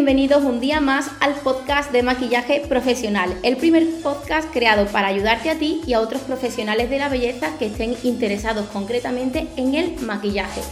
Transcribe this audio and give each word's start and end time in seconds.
bienvenidos 0.00 0.44
un 0.44 0.60
día 0.60 0.80
más 0.80 1.10
al 1.20 1.34
podcast 1.34 1.92
de 1.92 2.02
maquillaje 2.02 2.62
profesional, 2.66 3.36
el 3.42 3.58
primer 3.58 3.86
podcast 4.02 4.50
creado 4.50 4.86
para 4.86 5.08
ayudarte 5.08 5.50
a 5.50 5.58
ti 5.58 5.82
y 5.86 5.92
a 5.92 6.00
otros 6.00 6.22
profesionales 6.22 6.88
de 6.88 6.98
la 6.98 7.10
belleza 7.10 7.58
que 7.58 7.66
estén 7.66 7.94
interesados 8.02 8.64
concretamente 8.68 9.46
en 9.58 9.74
el 9.74 10.00
maquillaje. 10.00 10.62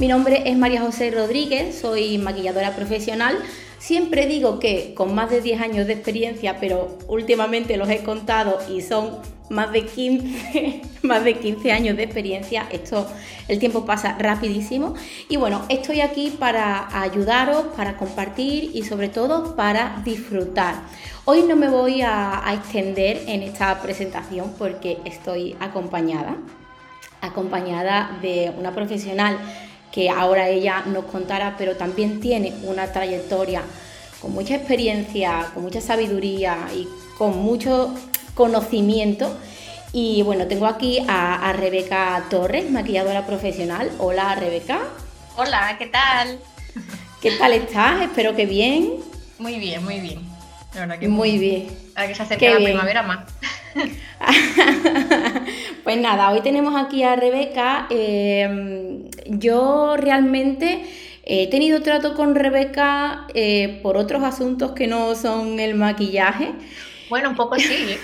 Mi 0.00 0.08
nombre 0.08 0.42
es 0.44 0.58
María 0.58 0.80
José 0.80 1.12
Rodríguez, 1.12 1.78
soy 1.78 2.18
maquilladora 2.18 2.74
profesional. 2.74 3.38
Siempre 3.78 4.26
digo 4.26 4.58
que 4.58 4.92
con 4.92 5.14
más 5.14 5.30
de 5.30 5.40
10 5.40 5.60
años 5.60 5.86
de 5.86 5.92
experiencia, 5.92 6.58
pero 6.58 6.98
últimamente 7.06 7.76
los 7.76 7.88
he 7.88 8.02
contado 8.02 8.58
y 8.68 8.80
son 8.82 9.20
más 9.50 9.72
de 9.72 9.86
15, 9.86 10.82
más 11.02 11.24
de 11.24 11.34
15 11.38 11.72
años 11.72 11.96
de 11.96 12.04
experiencia. 12.04 12.66
Esto, 12.70 13.06
el 13.48 13.58
tiempo 13.58 13.84
pasa 13.84 14.16
rapidísimo. 14.18 14.94
Y 15.28 15.36
bueno, 15.36 15.64
estoy 15.68 16.00
aquí 16.00 16.30
para 16.30 16.88
ayudaros, 17.00 17.66
para 17.76 17.96
compartir 17.96 18.70
y 18.74 18.82
sobre 18.82 19.08
todo 19.08 19.56
para 19.56 20.00
disfrutar. 20.04 20.76
Hoy 21.24 21.42
no 21.42 21.56
me 21.56 21.68
voy 21.68 22.02
a, 22.02 22.42
extender 22.54 23.22
en 23.26 23.42
esta 23.42 23.80
presentación 23.82 24.54
porque 24.58 24.98
estoy 25.04 25.56
acompañada, 25.60 26.36
acompañada 27.20 28.18
de 28.22 28.52
una 28.58 28.74
profesional 28.74 29.38
que 29.92 30.10
ahora 30.10 30.48
ella 30.48 30.82
nos 30.86 31.04
contará, 31.04 31.56
pero 31.58 31.76
también 31.76 32.20
tiene 32.20 32.52
una 32.64 32.92
trayectoria 32.92 33.62
con 34.20 34.32
mucha 34.32 34.56
experiencia, 34.56 35.50
con 35.54 35.62
mucha 35.62 35.80
sabiduría 35.80 36.56
y 36.74 36.88
con 37.16 37.38
mucho 37.38 37.94
conocimiento. 38.38 39.36
Y 39.92 40.22
bueno, 40.22 40.46
tengo 40.46 40.66
aquí 40.66 41.00
a, 41.08 41.52
Rebeca 41.54 42.24
Torres, 42.30 42.70
maquilladora 42.70 43.26
profesional. 43.26 43.90
Hola 43.98 44.36
Rebeca. 44.36 44.78
Hola, 45.36 45.74
¿qué 45.76 45.86
tal? 45.86 46.38
¿Qué 47.20 47.32
tal 47.32 47.52
estás? 47.52 48.02
Espero 48.02 48.36
que 48.36 48.46
bien. 48.46 48.92
Muy 49.40 49.58
bien, 49.58 49.82
muy 49.84 49.98
bien. 49.98 50.20
La 50.72 50.82
verdad 50.82 50.98
que 51.00 51.08
muy, 51.08 51.36
bien. 51.36 51.66
Ahora 51.96 52.08
que 52.08 52.14
se 52.14 52.22
acerca 52.22 52.50
la 52.50 52.64
primavera 52.64 53.02
más. 53.02 53.26
pues 55.82 55.98
nada, 55.98 56.30
hoy 56.30 56.40
tenemos 56.40 56.80
aquí 56.80 57.02
a 57.02 57.16
Rebeca. 57.16 57.88
Em, 57.90 59.10
yo 59.26 59.96
realmente 59.96 60.84
he 61.24 61.48
tenido 61.50 61.82
trato 61.82 62.14
con 62.14 62.36
Rebeca 62.36 63.26
eh, 63.34 63.80
por 63.82 63.96
otros 63.96 64.22
asuntos 64.22 64.72
que 64.72 64.86
no 64.86 65.16
son 65.16 65.58
el 65.58 65.74
maquillaje. 65.74 66.52
Bueno, 67.08 67.30
un 67.30 67.36
poco 67.36 67.56
sí. 67.56 67.98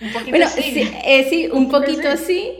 ¿Eh? 0.00 0.30
bueno, 0.30 0.46
sí, 0.48 0.88
eh, 1.04 1.26
sí, 1.28 1.48
un 1.50 1.70
poquito 1.70 2.16
sí, 2.16 2.52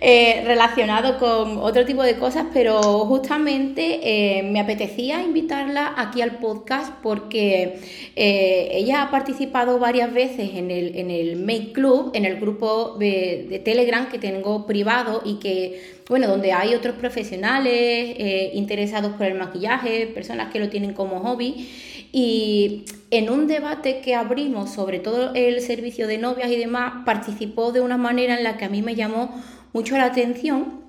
eh, 0.00 0.42
relacionado 0.44 1.18
con 1.18 1.58
otro 1.58 1.84
tipo 1.84 2.02
de 2.02 2.16
cosas, 2.16 2.46
pero 2.52 2.80
justamente 3.06 4.00
eh, 4.02 4.42
me 4.42 4.60
apetecía 4.60 5.22
invitarla 5.22 5.94
aquí 5.96 6.20
al 6.20 6.38
podcast 6.38 6.92
porque 7.02 7.78
ella 8.16 9.02
ha 9.02 9.10
participado 9.10 9.78
varias 9.78 10.12
veces 10.12 10.50
en 10.54 10.70
el, 10.70 10.96
en 10.96 11.10
el 11.10 11.36
Make 11.36 11.72
Club, 11.72 12.10
en 12.14 12.24
el 12.24 12.40
grupo 12.40 12.96
de, 12.98 13.46
de 13.48 13.58
Telegram 13.60 14.08
que 14.08 14.18
tengo 14.18 14.66
privado 14.66 15.22
y 15.24 15.34
que 15.34 16.00
bueno, 16.08 16.26
donde 16.26 16.52
hay 16.52 16.74
otros 16.74 16.96
profesionales 16.96 18.16
interesados 18.52 19.12
por 19.12 19.26
el 19.26 19.34
maquillaje, 19.34 20.08
personas 20.08 20.52
que 20.52 20.58
lo 20.58 20.68
tienen 20.68 20.92
como 20.92 21.20
hobby. 21.20 21.68
Y 22.12 22.84
en 23.10 23.30
un 23.30 23.46
debate 23.46 24.00
que 24.00 24.14
abrimos 24.14 24.70
sobre 24.70 25.00
todo 25.00 25.34
el 25.34 25.60
servicio 25.60 26.06
de 26.06 26.18
novias 26.18 26.50
y 26.50 26.56
demás, 26.56 27.02
participó 27.04 27.72
de 27.72 27.80
una 27.80 27.96
manera 27.96 28.36
en 28.36 28.44
la 28.44 28.56
que 28.56 28.64
a 28.64 28.68
mí 28.68 28.82
me 28.82 28.94
llamó 28.94 29.42
mucho 29.72 29.96
la 29.96 30.04
atención 30.04 30.80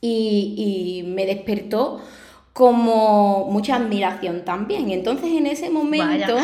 y, 0.00 1.02
me 1.06 1.24
despertó 1.26 2.02
como 2.52 3.48
mucha 3.50 3.76
admiración 3.76 4.44
también. 4.44 4.90
Entonces 4.90 5.30
en 5.32 5.46
ese 5.46 5.70
momento, 5.70 6.36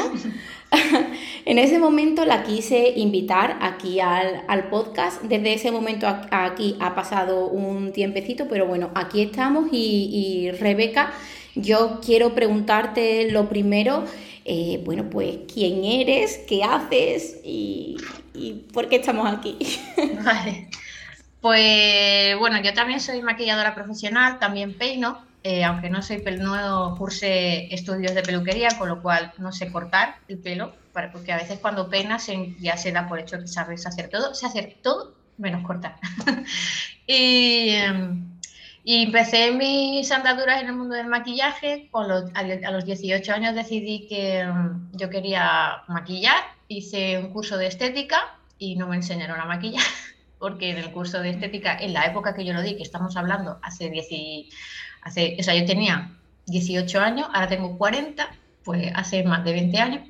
en 1.44 1.59
ese 1.59 1.78
momento 1.78 2.25
la 2.25 2.43
quise 2.43 2.94
invitar 2.97 3.59
aquí 3.60 4.00
al, 4.00 4.69
podcast. 4.70 5.22
Desde 5.22 5.54
ese 5.54 5.70
momento 5.70 6.06
aquí 6.31 6.76
ha 6.81 6.94
pasado 6.94 7.49
un 7.49 7.93
tiempecito, 7.93 8.47
pero 8.49 8.66
bueno, 8.66 8.91
aquí 8.94 9.20
estamos 9.20 9.69
y 9.72 10.50
Rebeca 10.53 11.12
yo 11.54 12.00
quiero 12.04 12.34
preguntarte 12.34 13.31
lo 13.31 13.49
primero, 13.49 14.04
eh, 14.45 14.83
bueno, 14.84 15.09
pues 15.11 15.39
quién 15.53 15.84
eres, 15.84 16.39
qué 16.49 16.62
haces 16.65 17.39
y, 17.45 17.97
por 18.73 18.89
qué 18.89 18.97
estamos 18.97 19.31
aquí. 19.31 19.59
Vale. 20.25 20.69
Pues 21.41 22.39
bueno, 22.39 22.61
yo 22.61 22.75
también 22.75 23.00
soy 23.00 23.23
maquilladora 23.23 23.75
profesional, 23.75 24.39
también 24.39 24.75
peino, 24.75 25.25
eh, 25.43 25.65
aunque 25.65 25.89
no 25.89 26.03
soy 26.03 26.23
no 26.39 26.95
cursé 26.99 27.73
estudios 27.75 28.15
de 28.15 28.23
peluquería, 28.23 28.69
con 28.79 28.89
lo 28.89 29.00
cual 29.00 29.33
no 29.39 29.53
sé 29.53 29.73
cortar 29.73 30.17
el 30.29 30.39
pelo, 30.39 30.75
porque 31.12 31.33
a 31.33 31.37
veces 31.37 31.59
cuando 31.59 31.89
peinas 31.89 32.29
ya 32.61 32.77
se 32.77 32.93
da 32.93 33.09
por 33.09 33.19
hecho 33.19 33.39
que 33.39 33.49
sabes 33.49 33.87
hacer 33.87 34.11
todo, 34.11 34.34
sé 34.34 34.47
hacer 34.47 34.77
todo 34.83 35.15
menos 35.39 35.67
cortar. 35.67 35.97
em, 37.06 38.30
y 38.83 39.05
empecé 39.05 39.53
mis 39.53 40.11
andaduras 40.11 40.63
en 40.63 40.69
el 40.69 40.77
mundo 40.77 40.95
del 40.95 41.07
maquillaje. 41.07 41.89
Con 41.91 42.11
a, 42.11 42.71
los 42.71 42.85
18 42.85 43.33
años 43.33 43.55
decidí 43.55 44.07
que 44.09 44.45
mm, 44.45 44.97
yo 44.97 45.11
quería 45.11 45.83
maquillar. 45.89 46.37
Hice 46.69 47.19
un 47.19 47.33
curso 47.33 47.59
de 47.59 47.67
estética 47.67 48.39
y 48.59 48.77
no 48.77 48.87
me 48.87 48.97
enseñaron 48.97 49.41
a 49.41 49.45
maquillar, 49.45 49.85
porque 50.39 50.71
en 50.71 50.79
el 50.79 50.93
curso 50.93 51.21
de 51.21 51.31
estética, 51.31 51.77
en 51.79 51.93
la 51.93 52.07
época 52.07 52.35
que 52.35 52.45
yo 52.45 52.53
lo 52.53 52.63
di, 52.63 52.77
que 52.77 52.83
estamos 52.83 53.17
hablando, 53.17 53.59
hace 53.63 53.91
10 53.91 54.07
hace, 55.03 55.37
o 55.39 55.43
sea, 55.43 55.55
yo 55.55 55.65
tenía 55.65 56.12
18 56.47 57.01
años, 57.01 57.29
ahora 57.33 57.49
tengo 57.49 57.77
40, 57.77 58.29
pues 58.65 58.93
hace 58.95 59.23
más 59.25 59.45
de 59.45 59.53
20 59.53 59.79
años. 59.79 60.09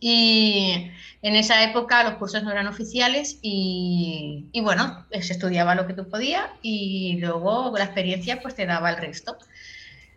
Y 0.00 0.90
en 1.22 1.36
esa 1.36 1.64
época 1.64 2.04
los 2.04 2.14
cursos 2.14 2.42
no 2.42 2.52
eran 2.52 2.68
oficiales 2.68 3.38
y, 3.42 4.50
bueno, 4.62 5.06
se 5.10 5.32
estudiaba 5.32 5.74
lo 5.74 5.86
que 5.86 5.94
tú 5.94 6.08
podías 6.08 6.46
y 6.62 7.16
luego 7.18 7.72
la 7.76 7.84
experiencia 7.84 8.40
pues 8.40 8.54
te 8.54 8.66
daba 8.66 8.90
el 8.90 8.98
resto. 8.98 9.36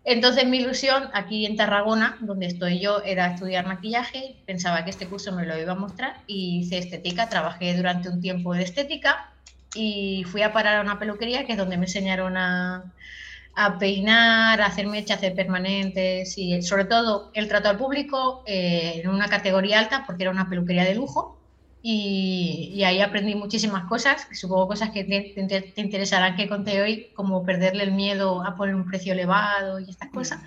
Entonces 0.04 0.48
mi 0.48 0.58
ilusión 0.58 1.10
aquí 1.14 1.46
en 1.46 1.56
Tarragona, 1.56 2.18
donde 2.22 2.48
estoy 2.48 2.80
yo, 2.80 3.02
era 3.04 3.34
estudiar 3.34 3.68
maquillaje. 3.68 4.36
Pensaba 4.46 4.84
que 4.84 4.90
este 4.90 5.08
curso 5.08 5.32
me 5.32 5.46
lo 5.46 5.60
iba 5.60 5.74
a 5.74 5.76
mostrar 5.76 6.18
y 6.28 6.60
hice 6.60 6.80
estética. 6.80 7.30
Trabajé 7.30 7.76
durante 7.76 8.10
un 8.10 8.20
tiempo 8.20 8.54
de 8.54 8.64
estética 8.64 9.32
y 9.76 10.24
fui 10.26 10.42
a 10.42 10.54
parar 10.54 10.78
a 10.78 10.82
una 10.82 11.00
peluquería 11.00 11.46
que 11.46 11.54
es 11.54 11.58
donde 11.58 11.78
me 11.78 11.86
enseñaron 11.86 12.36
a, 12.36 12.92
a 13.56 13.78
peinar, 13.78 14.62
a 14.62 14.66
hacer 14.68 14.88
mechas, 14.88 15.18
hacer 15.18 15.36
permanentes 15.36 16.38
y 16.38 16.62
sobre 16.62 16.86
todo 16.86 17.32
el 17.34 17.48
trato 17.48 17.70
al 17.70 17.78
público 17.78 18.44
eh, 18.46 19.02
en 19.04 19.10
una 19.10 19.28
categoría 19.28 19.80
alta 19.80 20.04
porque 20.06 20.24
era 20.24 20.32
una 20.32 20.50
peluquería 20.50 20.86
de 20.86 20.96
lujo 20.96 21.42
y, 21.84 22.84
ahí 22.86 23.02
aprendí 23.02 23.34
muchísimas 23.36 23.86
cosas, 23.86 24.28
supongo 24.34 24.68
cosas 24.68 24.92
que 24.92 25.04
te, 25.04 25.82
interesarán 25.82 26.36
que 26.36 26.48
conté 26.48 26.82
hoy, 26.82 27.08
como 27.16 27.44
perderle 27.44 27.84
el 27.84 27.92
miedo 27.92 28.44
a 28.46 28.56
poner 28.56 28.76
un 28.76 28.86
precio 28.86 29.14
elevado 29.14 29.80
y 29.80 29.90
estas 29.90 30.10
cosas. 30.10 30.42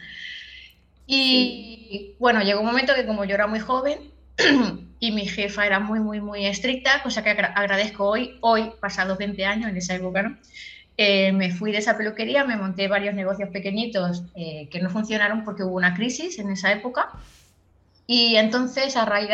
Y 1.06 2.15
bueno, 2.19 2.42
llegó 2.42 2.60
un 2.60 2.66
momento 2.66 2.94
que 2.94 3.06
como 3.06 3.25
yo 3.25 3.34
era 3.34 3.47
muy 3.47 3.60
joven 3.60 3.98
y 5.00 5.10
mi 5.12 5.26
jefa 5.26 5.66
era 5.66 5.81
muy, 5.81 6.00
muy, 6.00 6.21
muy 6.21 6.47
estricta, 6.47 7.03
cosa 7.03 7.22
que 7.25 7.31
agradezco 7.31 8.06
hoy, 8.09 8.38
hoy, 8.41 8.71
pasados 8.81 9.19
20 9.19 9.44
años 9.44 9.71
en 9.71 9.76
esa 9.76 9.97
época, 9.97 10.22
¿no? 10.22 10.38
Eh, 10.97 11.32
me 11.32 11.50
fui 11.50 11.72
de 11.72 11.78
esa 11.78 11.97
peluquería, 11.97 12.44
me 12.44 12.56
monté 12.56 12.87
varios 12.87 13.15
negocios 13.15 13.49
pequeñitos 13.50 14.22
eh, 14.37 14.69
que 14.71 14.81
no 14.81 14.91
funcionaron 14.91 15.44
porque 15.44 15.65
hubo 15.65 15.75
una 15.75 15.94
crisis 15.94 16.38
en 16.38 16.50
esa 16.50 16.72
época. 16.72 17.10
Y 18.07 18.36
entonces, 18.36 18.97
a 18.97 19.04
raíz, 19.04 19.28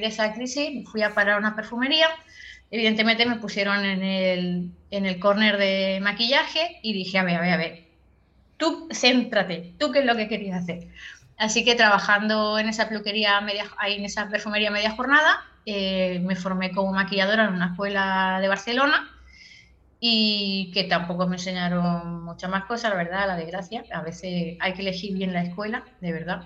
de 0.00 0.06
esa 0.06 0.32
crisis, 0.32 0.88
fui 0.88 1.02
a 1.02 1.14
parar 1.14 1.36
a 1.36 1.38
una 1.38 1.54
perfumería. 1.54 2.08
Evidentemente 2.70 3.26
me 3.26 3.36
pusieron 3.36 3.84
en 3.84 4.02
el, 4.02 4.70
en 4.90 5.06
el 5.06 5.20
corner 5.20 5.58
de 5.58 6.00
maquillaje 6.02 6.80
y 6.82 6.92
dije, 6.94 7.18
a 7.18 7.24
ver, 7.24 7.36
a 7.36 7.40
ver, 7.40 7.52
a 7.52 7.56
ver, 7.58 7.84
tú 8.56 8.88
céntrate, 8.92 9.74
tú 9.78 9.92
qué 9.92 10.00
es 10.00 10.04
lo 10.06 10.16
que 10.16 10.28
querías 10.28 10.62
hacer. 10.62 10.88
Así 11.36 11.64
que 11.64 11.74
trabajando 11.74 12.58
en 12.58 12.68
esa 12.68 12.88
peluquería, 12.88 13.40
media, 13.40 13.66
en 13.86 14.04
esa 14.04 14.28
perfumería 14.28 14.70
media 14.70 14.92
jornada, 14.92 15.44
eh, 15.66 16.20
me 16.24 16.34
formé 16.34 16.72
como 16.72 16.92
maquilladora 16.92 17.44
en 17.44 17.54
una 17.54 17.66
escuela 17.66 18.38
de 18.40 18.48
Barcelona 18.48 19.13
y 20.06 20.70
que 20.74 20.84
tampoco 20.84 21.26
me 21.26 21.36
enseñaron 21.36 22.24
muchas 22.24 22.50
más 22.50 22.66
cosas, 22.66 22.90
la 22.90 22.96
verdad, 22.98 23.26
la 23.26 23.36
desgracia. 23.36 23.86
A 23.90 24.02
veces 24.02 24.58
hay 24.60 24.74
que 24.74 24.82
elegir 24.82 25.14
bien 25.14 25.32
la 25.32 25.40
escuela, 25.40 25.82
de 26.02 26.12
verdad. 26.12 26.42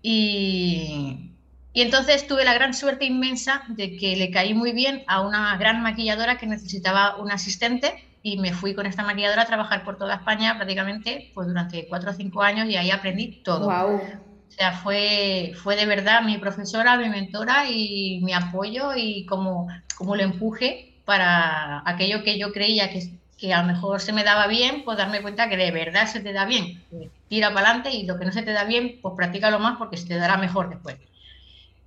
Y, 0.00 1.32
y 1.72 1.82
entonces 1.82 2.28
tuve 2.28 2.44
la 2.44 2.54
gran 2.54 2.74
suerte 2.74 3.04
inmensa 3.04 3.64
de 3.66 3.96
que 3.96 4.14
le 4.14 4.30
caí 4.30 4.54
muy 4.54 4.70
bien 4.70 5.02
a 5.08 5.22
una 5.22 5.56
gran 5.56 5.82
maquilladora 5.82 6.38
que 6.38 6.46
necesitaba 6.46 7.16
un 7.16 7.32
asistente 7.32 8.04
y 8.22 8.38
me 8.38 8.52
fui 8.52 8.76
con 8.76 8.86
esta 8.86 9.02
maquilladora 9.02 9.42
a 9.42 9.46
trabajar 9.46 9.82
por 9.82 9.98
toda 9.98 10.14
España 10.14 10.54
prácticamente 10.54 11.32
pues 11.34 11.48
durante 11.48 11.88
cuatro 11.88 12.12
o 12.12 12.14
cinco 12.14 12.42
años 12.42 12.68
y 12.68 12.76
ahí 12.76 12.92
aprendí 12.92 13.40
todo. 13.42 13.66
O 13.66 14.50
sea, 14.52 14.70
fue, 14.70 15.52
fue 15.56 15.74
de 15.74 15.84
verdad 15.84 16.22
mi 16.22 16.38
profesora, 16.38 16.96
mi 16.96 17.08
mentora 17.08 17.68
y 17.68 18.20
mi 18.22 18.34
apoyo 18.34 18.94
y 18.94 19.26
como, 19.26 19.66
como 19.96 20.14
le 20.14 20.22
empuje 20.22 20.87
para 21.08 21.82
aquello 21.86 22.22
que 22.22 22.38
yo 22.38 22.52
creía 22.52 22.90
que 22.90 23.18
que 23.38 23.54
a 23.54 23.62
lo 23.62 23.68
mejor 23.68 24.00
se 24.00 24.12
me 24.12 24.24
daba 24.24 24.48
bien, 24.48 24.82
pues 24.84 24.98
darme 24.98 25.22
cuenta 25.22 25.48
que 25.48 25.56
de 25.56 25.70
verdad 25.70 26.08
se 26.08 26.20
te 26.20 26.32
da 26.32 26.44
bien. 26.44 26.82
Tira 27.28 27.54
para 27.54 27.68
adelante 27.68 27.90
y 27.94 28.04
lo 28.04 28.18
que 28.18 28.24
no 28.24 28.32
se 28.32 28.42
te 28.42 28.52
da 28.52 28.64
bien, 28.64 28.98
pues 29.00 29.14
practícalo 29.16 29.60
más 29.60 29.78
porque 29.78 29.96
se 29.96 30.08
te 30.08 30.16
dará 30.16 30.36
mejor 30.36 30.68
después. 30.68 30.96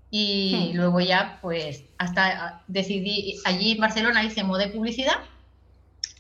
Y 0.10 0.72
hmm. 0.74 0.78
luego 0.78 1.02
ya, 1.02 1.40
pues, 1.42 1.84
hasta 1.98 2.64
decidí, 2.68 3.38
allí 3.44 3.74
en 3.74 3.80
Barcelona 3.80 4.24
hice 4.24 4.44
de 4.44 4.68
publicidad 4.70 5.18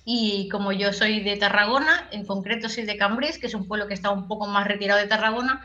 y 0.03 0.49
como 0.49 0.73
yo 0.73 0.91
soy 0.91 1.21
de 1.21 1.37
Tarragona, 1.37 2.09
en 2.11 2.25
concreto 2.25 2.67
soy 2.67 2.83
de 2.83 2.97
Cambrils, 2.97 3.37
que 3.37 3.47
es 3.47 3.53
un 3.53 3.67
pueblo 3.67 3.87
que 3.87 3.93
está 3.93 4.09
un 4.09 4.27
poco 4.27 4.47
más 4.47 4.67
retirado 4.67 4.99
de 4.99 5.07
Tarragona, 5.07 5.63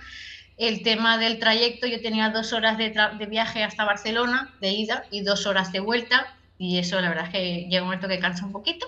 el 0.58 0.82
tema 0.82 1.18
del 1.18 1.38
trayecto, 1.38 1.86
yo 1.86 2.00
tenía 2.00 2.30
dos 2.30 2.52
horas 2.52 2.78
de, 2.78 2.94
de, 3.18 3.26
viaje 3.26 3.64
hasta 3.64 3.84
Barcelona, 3.84 4.54
de 4.60 4.70
ida, 4.70 5.04
y 5.10 5.22
dos 5.22 5.46
horas 5.46 5.72
de 5.72 5.80
vuelta, 5.80 6.34
y 6.58 6.78
eso 6.78 7.00
la 7.00 7.08
verdad 7.08 7.26
es 7.26 7.32
que 7.32 7.66
llega 7.68 7.82
un 7.82 7.88
momento 7.88 8.08
que 8.08 8.18
cansa 8.18 8.44
un 8.44 8.52
poquito 8.52 8.86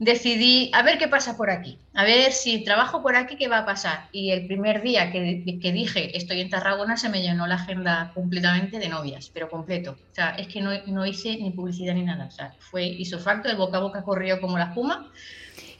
decidí, 0.00 0.70
a 0.72 0.82
ver 0.82 0.96
qué 0.96 1.08
pasa 1.08 1.36
por 1.36 1.50
aquí, 1.50 1.78
a 1.92 2.04
ver 2.04 2.32
si 2.32 2.64
trabajo 2.64 3.02
por 3.02 3.16
aquí, 3.16 3.36
qué 3.36 3.48
va 3.48 3.58
a 3.58 3.66
pasar. 3.66 4.08
Y 4.12 4.30
el 4.30 4.46
primer 4.46 4.80
día 4.80 5.12
que, 5.12 5.42
dije 5.44 6.16
estoy 6.16 6.40
en 6.40 6.48
Tarragona 6.48 6.96
se 6.96 7.10
me 7.10 7.20
llenó 7.20 7.46
la 7.46 7.56
agenda 7.56 8.10
completamente 8.14 8.78
de 8.78 8.88
novias, 8.88 9.30
pero 9.32 9.50
completo. 9.50 9.98
O 10.10 10.14
sea, 10.14 10.30
es 10.30 10.48
que 10.48 10.62
no, 10.62 10.70
no 10.86 11.04
hice 11.04 11.36
ni 11.36 11.50
publicidad 11.50 11.94
ni 11.94 12.02
nada. 12.02 12.24
O 12.24 12.30
sea, 12.30 12.54
fue 12.58 12.86
hizo 12.86 13.18
facto, 13.18 13.50
el 13.50 13.56
boca 13.56 13.76
a 13.76 13.80
boca 13.80 14.02
corrió 14.02 14.40
como 14.40 14.56
la 14.56 14.64
espuma 14.64 15.12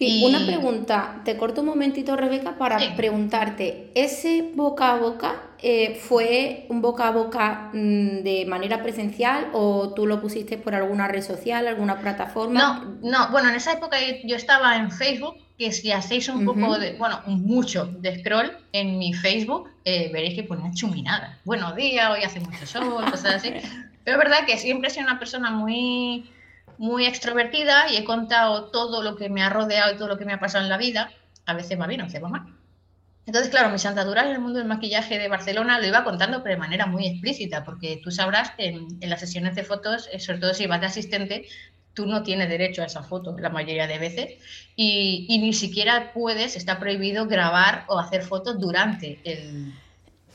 y, 0.00 0.25
una 0.25 0.47
pregunta, 0.47 1.20
te 1.25 1.37
corto 1.37 1.61
un 1.61 1.69
momentito, 1.69 2.17
Rebeca, 2.17 2.56
para 2.56 2.79
preguntarte, 2.97 3.91
¿ese 3.94 4.50
boca 4.55 4.93
a 4.93 4.97
boca 4.97 5.43
eh, 5.58 6.00
fue 6.00 6.64
un 6.70 6.81
boca 6.81 7.08
a 7.08 7.11
boca 7.11 7.70
mm, 7.75 8.23
de 8.23 8.47
manera 8.49 8.82
presencial 8.82 9.49
o 9.52 9.93
tú 9.93 10.06
lo 10.06 10.20
pusiste 10.23 10.56
por 10.56 10.75
alguna 10.75 11.06
red 11.06 11.23
social, 11.23 11.67
alguna 11.67 12.00
plataforma? 12.00 12.99
No, 13.02 13.11
no, 13.11 13.31
bueno, 13.31 13.50
en 13.50 13.56
esa 13.56 13.75
época 13.75 13.99
yo 14.25 14.37
estaba 14.37 14.76
en 14.76 14.91
Facebook, 14.91 15.37
que 15.58 15.70
si 15.70 15.93
hacéis 15.93 16.31
un 16.31 16.47
poco 16.47 16.79
de, 16.79 16.94
bueno, 16.94 17.20
mucho 17.26 17.85
de 17.85 18.20
scroll 18.20 18.50
en 18.73 18.99
mi 18.99 19.12
Facebook, 19.12 19.69
eh, 19.85 20.08
veréis 20.11 20.35
que 20.35 20.44
ponía 20.44 20.73
chuminada. 20.73 21.38
Buenos 21.44 21.76
días, 21.76 22.11
hoy 22.11 22.25
hace 22.25 22.41
mucho 22.41 22.67
sol, 22.67 23.05
cosas 23.11 23.35
así. 23.35 23.52
Pero 24.05 24.17
es 24.17 24.25
verdad 24.25 24.47
que 24.47 24.56
siempre 24.56 24.88
he 24.88 24.91
sido 24.91 25.05
una 25.05 25.19
persona 25.19 25.50
muy 25.50 26.25
muy 26.81 27.05
extrovertida 27.05 27.93
y 27.93 27.97
he 27.99 28.05
contado 28.05 28.71
todo 28.71 29.03
lo 29.03 29.15
que 29.15 29.29
me 29.29 29.43
ha 29.43 29.50
rodeado 29.50 29.93
y 29.93 29.99
todo 29.99 30.09
lo 30.09 30.17
que 30.17 30.25
me 30.25 30.32
ha 30.32 30.41
pasado 30.41 30.65
en 30.65 30.71
la 30.71 30.79
vida. 30.79 31.12
A 31.44 31.53
veces 31.53 31.79
va 31.79 31.87
bien, 31.87 32.00
a 32.00 32.05
veces 32.05 32.25
va 32.25 32.31
mal. 32.31 32.55
Entonces, 33.27 33.50
claro, 33.50 33.69
mis 33.69 33.85
andaduras 33.85 34.25
en 34.25 34.32
el 34.32 34.41
mundo 34.41 34.61
del 34.61 34.67
maquillaje 34.67 35.19
de 35.19 35.29
Barcelona 35.29 35.79
lo 35.79 35.87
iba 35.87 36.05
contando, 36.05 36.43
pero 36.43 36.55
de 36.55 36.61
manera 36.61 36.87
muy 36.87 37.06
explícita, 37.06 37.65
porque 37.65 38.00
tú 38.03 38.11
sabrás 38.11 38.53
que 38.53 38.69
en, 38.69 39.11
las 39.11 39.21
sesiones 39.21 39.55
de 39.56 39.62
fotos, 39.62 40.09
eh, 40.11 40.19
sobre 40.21 40.38
todo 40.38 40.55
si 40.55 40.67
vas 40.67 40.81
de 40.81 40.87
asistente, 40.87 41.47
tú 41.93 42.06
no 42.06 42.23
tienes 42.23 42.49
derecho 42.49 42.81
a 42.81 42.87
esa 42.87 43.03
foto 43.03 43.37
la 43.38 43.50
mayoría 43.50 43.87
de 43.87 43.99
veces 43.99 44.33
y, 44.75 45.26
y, 45.29 45.38
ni 45.38 45.53
siquiera 45.53 46.12
puedes, 46.15 46.56
está 46.56 46.79
prohibido 46.79 47.26
grabar 47.26 47.85
o 47.88 47.99
hacer 47.99 48.23
fotos 48.23 48.59
durante 48.59 49.21
el... 49.25 49.75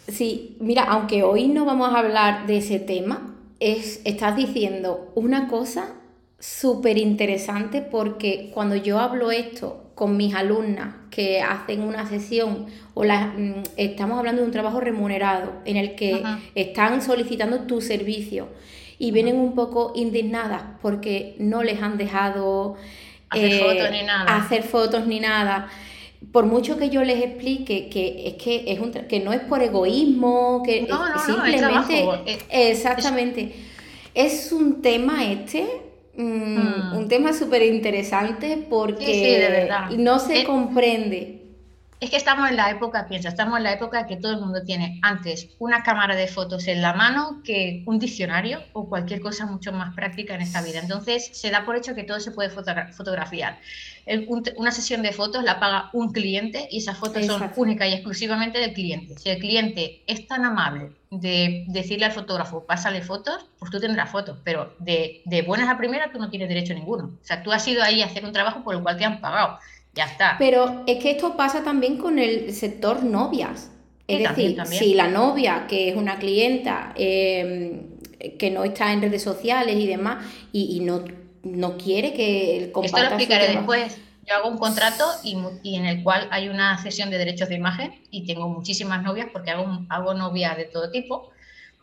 Sí, 0.07 0.57
mira, 0.59 0.83
aunque 0.83 1.23
hoy 1.23 1.47
no 1.47 1.65
vamos 1.65 1.91
a 1.91 1.97
hablar 1.97 2.45
de 2.45 2.57
ese 2.57 2.77
tema, 2.77 3.35
es, 3.59 4.01
estás 4.05 4.35
diciendo 4.35 5.11
una 5.15 5.47
cosa 5.47 5.95
súper 6.39 6.97
interesante 6.97 7.81
porque 7.81 8.51
cuando 8.53 8.75
yo 8.75 8.99
hablo 8.99 9.31
esto 9.31 9.85
con 9.95 10.17
mis 10.17 10.35
alumnas 10.35 10.95
que 11.09 11.41
hacen 11.41 11.81
una 11.81 12.07
sesión 12.07 12.65
o 12.93 13.03
mm, 13.03 13.63
estamos 13.77 14.19
hablando 14.19 14.41
de 14.41 14.47
un 14.47 14.51
trabajo 14.51 14.81
remunerado 14.81 15.53
en 15.63 15.77
el 15.77 15.95
que 15.95 16.21
están 16.53 17.01
solicitando 17.01 17.61
tu 17.61 17.81
servicio 17.81 18.49
y 18.99 19.11
vienen 19.11 19.37
un 19.37 19.55
poco 19.55 19.93
indignadas 19.95 20.63
porque 20.81 21.35
no 21.39 21.63
les 21.63 21.81
han 21.81 21.97
dejado 21.97 22.75
hacer, 23.29 23.53
eh, 23.53 23.59
fotos, 23.59 23.91
ni 23.91 24.03
nada. 24.03 24.35
hacer 24.37 24.63
fotos 24.63 25.07
ni 25.07 25.19
nada. 25.19 25.69
Por 26.31 26.45
mucho 26.45 26.77
que 26.77 26.89
yo 26.89 27.03
les 27.03 27.23
explique 27.23 27.87
que 27.89 28.27
es 28.27 28.33
que 28.35 28.65
es 28.67 28.79
un 28.79 28.91
que 28.91 29.19
no 29.19 29.31
es 29.31 29.41
por 29.41 29.61
egoísmo 29.61 30.63
que 30.65 30.87
simplemente 31.25 32.05
exactamente. 32.49 33.55
Es 34.13 34.51
un 34.51 34.81
tema 34.81 35.25
este 35.25 35.67
Mm, 36.17 36.95
un 36.95 37.07
tema 37.09 37.33
súper 37.33 37.61
interesante 37.63 38.65
porque 38.69 39.69
no 39.97 40.19
se 40.19 40.43
comprende. 40.43 41.41
Es 42.01 42.09
que 42.09 42.17
estamos 42.17 42.49
en 42.49 42.57
la 42.57 42.69
época, 42.69 43.07
piensa, 43.07 43.29
estamos 43.29 43.57
en 43.57 43.63
la 43.63 43.71
época 43.71 44.05
que 44.05 44.17
todo 44.17 44.33
el 44.33 44.39
mundo 44.41 44.61
tiene 44.63 44.99
antes 45.01 45.49
una 45.59 45.81
cámara 45.81 46.15
de 46.15 46.27
fotos 46.27 46.67
en 46.67 46.81
la 46.81 46.93
mano 46.93 47.41
que 47.43 47.83
un 47.85 47.99
diccionario 47.99 48.61
o 48.73 48.89
cualquier 48.89 49.21
cosa 49.21 49.45
mucho 49.45 49.71
más 49.71 49.95
práctica 49.95 50.35
en 50.35 50.41
esta 50.41 50.61
vida. 50.61 50.79
Entonces 50.79 51.29
se 51.31 51.49
da 51.51 51.65
por 51.65 51.77
hecho 51.77 51.95
que 51.95 52.03
todo 52.03 52.19
se 52.19 52.31
puede 52.31 52.49
fotografiar. 52.49 53.59
una 54.57 54.71
sesión 54.71 55.03
de 55.03 55.13
fotos 55.13 55.43
la 55.43 55.59
paga 55.59 55.89
un 55.93 56.11
cliente 56.11 56.67
y 56.69 56.79
esas 56.79 56.97
fotos 56.97 57.25
son 57.25 57.49
únicas 57.55 57.87
y 57.87 57.93
exclusivamente 57.93 58.59
del 58.59 58.73
cliente. 58.73 59.17
Si 59.17 59.29
el 59.29 59.39
cliente 59.39 60.03
es 60.05 60.27
tan 60.27 60.43
amable 60.43 60.91
de 61.19 61.65
decirle 61.67 62.05
al 62.05 62.11
fotógrafo, 62.11 62.65
pásale 62.65 63.01
fotos, 63.01 63.45
pues 63.59 63.71
tú 63.71 63.79
tendrás 63.79 64.09
fotos, 64.09 64.39
pero 64.43 64.75
de, 64.79 65.21
de 65.25 65.41
buenas 65.41 65.69
a 65.69 65.77
primeras 65.77 66.11
tú 66.11 66.19
no 66.19 66.29
tienes 66.29 66.49
derecho 66.49 66.73
a 66.73 66.75
ninguno. 66.75 67.05
O 67.21 67.25
sea, 67.25 67.43
tú 67.43 67.51
has 67.51 67.67
ido 67.67 67.83
ahí 67.83 68.01
a 68.01 68.05
hacer 68.05 68.25
un 68.25 68.31
trabajo 68.31 68.63
por 68.63 68.75
el 68.75 68.81
cual 68.81 68.97
te 68.97 69.05
han 69.05 69.21
pagado. 69.21 69.59
Ya 69.93 70.05
está. 70.05 70.35
Pero 70.37 70.83
es 70.85 71.01
que 71.01 71.11
esto 71.11 71.37
pasa 71.37 71.63
también 71.63 71.97
con 71.97 72.19
el 72.19 72.53
sector 72.53 73.03
novias. 73.03 73.71
Es 74.07 74.29
decir, 74.29 74.61
si 74.65 74.93
la 74.93 75.07
novia, 75.07 75.65
que 75.67 75.89
es 75.89 75.95
una 75.95 76.19
clienta, 76.19 76.93
em, 76.95 77.95
que 78.37 78.51
no 78.51 78.63
está 78.63 78.93
en 78.93 79.01
redes 79.01 79.23
sociales 79.23 79.75
y 79.77 79.87
demás, 79.87 80.25
y, 80.51 80.79
no, 80.81 81.03
no 81.43 81.77
quiere 81.77 82.13
que 82.13 82.57
el 82.57 82.63
Esto 82.83 82.97
lo 82.97 83.05
explicaré 83.05 83.47
después. 83.47 83.97
Yo 84.27 84.35
hago 84.35 84.49
un 84.49 84.57
contrato 84.57 85.05
y, 85.23 85.37
y, 85.61 85.75
en 85.75 85.85
el 85.85 86.03
cual 86.03 86.27
hay 86.31 86.49
una 86.49 86.77
cesión 86.79 87.09
de 87.11 87.17
derechos 87.17 87.47
de 87.47 87.55
imagen 87.55 88.01
y 88.09 88.25
tengo 88.25 88.49
muchísimas 88.49 89.03
novias 89.03 89.27
porque 89.31 89.51
hago, 89.51 89.85
hago 89.89 90.13
novias 90.13 90.57
de 90.57 90.65
todo 90.65 90.89
tipo 90.89 91.31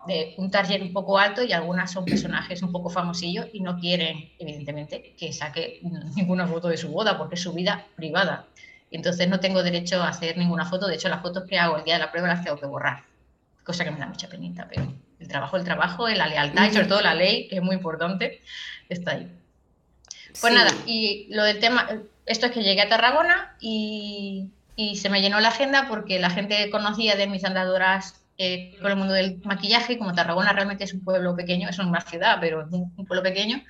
de 0.06 0.35
un 0.37 0.50
target 0.50 0.83
un 0.83 0.93
poco 0.93 1.19
alto 1.19 1.43
y 1.43 1.53
algunas 1.53 1.91
son 1.91 2.05
personajes 2.05 2.62
un 2.62 2.73
poco 2.73 2.91
famosillos 2.91 3.47
y 3.53 3.61
no 3.61 3.79
quieren, 3.79 4.33
evidentemente, 4.39 5.15
que 5.17 5.33
saque 5.33 5.81
ninguna 6.17 6.47
foto 6.47 6.69
de 6.69 6.77
su 6.77 6.89
boda 6.89 7.17
porque 7.17 7.37
es 7.37 7.43
su 7.43 7.53
vida 7.53 7.87
privada. 7.94 8.47
Entonces 8.91 9.29
no 9.29 9.41
tengo 9.41 9.62
derecho 9.62 10.03
a 10.03 10.09
hacer 10.09 10.37
ninguna 10.37 10.67
foto. 10.67 10.87
De 10.87 10.97
hecho, 10.97 11.09
las 11.09 11.23
fotos 11.23 11.44
que 11.49 11.59
hago 11.59 11.79
el 11.79 11.85
día 11.85 11.94
de 11.94 12.00
la 12.00 12.11
prueba 12.11 12.29
las 12.29 12.44
tengo 12.44 12.59
que 12.59 12.67
borrar. 12.67 13.05
Cosa 13.65 13.85
que 13.85 13.91
me 13.91 13.99
da 13.99 14.06
mucha 14.06 14.29
penita, 14.29 14.67
pero 14.69 14.93
el 15.19 15.29
trabajo, 15.29 15.56
el 15.56 15.65
trabajo, 15.65 16.08
la 16.08 16.27
lealtad 16.27 16.67
y 16.69 16.72
sobre 16.72 16.89
todo 16.89 17.01
la 17.01 17.15
ley, 17.15 17.46
que 17.49 17.56
es 17.56 17.63
muy 17.63 17.77
importante, 17.77 18.43
está 18.89 19.13
ahí. 19.13 19.31
Pues 20.41 20.53
nada, 20.53 20.70
y 20.87 21.29
lo 21.31 21.44
del 21.44 21.61
tema, 21.61 21.89
esto 22.26 22.46
es 22.46 22.52
que 22.52 22.62
llegué 22.62 22.82
a 22.82 22.88
Tarragona 22.88 23.56
y, 23.60 24.50
se 24.96 25.10
me 25.10 25.20
llenó 25.20 25.38
la 25.38 25.48
agenda 25.48 25.86
porque 25.88 26.19
la 26.19 26.31
gente 26.31 26.69
conocía 26.70 27.14
de 27.14 27.29
mis 27.29 27.44
andadoras 27.44 28.24
eh, 28.36 28.74
con 28.81 28.91
el 28.91 28.96
mundo 28.96 29.12
del 29.12 29.41
maquillaje, 29.44 29.96
como 29.96 30.12
Tarragona 30.12 30.52
realmente 30.52 30.82
es 30.84 30.93
un 30.93 31.05
pueblo 31.05 31.36
pequeño, 31.36 31.69
es 31.69 31.79
una 31.79 32.00
ciudad, 32.00 32.38
pero 32.41 32.62
es 32.62 32.72
un, 32.72 32.91
pueblo 33.06 33.22
pequeño, 33.22 33.62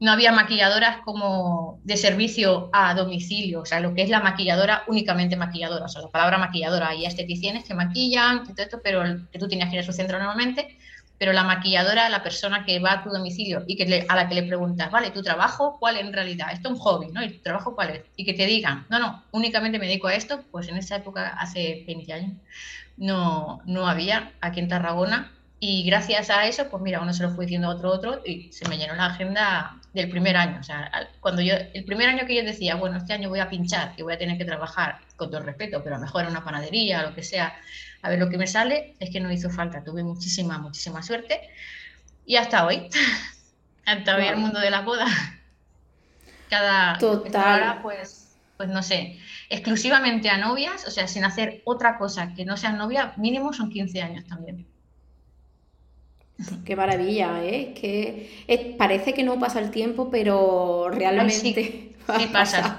no 0.00 0.10
había 0.10 0.32
maquilladoras 0.32 0.98
como 1.04 1.80
de 1.84 1.98
servicio 1.98 2.70
a 2.72 2.94
domicilio, 2.94 3.60
o 3.60 3.66
sea, 3.66 3.80
lo 3.80 3.92
que 3.94 4.02
es 4.02 4.08
la 4.08 4.20
maquilladora, 4.20 4.84
únicamente 4.86 5.36
maquilladora, 5.36 5.84
o 5.84 5.88
sea, 5.88 6.02
la 6.02 6.08
palabra 6.08 6.38
maquilladora, 6.38 6.88
hay 6.88 7.04
esteticianes 7.04 7.64
que 7.64 7.74
maquillan, 7.74 8.44
todo 8.44 8.62
esto, 8.62 8.80
pero 8.82 9.02
que 9.30 9.38
tú 9.38 9.48
tenías 9.48 9.68
que 9.68 9.76
ir 9.76 9.82
a 9.82 9.84
su 9.84 9.92
centro 9.92 10.18
normalmente, 10.18 10.78
pero 11.22 11.32
la 11.32 11.44
maquilladora, 11.44 12.08
la 12.08 12.24
persona 12.24 12.64
que 12.64 12.80
va 12.80 12.94
a 12.94 13.04
tu 13.04 13.10
domicilio 13.10 13.62
y 13.68 13.76
que 13.76 14.04
a 14.08 14.16
la 14.16 14.28
que 14.28 14.34
le 14.34 14.42
preguntas, 14.42 14.90
vale, 14.90 15.12
tu 15.12 15.22
trabajo, 15.22 15.76
¿cuál 15.78 15.96
en 15.98 16.12
realidad? 16.12 16.48
Esto 16.52 16.68
es 16.68 16.74
un 16.74 16.80
hobby, 16.80 17.12
¿no? 17.12 17.22
¿Y 17.22 17.30
tu 17.30 17.42
trabajo 17.44 17.76
cuál 17.76 17.90
es? 17.90 18.02
Y 18.16 18.24
que 18.24 18.34
te 18.34 18.44
digan, 18.44 18.86
no, 18.90 18.98
no, 18.98 19.22
únicamente 19.30 19.78
me 19.78 19.86
dedico 19.86 20.08
a 20.08 20.14
esto, 20.14 20.42
pues 20.50 20.66
en 20.66 20.78
esa 20.78 20.96
época, 20.96 21.28
hace 21.28 21.84
20 21.86 22.12
años, 22.12 22.32
no, 22.96 23.62
no 23.66 23.86
había 23.86 24.32
aquí 24.40 24.58
en 24.58 24.66
Tarragona. 24.66 25.30
Y 25.60 25.84
gracias 25.84 26.28
a 26.28 26.44
eso, 26.48 26.68
pues 26.68 26.82
mira, 26.82 27.00
uno 27.00 27.12
se 27.12 27.22
lo 27.22 27.30
fue 27.30 27.44
diciendo 27.44 27.68
a 27.68 27.76
otro, 27.76 27.92
otro, 27.92 28.20
y 28.26 28.50
se 28.50 28.68
me 28.68 28.76
llenó 28.76 28.96
la 28.96 29.06
agenda 29.06 29.76
del 29.92 30.10
primer 30.10 30.36
año. 30.36 30.58
O 30.58 30.64
sea, 30.64 30.90
cuando 31.20 31.40
yo, 31.40 31.54
el 31.72 31.84
primer 31.84 32.08
año 32.08 32.26
que 32.26 32.34
yo 32.34 32.42
decía, 32.42 32.74
bueno, 32.74 32.96
este 32.96 33.12
año 33.12 33.28
voy 33.28 33.38
a 33.38 33.48
pinchar 33.48 33.92
y 33.96 34.02
voy 34.02 34.14
a 34.14 34.18
tener 34.18 34.38
que 34.38 34.44
trabajar 34.44 34.98
con 35.14 35.30
todo 35.30 35.38
el 35.38 35.46
respeto, 35.46 35.84
pero 35.84 35.94
a 35.94 35.98
lo 36.00 36.04
mejor 36.04 36.24
en 36.24 36.30
una 36.30 36.42
panadería, 36.42 37.04
lo 37.04 37.14
que 37.14 37.22
sea, 37.22 37.54
a 38.02 38.10
ver 38.10 38.18
lo 38.18 38.28
que 38.28 38.38
me 38.38 38.46
sale, 38.46 38.96
es 38.98 39.10
que 39.10 39.20
no 39.20 39.32
hizo 39.32 39.48
falta. 39.48 39.82
Tuve 39.82 40.02
muchísima, 40.02 40.58
muchísima 40.58 41.02
suerte. 41.02 41.40
Y 42.26 42.36
hasta 42.36 42.66
hoy, 42.66 42.88
hasta 43.86 44.16
hoy 44.16 44.24
el 44.24 44.36
mundo 44.36 44.60
de 44.60 44.70
la 44.70 44.80
boda. 44.80 45.06
Cada 46.50 46.98
Total. 46.98 47.80
pues, 47.80 48.36
pues 48.56 48.68
no 48.68 48.82
sé, 48.82 49.18
exclusivamente 49.48 50.28
a 50.28 50.36
novias, 50.36 50.86
o 50.86 50.90
sea, 50.90 51.08
sin 51.08 51.24
hacer 51.24 51.62
otra 51.64 51.96
cosa 51.96 52.34
que 52.34 52.44
no 52.44 52.56
sea 52.56 52.72
novia, 52.72 53.14
mínimo 53.16 53.52
son 53.52 53.70
15 53.70 54.02
años 54.02 54.26
también. 54.26 54.66
Qué 56.64 56.76
maravilla, 56.76 57.42
¿eh? 57.44 57.72
Que 57.74 58.74
parece 58.76 59.14
que 59.14 59.22
no 59.22 59.38
pasa 59.38 59.60
el 59.60 59.70
tiempo, 59.70 60.10
pero 60.10 60.90
realmente 60.90 61.34
sí, 61.40 61.94
pasa. 62.32 62.78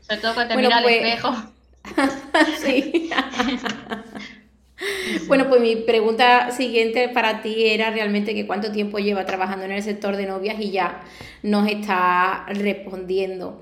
Sobre 0.00 0.20
todo 0.20 0.34
cuando 0.34 0.54
te 0.54 0.60
mira 0.60 0.76
al 0.76 0.84
pues 0.84 0.96
espejo. 0.96 1.34
sí. 2.62 3.10
Bueno, 5.26 5.48
pues 5.48 5.60
mi 5.60 5.76
pregunta 5.76 6.50
siguiente 6.50 7.08
para 7.08 7.42
ti 7.42 7.66
era 7.66 7.90
realmente 7.90 8.34
que 8.34 8.46
cuánto 8.46 8.72
tiempo 8.72 8.98
lleva 8.98 9.24
trabajando 9.24 9.64
en 9.64 9.72
el 9.72 9.82
sector 9.82 10.16
de 10.16 10.26
novias 10.26 10.56
y 10.60 10.70
ya 10.70 11.02
nos 11.42 11.68
está 11.68 12.46
respondiendo. 12.48 13.60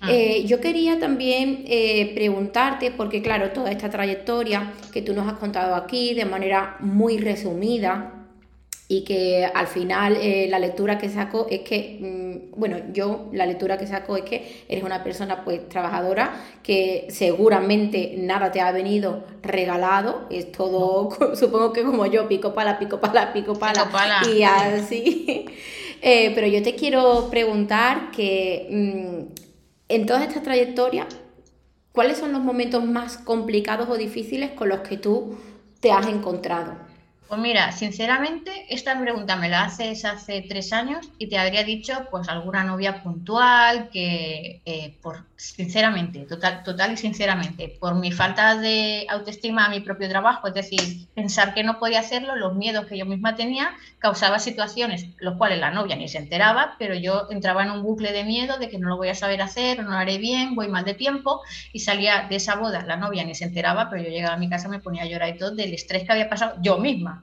Ah. 0.00 0.08
Eh, 0.10 0.44
yo 0.46 0.60
quería 0.60 0.98
también 0.98 1.64
eh, 1.66 2.12
preguntarte, 2.14 2.90
porque 2.90 3.20
claro, 3.20 3.50
toda 3.50 3.70
esta 3.70 3.90
trayectoria 3.90 4.72
que 4.92 5.02
tú 5.02 5.12
nos 5.14 5.28
has 5.28 5.38
contado 5.38 5.74
aquí 5.74 6.14
de 6.14 6.24
manera 6.24 6.76
muy 6.80 7.18
resumida, 7.18 8.19
y 8.90 9.02
que 9.02 9.44
al 9.46 9.68
final 9.68 10.16
eh, 10.16 10.48
la 10.50 10.58
lectura 10.58 10.98
que 10.98 11.08
saco 11.08 11.46
es 11.48 11.60
que, 11.60 11.98
mm, 12.00 12.58
bueno, 12.58 12.76
yo 12.92 13.28
la 13.32 13.46
lectura 13.46 13.78
que 13.78 13.86
saco 13.86 14.16
es 14.16 14.24
que 14.24 14.64
eres 14.68 14.82
una 14.82 15.04
persona 15.04 15.44
pues 15.44 15.68
trabajadora, 15.68 16.32
que 16.64 17.06
seguramente 17.08 18.14
nada 18.18 18.50
te 18.50 18.60
ha 18.60 18.72
venido 18.72 19.22
regalado, 19.44 20.26
es 20.28 20.50
todo, 20.50 21.08
supongo 21.36 21.72
que 21.72 21.84
como 21.84 22.04
yo, 22.06 22.26
pico 22.26 22.52
pala, 22.52 22.80
pico 22.80 22.98
pala, 22.98 23.32
pico 23.32 23.54
pala, 23.54 23.88
y 24.28 24.42
así. 24.42 25.46
Eh, 26.02 26.32
pero 26.34 26.46
yo 26.46 26.62
te 26.62 26.76
quiero 26.76 27.28
preguntar 27.30 28.10
que 28.10 28.66
mm, 28.70 29.34
en 29.90 30.06
toda 30.06 30.24
esta 30.24 30.42
trayectoria, 30.42 31.06
¿cuáles 31.92 32.16
son 32.16 32.32
los 32.32 32.40
momentos 32.40 32.82
más 32.82 33.18
complicados 33.18 33.86
o 33.90 33.98
difíciles 33.98 34.52
con 34.52 34.70
los 34.70 34.80
que 34.80 34.96
tú 34.96 35.36
te 35.80 35.92
has 35.92 36.06
encontrado? 36.06 36.89
Pues 37.30 37.40
mira, 37.40 37.70
sinceramente, 37.70 38.50
esta 38.74 38.98
pregunta 39.00 39.36
me 39.36 39.48
la 39.48 39.62
haces 39.62 40.04
hace 40.04 40.42
tres 40.48 40.72
años 40.72 41.12
y 41.16 41.28
te 41.28 41.38
habría 41.38 41.62
dicho, 41.62 42.08
pues, 42.10 42.28
alguna 42.28 42.64
novia 42.64 43.04
puntual 43.04 43.88
que, 43.88 44.62
eh, 44.64 44.98
por, 45.00 45.28
sinceramente, 45.36 46.26
total, 46.26 46.64
total 46.64 46.94
y 46.94 46.96
sinceramente, 46.96 47.76
por 47.80 47.94
mi 47.94 48.10
falta 48.10 48.56
de 48.56 49.06
autoestima 49.08 49.66
a 49.66 49.68
mi 49.70 49.78
propio 49.78 50.08
trabajo, 50.08 50.48
es 50.48 50.54
decir, 50.54 51.08
pensar 51.14 51.54
que 51.54 51.62
no 51.62 51.78
podía 51.78 52.00
hacerlo, 52.00 52.34
los 52.34 52.56
miedos 52.56 52.86
que 52.86 52.98
yo 52.98 53.06
misma 53.06 53.36
tenía, 53.36 53.70
causaba 54.00 54.40
situaciones, 54.40 55.14
los 55.18 55.36
cuales 55.36 55.60
la 55.60 55.70
novia 55.70 55.94
ni 55.94 56.08
se 56.08 56.18
enteraba, 56.18 56.74
pero 56.80 56.96
yo 56.96 57.28
entraba 57.30 57.62
en 57.62 57.70
un 57.70 57.82
bucle 57.84 58.10
de 58.10 58.24
miedo 58.24 58.58
de 58.58 58.68
que 58.68 58.78
no 58.80 58.88
lo 58.88 58.96
voy 58.96 59.08
a 59.08 59.14
saber 59.14 59.40
hacer, 59.40 59.80
no 59.84 59.90
lo 59.90 59.96
haré 59.96 60.18
bien, 60.18 60.56
voy 60.56 60.66
mal 60.66 60.84
de 60.84 60.94
tiempo, 60.94 61.42
y 61.72 61.78
salía 61.80 62.26
de 62.28 62.34
esa 62.36 62.56
boda, 62.56 62.82
la 62.84 62.96
novia 62.96 63.24
ni 63.24 63.36
se 63.36 63.44
enteraba, 63.44 63.88
pero 63.88 64.02
yo 64.02 64.08
llegaba 64.10 64.34
a 64.34 64.38
mi 64.38 64.48
casa, 64.50 64.68
me 64.68 64.80
ponía 64.80 65.04
a 65.04 65.06
llorar 65.06 65.28
y 65.28 65.38
todo 65.38 65.54
del 65.54 65.72
estrés 65.74 66.04
que 66.04 66.12
había 66.12 66.28
pasado 66.28 66.56
yo 66.60 66.78
misma 66.78 67.19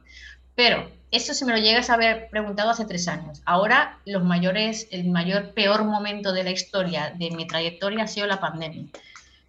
pero 0.58 0.90
eso 1.12 1.36
se 1.36 1.46
me 1.46 1.52
lo 1.52 1.60
llegas 1.60 1.92
a 1.92 1.94
haber 1.94 2.30
preguntado 2.32 2.72
hace 2.72 2.84
tres 2.84 3.08
años. 3.08 3.44
Ahora, 3.46 4.00
los 4.06 4.24
mayores, 4.24 4.88
el 4.90 5.08
mayor, 5.08 5.54
peor 5.54 5.84
momento 5.84 6.34
de 6.34 6.44
la 6.44 6.50
historia 6.50 7.14
de 7.16 7.30
mi 7.30 7.46
trayectoria 7.46 8.04
ha 8.04 8.08
sido 8.08 8.26
la 8.26 8.40
pandemia. 8.40 8.88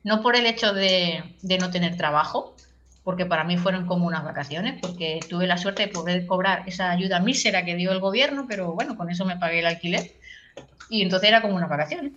No 0.04 0.20
por 0.20 0.36
el 0.36 0.44
hecho 0.44 0.74
de, 0.74 1.24
no 1.58 1.70
tener 1.70 1.96
trabajo, 1.96 2.54
porque 3.04 3.24
para 3.24 3.44
mí 3.44 3.56
fueron 3.56 3.86
como 3.86 4.06
unas 4.06 4.22
vacaciones, 4.22 4.78
porque 4.82 5.20
tuve 5.26 5.46
la 5.46 5.56
suerte 5.56 5.86
de 5.86 5.88
poder 5.88 6.26
cobrar 6.26 6.64
esa 6.66 6.90
ayuda 6.90 7.20
mísera 7.20 7.64
que 7.64 7.74
dio 7.74 7.90
el 7.90 8.00
gobierno, 8.00 8.44
pero 8.46 8.74
bueno, 8.74 8.94
con 8.94 9.10
eso 9.10 9.24
me 9.24 9.38
pagué 9.38 9.60
el 9.60 9.66
alquiler. 9.66 10.12
Y 10.90 11.00
entonces 11.00 11.30
era 11.30 11.40
como 11.40 11.56
unas 11.56 11.70
vacaciones 11.70 12.12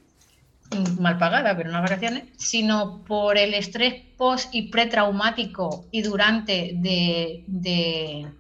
mal 1.00 1.18
pagada, 1.18 1.56
pero 1.56 1.70
unas 1.70 1.84
vacaciones, 1.84 2.24
sino 2.38 3.04
por 3.06 3.38
el 3.38 3.54
estrés 3.54 4.04
post 4.18 4.54
y 4.54 4.70
pretraumático 4.70 5.86
y 5.92 6.02
durante 6.02 6.74
de, 6.76 8.32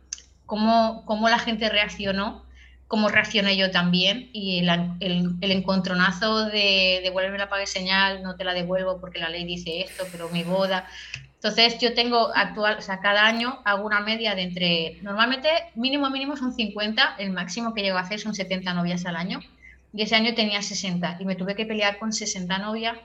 cómo, 0.51 1.29
la 1.29 1.39
gente 1.39 1.69
reaccionó, 1.69 2.43
cómo 2.89 3.07
reaccioné 3.07 3.55
yo 3.55 3.71
también 3.71 4.29
y 4.33 4.59
el, 4.59 5.37
encontronazo 5.39 6.45
de 6.45 6.99
devuélveme 7.03 7.37
la 7.37 7.47
paga 7.47 7.65
señal, 7.65 8.21
no 8.21 8.35
te 8.35 8.43
la 8.43 8.53
devuelvo 8.53 8.99
porque 8.99 9.19
la 9.19 9.29
ley 9.29 9.45
dice 9.45 9.81
esto, 9.81 10.03
pero 10.11 10.27
mi 10.29 10.43
boda. 10.43 10.85
Entonces 11.35 11.79
yo 11.79 11.93
tengo 11.93 12.35
actual, 12.35 12.77
o 12.77 12.81
sea, 12.81 12.99
cada 12.99 13.25
año 13.25 13.61
hago 13.63 13.85
una 13.85 14.01
media 14.01 14.35
de 14.35 14.41
entre, 14.41 14.99
normalmente 15.01 15.47
mínimo 15.75 16.09
mínimo 16.09 16.35
son 16.35 16.53
50, 16.53 17.15
el 17.17 17.31
máximo 17.31 17.73
que 17.73 17.81
llego 17.81 17.97
a 17.97 18.01
hacer 18.01 18.19
son 18.19 18.35
70 18.35 18.73
novias 18.73 19.05
al 19.05 19.15
año 19.15 19.39
y 19.93 20.01
ese 20.01 20.15
año 20.15 20.35
tenía 20.35 20.61
60 20.61 21.17
y 21.19 21.25
me 21.25 21.35
tuve 21.35 21.55
que 21.55 21.65
pelear 21.65 21.97
con 21.97 22.11
60 22.11 22.57
novias, 22.57 22.97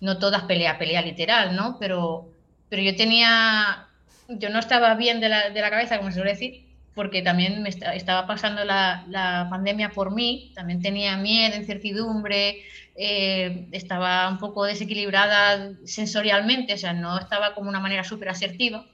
no 0.00 0.18
todas 0.18 0.44
pelea, 0.44 0.78
pelea 0.78 1.02
literal, 1.02 1.56
¿no? 1.56 1.76
Pero, 1.80 2.28
pero 2.68 2.82
yo 2.82 2.94
tenía, 2.94 3.88
yo 4.28 4.48
no 4.50 4.60
estaba 4.60 4.94
bien 4.94 5.18
de 5.20 5.28
la, 5.28 5.50
de 5.50 5.60
la 5.60 5.70
cabeza, 5.70 5.98
como 5.98 6.10
se 6.10 6.16
suele 6.16 6.30
decir, 6.30 6.63
porque 6.94 7.22
también 7.22 7.62
me 7.62 7.68
estaba 7.68 8.26
pasando 8.26 8.64
la, 8.64 9.46
pandemia 9.50 9.90
por 9.90 10.14
mí, 10.14 10.52
también 10.54 10.80
tenía 10.80 11.16
miedo, 11.16 11.56
incertidumbre, 11.56 12.62
eh, 12.94 13.68
estaba 13.72 14.28
un 14.28 14.38
poco 14.38 14.64
desequilibrada 14.64 15.72
sensorialmente, 15.84 16.74
o 16.74 16.78
sea, 16.78 16.92
no 16.92 17.18
estaba 17.18 17.54
como 17.54 17.68
una 17.68 17.80
manera 17.80 18.04
súper 18.04 18.28
asertiva. 18.28 18.86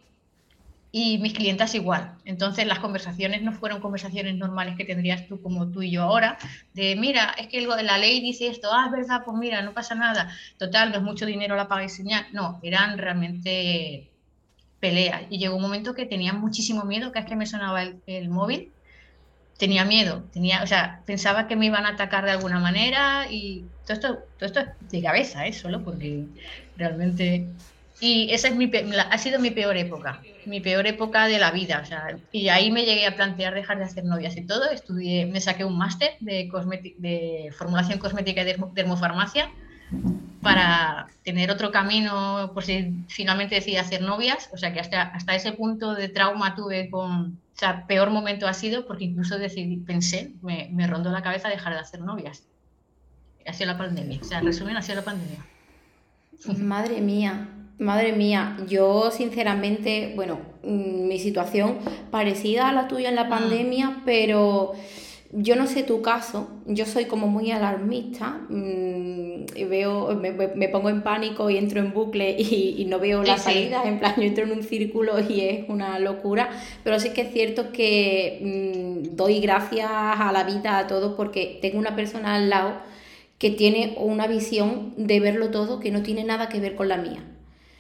Y 0.93 1.19
mis 1.19 1.35
clientas 1.35 1.77
igual. 1.77 2.17
Entonces 2.25 2.67
las 2.67 2.81
conversaciones 2.81 3.43
no 3.43 3.53
fueron 3.53 3.81
conversaciones 3.81 4.35
normales 4.35 4.75
que 4.77 4.85
tendrías 4.85 5.29
tú 5.29 5.41
como 5.41 5.71
tú 5.71 5.83
y 5.83 5.93
yo 5.93 6.03
ahora, 6.03 6.37
de 6.75 6.97
mira, 6.97 7.33
es 7.39 7.47
que 7.47 7.61
la 7.61 7.97
ley 7.97 8.21
dice 8.21 8.49
esto, 8.49 8.71
ah, 8.73 8.87
es 8.87 8.91
verdad, 8.93 9.23
pues 9.25 9.37
mira, 9.37 9.63
no 9.63 9.73
pasa 9.73 9.95
nada, 9.95 10.33
total, 10.59 10.91
no 10.91 10.97
es 10.97 11.03
mucho 11.03 11.27
dinero 11.27 11.55
la 11.55 11.69
paga 11.69 11.85
y 11.85 11.89
señal. 11.89 12.27
No, 12.33 12.59
eran 12.65 12.99
realmente 12.99 14.10
pelea. 14.81 15.27
Y 15.31 15.39
llegó 15.39 15.57
un 15.57 15.63
momento 15.63 15.95
que 15.95 16.07
tenía 16.07 16.33
muchísimo 16.33 16.85
miedo, 16.85 17.13
que 17.13 17.21
es 17.21 17.27
que 17.27 17.37
me 17.37 17.47
sonaba 17.47 17.83
el, 18.07 18.29
móvil, 18.29 18.73
tenía 19.59 19.85
miedo, 19.85 20.25
tenía, 20.33 20.63
o 20.63 20.67
sea, 20.67 21.03
pensaba 21.07 21.47
que 21.47 21.55
me 21.57 21.67
iban 21.67 21.85
a 21.85 21.91
atacar 21.91 22.25
de 22.25 22.33
alguna 22.33 22.59
manera 22.59 23.27
y 23.31 23.65
todo 23.87 23.93
esto, 23.93 24.19
todo 24.39 24.47
esto 24.47 24.61
es 24.61 24.91
de 24.91 25.03
cabeza, 25.03 25.47
¿eh? 25.47 25.53
Solo 25.53 25.85
porque 25.85 26.25
realmente... 26.77 27.47
Y 28.03 28.33
esa 28.33 28.49
es 28.49 28.57
mi, 28.57 28.71
ha 29.11 29.19
sido 29.19 29.39
mi 29.39 29.51
peor 29.51 29.77
época, 29.77 30.23
mi 30.47 30.63
peor 30.63 30.87
época 30.87 31.27
de 31.27 31.39
la 31.39 31.51
vida. 31.51 31.81
O 31.83 31.87
sea, 31.87 32.17
y 32.33 32.49
ahí 32.49 32.71
me 32.71 32.87
llegué 32.87 33.07
a 33.07 33.15
plantear 33.15 33.53
dejar 33.53 33.77
de 33.77 33.85
hacer 33.85 34.07
novias 34.07 34.39
y 34.39 34.47
todo. 34.47 34.71
Estudié, 34.71 35.27
me 35.27 35.39
saqué 35.39 35.67
un 35.67 35.77
máster 35.77 36.13
de, 36.21 36.49
de 36.97 37.53
formulación 37.59 37.99
cosmética 37.99 38.41
y 38.41 38.57
dermofarmacia 38.73 39.51
para 40.43 41.09
tener 41.23 41.51
otro 41.51 41.71
camino 41.71 42.51
por 42.55 42.65
si 42.65 43.05
finalmente 43.09 43.57
decidí 43.57 43.77
hacer 43.77 44.03
novias. 44.03 44.49
O 44.53 44.57
sea 44.57 44.73
que 44.73 44.81
hasta, 44.81 45.03
hasta 45.03 45.35
ese 45.35 45.53
punto 45.53 45.95
de 45.95 46.09
trauma 46.09 46.55
tuve 46.55 46.91
con... 46.91 47.39
O 47.55 47.59
sea, 47.61 47.87
peor 47.87 48.11
momento 48.11 48.47
ha 48.47 48.55
sido 48.55 48.87
porque 48.87 49.05
incluso 49.05 49.39
decidí, 49.39 49.77
pensé, 49.77 50.33
me, 50.41 50.71
me 50.73 50.87
rondó 50.87 51.11
la 51.11 51.23
cabeza 51.23 51.49
dejar 51.49 51.75
de 51.75 51.81
hacer 51.81 52.01
novias. 52.01 52.45
Ha 53.47 53.53
sido 53.53 53.73
la 53.73 53.79
pandemia. 53.79 54.19
O 54.21 54.25
sea, 54.25 54.39
en 54.39 54.47
resumen, 54.47 54.77
ha 54.77 54.83
sido 54.83 54.97
la 54.97 55.05
pandemia. 55.05 55.45
Madre 56.57 57.03
mía, 57.03 57.49
madre 57.79 58.13
mía. 58.13 58.57
Yo, 58.67 59.11
sinceramente, 59.11 60.13
bueno, 60.17 60.41
mm, 60.63 61.07
mi 61.07 61.19
situación 61.19 61.79
parecida 62.11 62.69
a 62.69 62.73
la 62.73 62.89
tuya 62.89 63.11
en 63.11 63.17
la 63.17 63.25
mm. 63.25 63.31
pandemia, 63.31 64.03
pero 64.07 64.73
yo 65.33 65.55
no 65.55 65.67
sé 65.67 65.85
tu 65.85 66.03
caso, 66.03 66.51
yo 66.67 66.87
soy 66.87 67.05
como 67.05 67.29
muy 67.29 67.53
alarmista, 67.53 68.41
mmm, 68.49 69.45
veo, 69.69 70.17
me, 70.17 70.69
pongo 70.69 70.91
en 70.91 71.03
pánico 71.03 71.49
y 71.51 71.57
entro 71.57 71.79
en 71.79 71.93
bucle 71.93 72.37
y, 72.39 72.85
no 72.89 72.99
veo 72.99 73.23
la 73.23 73.39
salida, 73.39 73.83
en 73.85 74.01
plan 74.01 74.15
yo 74.17 74.25
entro 74.25 74.45
en 74.45 74.53
un 74.53 74.63
círculo 74.65 75.21
y 75.21 75.43
es 75.43 75.69
una 75.69 76.01
locura, 76.01 76.51
pero 76.83 76.99
sí 76.99 77.11
que 77.11 77.23
es 77.23 77.33
cierto 77.33 77.71
que 77.71 78.41
mm, 78.43 79.17
doy 79.17 79.41
gracias 79.41 79.89
a 79.91 80.33
la 80.33 80.43
vida, 80.43 80.79
a 80.79 80.87
todo, 80.89 81.17
porque 81.17 81.59
tengo 81.63 81.79
una 81.79 81.95
persona 81.95 82.35
al 82.35 82.51
lado 82.51 82.75
que 83.39 83.51
tiene 83.51 83.95
una 83.99 84.27
visión 84.27 84.95
de 84.97 85.21
verlo 85.21 85.51
todo 85.51 85.79
que 85.79 85.93
no 85.93 86.03
tiene 86.03 86.25
nada 86.25 86.49
que 86.49 86.61
ver 86.61 86.75
con 86.75 86.89
la 86.89 86.97
mía. 86.97 87.25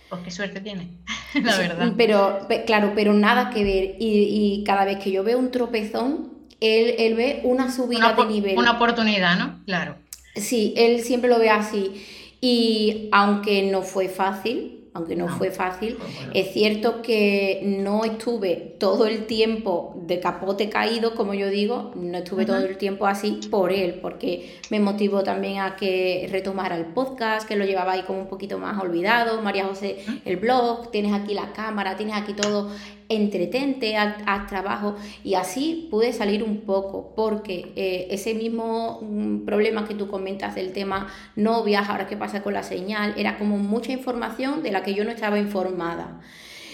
Pues 0.08 0.22
qué 0.22 0.30
suerte 0.30 0.60
tiene, 0.60 0.88
la 1.42 1.56
verdad. 1.56 1.92
Pero, 1.96 2.46
claro, 2.64 2.92
pero 2.94 3.12
nada 3.12 3.50
que 3.50 3.64
ver. 3.64 3.96
Y, 3.98 4.58
y 4.60 4.64
cada 4.64 4.84
vez 4.84 4.98
que 4.98 5.10
yo 5.10 5.22
veo 5.22 5.38
un 5.38 5.50
tropezón, 5.50 6.39
él, 6.60 7.14
ve 7.14 7.40
una 7.44 7.72
subida 7.72 8.12
de 8.12 8.26
nivel. 8.26 8.58
Una 8.58 8.72
oportunidad, 8.72 9.38
¿no? 9.38 9.60
Claro. 9.64 9.96
Sí, 10.36 10.74
él 10.76 11.02
siempre 11.02 11.28
lo 11.28 11.38
ve 11.38 11.50
así. 11.50 11.92
Y 12.40 13.08
aunque 13.12 13.70
no 13.70 13.82
fue 13.82 14.08
fácil, 14.08 14.80
aunque 14.92 15.14
no, 15.14 15.28
fue 15.28 15.50
fácil. 15.50 15.98
Es 16.34 16.52
cierto 16.52 17.00
que 17.00 17.60
no 17.64 18.04
estuve 18.04 18.76
todo 18.78 19.06
el 19.06 19.26
tiempo 19.26 19.94
de 20.06 20.18
capote 20.18 20.68
caído, 20.68 21.14
como 21.14 21.32
yo 21.34 21.48
digo, 21.48 21.92
no 21.94 22.18
estuve 22.18 22.44
todo 22.44 22.58
el 22.58 22.76
tiempo 22.76 23.06
así 23.06 23.40
por 23.50 23.72
él, 23.72 24.00
porque 24.02 24.58
me 24.70 24.80
motivó 24.80 25.22
también 25.22 25.60
a 25.60 25.76
que 25.76 26.28
retomara 26.30 26.76
el 26.76 26.86
podcast, 26.86 27.46
que 27.46 27.56
lo 27.56 27.64
llevaba 27.64 27.92
ahí 27.92 28.02
como 28.02 28.20
un 28.20 28.28
poquito 28.28 28.58
más 28.58 28.82
olvidado. 28.82 29.40
María 29.42 29.66
José, 29.66 30.04
el 30.24 30.36
blog, 30.36 30.90
tienes 30.90 31.12
aquí 31.12 31.34
la 31.34 31.52
cámara, 31.52 31.96
tienes 31.96 32.16
aquí 32.16 32.32
todo 32.32 32.70
entretente, 33.10 33.96
haz, 33.96 34.46
trabajo 34.46 34.96
y 35.22 35.34
así 35.34 35.88
pude 35.90 36.12
salir 36.12 36.42
un 36.42 36.62
poco 36.62 37.12
porque 37.14 37.72
eh, 37.76 38.06
ese 38.10 38.34
mismo 38.34 39.00
mm, 39.02 39.44
problema 39.44 39.86
que 39.86 39.94
tú 39.94 40.08
comentas 40.08 40.54
del 40.54 40.72
tema 40.72 41.08
novias, 41.36 41.88
ahora 41.88 42.06
qué 42.06 42.16
pasa 42.16 42.42
con 42.42 42.54
la 42.54 42.62
señal, 42.62 43.14
era 43.18 43.36
como 43.36 43.58
mucha 43.58 43.92
información 43.92 44.62
de 44.62 44.70
la 44.70 44.82
que 44.82 44.94
yo 44.94 45.04
no 45.04 45.10
estaba 45.10 45.38
informada. 45.38 46.20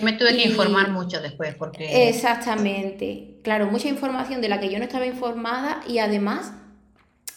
Me 0.03 0.13
tuve 0.13 0.37
que 0.37 0.49
informar 0.49 0.91
mucho 0.91 1.21
después 1.23 1.55
porque... 1.55 2.09
Exactamente, 2.09 3.39
claro, 3.43 3.67
mucha 3.67 3.89
información 3.89 4.43
de 4.43 4.51
la 4.51 4.61
que 4.61 4.71
yo 4.71 4.79
no 4.79 4.85
estaba 4.85 5.07
informada 5.07 5.81
y 5.89 5.99
además 5.99 6.53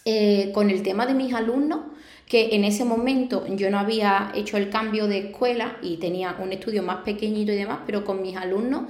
eh, 0.04 0.52
con 0.54 0.70
el 0.70 0.84
tema 0.84 1.06
de 1.06 1.14
mis 1.14 1.34
alumnos, 1.34 1.80
que 2.30 2.56
en 2.56 2.64
ese 2.64 2.86
momento 2.86 3.44
yo 3.56 3.72
no 3.72 3.80
había 3.80 4.32
hecho 4.36 4.56
el 4.56 4.70
cambio 4.70 5.08
de 5.08 5.18
escuela 5.18 5.78
y 5.82 5.98
tenía 5.98 6.38
un 6.40 6.54
estudio 6.54 6.84
más 6.84 6.98
pequeñito 6.98 7.52
y 7.52 7.56
demás, 7.56 7.80
pero 7.88 8.06
con 8.06 8.22
mis 8.22 8.38
alumnos 8.38 8.84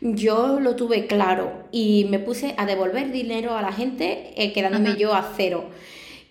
yo 0.00 0.58
lo 0.58 0.74
tuve 0.74 1.06
claro 1.06 1.52
y 1.70 2.08
me 2.10 2.18
puse 2.18 2.54
a 2.58 2.66
devolver 2.66 3.12
dinero 3.12 3.56
a 3.56 3.62
la 3.62 3.72
gente 3.72 4.32
eh, 4.36 4.52
quedándome 4.52 4.96
yo 4.96 5.14
a 5.14 5.32
cero. 5.36 5.66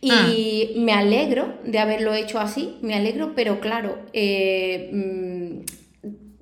Y 0.02 0.12
ah. 0.12 0.80
me 0.80 0.92
alegro 0.92 1.54
de 1.64 1.80
haberlo 1.80 2.14
hecho 2.14 2.40
así, 2.40 2.76
me 2.82 2.96
alegro, 2.96 3.32
pero 3.34 3.62
claro, 3.62 4.00
eh, 4.12 4.90
mm, 4.92 5.81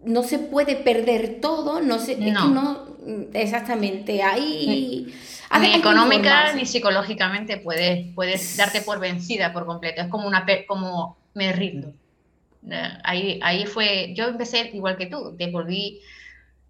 no 0.03 0.23
se 0.23 0.39
puede 0.39 0.75
perder 0.75 1.39
todo, 1.41 1.81
no 1.81 1.99
sé, 1.99 2.17
no, 2.17 2.85
exactamente, 3.33 4.23
ahí... 4.23 5.13
Ni 5.59 5.73
económica 5.73 6.53
ni 6.53 6.65
psicológicamente 6.65 7.57
puedes, 7.57 8.13
puedes 8.13 8.55
darte 8.55 8.81
por 8.81 8.99
vencida 8.99 9.51
por 9.51 9.65
completo, 9.65 10.01
es 10.01 10.07
como 10.07 10.27
una 10.27 10.45
como 10.67 11.17
me 11.33 11.51
rindo. 11.53 11.91
Eh, 12.69 12.89
ahí, 13.03 13.39
ahí 13.41 13.65
fue, 13.65 14.13
yo 14.13 14.27
empecé 14.27 14.69
igual 14.73 14.95
que 14.95 15.07
tú, 15.07 15.35
devolví 15.37 16.01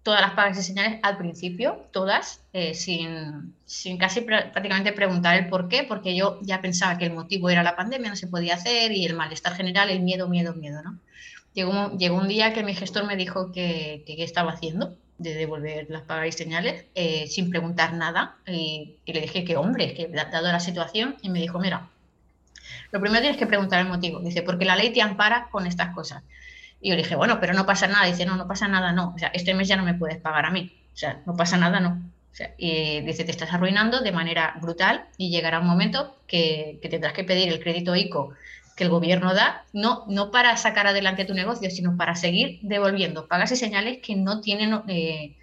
todas 0.02 0.22
las 0.22 0.30
pagas 0.32 0.58
y 0.58 0.62
señales 0.62 0.98
al 1.02 1.18
principio, 1.18 1.84
todas, 1.92 2.40
eh, 2.54 2.74
sin, 2.74 3.54
sin, 3.66 3.98
casi 3.98 4.22
prácticamente 4.22 4.92
preguntar 4.92 5.36
el 5.36 5.48
por 5.48 5.68
qué, 5.68 5.84
porque 5.84 6.16
yo 6.16 6.38
ya 6.40 6.62
pensaba 6.62 6.96
que 6.96 7.04
el 7.06 7.12
motivo 7.12 7.50
era 7.50 7.62
la 7.62 7.76
pandemia, 7.76 8.08
no 8.08 8.16
se 8.16 8.28
podía 8.28 8.54
hacer, 8.54 8.92
y 8.92 9.04
el 9.04 9.14
malestar 9.14 9.54
general, 9.54 9.90
el 9.90 10.00
miedo, 10.00 10.26
miedo, 10.26 10.54
miedo, 10.54 10.82
¿no? 10.82 10.98
Llegó, 11.54 11.96
llegó 11.96 12.16
un 12.16 12.28
día 12.28 12.52
que 12.52 12.62
mi 12.62 12.74
gestor 12.74 13.06
me 13.06 13.16
dijo 13.16 13.52
que, 13.52 14.04
qué 14.06 14.22
estaba 14.22 14.52
haciendo 14.52 14.96
de 15.18 15.34
devolver 15.34 15.86
las 15.90 16.02
pagas 16.02 16.28
y 16.28 16.32
señales 16.32 16.86
eh, 16.94 17.26
sin 17.26 17.50
preguntar 17.50 17.92
nada, 17.92 18.36
y, 18.46 18.96
le 19.04 19.20
dije 19.20 19.44
que 19.44 19.56
hombre, 19.56 19.92
que 19.92 20.08
dado 20.08 20.50
la 20.50 20.60
situación, 20.60 21.16
y 21.20 21.28
me 21.28 21.40
dijo, 21.40 21.58
mira, 21.58 21.90
lo 22.92 23.00
primero 23.00 23.20
tienes 23.20 23.38
que 23.38 23.46
preguntar 23.46 23.80
el 23.80 23.88
motivo. 23.88 24.20
Dice, 24.20 24.42
porque 24.42 24.64
la 24.64 24.76
ley 24.76 24.90
te 24.90 25.02
ampara 25.02 25.48
con 25.50 25.66
estas 25.66 25.94
cosas. 25.94 26.22
Y 26.80 26.88
yo 26.88 26.96
le 26.96 27.02
dije, 27.02 27.14
bueno, 27.14 27.38
pero 27.40 27.52
no 27.52 27.66
pasa 27.66 27.86
nada. 27.86 28.06
dice, 28.06 28.26
no, 28.26 28.36
no 28.36 28.48
pasa 28.48 28.66
nada, 28.68 28.92
no. 28.92 29.12
O 29.14 29.18
sea, 29.18 29.28
este 29.28 29.54
mes 29.54 29.68
ya 29.68 29.76
no 29.76 29.84
me 29.84 29.94
puedes 29.94 30.18
pagar 30.18 30.46
a 30.46 30.50
mí. 30.50 30.72
O 30.92 30.96
sea, 30.96 31.20
no 31.26 31.36
pasa 31.36 31.56
nada, 31.56 31.80
no. 31.80 32.02
O 32.32 32.34
sea, 32.34 32.54
y 32.58 33.00
dice, 33.00 33.24
te 33.24 33.30
estás 33.30 33.52
arruinando 33.52 34.00
de 34.00 34.12
manera 34.12 34.56
brutal 34.60 35.06
y 35.16 35.30
llegará 35.30 35.60
un 35.60 35.66
momento 35.66 36.16
que, 36.26 36.78
tendrás 36.90 37.12
que 37.12 37.24
pedir 37.24 37.48
el 37.48 37.60
crédito 37.60 37.94
ICO 37.94 38.32
que 38.80 38.84
el 38.84 38.90
gobierno 38.90 39.34
da, 39.34 39.66
no, 39.74 40.06
no 40.08 40.30
para 40.30 40.56
sacar 40.56 40.86
adelante 40.86 41.26
tu 41.26 41.34
negocio, 41.34 41.70
sino 41.70 41.98
para 41.98 42.14
seguir 42.14 42.60
devolviendo 42.62 43.28
pagas 43.28 43.52
y 43.52 43.56
señales 43.56 43.98
que 43.98 44.16
no 44.16 44.40
tienen 44.40 44.72
eh, 44.88 45.36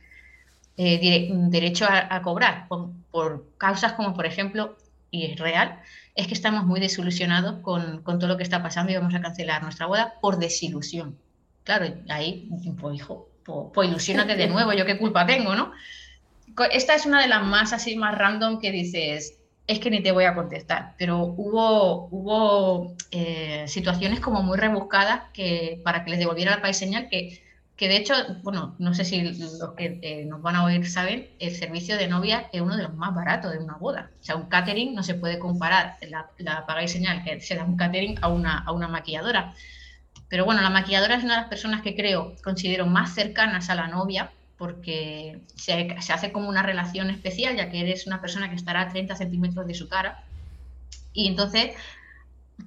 eh, 0.75 1.29
derecho 1.31 1.85
a, 1.87 2.19
cobrar 2.23 2.67
por, 2.67 3.45
causas 3.59 3.93
como, 3.93 4.15
por 4.15 4.25
ejemplo, 4.25 4.75
y 5.11 5.27
es 5.27 5.39
real, 5.39 5.79
es 6.15 6.25
que 6.25 6.33
estamos 6.33 6.65
muy 6.65 6.79
desilusionados 6.79 7.61
con, 7.61 8.01
con 8.01 8.17
todo 8.17 8.27
lo 8.27 8.37
que 8.37 8.43
está 8.43 8.63
pasando 8.63 8.91
y 8.91 8.95
vamos 8.95 9.13
a 9.13 9.21
cancelar 9.21 9.61
nuestra 9.61 9.85
boda 9.85 10.15
por 10.19 10.39
desilusión. 10.39 11.15
Claro, 11.63 11.93
ahí, 12.09 12.49
pues 12.79 12.95
hijo, 12.95 13.29
pues, 13.45 13.67
pues, 13.71 13.87
ilusionate 13.87 14.35
de 14.35 14.47
nuevo, 14.47 14.73
yo 14.73 14.87
qué 14.87 14.97
culpa 14.97 15.27
tengo, 15.27 15.53
¿no? 15.53 15.73
Esta 16.71 16.95
es 16.95 17.05
una 17.05 17.21
de 17.21 17.27
las 17.27 17.45
más 17.45 17.71
así, 17.71 17.95
más 17.97 18.17
random 18.17 18.59
que 18.59 18.71
dices, 18.71 19.36
es 19.67 19.79
que 19.79 19.91
ni 19.91 20.01
te 20.01 20.13
voy 20.13 20.23
a 20.23 20.33
contestar, 20.33 20.95
pero 20.97 21.19
hubo, 21.19 22.07
hubo 22.09 22.95
eh, 23.11 23.65
situaciones 23.67 24.21
como 24.21 24.41
muy 24.41 24.57
rebuscadas 24.57 25.23
que, 25.33 25.81
para 25.83 26.03
que 26.05 26.11
les 26.11 26.19
devolviera 26.19 26.55
la 26.55 26.61
país 26.61 26.77
señal 26.77 27.09
que, 27.09 27.43
que 27.75 27.89
de 27.89 27.97
hecho, 27.97 28.13
bueno, 28.43 28.75
no 28.79 28.93
sé 28.93 29.03
si 29.03 29.21
los 29.21 29.73
que 29.75 29.99
eh, 30.01 30.25
nos 30.25 30.41
van 30.41 30.55
a 30.55 30.63
oír 30.63 30.89
saben, 30.89 31.29
el 31.39 31.53
servicio 31.53 31.97
de 31.97 32.07
novia 32.07 32.49
es 32.53 32.61
uno 32.61 32.77
de 32.77 32.83
los 32.83 32.95
más 32.95 33.13
baratos 33.13 33.51
de 33.51 33.59
una 33.59 33.75
boda. 33.75 34.09
O 34.19 34.23
sea, 34.23 34.35
un 34.35 34.47
catering 34.47 34.95
no 34.95 35.03
se 35.03 35.13
puede 35.13 35.37
comparar 35.37 35.97
la, 36.09 36.31
la 36.39 36.65
paga 36.65 36.83
y 36.83 36.87
señal 36.87 37.23
que 37.23 37.39
se 37.41 37.55
da 37.55 37.65
un 37.65 37.77
catering 37.77 38.17
a 38.21 38.29
una, 38.29 38.59
a 38.59 38.71
una 38.71 38.87
maquilladora. 38.87 39.53
Pero 40.29 40.45
bueno, 40.45 40.61
la 40.61 40.69
maquilladora 40.69 41.15
es 41.15 41.23
una 41.23 41.35
de 41.35 41.41
las 41.41 41.49
personas 41.49 41.81
que 41.81 41.95
creo, 41.95 42.35
considero 42.43 42.87
más 42.87 43.13
cercanas 43.13 43.69
a 43.69 43.75
la 43.75 43.87
novia, 43.87 44.31
porque 44.57 45.39
se, 45.55 45.95
hace 46.11 46.31
como 46.31 46.49
una 46.49 46.63
relación 46.63 47.09
especial, 47.09 47.55
ya 47.55 47.69
que 47.69 47.81
eres 47.81 48.07
una 48.07 48.21
persona 48.21 48.49
que 48.49 48.55
estará 48.55 48.81
a 48.81 48.89
30 48.89 49.15
centímetros 49.15 49.67
de 49.67 49.73
su 49.75 49.87
cara. 49.87 50.23
Y 51.13 51.27
entonces 51.27 51.71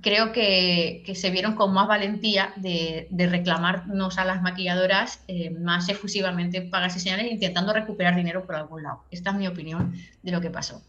creo 0.00 0.32
que, 0.32 1.02
se 1.14 1.30
vieron 1.30 1.54
con 1.56 1.72
más 1.74 1.88
valentía 1.88 2.52
de, 2.56 3.08
reclamarnos 3.10 4.18
a 4.18 4.24
las 4.24 4.40
maquilladoras 4.40 5.22
eh, 5.26 5.50
más 5.50 5.88
efusivamente 5.88 6.62
pagas 6.62 6.96
y 6.96 7.00
señales, 7.00 7.30
intentando 7.30 7.72
recuperar 7.72 8.14
dinero 8.14 8.46
por 8.46 8.54
algún 8.54 8.84
lado. 8.84 9.04
Esta 9.10 9.30
es 9.30 9.36
mi 9.36 9.48
opinión 9.48 9.94
de 10.22 10.32
lo 10.32 10.40
que 10.40 10.50
pasó. 10.50 10.82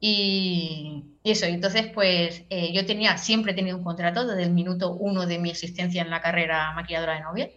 Y, 0.00 1.04
eso, 1.24 1.44
entonces 1.44 1.88
pues 1.92 2.44
eh, 2.48 2.72
yo 2.72 2.86
tenía, 2.86 3.18
siempre 3.18 3.52
he 3.52 3.54
tenido 3.54 3.76
un 3.76 3.84
contrato 3.84 4.26
desde 4.26 4.44
el 4.44 4.50
minuto 4.50 4.92
uno 4.92 5.26
de 5.26 5.38
mi 5.38 5.50
existencia 5.50 6.00
en 6.00 6.08
la 6.08 6.22
carrera 6.22 6.72
maquilladora 6.72 7.14
de 7.14 7.20
novia 7.20 7.50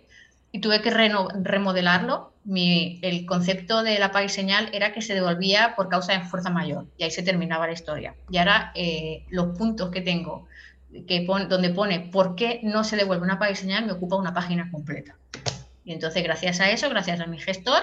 y 0.53 0.59
tuve 0.59 0.81
que 0.81 0.91
remodelarlo. 0.91 2.31
El 2.45 3.25
concepto 3.25 3.83
de 3.83 3.97
la 3.97 4.11
paga 4.11 4.25
y 4.25 4.29
señal 4.29 4.69
era 4.71 4.93
que 4.93 5.01
se 5.01 5.15
devolvía 5.15 5.73
por 5.75 5.89
causa 5.89 6.13
de 6.13 6.21
fuerza 6.21 6.51
mayor 6.51 6.85
y 6.97 7.03
ahí 7.03 7.11
se 7.11 7.23
terminaba 7.23 7.65
la 7.65 7.73
historia. 7.73 8.15
Y 8.29 8.37
ahora 8.37 8.71
eh, 8.75 9.25
los 9.29 9.57
puntos 9.57 9.89
que 9.89 10.01
tengo 10.01 10.47
que 11.07 11.25
donde 11.25 11.69
pone 11.71 12.01
por 12.01 12.35
qué 12.35 12.59
no 12.61 12.83
se 12.83 12.95
devuelve 12.95 13.23
una 13.23 13.39
paga 13.39 13.51
y 13.51 13.55
señal 13.55 13.87
me 13.87 13.93
ocupa 13.93 14.15
una 14.15 14.35
página 14.35 14.69
completa. 14.71 15.15
Y 15.83 15.91
entonces 15.91 16.21
gracias 16.23 16.59
a 16.59 16.69
eso, 16.69 16.87
gracias 16.87 17.19
a 17.19 17.25
mi 17.25 17.39
gestor, 17.39 17.81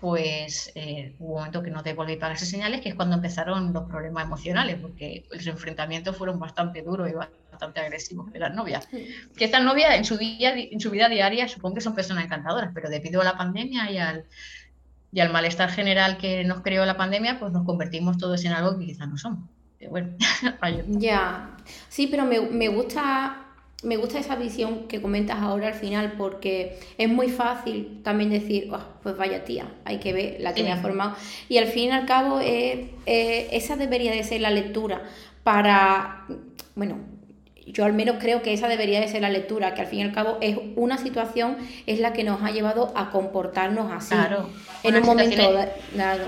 pues 0.00 0.72
eh, 0.74 1.14
hubo 1.20 1.34
un 1.34 1.38
momento 1.38 1.62
que 1.62 1.70
no 1.70 1.84
te 1.84 1.94
volví 1.94 2.16
para 2.16 2.34
esas 2.34 2.48
señales, 2.48 2.80
que 2.80 2.88
es 2.88 2.96
cuando 2.96 3.14
empezaron 3.14 3.72
los 3.72 3.84
problemas 3.84 4.24
emocionales, 4.24 4.78
porque 4.80 5.26
los 5.30 5.46
enfrentamientos 5.46 6.16
fueron 6.16 6.40
bastante 6.40 6.82
duros 6.82 7.08
y 7.08 7.12
bastante 7.60 7.80
agresivos 7.80 8.32
de 8.32 8.38
las 8.38 8.54
novias. 8.54 8.88
Que 9.36 9.44
estas 9.44 9.62
novias 9.62 9.94
en 9.94 10.04
su, 10.04 10.16
día, 10.16 10.54
en 10.56 10.80
su 10.80 10.90
vida 10.90 11.08
diaria 11.08 11.46
supongo 11.48 11.76
que 11.76 11.80
son 11.82 11.94
personas 11.94 12.24
encantadoras, 12.24 12.70
pero 12.74 12.88
debido 12.88 13.20
a 13.20 13.24
la 13.24 13.36
pandemia 13.36 13.90
y 13.90 13.98
al, 13.98 14.24
y 15.12 15.20
al 15.20 15.30
malestar 15.30 15.70
general 15.70 16.16
que 16.16 16.44
nos 16.44 16.62
creó 16.62 16.86
la 16.86 16.96
pandemia, 16.96 17.38
pues 17.38 17.52
nos 17.52 17.66
convertimos 17.66 18.16
todos 18.16 18.44
en 18.44 18.52
algo 18.52 18.78
que 18.78 18.86
quizás 18.86 19.08
no 19.08 19.18
somos. 19.18 19.48
bueno, 19.90 20.08
ya, 20.88 21.56
sí, 21.88 22.06
pero 22.06 22.24
me, 22.24 22.40
me 22.40 22.68
gusta 22.68 23.46
me 23.82 23.96
gusta 23.96 24.18
esa 24.18 24.36
visión 24.36 24.88
que 24.88 25.00
comentas 25.00 25.38
ahora 25.38 25.68
al 25.68 25.74
final 25.74 26.12
porque 26.18 26.78
es 26.98 27.08
muy 27.08 27.30
fácil 27.30 28.00
también 28.02 28.28
decir, 28.28 28.70
pues 29.02 29.16
vaya 29.16 29.44
tía, 29.44 29.72
hay 29.86 29.98
que 29.98 30.12
ver 30.12 30.36
la 30.40 30.52
que 30.52 30.62
me 30.62 30.70
ha 30.70 30.76
formado. 30.76 31.16
Y 31.48 31.56
al 31.56 31.66
fin 31.66 31.88
y 31.88 31.92
al 31.92 32.04
cabo 32.04 32.40
esa 32.42 33.76
debería 33.76 34.12
de 34.12 34.22
ser 34.22 34.42
la 34.42 34.50
lectura 34.50 35.02
para, 35.44 36.26
bueno, 36.74 36.98
yo 37.72 37.84
al 37.84 37.92
menos 37.92 38.16
creo 38.20 38.42
que 38.42 38.52
esa 38.52 38.68
debería 38.68 39.00
de 39.00 39.08
ser 39.08 39.22
la 39.22 39.30
lectura, 39.30 39.74
que 39.74 39.82
al 39.82 39.86
fin 39.86 40.00
y 40.00 40.02
al 40.02 40.12
cabo 40.12 40.38
es 40.40 40.56
una 40.76 40.98
situación, 40.98 41.56
es 41.86 42.00
la 42.00 42.12
que 42.12 42.24
nos 42.24 42.42
ha 42.42 42.50
llevado 42.50 42.92
a 42.96 43.10
comportarnos 43.10 43.92
así. 43.92 44.14
Claro, 44.14 44.48
en 44.82 44.96
un 44.96 45.02
momento 45.02 45.42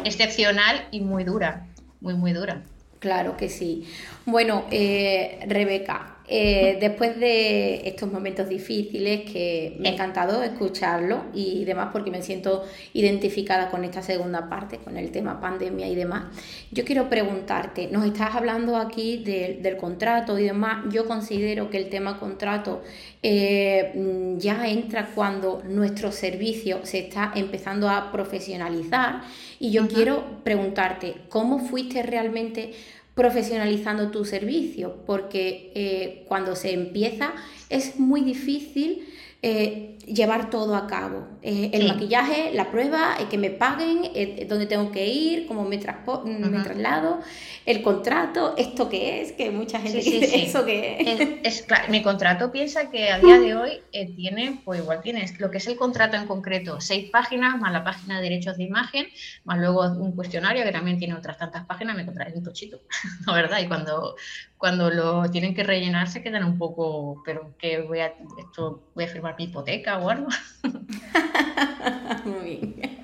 excepcional 0.04 0.86
y 0.90 1.00
muy 1.00 1.24
dura, 1.24 1.66
muy, 2.00 2.14
muy 2.14 2.32
dura. 2.32 2.62
Claro 2.98 3.36
que 3.36 3.48
sí. 3.48 3.86
Bueno, 4.26 4.64
eh, 4.70 5.40
Rebeca, 5.48 6.11
eh, 6.28 6.78
después 6.80 7.18
de 7.18 7.88
estos 7.88 8.10
momentos 8.10 8.48
difíciles 8.48 9.30
que 9.30 9.76
me 9.80 9.88
ha 9.88 9.92
encantado 9.92 10.42
escucharlo 10.42 11.24
y 11.34 11.64
demás 11.64 11.88
porque 11.92 12.10
me 12.10 12.22
siento 12.22 12.64
identificada 12.92 13.70
con 13.70 13.84
esta 13.84 14.02
segunda 14.02 14.48
parte, 14.48 14.78
con 14.78 14.96
el 14.96 15.10
tema 15.10 15.40
pandemia 15.40 15.88
y 15.88 15.94
demás, 15.94 16.24
yo 16.70 16.84
quiero 16.84 17.08
preguntarte, 17.10 17.88
nos 17.88 18.06
estás 18.06 18.34
hablando 18.34 18.76
aquí 18.76 19.18
del 19.24 19.76
contrato 19.76 20.38
y 20.38 20.44
demás, 20.44 20.84
yo 20.92 21.06
considero 21.06 21.70
que 21.70 21.78
el 21.78 21.88
tema 21.88 22.18
contrato 22.18 22.82
eh, 23.22 24.36
ya 24.38 24.68
entra 24.68 25.10
cuando 25.14 25.62
nuestro 25.68 26.12
servicio 26.12 26.80
se 26.84 27.00
está 27.00 27.32
empezando 27.34 27.88
a 27.88 28.12
profesionalizar 28.12 29.22
y 29.58 29.70
yo 29.70 29.88
quiero 29.88 30.42
preguntarte, 30.44 31.14
¿cómo 31.28 31.58
fuiste 31.58 32.02
realmente 32.02 32.72
profesionalizando 33.14 34.10
tu 34.10 34.24
servicio, 34.24 34.96
porque 35.06 35.72
eh, 35.74 36.24
cuando 36.28 36.56
se 36.56 36.72
empieza 36.72 37.32
es 37.68 37.98
muy 37.98 38.22
difícil 38.22 39.06
eh, 39.44 39.98
llevar 40.06 40.50
todo 40.50 40.76
a 40.76 40.86
cabo. 40.86 41.28
Eh, 41.42 41.70
el 41.72 41.88
maquillaje, 41.88 42.52
la 42.52 42.70
prueba, 42.70 43.16
que 43.28 43.38
me 43.38 43.50
paguen, 43.50 44.02
dónde 44.48 44.66
tengo 44.66 44.92
que 44.92 45.06
ir, 45.08 45.46
cómo 45.46 45.64
me, 45.64 45.78
me 45.78 46.62
traslado, 46.62 47.20
el 47.66 47.82
contrato, 47.82 48.54
esto 48.56 48.88
que 48.88 49.20
es, 49.20 49.32
que 49.32 49.50
mucha 49.50 49.80
gente 49.80 49.98
dice 49.98 50.44
eso 50.44 50.64
que 50.64 51.40
es. 51.42 51.66
mi 51.88 52.02
contrato 52.02 52.52
piensa 52.52 52.90
que 52.90 53.10
a 53.10 53.18
día 53.18 53.38
de 53.38 53.54
hoy 53.56 53.80
tiene, 54.16 54.60
pues 54.64 54.80
igual 54.80 55.00
tienes 55.02 55.38
lo 55.40 55.50
que 55.50 55.58
es 55.58 55.66
el 55.66 55.76
contrato 55.76 56.16
en 56.16 56.26
concreto, 56.26 56.80
seis 56.80 57.10
páginas, 57.10 57.58
más 57.58 57.72
la 57.72 57.82
página 57.84 58.16
de 58.16 58.22
derechos 58.22 58.56
de 58.56 58.64
imagen, 58.64 59.06
más 59.44 59.58
luego 59.58 59.82
un 59.82 60.12
cuestionario 60.12 60.64
que 60.64 60.72
también 60.72 60.98
tiene 60.98 61.14
otras 61.14 61.36
tantas 61.36 61.64
páginas, 61.66 61.96
me 61.96 62.06
contrae 62.06 62.32
un 62.34 62.42
tochito, 62.44 62.80
¿no 63.26 63.34
verdad? 63.34 63.58
Y 63.60 63.66
cuando, 63.66 64.14
cuando 64.62 64.90
lo 64.90 65.28
tienen 65.28 65.56
que 65.56 65.64
rellenar 65.64 66.06
se 66.06 66.22
quedan 66.22 66.44
un 66.44 66.56
poco, 66.56 67.20
pero 67.24 67.52
que 67.58 67.80
voy 67.80 67.98
a, 67.98 68.14
esto, 68.38 68.80
voy 68.94 69.02
a 69.02 69.08
firmar 69.08 69.34
mi 69.36 69.46
hipoteca 69.46 69.98
o 69.98 70.08
algo. 70.08 70.28
Muy 72.24 72.58
bien. 72.58 73.02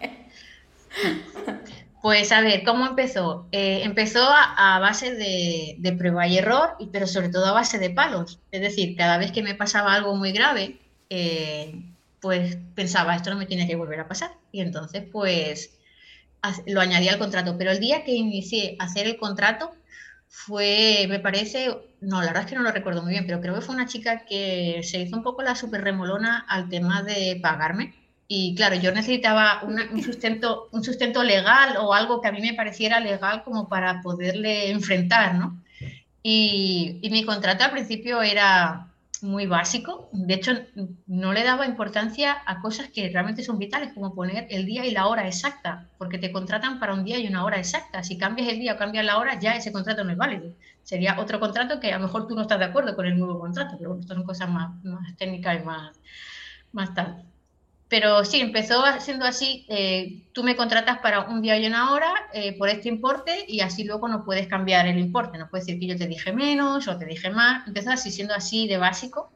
Pues 2.01 2.31
a 2.31 2.43
ver, 2.43 2.63
¿cómo 2.63 2.87
empezó? 2.87 3.49
Eh, 3.51 3.81
empezó 3.83 4.21
a, 4.23 4.79
base 4.79 5.17
de, 5.17 5.93
prueba 5.99 6.29
y 6.29 6.39
error, 6.39 6.77
pero 6.93 7.09
sobre 7.09 7.29
todo 7.29 7.47
a 7.47 7.53
base 7.53 7.81
de 7.81 7.91
palos. 7.91 8.39
Es 8.53 8.61
decir, 8.61 8.95
cada 8.97 9.19
vez 9.19 9.33
que 9.33 9.43
me 9.43 9.57
pasaba 9.57 9.95
algo 9.95 10.15
muy 10.15 10.31
grave, 10.31 10.79
eh, 11.11 11.75
pues 12.21 12.57
pensaba, 12.77 13.17
esto 13.17 13.31
no 13.31 13.37
me 13.37 13.47
tiene 13.47 13.67
que 13.67 13.75
volver 13.75 13.99
a 13.99 14.07
pasar. 14.07 14.31
Y 14.53 14.61
entonces, 14.61 15.03
pues 15.11 15.77
lo 16.67 16.81
añadí 16.81 17.09
al 17.09 17.19
contrato. 17.19 17.57
Pero 17.59 17.73
el 17.73 17.81
día 17.81 18.05
que 18.05 18.13
inicié 18.13 18.77
a 18.79 18.85
hacer 18.85 19.09
el 19.09 19.17
contrato 19.17 19.73
fue, 20.29 21.07
me 21.09 21.21
parece, 21.21 21.69
no, 22.01 22.21
la 22.21 22.29
verdad 22.29 22.45
es 22.45 22.51
que 22.51 22.57
no 22.57 22.63
lo 22.63 22.73
recuerdo 22.73 23.03
muy 23.03 23.13
bien, 23.13 23.27
pero 23.27 23.41
creo 23.41 23.55
que 23.55 23.61
fue 23.61 23.75
una 23.75 23.87
chica 23.87 24.25
que 24.25 24.81
se 24.83 25.01
hizo 25.01 25.17
un 25.17 25.23
poco 25.23 25.43
la 25.43 25.55
super 25.57 25.83
remolona 25.83 26.45
al 26.49 26.69
tema 26.69 27.03
de 27.03 27.39
pagarme 27.43 27.95
y 28.31 28.55
claro, 28.55 28.77
yo 28.77 28.93
necesitaba 28.93 29.63
un, 29.65 30.03
sustento, 30.03 30.69
un 30.71 30.85
sustento 30.85 31.25
legal 31.25 31.79
o 31.79 31.95
algo 31.95 32.21
que 32.21 32.29
a 32.29 32.33
mí 32.33 32.43
me 32.43 32.53
pareciera 32.53 33.01
legal 33.01 33.43
como 33.43 33.71
para 33.71 34.03
poderle 34.03 34.71
enfrentar, 34.71 35.35
¿no? 35.35 35.63
Y, 36.23 37.01
mi 37.11 37.25
contrato 37.25 37.65
al 37.65 37.71
principio 37.71 38.21
era 38.21 38.88
muy 39.23 39.47
básico. 39.47 40.09
De 40.13 40.35
hecho, 40.35 40.53
no 41.07 41.33
le 41.33 41.45
daba 41.45 41.67
importancia 41.67 42.37
a 42.47 42.61
cosas 42.61 42.89
que 42.89 43.09
realmente 43.09 43.43
son 43.43 43.59
vitales, 43.59 43.93
como 43.93 44.15
poner 44.15 44.47
el 44.51 44.67
día 44.67 44.85
y 44.87 44.91
la 44.91 45.07
hora 45.07 45.27
exacta, 45.27 45.89
porque 45.99 46.19
te 46.19 46.33
contratan 46.33 46.81
para 46.81 46.95
un 46.95 47.05
día 47.05 47.19
y 47.19 47.27
una 47.27 47.45
hora 47.45 47.59
exacta. 47.59 48.03
Si 48.03 48.19
cambias 48.19 48.49
el 48.49 48.59
día 48.59 48.75
o 48.75 48.77
cambias 48.77 49.05
la 49.05 49.19
hora, 49.19 49.39
ya 49.39 49.57
ese 49.57 49.73
contrato 49.73 50.05
no 50.05 50.13
es 50.13 50.17
válido. 50.17 50.55
Sería 50.83 51.21
otro 51.21 51.41
contrato 51.41 51.81
que 51.81 51.93
a 51.93 51.99
lo 51.99 52.07
mejor 52.07 52.27
tú 52.27 52.35
no 52.35 52.43
estás 52.43 52.59
de 52.59 52.67
acuerdo 52.67 52.97
con 52.97 53.07
el 53.07 53.19
nuevo 53.19 53.39
contrato, 53.39 53.77
pero 53.79 53.91
bueno, 53.91 54.01
estas 54.01 54.17
son 54.17 54.27
cosas 54.27 54.49
más, 54.51 54.83
más 54.85 55.17
técnicas 55.17 55.61
y 55.61 55.65
más, 55.65 56.01
más 56.73 56.95
tal. 56.95 57.28
Pero 57.89 58.25
sí, 58.25 58.41
empezó 58.41 58.83
siendo 59.01 59.25
así, 59.25 59.65
eh, 59.69 60.23
tú 60.33 60.45
me 60.45 60.57
contratas 60.57 60.99
para 60.99 61.21
un 61.23 61.41
día 61.41 61.59
y 61.59 61.67
una 61.67 61.93
hora 61.93 62.13
eh, 62.35 62.57
por 62.59 62.69
este 62.69 62.89
importe 62.89 63.47
y 63.49 63.61
así 63.61 63.85
luego 63.85 64.09
no 64.09 64.25
puedes 64.25 64.47
cambiar 64.47 64.87
el 64.87 64.99
importe, 64.99 65.39
no 65.39 65.49
puedes 65.49 65.67
decir 65.67 65.81
que 65.81 65.87
yo 65.87 65.97
te 65.97 66.07
dije 66.07 66.33
menos 66.33 66.87
o 66.87 66.99
te 66.99 67.07
dije 67.07 67.31
más, 67.31 67.67
empezó 67.67 67.91
así 67.91 68.11
siendo 68.11 68.35
así 68.35 68.69
de 68.69 68.77
básico. 68.77 69.33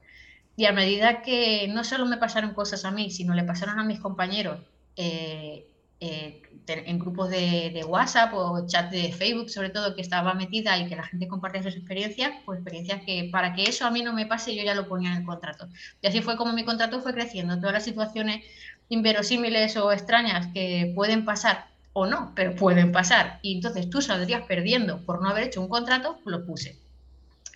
Y 0.54 0.66
a 0.66 0.72
medida 0.72 1.22
que 1.22 1.66
no 1.68 1.82
solo 1.82 2.04
me 2.04 2.18
pasaron 2.18 2.52
cosas 2.52 2.84
a 2.84 2.90
mí, 2.90 3.10
sino 3.10 3.34
le 3.34 3.44
pasaron 3.44 3.78
a 3.78 3.84
mis 3.84 4.00
compañeros 4.00 4.58
eh, 4.96 5.66
eh, 6.04 6.42
en 6.66 6.98
grupos 6.98 7.30
de, 7.30 7.84
WhatsApp 7.86 8.32
o 8.34 8.66
chat 8.66 8.90
de 8.90 9.12
Facebook, 9.12 9.50
sobre 9.50 9.70
todo, 9.70 9.94
que 9.94 10.00
estaba 10.00 10.34
metida 10.34 10.76
y 10.78 10.88
que 10.88 10.96
la 10.96 11.04
gente 11.04 11.28
comparte 11.28 11.62
sus 11.62 11.76
experiencias, 11.76 12.32
pues 12.44 12.58
experiencias 12.58 13.02
que 13.06 13.28
para 13.30 13.54
que 13.54 13.64
eso 13.64 13.86
a 13.86 13.90
mí 13.92 14.02
no 14.02 14.12
me 14.12 14.26
pase, 14.26 14.56
yo 14.56 14.64
ya 14.64 14.74
lo 14.74 14.88
ponía 14.88 15.12
en 15.12 15.18
el 15.18 15.24
contrato. 15.24 15.68
Y 16.00 16.08
así 16.08 16.20
fue 16.20 16.36
como 16.36 16.52
mi 16.54 16.64
contrato 16.64 17.00
fue 17.00 17.12
creciendo. 17.14 17.56
Todas 17.58 17.72
las 17.72 17.84
situaciones 17.84 18.44
inverosímiles 18.88 19.76
o 19.76 19.92
extrañas 19.92 20.48
que 20.52 20.92
pueden 20.96 21.24
pasar 21.24 21.66
o 21.92 22.06
no, 22.06 22.32
pero 22.34 22.56
pueden 22.56 22.90
pasar, 22.90 23.38
y 23.42 23.54
entonces 23.54 23.88
tú 23.88 24.00
saldrías 24.00 24.42
perdiendo 24.42 25.04
por 25.04 25.22
no 25.22 25.28
haber 25.28 25.44
hecho 25.44 25.60
un 25.60 25.68
contrato, 25.68 26.18
lo 26.24 26.44
puse. 26.44 26.78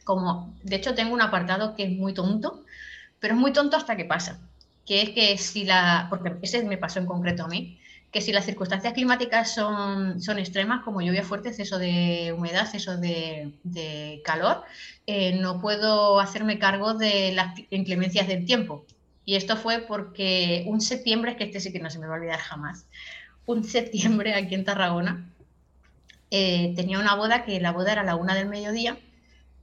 Como, 0.04 0.54
de 0.62 0.76
hecho, 0.76 0.94
tengo 0.94 1.14
un 1.14 1.22
apartado 1.22 1.74
que 1.74 1.84
es 1.84 1.90
muy 1.90 2.14
tonto, 2.14 2.62
pero 3.18 3.34
es 3.34 3.40
muy 3.40 3.52
tonto 3.52 3.76
hasta 3.76 3.96
que 3.96 4.04
pasa, 4.04 4.38
que 4.84 5.02
es 5.02 5.10
que 5.10 5.36
si 5.36 5.64
la, 5.64 6.06
porque 6.10 6.36
ese 6.42 6.62
me 6.62 6.78
pasó 6.78 7.00
en 7.00 7.06
concreto 7.06 7.44
a 7.44 7.48
mí, 7.48 7.80
que 8.12 8.20
si 8.20 8.32
las 8.32 8.46
circunstancias 8.46 8.94
climáticas 8.94 9.54
son, 9.54 10.22
son 10.22 10.38
extremas, 10.38 10.82
como 10.84 11.02
lluvia 11.02 11.22
fuerte, 11.22 11.50
exceso 11.50 11.78
de 11.78 12.32
humedad, 12.36 12.62
exceso 12.62 12.96
de, 12.96 14.22
calor, 14.24 14.62
eh, 15.06 15.38
no 15.38 15.60
puedo 15.60 16.20
hacerme 16.20 16.58
cargo 16.58 16.94
de 16.94 17.32
las 17.32 17.58
inclemencias 17.70 18.28
del 18.28 18.44
tiempo. 18.44 18.84
Y 19.24 19.34
esto 19.34 19.56
fue 19.56 19.80
porque 19.80 20.64
un 20.66 20.80
septiembre, 20.80 21.32
es 21.32 21.36
que 21.36 21.44
este 21.44 21.60
sí 21.60 21.72
que 21.72 21.80
no 21.80 21.90
se 21.90 21.98
me 21.98 22.06
va 22.06 22.14
a 22.14 22.18
olvidar 22.18 22.38
jamás, 22.38 22.86
un 23.44 23.64
septiembre 23.64 24.34
aquí 24.34 24.54
en 24.54 24.64
Tarragona, 24.64 25.28
eh, 26.30 26.72
tenía 26.74 26.98
una 26.98 27.14
boda 27.14 27.44
que 27.44 27.60
la 27.60 27.72
boda 27.72 27.92
era 27.92 28.00
a 28.02 28.04
la 28.04 28.16
una 28.16 28.34
del 28.34 28.48
mediodía 28.48 28.98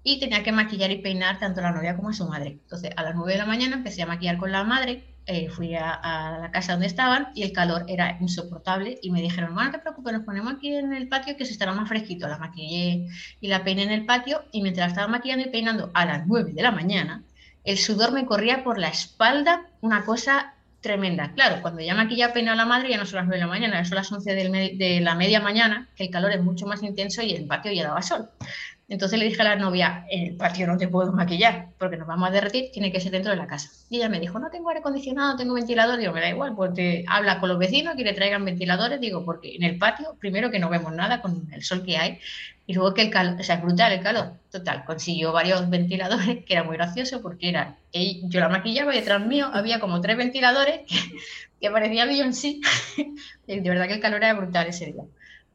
y 0.03 0.19
tenía 0.19 0.43
que 0.43 0.51
maquillar 0.51 0.91
y 0.91 0.97
peinar 0.97 1.39
tanto 1.39 1.59
a 1.59 1.63
la 1.63 1.71
novia 1.71 1.95
como 1.95 2.09
a 2.09 2.13
su 2.13 2.27
madre. 2.27 2.51
Entonces, 2.63 2.91
a 2.95 3.03
las 3.03 3.15
nueve 3.15 3.33
de 3.33 3.37
la 3.39 3.45
mañana 3.45 3.77
empecé 3.77 4.01
a 4.01 4.05
maquillar 4.05 4.37
con 4.37 4.51
la 4.51 4.63
madre 4.63 5.03
eh, 5.25 5.49
fui 5.49 5.73
a, 5.75 6.37
la 6.41 6.51
casa 6.51 6.73
donde 6.73 6.87
estaban 6.87 7.29
y 7.33 7.43
el 7.43 7.53
calor 7.53 7.85
era 7.87 8.17
insoportable 8.19 8.99
y 9.01 9.11
me 9.11 9.21
dijeron, 9.21 9.55
no, 9.55 9.71
te 9.71 9.79
preocupes, 9.79 10.13
nos 10.13 10.23
ponemos 10.23 10.53
aquí 10.53 10.75
en 10.75 10.93
el 10.93 11.07
patio 11.07 11.37
que 11.37 11.45
se 11.45 11.53
estará 11.53 11.71
más 11.73 11.87
fresquito. 11.87 12.27
La 12.27 12.37
maquillé 12.37 13.07
y 13.39 13.47
la 13.47 13.63
peiné 13.63 13.83
en 13.83 13.91
el 13.91 14.05
patio 14.05 14.43
y 14.51 14.61
mientras 14.61 14.89
estaba 14.89 15.07
maquillando 15.07 15.45
y 15.45 15.49
peinando 15.49 15.91
a 15.93 16.05
las 16.05 16.27
9 16.27 16.53
de 16.53 16.61
la 16.61 16.71
mañana, 16.71 17.23
el 17.63 17.77
sudor 17.77 18.11
me 18.11 18.25
corría 18.25 18.63
por 18.63 18.77
la 18.77 18.89
espalda, 18.89 19.67
una 19.81 20.03
cosa 20.03 20.53
tremenda. 20.81 21.31
Claro, 21.33 21.61
cuando 21.61 21.81
ya 21.81 21.95
maquilla 21.95 22.33
peina 22.33 22.51
a 22.51 22.55
la 22.55 22.65
madre 22.65 22.89
ya 22.89 22.97
no 22.97 23.05
son 23.05 23.17
las 23.17 23.25
9 23.25 23.37
de 23.37 23.45
la 23.45 23.47
mañana, 23.47 23.85
son 23.85 23.95
las 23.95 24.11
11 24.11 24.35
de 24.35 24.99
la 24.99 25.15
media 25.15 25.39
mañana, 25.39 25.89
que 25.95 26.03
el 26.03 26.09
calor 26.09 26.31
es 26.33 26.43
mucho 26.43 26.67
más 26.67 26.83
intenso 26.83 27.23
y 27.23 27.33
el 27.33 27.47
patio 27.47 27.71
ya 27.71 27.87
daba 27.87 28.01
sol. 28.01 28.29
Entonces 28.89 29.17
le 29.17 29.25
dije 29.25 29.41
a 29.41 29.45
la 29.45 29.55
novia, 29.55 30.05
en 30.09 30.27
el 30.27 30.35
patio 30.35 30.67
no 30.67 30.77
te 30.77 30.87
puedo 30.87 31.11
maquillar 31.13 31.69
porque 31.79 31.97
nos 31.97 32.07
vamos 32.07 32.27
a 32.27 32.31
derretir, 32.31 32.69
tiene 32.71 32.91
que 32.91 32.99
ser 32.99 33.11
dentro 33.11 33.31
de 33.31 33.37
la 33.37 33.47
casa. 33.47 33.69
Y 33.89 33.97
ella 33.97 34.09
me 34.09 34.19
dijo, 34.19 34.39
no 34.39 34.49
tengo 34.49 34.69
aire 34.69 34.81
acondicionado, 34.81 35.37
tengo 35.37 35.53
ventilador. 35.53 35.97
Digo, 35.97 36.11
me 36.11 36.21
da 36.21 36.29
igual, 36.29 36.53
pues 36.55 36.73
te 36.73 37.05
habla 37.07 37.39
con 37.39 37.49
los 37.49 37.57
vecinos 37.57 37.95
que 37.95 38.03
le 38.03 38.13
traigan 38.13 38.43
ventiladores. 38.43 38.99
Digo, 38.99 39.23
porque 39.23 39.55
en 39.55 39.63
el 39.63 39.77
patio, 39.77 40.15
primero 40.19 40.51
que 40.51 40.59
no 40.59 40.69
vemos 40.69 40.93
nada 40.93 41.21
con 41.21 41.47
el 41.53 41.63
sol 41.63 41.83
que 41.83 41.97
hay, 41.97 42.19
y 42.65 42.73
luego 42.73 42.93
que 42.93 43.01
el 43.01 43.09
calor, 43.09 43.39
o 43.39 43.43
sea, 43.43 43.55
es 43.55 43.61
brutal 43.61 43.91
el 43.93 44.01
calor. 44.01 44.33
Total, 44.51 44.83
consiguió 44.85 45.31
varios 45.31 45.69
ventiladores, 45.69 46.45
que 46.45 46.53
era 46.53 46.63
muy 46.63 46.75
gracioso 46.75 47.21
porque 47.21 47.49
era, 47.49 47.77
yo 47.93 48.39
la 48.39 48.49
maquillaba 48.49 48.93
y 48.93 48.99
detrás 48.99 49.25
mío 49.25 49.49
había 49.53 49.79
como 49.79 50.01
tres 50.01 50.17
ventiladores 50.17 50.81
que, 50.87 50.95
que 51.59 51.71
parecía 51.71 52.05
Beyoncé. 52.05 52.59
de 53.47 53.61
verdad 53.61 53.87
que 53.87 53.93
el 53.93 54.01
calor 54.01 54.23
era 54.23 54.33
brutal 54.33 54.67
ese 54.67 54.87
día. 54.87 55.03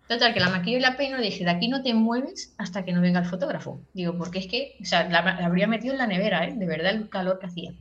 Total, 0.08 0.32
que 0.32 0.40
la 0.40 0.48
maquillo 0.48 0.78
y 0.78 0.80
la 0.80 0.96
peino, 0.96 1.18
dije, 1.18 1.44
de 1.44 1.50
aquí 1.50 1.68
no 1.68 1.82
te 1.82 1.92
mueves 1.92 2.54
hasta 2.56 2.82
que 2.82 2.92
no 2.92 3.02
venga 3.02 3.20
el 3.20 3.26
fotógrafo. 3.26 3.82
Digo, 3.92 4.16
porque 4.16 4.38
es 4.38 4.46
que, 4.46 4.76
o 4.80 4.84
sea, 4.86 5.06
la, 5.06 5.18
habría 5.18 5.66
metido 5.66 5.92
en 5.92 5.98
la 5.98 6.06
nevera, 6.06 6.46
¿eh? 6.46 6.54
de 6.56 6.66
verdad 6.66 6.92
el 6.92 7.10
calor 7.10 7.38
que 7.38 7.46
hacía. 7.46 7.74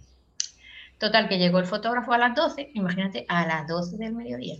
Total, 1.00 1.30
que 1.30 1.38
llegó 1.38 1.60
el 1.60 1.66
fotógrafo 1.66 2.12
a 2.12 2.18
las 2.18 2.36
12, 2.36 2.72
imagínate, 2.74 3.26
a 3.30 3.48
las 3.48 3.66
12 3.66 3.96
del 3.96 4.13
mediodía. 4.13 4.58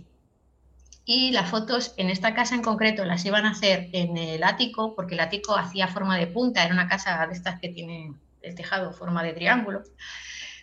Y 1.04 1.30
las 1.32 1.50
fotos 1.50 1.92
en 1.98 2.08
esta 2.08 2.34
casa 2.34 2.54
en 2.54 2.62
concreto 2.62 3.04
las 3.04 3.24
iban 3.26 3.44
a 3.44 3.50
hacer 3.50 3.90
en 3.92 4.16
el 4.16 4.44
ático, 4.44 4.94
porque 4.94 5.14
el 5.14 5.20
ático 5.20 5.54
hacía 5.54 5.88
forma 5.88 6.16
de 6.16 6.26
punta, 6.26 6.64
era 6.64 6.72
una 6.72 6.88
casa 6.88 7.26
de 7.26 7.34
estas 7.34 7.60
que 7.60 7.68
tiene 7.68 8.14
el 8.40 8.54
tejado 8.54 8.92
forma 8.92 9.22
de 9.22 9.34
triángulo, 9.34 9.82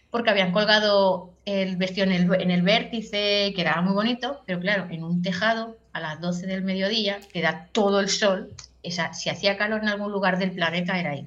porque 0.10 0.32
habían 0.32 0.52
colgado 0.52 1.34
el 1.46 1.78
vestido 1.78 2.08
en 2.08 2.13
el, 2.13 2.41
en 2.41 2.50
el 2.50 2.63
vértice, 2.63 3.54
que 3.56 3.62
era 3.62 3.80
muy 3.82 3.94
bonito, 3.94 4.41
pero 4.48 4.60
claro, 4.60 4.88
en 4.89 5.04
un 5.04 5.22
tejado 5.22 5.78
a 5.96 6.02
las 6.02 6.20
12 6.20 6.46
del 6.46 6.62
mediodía, 6.62 7.22
que 7.32 7.42
da 7.42 7.70
todo 7.72 8.02
el 8.02 8.10
sol, 8.10 8.52
esa, 8.84 9.14
si 9.14 9.30
hacía 9.30 9.58
calor 9.58 9.82
en 9.82 9.88
algún 9.88 10.12
lugar 10.12 10.38
del 10.38 10.52
planeta 10.52 11.00
era 11.00 11.12
ahí. 11.12 11.26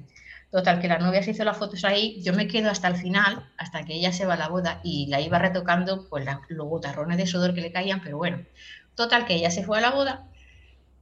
Total, 0.51 0.79
que 0.79 0.87
la 0.87 0.99
novia 0.99 1.23
se 1.23 1.31
hizo 1.31 1.43
las 1.43 1.57
fotos 1.57 1.83
ahí, 1.85 2.21
yo 2.21 2.33
me 2.33 2.47
quedo 2.47 2.69
hasta 2.69 2.87
el 2.87 2.95
final, 2.95 3.49
hasta 3.57 3.83
que 3.83 3.95
ella 3.95 4.11
se 4.11 4.27
va 4.27 4.35
a 4.35 4.37
la 4.37 4.47
boda 4.47 4.79
y 4.83 5.07
la 5.07 5.21
iba 5.21 5.39
retocando, 5.39 6.07
pues 6.07 6.23
los 6.49 6.67
botarrones 6.67 7.17
de 7.17 7.25
sudor 7.25 7.55
que 7.55 7.61
le 7.61 7.71
caían, 7.71 7.99
pero 8.03 8.17
bueno, 8.17 8.45
total, 8.93 9.25
que 9.25 9.33
ella 9.33 9.49
se 9.49 9.63
fue 9.63 9.79
a 9.79 9.81
la 9.81 9.89
boda 9.89 10.27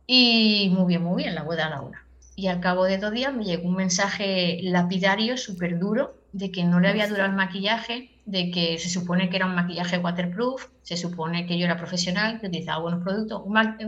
y 0.06 0.70
muy 0.74 0.88
bien, 0.88 1.04
muy 1.04 1.24
bien, 1.24 1.36
la 1.36 1.44
boda 1.44 1.68
a 1.68 1.70
la 1.70 1.82
una. 1.82 2.06
Y 2.38 2.48
al 2.48 2.62
cabo 2.62 2.86
de 2.86 3.00
dos 3.00 3.12
días 3.12 3.34
me 3.34 3.44
llegó 3.44 3.68
un 3.68 3.76
mensaje 3.76 4.60
lapidario 4.62 5.36
súper 5.36 5.78
duro 5.78 6.16
de 6.32 6.52
que 6.52 6.63
no 6.63 6.80
le 6.80 6.90
había 6.90 7.08
durado 7.08 7.30
el 7.30 7.36
maquillaje, 7.36 8.12
de 8.26 8.52
que 8.52 8.78
se 8.78 8.90
supone 8.90 9.30
que 9.30 9.38
era 9.38 9.46
un 9.46 9.56
maquillaje 9.56 9.98
waterproof, 9.98 10.68
se 10.84 10.98
supone 10.98 11.46
que 11.46 11.58
yo 11.58 11.66
era 11.66 11.78
profesional, 11.78 12.40
que 12.40 12.48
utilizaba 12.48 12.82
buenos 12.82 13.04
productos, 13.04 13.42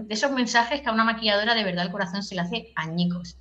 esos 0.10 0.32
mensajes 0.32 0.82
que 0.82 0.90
a 0.90 0.94
una 0.94 1.04
maquilladora 1.04 1.56
de 1.56 1.64
verdad 1.64 1.86
el 1.86 1.92
corazón 1.92 2.24
se 2.24 2.36
le 2.36 2.42
hace 2.42 2.72
añicos. 2.76 3.38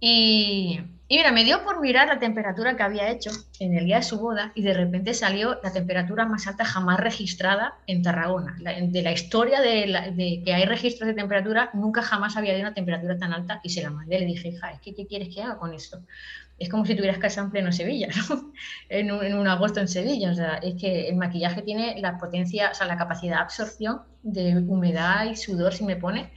Y, 0.00 0.80
y, 1.10 1.16
mira, 1.16 1.32
me 1.32 1.42
dio 1.42 1.64
por 1.64 1.80
mirar 1.80 2.06
la 2.06 2.18
temperatura 2.18 2.76
que 2.76 2.82
había 2.82 3.10
hecho 3.10 3.30
en 3.60 3.74
el 3.76 3.86
día 3.86 3.96
de 3.96 4.02
su 4.02 4.20
boda 4.20 4.52
y 4.54 4.60
de 4.60 4.74
repente 4.74 5.14
salió 5.14 5.58
la 5.62 5.72
temperatura 5.72 6.26
más 6.26 6.46
alta 6.46 6.66
jamás 6.66 7.00
registrada 7.00 7.78
en 7.86 8.02
Tarragona. 8.02 8.56
de 8.58 9.02
la 9.02 9.12
historia 9.12 9.62
de, 9.62 10.42
que 10.44 10.52
hay 10.52 10.66
registros 10.66 11.08
de 11.08 11.14
temperatura, 11.14 11.70
nunca 11.72 12.02
jamás 12.02 12.36
había 12.36 12.52
habido 12.52 12.68
una 12.68 12.74
temperatura 12.74 13.18
tan 13.18 13.32
alta 13.32 13.60
y 13.64 13.70
se 13.70 13.82
la 13.82 13.90
mandé. 13.90 14.20
Le 14.20 14.26
dije, 14.26 14.48
hija, 14.48 14.78
que 14.80 14.94
¿qué 14.94 15.06
quieres 15.06 15.34
que 15.34 15.42
haga 15.42 15.58
con 15.58 15.72
esto? 15.72 15.98
Es 16.58 16.68
como 16.68 16.84
si 16.84 16.94
tuvieras 16.94 17.18
casa 17.18 17.40
en 17.40 17.50
pleno 17.50 17.72
Sevilla, 17.72 18.08
¿no? 18.28 18.50
en, 18.88 19.34
un, 19.34 19.46
agosto 19.46 19.80
en 19.80 19.88
Sevilla. 19.88 20.30
O 20.30 20.34
sea, 20.34 20.56
es 20.56 20.74
que 20.74 21.08
el 21.08 21.16
maquillaje 21.16 21.62
tiene 21.62 22.00
la 22.00 22.18
potencia, 22.18 22.70
o 22.72 22.74
sea, 22.74 22.86
la 22.86 22.98
capacidad 22.98 23.36
de 23.36 23.42
absorción 23.42 24.02
de 24.22 24.56
humedad 24.66 25.26
y 25.26 25.36
sudor, 25.36 25.72
si 25.72 25.84
me 25.84 25.96
pone, 25.96 26.32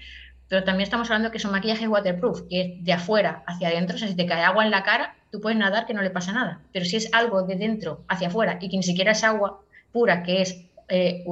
pero 0.51 0.65
también 0.65 0.83
estamos 0.83 1.09
hablando 1.09 1.31
que 1.31 1.39
son 1.39 1.51
maquillajes 1.51 1.87
waterproof, 1.87 2.41
que 2.49 2.61
es 2.61 2.83
de 2.83 2.93
afuera 2.93 3.41
hacia 3.47 3.69
adentro, 3.69 3.95
o 3.95 3.99
sea, 3.99 4.09
si 4.09 4.15
te 4.15 4.25
cae 4.25 4.43
agua 4.43 4.65
en 4.65 4.71
la 4.71 4.83
cara, 4.83 5.15
tú 5.31 5.39
puedes 5.39 5.57
nadar 5.57 5.85
que 5.85 5.93
no 5.93 6.01
le 6.01 6.09
pasa 6.09 6.33
nada, 6.33 6.59
pero 6.73 6.83
si 6.83 6.97
es 6.97 7.09
algo 7.13 7.43
de 7.43 7.55
dentro 7.55 8.03
hacia 8.09 8.27
afuera 8.27 8.57
y 8.59 8.67
que 8.67 8.75
ni 8.75 8.83
siquiera 8.83 9.13
es 9.13 9.23
agua 9.23 9.61
pura, 9.93 10.23
que 10.23 10.41
es, 10.41 10.65
eh, 10.89 11.23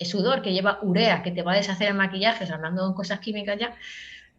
sudor, 0.00 0.42
que 0.42 0.52
lleva 0.52 0.78
urea, 0.82 1.22
que 1.22 1.30
te 1.30 1.42
va 1.42 1.52
a 1.52 1.56
deshacer 1.56 1.88
el 1.88 1.94
maquillaje, 1.94 2.44
hablando 2.52 2.86
de 2.86 2.94
cosas 2.94 3.20
químicas 3.20 3.58
ya, 3.58 3.74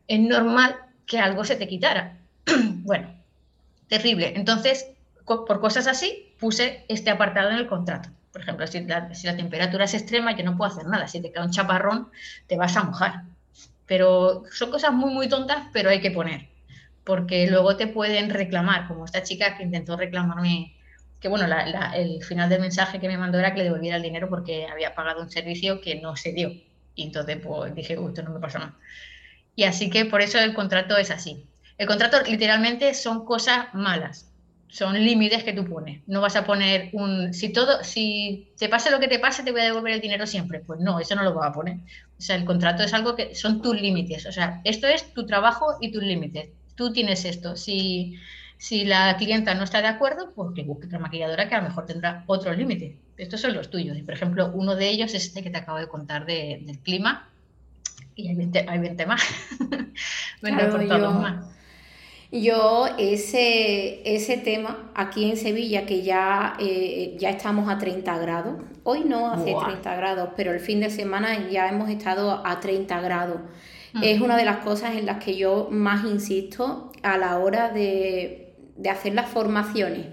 es 0.08 0.20
normal 0.20 0.76
que 1.08 1.18
algo 1.18 1.44
se 1.44 1.56
te 1.56 1.68
quitara. 1.68 2.20
bueno, 2.84 3.10
terrible. 3.88 4.34
Entonces, 4.36 4.88
por 5.26 5.60
cosas 5.60 5.88
así, 5.88 6.34
puse 6.40 6.86
este 6.88 7.10
apartado 7.10 7.50
en 7.50 7.58
el 7.58 7.68
contrato. 7.68 8.10
Por 8.32 8.42
ejemplo, 8.42 8.68
si 8.68 8.82
la, 8.82 9.08
temperatura 9.38 9.86
es 9.86 9.94
extrema, 9.94 10.36
yo 10.36 10.44
no 10.44 10.58
puedo 10.58 10.70
hacer 10.70 10.86
nada. 10.88 11.08
Si 11.08 11.22
te 11.22 11.32
queda 11.32 11.46
un 11.46 11.52
chaparrón, 11.52 12.10
te 12.48 12.58
vas 12.58 12.76
a 12.76 12.84
mojar. 12.84 13.24
pero 13.86 14.44
son 14.52 14.72
cosas 14.72 14.92
muy, 14.94 15.14
muy 15.14 15.30
tontas, 15.30 15.68
pero 15.72 15.90
hay 15.90 16.02
que 16.02 16.12
poner, 16.12 16.50
porque 17.06 17.48
luego 17.48 17.78
te 17.78 17.88
pueden 17.88 18.30
reclamar, 18.32 18.88
como 18.88 19.06
esta 19.06 19.24
chica 19.24 19.56
que 19.56 19.64
intentó 19.64 19.96
reclamarme, 19.96 20.76
que 21.22 21.30
bueno, 21.30 21.48
el 21.96 22.24
final 22.24 22.50
del 22.50 22.62
mensaje 22.62 23.00
que 23.00 23.08
me 23.08 23.18
mandó 23.18 23.40
era 23.40 23.54
que 23.54 23.60
le 23.60 23.64
devolviera 23.66 23.98
el 23.98 24.04
dinero 24.04 24.28
porque 24.28 24.68
había 24.68 24.94
pagado 24.96 25.22
un 25.22 25.30
servicio 25.32 25.80
que 25.80 25.96
no 26.02 26.18
se 26.18 26.34
dio. 26.34 26.52
Y 26.96 27.04
entonces 27.04 27.38
pues 27.42 27.74
dije, 27.74 27.94
esto 27.94 28.24
no 28.24 28.32
me 28.32 28.40
pasa 28.40 28.60
nada. 28.60 28.76
Y 29.56 29.64
así 29.64 29.90
que 29.90 30.06
por 30.06 30.22
eso 30.22 30.40
el 30.40 30.54
contrato 30.54 30.98
es 30.98 31.10
así. 31.10 31.46
El 31.78 31.88
contrato 31.88 32.18
literalmente 32.22 32.94
son 32.94 33.26
cosas 33.26 33.74
malas, 33.74 34.32
son 34.76 34.94
límites 34.94 35.44
que 35.44 35.54
tú 35.54 35.66
pones. 35.66 36.02
No 36.08 36.22
vas 36.22 36.36
a 36.36 36.46
poner 36.46 36.90
un, 36.94 37.34
si 37.34 37.54
todo, 37.54 37.84
si 37.84 38.50
te 38.58 38.68
pase 38.68 38.92
lo 38.92 39.00
que 39.00 39.08
te 39.08 39.20
pase, 39.20 39.44
te 39.44 39.52
voy 39.52 39.62
a 39.62 39.66
devolver 39.66 39.94
el 39.94 40.02
dinero 40.02 40.28
siempre. 40.28 40.60
Pues 40.60 40.80
no, 40.80 41.00
eso 41.00 41.16
no 41.16 41.24
lo 41.24 41.34
vas 41.34 41.50
a 41.50 41.54
poner. 41.54 41.78
O 42.18 42.22
sea, 42.22 42.36
el 42.36 42.46
contrato 42.46 42.84
es 42.84 42.94
algo 42.94 43.16
que 43.16 43.36
son 43.36 43.62
tus 43.62 43.80
límites. 43.80 44.26
O 44.26 44.32
sea, 44.32 44.62
esto 44.64 44.88
es 44.88 45.14
tu 45.14 45.26
trabajo 45.26 45.78
y 45.80 45.92
tus 45.92 46.04
límites. 46.04 46.50
Tú 46.76 46.92
tienes 46.92 47.26
esto. 47.26 47.56
Si, 47.56 48.18
si 48.58 48.86
la 48.86 49.16
clienta 49.18 49.54
no 49.56 49.64
está 49.64 49.82
de 49.82 49.88
acuerdo, 49.88 50.34
pues 50.36 50.50
que 50.56 50.64
busque 50.64 50.88
otra 50.88 51.00
maquilladora 51.00 51.48
que 51.48 51.56
a 51.56 51.62
lo 51.62 51.70
mejor 51.70 51.86
tendrá 51.86 52.24
otros 52.28 52.58
límites. 52.58 52.96
Estos 53.18 53.40
son 53.40 53.54
los 53.54 53.70
tuyos. 53.70 53.98
Y, 53.98 54.04
por 54.04 54.14
ejemplo, 54.14 54.52
uno 54.54 54.76
de 54.76 54.90
ellos 54.90 55.14
es 55.14 55.26
este 55.26 55.42
que 55.42 55.50
te 55.50 55.58
acabo 55.58 55.78
de 55.78 55.88
contar 55.88 56.26
del 56.26 56.80
clima. 56.84 57.30
Y 58.16 58.30
hay 58.30 58.36
20, 58.36 58.66
hay 58.68 58.80
20 58.80 59.06
más. 59.06 59.22
más. 61.14 61.55
Yo 62.32 62.88
ese, 62.98 64.02
ese 64.04 64.38
tema 64.38 64.92
aquí 64.96 65.30
en 65.30 65.38
Sevilla, 65.38 65.86
que 65.86 66.02
ya, 66.02 66.56
eh, 66.60 67.16
ya 67.20 67.30
estamos 67.30 67.70
a 67.70 67.78
30 67.78 68.18
grados, 68.18 68.56
hoy 68.84 69.04
no 69.06 69.32
hace 69.32 69.54
30 69.54 69.96
grados, 69.96 70.30
pero 70.36 70.52
el 70.52 70.60
fin 70.60 70.80
de 70.80 70.90
semana 70.90 71.50
ya 71.50 71.70
hemos 71.70 71.90
estado 71.90 72.46
a 72.46 72.60
30 72.60 73.00
grados. 73.02 73.42
Mm. 73.94 74.04
Es 74.04 74.22
una 74.22 74.38
de 74.38 74.46
las 74.46 74.58
cosas 74.58 74.96
en 74.96 75.06
las 75.06 75.24
que 75.24 75.38
yo 75.38 75.70
más 75.72 76.04
insisto 76.04 76.92
a 77.04 77.18
la 77.18 77.38
hora 77.38 77.70
de, 77.70 78.54
hacer 78.90 79.14
las 79.14 79.30
formaciones. 79.30 80.08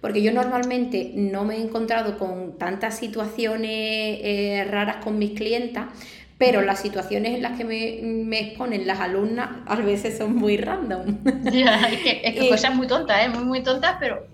Porque 0.00 0.22
yo 0.22 0.32
normalmente 0.32 1.12
no 1.16 1.44
me 1.44 1.56
he 1.56 1.60
encontrado 1.60 2.18
con 2.18 2.56
tantas 2.56 2.96
situaciones 2.96 4.20
eh, 4.22 4.66
raras 4.70 5.04
con 5.04 5.18
mis 5.18 5.32
clientas, 5.32 5.86
pero 6.38 6.62
las 6.62 6.80
situaciones 6.80 7.34
en 7.34 7.42
las 7.42 7.58
que 7.58 7.64
me, 7.64 8.38
exponen 8.38 8.86
las 8.86 9.00
alumnas 9.00 9.50
a 9.66 9.74
veces 9.76 10.16
son 10.16 10.36
muy 10.36 10.56
random. 10.56 11.18
es 11.44 12.34
que, 12.34 12.48
cosas 12.48 12.74
muy 12.74 12.86
tontas, 12.86 13.26
¿eh? 13.26 13.28
muy, 13.28 13.44
muy 13.44 13.62
tontas, 13.62 13.96
pero... 13.98 14.26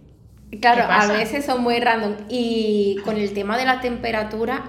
Claro, 0.60 0.84
a 0.88 1.06
veces 1.08 1.44
son 1.44 1.62
muy 1.62 1.80
random. 1.80 2.14
Y 2.28 2.98
con 3.04 3.16
el 3.16 3.32
tema 3.32 3.58
de 3.58 3.64
la 3.64 3.80
temperatura, 3.80 4.66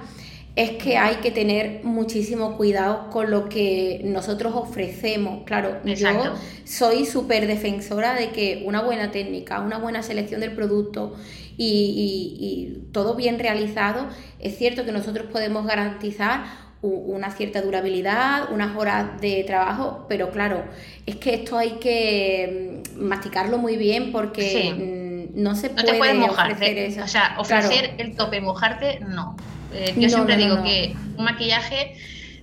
es 0.55 0.71
que 0.71 0.97
hay 0.97 1.17
que 1.17 1.31
tener 1.31 1.83
muchísimo 1.83 2.55
cuidado 2.55 3.09
con 3.09 3.29
lo 3.29 3.49
que 3.49 4.01
nosotros 4.05 4.53
ofrecemos. 4.55 5.43
Claro, 5.43 5.81
yo 5.83 6.33
soy 6.63 7.05
súper 7.05 7.45
defensora 7.45 8.15
de 8.15 8.29
que 8.29 8.63
una 8.65 8.81
buena 8.81 9.11
técnica, 9.11 9.59
una 9.59 9.77
buena 9.77 10.01
selección 10.01 10.39
del 10.39 10.53
producto 10.53 11.15
y, 11.57 12.37
y 12.39 12.91
todo 12.93 13.15
bien 13.15 13.37
realizado, 13.37 14.07
es 14.39 14.57
cierto 14.57 14.85
que 14.85 14.93
nosotros 14.93 15.27
podemos 15.29 15.67
garantizar 15.67 16.64
una 16.81 17.31
cierta 17.31 17.61
durabilidad, 17.61 18.51
unas 18.51 18.75
horas 18.75 19.19
de 19.19 19.43
trabajo, 19.45 20.05
pero 20.07 20.29
claro, 20.31 20.63
es 21.05 21.15
que 21.15 21.33
esto 21.33 21.57
hay 21.57 21.71
que 21.79 22.83
mm, 22.95 23.01
masticarlo 23.03 23.57
muy 23.57 23.77
bien 23.77 24.11
porque 24.11 25.31
mm, 25.33 25.41
no 25.41 25.55
se 25.55 25.69
puede 25.69 26.21
ofrecer 26.21 26.77
eso. 26.77 27.03
O 27.03 27.07
sea, 27.07 27.35
ofrecer 27.37 27.95
el 27.97 28.15
tope 28.15 28.41
mojarte, 28.41 28.99
no. 28.99 29.35
Eh, 29.73 29.93
yo 29.97 30.09
siempre 30.09 30.37
digo 30.37 30.63
que 30.63 30.95
un 31.17 31.25
maquillaje, 31.25 31.95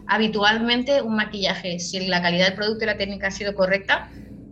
habitualmente 0.06 1.02
un 1.02 1.16
maquillaje, 1.16 1.78
si 1.78 2.06
la 2.06 2.20
calidad 2.20 2.46
del 2.46 2.54
producto 2.54 2.84
y 2.84 2.86
la 2.88 2.96
técnica 2.96 3.28
ha 3.28 3.30
sido 3.30 3.54
correcta, 3.54 4.10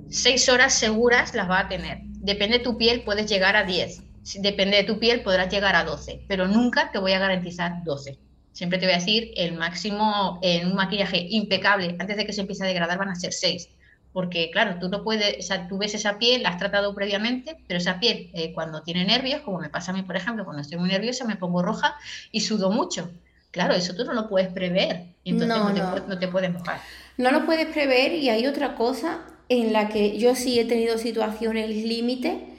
seis 0.08 0.48
horas 0.48 0.72
seguras 0.72 1.34
las 1.34 1.50
va 1.50 1.60
a 1.60 1.68
tener. 1.68 1.98
Depende 2.04 2.58
de 2.58 2.64
tu 2.64 2.78
piel, 2.78 3.02
puedes 3.02 3.26
llegar 3.26 3.56
a 3.56 3.64
10. 3.64 4.02
Depende 4.40 4.76
de 4.76 4.84
tu 4.84 4.98
piel, 4.98 5.22
podrás 5.22 5.50
llegar 5.50 5.74
a 5.74 5.84
12, 5.84 6.24
pero 6.28 6.46
nunca 6.46 6.92
te 6.92 6.98
voy 6.98 7.12
a 7.12 7.18
garantizar 7.18 7.82
12 7.84 8.18
siempre 8.60 8.78
te 8.78 8.84
voy 8.84 8.92
a 8.92 8.98
decir, 8.98 9.32
el 9.36 9.54
máximo 9.54 10.38
en 10.42 10.66
un 10.66 10.74
maquillaje 10.74 11.26
impecable, 11.30 11.96
antes 11.98 12.14
de 12.18 12.26
que 12.26 12.34
se 12.34 12.42
empiece 12.42 12.62
a 12.62 12.66
degradar, 12.66 12.98
van 12.98 13.08
a 13.08 13.14
ser 13.14 13.32
6. 13.32 13.70
Porque, 14.12 14.50
claro, 14.50 14.76
tú 14.78 14.90
no 14.90 15.02
puedes, 15.02 15.38
o 15.38 15.40
sea, 15.40 15.66
tú 15.66 15.78
ves 15.78 15.94
esa 15.94 16.18
piel, 16.18 16.42
la 16.42 16.50
has 16.50 16.58
tratado 16.58 16.94
previamente, 16.94 17.56
pero 17.66 17.78
esa 17.78 17.98
piel, 17.98 18.28
eh, 18.34 18.52
cuando 18.52 18.82
tiene 18.82 19.06
nervios, 19.06 19.40
como 19.40 19.60
me 19.60 19.70
pasa 19.70 19.92
a 19.92 19.94
mí, 19.94 20.02
por 20.02 20.14
ejemplo, 20.14 20.44
cuando 20.44 20.60
estoy 20.60 20.76
muy 20.76 20.90
nerviosa, 20.90 21.24
me 21.24 21.36
pongo 21.36 21.62
roja 21.62 21.94
y 22.32 22.42
sudo 22.42 22.70
mucho. 22.70 23.10
Claro, 23.50 23.72
eso 23.72 23.94
tú 23.94 24.04
no 24.04 24.12
lo 24.12 24.28
puedes 24.28 24.52
prever, 24.52 25.06
entonces 25.24 25.56
no, 25.56 25.94
te, 25.94 26.06
no 26.06 26.18
te 26.18 26.28
puedes 26.28 26.52
mojar. 26.52 26.82
No 27.16 27.30
lo 27.30 27.46
puedes 27.46 27.66
prever 27.68 28.12
y 28.12 28.28
hay 28.28 28.46
otra 28.46 28.74
cosa 28.74 29.20
en 29.48 29.72
la 29.72 29.88
que 29.88 30.18
yo 30.18 30.34
sí 30.34 30.60
he 30.60 30.66
tenido 30.66 30.98
situaciones 30.98 31.70
límite 31.70 32.58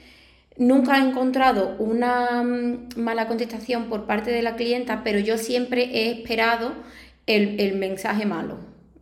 Nunca 0.56 0.98
he 0.98 1.08
encontrado 1.08 1.76
una 1.78 2.42
mm, 2.42 2.88
mala 2.96 3.26
contestación 3.26 3.88
por 3.88 4.06
parte 4.06 4.30
de 4.30 4.42
la 4.42 4.56
clienta, 4.56 5.02
pero 5.02 5.18
yo 5.18 5.38
siempre 5.38 5.84
he 5.84 6.10
esperado 6.10 6.72
el, 7.26 7.74
mensaje 7.74 8.26
malo. 8.26 8.58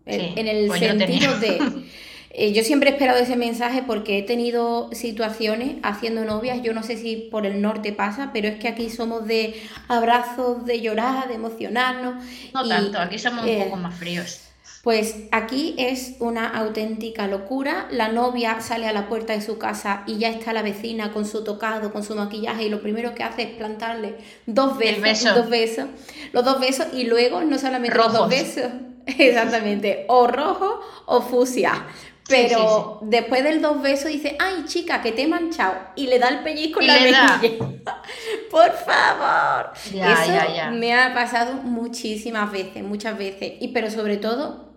en 0.07 0.47
el 0.47 0.67
pues 0.69 0.81
sentido 0.81 1.39
de. 1.39 1.59
Eh, 2.33 2.53
yo 2.53 2.63
siempre 2.63 2.91
he 2.91 2.93
esperado 2.93 3.19
ese 3.19 3.37
mensaje 3.37 3.83
porque 3.83 4.19
he 4.19 4.23
tenido 4.23 4.89
situaciones 4.93 5.77
haciendo 5.83 6.25
novias. 6.25 6.63
Yo 6.63 6.73
no 6.73 6.85
sé 6.85 6.97
si 6.97 7.17
por 7.17 7.45
el 7.45 7.61
norte 7.61 7.93
pasa, 7.93 8.31
pero 8.33 8.47
es 8.47 8.59
que 8.59 8.69
aquí 8.69 8.89
somos 8.89 9.27
de 9.27 9.61
abrazos, 9.89 10.65
de 10.65 10.81
llorar, 10.81 11.27
de 11.29 11.35
emocionarnos. 11.35 12.25
No 12.55 12.69
tanto, 12.69 13.01
aquí 13.01 13.19
somos 13.19 13.45
un 13.45 13.51
eh, 13.51 13.65
poco 13.65 13.77
más 13.77 13.97
fríos. 13.97 14.50
Pues 14.83 15.15
aquí 15.31 15.75
es 15.77 16.15
una 16.21 16.49
auténtica 16.49 17.27
locura. 17.27 17.87
La 17.91 18.09
novia 18.09 18.63
sale 18.63 18.89
a 18.89 18.95
la 18.95 19.09
puerta 19.09 19.35
de 19.35 19.43
su 19.43 19.59
casa 19.59 20.05
y 20.07 20.17
ya 20.17 20.31
está 20.31 20.55
la 20.55 20.63
vecina 20.63 21.13
con 21.13 21.27
su 21.27 21.45
tocado, 21.45 21.93
con 21.93 22.03
su 22.03 22.15
maquillaje 22.15 22.65
y 22.65 22.69
lo 22.71 22.81
primero 22.81 23.15
que 23.15 23.23
hace 23.23 23.43
es 23.43 23.51
plantarle 23.51 24.17
dos 24.47 24.79
besos, 24.79 25.35
dos 25.35 25.51
besos, 25.51 25.85
los 26.33 26.45
dos 26.47 26.61
besos 26.61 26.87
y 26.95 27.05
luego 27.05 27.43
no 27.43 27.59
solamente 27.59 27.95
los 27.95 28.11
dos 28.11 28.31
besos, 28.31 28.71
exactamente, 29.07 30.07
o 30.09 30.27
rojo 30.27 30.81
o 31.05 31.21
fusia. 31.21 31.87
Pero 32.27 33.01
después 33.03 33.45
del 33.45 33.61
dos 33.61 33.83
besos 33.83 34.07
dice, 34.07 34.37
ay 34.39 34.65
chica, 34.65 35.03
que 35.03 35.13
te 35.13 35.23
he 35.23 35.29
manchado. 35.29 35.75
Y 35.97 36.07
le 36.07 36.21
da 36.21 36.29
el 36.29 36.45
pellizco 36.45 36.81
en 36.81 36.87
la 36.87 36.95
mejilla. 36.95 37.41
Por 38.51 38.73
favor. 38.73 39.73
Eso 39.85 40.71
me 40.71 40.95
ha 40.95 41.13
pasado 41.13 41.55
muchísimas 41.55 42.51
veces, 42.53 42.85
muchas 42.85 43.19
veces. 43.19 43.55
Y 43.61 43.69
pero 43.69 43.91
sobre 43.91 44.17
todo 44.17 44.70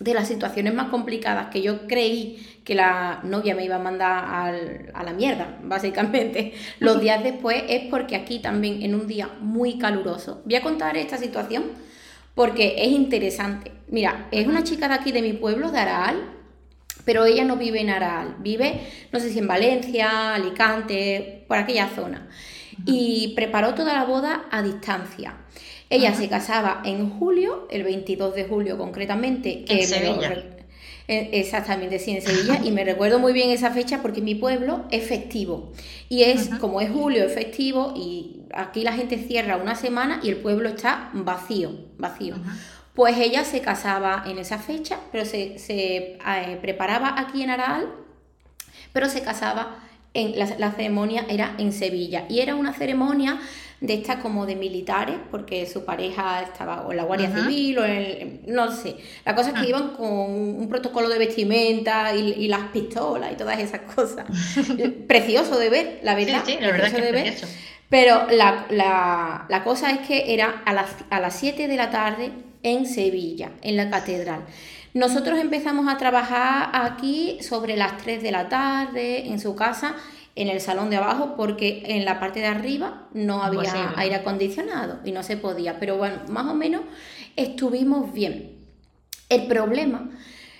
de 0.00 0.14
las 0.14 0.28
situaciones 0.28 0.74
más 0.74 0.88
complicadas 0.88 1.50
que 1.50 1.62
yo 1.62 1.86
creí 1.86 2.60
que 2.64 2.74
la 2.74 3.20
novia 3.22 3.54
me 3.54 3.64
iba 3.64 3.76
a 3.76 3.78
mandar 3.78 4.90
a 4.92 5.02
la 5.02 5.12
mierda, 5.12 5.58
básicamente, 5.62 6.54
los 6.80 7.00
días 7.00 7.22
después 7.22 7.62
es 7.68 7.88
porque 7.90 8.16
aquí 8.16 8.40
también 8.40 8.82
en 8.82 8.94
un 8.94 9.06
día 9.06 9.30
muy 9.40 9.78
caluroso. 9.78 10.42
Voy 10.44 10.56
a 10.56 10.62
contar 10.62 10.96
esta 10.96 11.16
situación 11.16 11.64
porque 12.34 12.74
es 12.78 12.88
interesante. 12.88 13.72
Mira, 13.88 14.28
es 14.30 14.46
una 14.46 14.64
chica 14.64 14.88
de 14.88 14.94
aquí 14.94 15.12
de 15.12 15.22
mi 15.22 15.34
pueblo, 15.34 15.70
de 15.70 15.78
Araal, 15.78 16.16
pero 17.04 17.24
ella 17.24 17.44
no 17.44 17.56
vive 17.56 17.80
en 17.80 17.90
Araal, 17.90 18.36
vive, 18.38 18.80
no 19.12 19.20
sé 19.20 19.30
si 19.30 19.38
en 19.38 19.46
Valencia, 19.46 20.34
Alicante, 20.34 21.44
por 21.46 21.58
aquella 21.58 21.88
zona. 21.88 22.28
Y 22.86 23.34
preparó 23.36 23.74
toda 23.74 23.92
la 23.92 24.04
boda 24.04 24.46
a 24.50 24.62
distancia. 24.62 25.36
Ella 25.90 26.14
se 26.14 26.28
casaba 26.28 26.82
en 26.84 27.10
julio, 27.18 27.68
el 27.70 27.82
22 27.84 28.34
de 28.34 28.44
julio 28.44 28.78
concretamente. 28.78 29.64
Que 29.64 29.80
en 29.80 29.86
Sevilla. 29.86 30.44
Eh, 31.06 31.30
exactamente, 31.34 31.98
sí, 31.98 32.12
en 32.12 32.22
Sevilla. 32.22 32.60
y 32.64 32.70
me 32.70 32.82
recuerdo 32.82 33.18
muy 33.18 33.34
bien 33.34 33.50
esa 33.50 33.70
fecha 33.70 34.00
porque 34.00 34.22
mi 34.22 34.34
pueblo 34.34 34.86
es 34.90 35.06
festivo. 35.06 35.72
Y 36.08 36.22
es, 36.22 36.48
como 36.60 36.80
es 36.80 36.90
julio, 36.90 37.24
es 37.24 37.34
festivo 37.34 37.92
y 37.94 38.42
aquí 38.54 38.82
la 38.82 38.92
gente 38.92 39.18
cierra 39.18 39.56
una 39.56 39.74
semana 39.74 40.20
y 40.22 40.30
el 40.30 40.36
pueblo 40.36 40.70
está 40.70 41.10
vacío, 41.12 41.72
vacío. 41.98 42.36
Pues 42.94 43.18
ella 43.18 43.44
se 43.44 43.60
casaba 43.60 44.24
en 44.26 44.38
esa 44.38 44.58
fecha, 44.58 44.98
pero 45.12 45.24
se, 45.26 45.56
eh, 45.66 46.58
preparaba 46.62 47.14
aquí 47.18 47.42
en 47.42 47.50
Aral, 47.50 47.88
pero 48.92 49.08
se 49.08 49.20
casaba 49.20 49.80
en 50.14 50.38
la, 50.38 50.46
la 50.58 50.72
ceremonia 50.72 51.26
era 51.28 51.54
en 51.58 51.72
Sevilla. 51.72 52.24
Y 52.30 52.40
era 52.40 52.54
una 52.54 52.72
ceremonia 52.72 53.40
de 53.80 53.94
estas 53.94 54.16
como 54.16 54.46
de 54.46 54.56
militares, 54.56 55.16
porque 55.30 55.66
su 55.66 55.84
pareja 55.84 56.42
estaba 56.42 56.82
o 56.82 56.92
en 56.92 56.96
la 56.96 57.04
Guardia 57.04 57.30
Civil 57.34 57.78
o 57.78 57.84
en 57.84 58.42
no 58.46 58.70
sé. 58.70 58.96
La 59.24 59.34
cosa 59.34 59.50
es 59.50 59.54
que 59.54 59.66
ah. 59.66 59.68
iban 59.68 59.88
con 59.90 60.08
un 60.08 60.68
protocolo 60.68 61.08
de 61.08 61.18
vestimenta 61.18 62.14
y, 62.14 62.48
las 62.48 62.68
pistolas 62.68 63.32
y 63.32 63.36
todas 63.36 63.58
esas 63.58 63.80
cosas. 63.80 64.26
precioso 65.06 65.58
de 65.58 65.68
ver, 65.70 66.00
la 66.02 66.14
verdad. 66.14 66.42
Sí, 66.44 66.56
la 66.60 66.70
verdad 66.70 66.92
que 66.92 67.02
de 67.02 67.12
ver. 67.12 67.34
Pero 67.88 68.26
la, 68.30 68.66
la, 68.70 69.46
la, 69.48 69.64
cosa 69.64 69.90
es 69.90 70.06
que 70.06 70.34
era 70.34 70.62
a 70.64 70.72
las, 70.72 70.90
a 71.10 71.20
las 71.20 71.36
7 71.36 71.68
de 71.68 71.76
la 71.76 71.90
tarde 71.90 72.32
en 72.62 72.86
Sevilla, 72.86 73.52
en 73.62 73.76
la 73.76 73.90
catedral. 73.90 74.40
Nosotros 74.94 75.38
empezamos 75.38 75.92
a 75.92 75.98
trabajar 75.98 76.70
aquí 76.72 77.38
sobre 77.40 77.76
las 77.76 77.98
3 77.98 78.22
de 78.22 78.30
la 78.30 78.48
tarde 78.48 79.26
en 79.26 79.40
su 79.40 79.54
casa 79.54 79.96
en 80.36 80.48
el 80.48 80.60
salón 80.60 80.90
de 80.90 80.96
abajo 80.96 81.34
porque 81.36 81.84
en 81.86 82.04
la 82.04 82.18
parte 82.18 82.40
de 82.40 82.46
arriba 82.46 83.08
no 83.12 83.42
había 83.42 83.92
aire 83.96 84.16
acondicionado 84.16 84.98
y 85.04 85.12
no 85.12 85.22
se 85.22 85.36
podía. 85.36 85.78
Pero 85.78 85.96
bueno, 85.96 86.16
más 86.28 86.46
o 86.46 86.54
menos 86.54 86.82
estuvimos 87.36 88.12
bien. 88.12 88.56
El 89.28 89.46
problema 89.46 90.10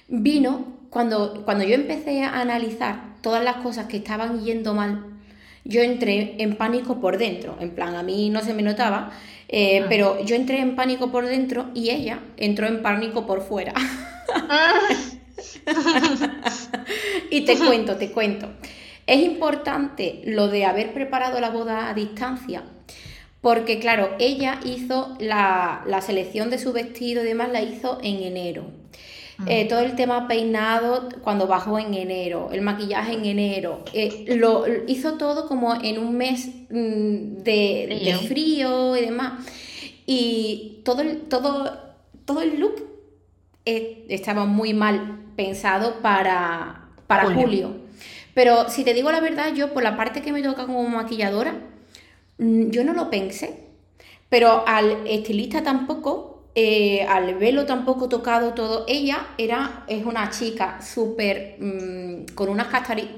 vino 0.08 0.74
cuando, 0.90 1.44
cuando 1.44 1.64
yo 1.64 1.74
empecé 1.74 2.22
a 2.22 2.40
analizar 2.40 3.14
todas 3.20 3.42
las 3.42 3.56
cosas 3.56 3.87
que 3.87 3.96
estaban 3.96 4.44
yendo 4.44 4.74
mal, 4.74 5.06
yo 5.64 5.82
entré 5.82 6.37
en 6.38 6.56
pánico 6.56 7.00
por 7.00 7.18
dentro. 7.18 7.56
En 7.60 7.70
plan, 7.70 7.96
a 7.96 8.02
mí 8.02 8.30
no 8.30 8.42
se 8.42 8.54
me 8.54 8.62
notaba, 8.62 9.10
eh, 9.48 9.80
ah. 9.82 9.87
pero 9.88 10.24
yo 10.24 10.37
entré 10.37 10.60
en 10.60 10.76
pánico 10.76 11.10
por 11.10 11.26
dentro 11.26 11.70
y 11.74 11.90
ella 11.90 12.20
entró 12.37 12.66
en 12.66 12.82
pánico 12.82 13.26
por 13.26 13.42
fuera. 13.42 13.72
Ah. 14.28 14.74
y 17.30 17.40
te 17.42 17.56
cuento, 17.56 17.96
te 17.96 18.10
cuento. 18.10 18.48
Es 19.07 19.23
importante 19.23 20.23
lo 20.25 20.49
de 20.49 20.64
haber 20.64 20.95
preparado 20.95 21.40
la 21.40 21.51
boda 21.51 21.88
a 21.88 21.95
distancia, 21.95 22.62
porque 23.40 23.79
claro, 23.79 24.11
ella 24.19 24.61
hizo 24.64 25.17
la, 25.21 25.83
la 25.87 26.01
selección 26.01 26.51
de 26.51 26.59
su 26.59 26.73
vestido 26.73 27.23
y 27.23 27.27
demás, 27.27 27.51
la 27.51 27.62
hizo 27.62 27.99
en 28.03 28.23
enero. 28.23 28.64
Ah. 29.38 29.45
Eh, 29.49 29.67
todo 29.69 29.81
el 29.81 29.97
tema 29.97 30.29
peinado 30.29 31.09
cuando 31.23 31.47
bajó 31.47 31.79
en 31.79 31.95
enero, 31.95 32.51
el 32.53 32.62
maquillaje 32.62 33.14
en 33.14 33.25
enero, 33.25 33.81
eh, 33.93 34.25
lo 34.37 34.64
hizo 34.87 35.14
todo 35.14 35.49
como 35.49 35.75
en 35.75 35.99
un 35.99 36.17
mes 36.17 36.49
mm, 36.71 37.43
de, 37.43 38.19
frío 38.29 38.97
y 38.97 39.01
demás. 39.01 39.45
Y 40.07 40.81
todo 40.85 41.03
el, 41.03 41.23
todo, 41.23 41.77
todo 42.25 42.43
el 42.43 42.61
look 42.61 42.85
eh, 43.64 44.05
estaba 44.09 44.45
muy 44.45 44.73
mal 44.73 45.19
pensado 45.37 46.01
para, 46.01 46.88
para 47.07 47.35
julio. 47.35 47.84
Pero 48.35 48.68
si 48.68 48.85
te 48.85 48.94
digo 48.94 49.11
la 49.12 49.20
verdad, 49.20 49.55
yo 49.55 49.73
por 49.73 49.83
la 49.83 49.97
parte 49.97 50.23
que 50.23 50.33
me 50.33 50.42
toca 50.42 50.66
como 50.66 50.83
maquilladora, 50.88 51.55
mm, 52.38 52.70
yo 52.70 52.85
no 52.85 52.92
lo 52.92 53.11
pensé. 53.11 53.61
Pero 54.29 54.64
al 54.66 55.07
estilista 55.07 55.62
tampoco, 55.62 56.42
eh, 56.57 57.03
al 57.09 57.35
velo 57.37 57.66
tampoco 57.66 58.09
tocado 58.09 58.55
todo. 58.55 58.85
Ella 58.88 59.29
era, 59.38 59.85
es 59.88 60.05
una 60.05 60.31
chica 60.31 60.81
súper, 60.83 61.57
mm, 61.61 62.35
con, 62.35 62.49
unas 62.49 62.68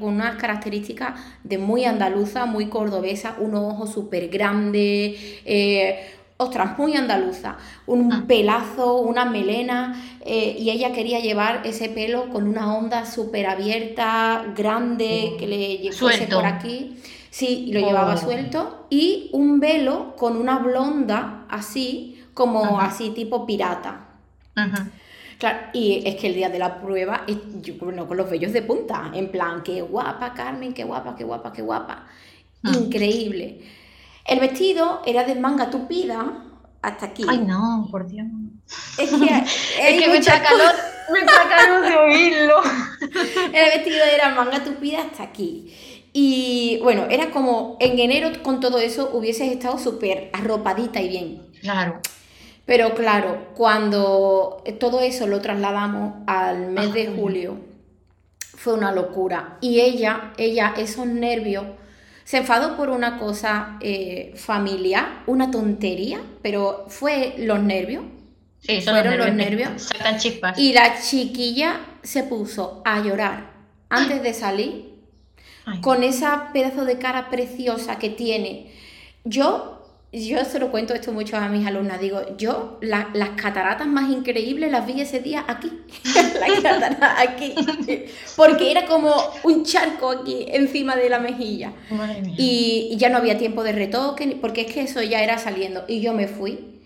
unas 0.01 0.37
características 0.37 1.21
de 1.45 1.59
muy 1.59 1.85
andaluza, 1.85 2.47
muy 2.47 2.67
cordobesa, 2.69 3.37
unos 3.41 3.73
ojos 3.75 3.93
súper 3.93 4.29
grandes, 4.29 5.15
eh, 5.45 6.01
ostras, 6.39 6.79
muy 6.79 6.95
andaluza, 6.97 7.57
un 7.87 8.13
ah. 8.13 8.25
pelazo, 8.27 8.99
una 9.01 9.25
melena, 9.25 10.03
eh, 10.25 10.57
y 10.59 10.71
ella 10.71 10.93
quería 10.93 11.21
llevar 11.21 11.63
ese 11.65 11.89
pelo 11.89 12.29
con 12.31 12.47
una 12.47 12.75
onda 12.77 13.07
súper 13.07 13.47
abierta, 13.47 14.45
grande, 14.57 15.37
que 15.39 15.47
le 15.47 15.79
llegase 15.79 16.27
por 16.27 16.45
aquí. 16.45 16.97
Sí, 17.31 17.71
lo 17.73 17.81
llevaba 17.81 18.15
oh. 18.15 18.19
suelto, 18.19 18.87
y 18.89 19.29
un 19.33 19.61
velo 19.61 20.15
con 20.17 20.37
una 20.37 20.59
blonda 20.59 21.45
así, 21.51 22.23
como 22.33 22.81
así 22.81 23.11
tipo 23.11 23.47
pirata. 23.47 24.09
Claro, 25.39 25.59
y 25.75 26.03
es 26.07 26.17
que 26.17 26.29
el 26.29 26.35
día 26.35 26.49
de 26.49 26.59
la 26.59 26.81
prueba, 26.81 27.27
yo, 27.61 27.75
bueno, 27.75 28.07
con 28.07 28.17
los 28.17 28.31
vellos 28.31 28.53
de 28.55 28.63
punta, 28.63 29.11
en 29.13 29.31
plan, 29.31 29.63
qué 29.63 29.83
guapa, 29.83 30.33
Carmen, 30.33 30.73
qué 30.73 30.85
guapa, 30.85 31.15
qué 31.15 31.25
guapa, 31.25 31.53
qué 31.53 31.61
guapa. 31.61 32.07
Ah. 32.63 32.73
Increíble. 32.75 33.61
El 34.27 34.41
vestido 34.41 35.03
era 35.07 35.25
de 35.25 35.35
manga 35.35 35.71
tupida 35.71 36.45
hasta 36.83 37.07
aquí. 37.07 37.25
Ay, 37.29 37.39
no, 37.39 37.89
por 37.91 38.07
Dios. 38.07 38.27
Es 38.99 39.11
que, 39.11 39.25
es 39.89 40.03
que 40.03 40.09
me 40.09 40.19
está 40.19 40.43
calor, 40.43 40.75
me 41.13 41.21
está 41.21 41.49
calor 41.49 41.89
de 41.89 41.97
oírlo. 41.97 42.57
El 43.53 43.79
vestido 43.79 44.05
era 44.05 44.35
manga 44.35 44.63
tupida 44.65 45.03
hasta 45.03 45.23
aquí. 45.23 45.75
Y 46.13 46.79
bueno, 46.83 47.07
era 47.11 47.31
como 47.31 47.77
en 47.79 47.99
enero 47.99 48.31
con 48.43 48.61
todo 48.61 48.79
eso 48.79 49.11
hubieses 49.13 49.53
estado 49.53 49.79
súper 49.79 50.31
arropadita 50.33 51.01
y 51.03 51.09
bien. 51.09 51.47
Claro. 51.61 52.01
Pero 52.65 52.95
claro, 52.95 53.53
cuando 53.55 54.63
todo 54.81 55.01
eso 55.01 55.27
lo 55.27 55.41
trasladamos 55.41 56.15
al 56.27 56.71
mes 56.71 56.93
de 56.95 57.07
julio, 57.07 57.59
fue 58.39 58.75
una 58.75 58.91
locura. 58.93 59.59
Y 59.61 59.81
ella, 59.81 60.33
ella, 60.37 60.75
esos 60.77 61.07
nervios, 61.07 61.65
se 62.27 62.39
enfadó 62.39 62.77
por 62.77 62.91
una 62.91 63.19
cosa 63.19 63.79
eh, 63.81 64.33
familiar, 64.35 65.23
una 65.27 65.53
tontería, 65.53 66.21
pero 66.43 66.87
fue 66.89 67.37
los 67.39 67.63
nervios. 67.63 68.03
Sí, 68.59 68.81
fueron 68.81 69.17
los 69.17 69.33
nervios. 69.33 69.81
Sacan 69.81 70.19
chispas. 70.19 70.59
Y 70.59 70.73
la 70.73 71.01
chiquilla 71.01 71.79
se 72.03 72.25
puso 72.25 72.83
a 72.85 73.01
llorar 73.01 73.53
antes 73.89 74.25
de 74.25 74.35
salir, 74.35 74.97
con 75.81 76.03
esa 76.03 76.51
pedazo 76.53 76.85
de 76.85 76.99
cara 76.99 77.31
preciosa 77.31 78.01
que 78.01 78.11
tiene. 78.11 78.73
Yo 79.23 79.76
yo 80.13 80.45
se 80.45 80.59
lo 80.59 80.71
cuento 80.71 80.95
esto 80.95 81.13
mucho 81.13 81.37
a 81.37 81.49
mis 81.49 81.67
alumnas, 81.67 82.01
digo, 82.01 82.21
yo 82.39 82.79
las 82.81 83.31
cataratas 83.31 83.87
más 83.87 84.11
increíbles 84.11 84.71
las 84.71 84.87
vi 84.87 85.01
ese 85.01 85.21
día 85.21 85.45
aquí, 85.47 85.71
las 86.15 86.61
cataratas 86.63 87.19
aquí, 87.19 87.55
porque 88.37 88.71
era 88.71 88.87
como 88.87 89.15
un 89.43 89.65
charco 89.65 90.11
aquí 90.11 90.47
encima 90.49 90.97
de 90.97 91.11
la 91.11 91.19
mejilla. 91.19 91.73
Y, 92.37 92.95
ya 92.97 93.09
no 93.11 93.19
había 93.19 93.37
tiempo 93.37 93.63
de 93.63 93.73
retoque, 93.73 94.39
porque 94.41 94.63
es 94.63 94.73
que 94.73 94.83
eso 94.83 95.03
ya 95.03 95.23
era 95.23 95.39
saliendo. 95.39 95.85
Y 95.87 96.01
yo 96.01 96.15
me 96.15 96.29
fui. 96.29 96.81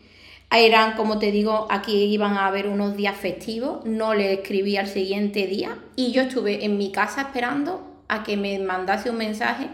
Eran, 0.51 0.97
como 0.97 1.21
te 1.21 1.31
digo, 1.31 1.69
aquí 1.71 2.07
iban 2.07 2.37
a 2.37 2.47
haber 2.47 2.67
unos 2.67 2.97
días 2.97 3.17
festivos, 3.17 3.85
no 3.85 4.15
le 4.15 4.33
escribí 4.33 4.77
al 4.77 4.89
siguiente 4.89 5.47
día. 5.47 5.79
Y 5.95 6.11
yo 6.11 6.23
estuve 6.23 6.65
en 6.65 6.77
mi 6.79 6.91
casa 6.91 7.21
esperando 7.21 7.87
a 8.09 8.25
que 8.25 8.37
me 8.37 8.59
mandase 8.59 9.11
un 9.11 9.19
mensaje 9.19 9.69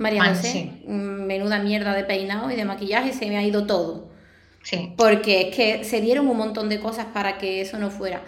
María 0.00 0.24
José, 0.24 0.70
mm, 0.86 1.26
menuda 1.26 1.58
mierda 1.58 1.94
de 1.94 2.04
peinado 2.04 2.50
y 2.50 2.56
de 2.56 2.64
maquillaje, 2.64 3.12
se 3.12 3.26
me 3.26 3.36
ha 3.36 3.44
ido 3.44 3.66
todo. 3.66 4.08
Sí. 4.62 4.94
Porque 4.96 5.42
es 5.42 5.54
que 5.54 5.84
se 5.84 6.00
dieron 6.00 6.26
un 6.26 6.38
montón 6.38 6.70
de 6.70 6.80
cosas 6.80 7.06
para 7.12 7.36
que 7.36 7.60
eso 7.60 7.78
no 7.78 7.90
fuera. 7.90 8.22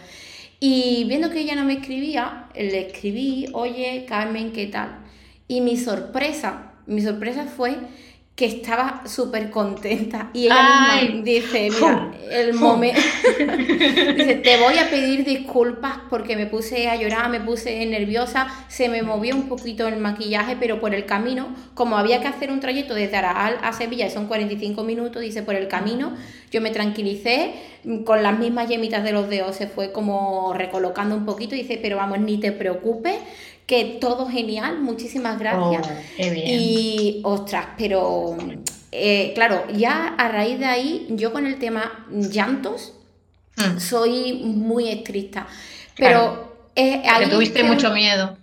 Y 0.60 1.04
viendo 1.08 1.30
que 1.30 1.40
ella 1.40 1.54
no 1.54 1.64
me 1.64 1.72
escribía, 1.72 2.48
le 2.54 2.88
escribí, 2.88 3.48
oye, 3.54 4.04
Carmen, 4.06 4.52
¿qué 4.52 4.66
tal? 4.66 4.98
Y 5.48 5.62
mi 5.62 5.78
sorpresa, 5.78 6.72
mi 6.86 7.00
sorpresa 7.00 7.46
fue 7.46 7.78
que 8.34 8.46
estaba 8.46 9.02
súper 9.06 9.50
contenta 9.50 10.30
y 10.32 10.46
ella 10.46 11.00
misma 11.02 11.22
dice, 11.22 11.68
mira, 11.70 12.12
el 12.30 12.54
momento, 12.54 12.98
dice, 13.38 14.40
te 14.42 14.56
voy 14.58 14.78
a 14.78 14.88
pedir 14.88 15.22
disculpas 15.22 15.98
porque 16.08 16.34
me 16.34 16.46
puse 16.46 16.88
a 16.88 16.96
llorar, 16.96 17.28
me 17.28 17.40
puse 17.40 17.84
nerviosa, 17.84 18.46
se 18.68 18.88
me 18.88 19.02
movió 19.02 19.36
un 19.36 19.48
poquito 19.48 19.86
el 19.86 19.98
maquillaje, 19.98 20.56
pero 20.58 20.80
por 20.80 20.94
el 20.94 21.04
camino, 21.04 21.54
como 21.74 21.98
había 21.98 22.22
que 22.22 22.28
hacer 22.28 22.50
un 22.50 22.60
trayecto 22.60 22.94
desde 22.94 23.16
Araal 23.16 23.58
a 23.62 23.74
Sevilla, 23.74 24.06
y 24.06 24.10
son 24.10 24.26
45 24.28 24.82
minutos, 24.82 25.20
dice, 25.20 25.42
por 25.42 25.54
el 25.54 25.68
camino, 25.68 26.14
yo 26.50 26.62
me 26.62 26.70
tranquilicé, 26.70 27.52
con 28.04 28.22
las 28.22 28.38
mismas 28.38 28.68
yemitas 28.68 29.04
de 29.04 29.12
los 29.12 29.28
dedos 29.28 29.56
se 29.56 29.66
fue 29.66 29.92
como 29.92 30.54
recolocando 30.54 31.14
un 31.16 31.26
poquito, 31.26 31.54
dice, 31.54 31.78
pero 31.82 31.98
vamos, 31.98 32.18
ni 32.20 32.38
te 32.38 32.52
preocupes, 32.52 33.16
que 33.66 33.98
todo 34.00 34.28
genial, 34.28 34.80
muchísimas 34.80 35.38
gracias. 35.38 35.88
Oh, 35.88 36.22
y 36.22 37.20
ostras, 37.24 37.68
pero 37.78 38.36
eh, 38.90 39.32
claro, 39.34 39.64
ya 39.74 40.14
a 40.18 40.28
raíz 40.28 40.58
de 40.58 40.66
ahí, 40.66 41.06
yo 41.10 41.32
con 41.32 41.46
el 41.46 41.58
tema 41.58 42.06
llantos, 42.10 42.94
mm. 43.56 43.78
soy 43.78 44.42
muy 44.44 44.90
estricta. 44.90 45.46
Pero 45.96 46.70
ahí 46.76 47.28
tuviste 47.30 47.64
mucho 47.64 47.92
miedo. 47.92 48.36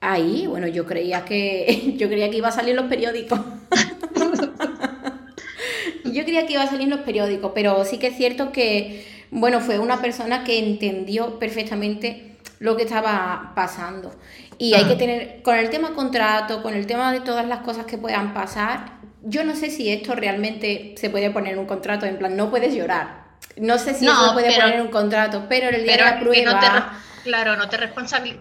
Ahí, 0.00 0.46
bueno, 0.46 0.66
yo 0.66 0.84
creía 0.84 1.24
que 1.24 1.94
yo 1.96 2.08
creía 2.08 2.30
que 2.30 2.36
iba 2.36 2.48
a 2.48 2.52
salir 2.52 2.74
los 2.74 2.86
periódicos. 2.86 3.40
yo 6.04 6.22
creía 6.24 6.46
que 6.46 6.52
iba 6.52 6.62
a 6.62 6.70
salir 6.70 6.88
los 6.88 7.00
periódicos, 7.00 7.52
pero 7.54 7.84
sí 7.86 7.98
que 7.98 8.08
es 8.08 8.16
cierto 8.16 8.52
que, 8.52 9.06
bueno, 9.30 9.60
fue 9.60 9.78
una 9.78 10.02
persona 10.02 10.44
que 10.44 10.58
entendió 10.58 11.38
perfectamente 11.38 12.33
lo 12.64 12.78
que 12.78 12.84
estaba 12.84 13.52
pasando. 13.54 14.10
Y 14.56 14.72
hay 14.72 14.86
que 14.86 14.94
ah. 14.94 14.98
tener, 14.98 15.42
con 15.42 15.58
el 15.58 15.68
tema 15.68 15.92
contrato, 15.92 16.62
con 16.62 16.72
el 16.72 16.86
tema 16.86 17.12
de 17.12 17.20
todas 17.20 17.46
las 17.46 17.58
cosas 17.58 17.84
que 17.84 17.98
puedan 17.98 18.32
pasar, 18.32 18.86
yo 19.22 19.44
no 19.44 19.54
sé 19.54 19.68
si 19.68 19.92
esto 19.92 20.14
realmente 20.14 20.94
se 20.96 21.10
puede 21.10 21.30
poner 21.30 21.52
en 21.52 21.58
un 21.58 21.66
contrato, 21.66 22.06
en 22.06 22.16
plan, 22.16 22.34
no 22.34 22.48
puedes 22.48 22.74
llorar. 22.74 23.24
No 23.58 23.76
sé 23.76 23.92
si 23.92 24.06
no, 24.06 24.28
se 24.28 24.32
puede 24.32 24.50
poner 24.58 24.76
en 24.76 24.80
un 24.80 24.88
contrato, 24.88 25.44
pero 25.46 25.68
el 25.68 25.84
día 25.84 25.98
de 25.98 26.04
la 26.04 26.20
prueba... 26.20 26.98
claro, 27.22 27.56
no 27.56 27.68
te 27.68 27.76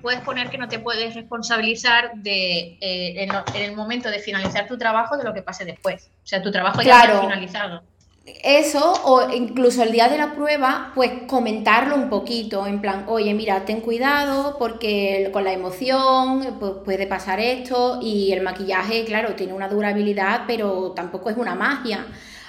puedes 0.02 0.22
poner 0.22 0.50
que 0.50 0.58
no 0.58 0.70
te 0.70 0.80
puedes 0.80 1.16
responsabilizar 1.16 2.14
de 2.16 2.78
eh, 2.80 3.28
en, 3.28 3.62
el 3.62 3.76
momento 3.76 4.10
de 4.10 4.20
finalizar 4.20 4.68
tu 4.68 4.78
trabajo 4.78 5.18
de 5.18 5.26
lo 5.26 5.34
que 5.34 5.42
pase 5.42 5.66
después. 5.66 6.10
O 6.24 6.28
sea, 6.28 6.42
tu 6.42 6.50
trabajo 6.50 6.82
ya 6.82 7.02
está 7.02 7.20
finalizado 7.20 7.84
eso, 8.26 8.94
o 9.04 9.30
incluso 9.34 9.84
el 9.84 9.92
día 9.92 10.08
de 10.08 10.18
la 10.18 10.34
prueba, 10.34 10.92
pues 10.96 11.12
comentarlo 11.28 11.96
un 11.96 12.10
poquito, 12.10 12.66
en 12.66 12.80
plan, 12.80 13.04
oye, 13.08 13.34
mira, 13.34 13.66
ten 13.66 13.82
cuidado 13.82 14.58
porque 14.58 15.30
con 15.34 15.44
la 15.44 15.52
emoción 15.52 16.56
pues, 16.58 16.72
puede 16.86 17.06
pasar 17.06 17.42
esto 17.42 18.00
y 18.02 18.32
el 18.32 18.42
maquillaje, 18.42 19.04
claro, 19.04 19.36
tiene 19.36 19.52
una 19.52 19.68
durabilidad, 19.68 20.44
pero 20.48 20.94
tampoco 20.96 21.30
es 21.30 21.38
una 21.38 21.54
magia. 21.54 22.06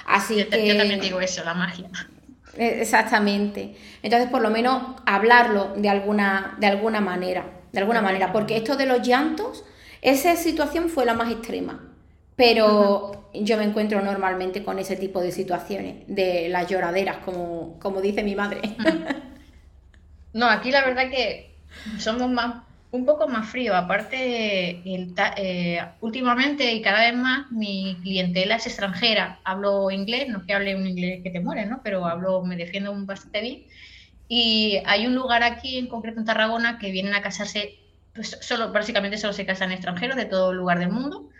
Así 0.07 0.37
yo, 0.37 0.49
que... 0.49 0.64
Yo 0.64 0.77
también 0.77 1.01
digo 1.01 1.20
eso, 1.20 1.43
la 1.45 1.55
magia. 1.55 1.91
E, 2.57 2.81
exactamente. 2.81 3.75
Entonces, 4.03 4.31
por 4.31 4.43
lo 4.43 4.51
menos 4.51 5.01
hablarlo 5.07 5.75
de 5.77 5.89
alguna, 5.89 6.55
de 6.61 6.68
alguna 6.68 7.01
manera, 7.01 7.47
de 7.72 7.81
alguna 7.81 8.01
manera, 8.01 8.33
porque 8.33 8.57
esto 8.57 8.77
de 8.77 8.87
los 8.87 9.03
llantos, 9.05 9.64
esa 10.03 10.37
situación 10.37 10.89
fue 10.89 11.05
la 11.05 11.14
más 11.14 11.33
extrema 11.33 11.93
pero 12.37 13.30
yo 13.32 13.57
me 13.57 13.64
encuentro 13.64 14.01
normalmente 14.03 14.64
con 14.64 14.78
ese 14.78 14.97
tipo 14.97 15.20
de 15.20 15.32
situaciones, 15.32 16.05
de 16.07 16.49
las 16.49 16.68
lloraderas, 16.68 17.18
como, 17.18 17.78
como 17.80 18.01
dice 18.01 18.22
mi 18.22 18.35
madre. 18.35 18.61
No, 20.32 20.47
aquí 20.47 20.72
la 20.72 20.85
verdad 20.85 21.11
que 21.11 21.55
somos 21.99 22.28
más 22.28 22.64
un 22.95 23.05
poco 23.05 23.26
más 23.28 23.49
frío. 23.49 23.74
Aparte, 23.74 24.82
eh, 24.85 25.80
últimamente 26.01 26.72
y 26.72 26.80
cada 26.80 27.01
vez 27.01 27.14
más 27.14 27.51
mi 27.51 27.97
clientela 28.03 28.57
es 28.57 28.66
extranjera. 28.66 29.41
Hablo 29.45 29.91
inglés, 29.91 30.28
no 30.28 30.39
es 30.39 30.45
que 30.45 30.55
hable 30.55 30.76
un 30.76 30.87
inglés 30.87 31.20
que 31.22 31.30
te 31.30 31.41
muere, 31.41 31.66
¿no? 31.66 31.80
Pero 31.82 32.07
hablo, 32.07 32.43
me 32.43 32.57
defiendo 32.57 32.95
bastante 33.05 33.41
bien. 33.41 33.62
Y 34.28 34.78
hay 34.87 35.07
un 35.07 35.14
lugar 35.14 35.43
aquí, 35.43 35.76
en 35.78 35.89
concreto 35.89 36.20
en 36.20 36.26
Tarragona, 36.26 36.78
que 36.78 36.91
vienen 36.91 37.14
a 37.14 37.22
casarse, 37.22 37.74
pues 38.14 38.39
solo, 38.41 38.72
básicamente 38.72 39.18
solo 39.18 39.32
se 39.32 39.45
casan 39.45 39.72
extranjeros 39.72 40.16
de 40.16 40.26
todo 40.26 40.53
lugar 40.53 40.78
del 40.78 40.91
mundo. 40.91 41.30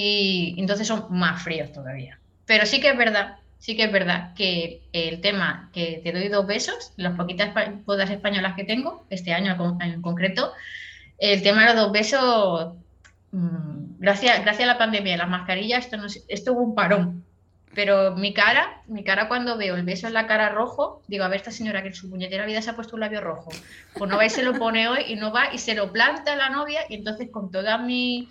Y 0.00 0.54
entonces 0.58 0.86
son 0.86 1.06
más 1.10 1.42
fríos 1.42 1.72
todavía. 1.72 2.20
Pero 2.46 2.66
sí 2.66 2.80
que 2.80 2.90
es 2.90 2.96
verdad, 2.96 3.38
sí 3.58 3.76
que 3.76 3.82
es 3.82 3.90
verdad 3.90 4.32
que 4.34 4.80
el 4.92 5.20
tema 5.20 5.70
que 5.72 6.00
te 6.04 6.12
doy 6.12 6.28
dos 6.28 6.46
besos, 6.46 6.92
las 6.96 7.16
poquitas 7.16 7.52
bodas 7.84 8.08
españolas 8.08 8.54
que 8.54 8.62
tengo, 8.62 9.04
este 9.10 9.32
año 9.32 9.56
en 9.80 10.00
concreto, 10.00 10.52
el 11.18 11.42
tema 11.42 11.62
de 11.62 11.74
los 11.74 11.82
dos 11.82 11.92
besos, 11.92 12.74
mm, 13.32 13.98
gracias, 13.98 14.40
gracias 14.44 14.68
a 14.68 14.72
la 14.72 14.78
pandemia, 14.78 15.16
las 15.16 15.28
mascarillas, 15.28 15.84
esto, 15.84 15.96
no, 15.96 16.06
esto 16.28 16.52
hubo 16.52 16.62
un 16.62 16.76
parón. 16.76 17.24
Pero 17.74 18.14
mi 18.14 18.32
cara, 18.32 18.82
mi 18.86 19.02
cara 19.02 19.26
cuando 19.26 19.58
veo 19.58 19.74
el 19.74 19.82
beso 19.82 20.06
en 20.06 20.14
la 20.14 20.28
cara 20.28 20.50
rojo, 20.50 21.02
digo, 21.08 21.24
a 21.24 21.28
ver, 21.28 21.38
esta 21.38 21.50
señora 21.50 21.82
que 21.82 21.88
en 21.88 21.94
su 21.94 22.08
puñetera 22.08 22.46
vida 22.46 22.62
se 22.62 22.70
ha 22.70 22.76
puesto 22.76 22.94
un 22.94 23.00
labio 23.00 23.20
rojo. 23.20 23.50
Pues 23.94 24.08
no 24.08 24.16
va 24.16 24.26
y 24.26 24.30
se 24.30 24.44
lo 24.44 24.54
pone 24.54 24.86
hoy 24.86 25.06
y 25.08 25.16
no 25.16 25.32
va 25.32 25.52
y 25.52 25.58
se 25.58 25.74
lo 25.74 25.90
planta 25.90 26.34
a 26.34 26.36
la 26.36 26.50
novia 26.50 26.82
y 26.88 26.94
entonces 26.94 27.30
con 27.32 27.50
toda 27.50 27.78
mi, 27.78 28.28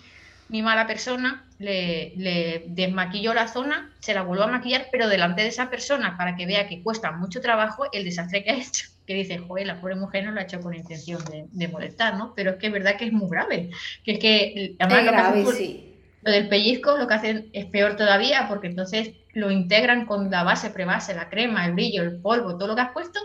mi 0.48 0.62
mala 0.62 0.86
persona, 0.86 1.44
le, 1.58 2.12
le, 2.16 2.64
desmaquilló 2.68 3.34
la 3.34 3.48
zona, 3.48 3.92
se 4.00 4.14
la 4.14 4.22
vuelvo 4.22 4.44
a 4.44 4.48
maquillar, 4.48 4.86
pero 4.92 5.08
delante 5.08 5.42
de 5.42 5.48
esa 5.48 5.70
persona 5.70 6.16
para 6.16 6.36
que 6.36 6.46
vea 6.46 6.68
que 6.68 6.82
cuesta 6.82 7.10
mucho 7.12 7.40
trabajo 7.40 7.86
el 7.92 8.04
desastre 8.04 8.44
que 8.44 8.50
ha 8.50 8.56
hecho. 8.56 8.86
Que 9.06 9.14
dice, 9.14 9.38
joder, 9.38 9.66
la 9.66 9.80
pobre 9.80 9.96
mujer 9.96 10.24
no 10.24 10.32
lo 10.32 10.40
ha 10.40 10.44
hecho 10.44 10.60
con 10.60 10.74
intención 10.74 11.20
de, 11.50 11.68
molestar, 11.68 12.16
¿no? 12.16 12.34
Pero 12.34 12.52
es 12.52 12.56
que 12.56 12.66
es 12.66 12.72
verdad 12.72 12.96
que 12.96 13.06
es 13.06 13.12
muy 13.12 13.28
grave. 13.28 13.70
Que 14.04 14.12
es 14.12 14.18
que, 14.18 14.76
además, 14.78 15.04
lo, 15.04 15.12
grave, 15.12 15.52
sí. 15.56 15.94
lo 16.22 16.30
del 16.30 16.48
pellizco 16.48 16.96
lo 16.96 17.08
que 17.08 17.14
hacen 17.14 17.48
es 17.52 17.64
peor 17.66 17.96
todavía, 17.96 18.46
porque 18.48 18.66
entonces 18.66 19.12
lo 19.32 19.50
integran 19.50 20.04
con 20.04 20.30
la 20.30 20.42
base, 20.42 20.70
prebase, 20.70 21.14
la 21.14 21.30
crema, 21.30 21.64
el 21.64 21.72
brillo, 21.72 22.02
el 22.02 22.20
polvo, 22.20 22.58
todo 22.58 22.68
lo 22.68 22.74
que 22.74 22.82
has 22.82 22.92
puesto, 22.92 23.18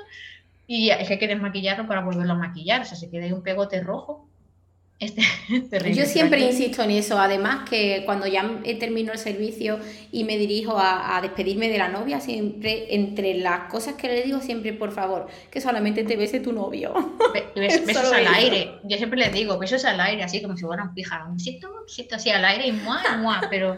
y 0.67 0.89
es 0.89 1.05
que 1.07 1.13
hay 1.13 1.19
que 1.19 1.27
desmaquillarlo 1.27 1.85
para 1.85 2.01
volverlo 2.01 2.33
a 2.33 2.37
maquillar. 2.37 2.81
O 2.81 2.85
sea, 2.85 2.97
se 2.97 3.09
queda 3.09 3.33
un 3.35 3.43
pegote 3.43 3.81
rojo 3.81 4.29
Yo 5.93 6.05
siempre 6.05 6.41
insisto 6.41 6.83
en 6.83 6.91
eso, 6.91 7.19
además 7.19 7.69
que 7.69 8.03
cuando 8.05 8.27
ya 8.27 8.49
termino 8.79 9.11
el 9.11 9.17
servicio 9.17 9.79
y 10.11 10.23
me 10.23 10.37
dirijo 10.37 10.77
a, 10.77 11.19
despedirme 11.21 11.69
de 11.69 11.77
la 11.77 11.89
novia, 11.89 12.19
siempre 12.19 12.93
entre 12.95 13.35
las 13.35 13.71
cosas 13.71 13.95
que 13.95 14.07
le 14.07 14.23
digo, 14.23 14.41
siempre 14.41 14.73
por 14.73 14.91
favor, 14.91 15.27
que 15.49 15.61
solamente 15.61 16.03
te 16.03 16.15
bese 16.15 16.39
tu 16.39 16.53
novio. 16.53 16.93
besos 17.55 18.11
al 18.11 18.27
aire, 18.27 18.71
yo 18.83 18.97
siempre 18.97 19.19
le 19.19 19.29
digo, 19.29 19.57
besos 19.57 19.85
al 19.85 19.99
aire, 19.99 20.23
así 20.23 20.41
como 20.41 20.57
si 20.57 20.63
fuera 20.63 20.83
un 20.83 20.93
pija, 20.93 21.25
un 21.25 21.35
besito, 21.35 21.69
así 22.11 22.29
al 22.29 22.45
aire 22.45 22.67
y 22.67 22.71
muah, 22.71 23.17
muah, 23.17 23.41
pero 23.49 23.77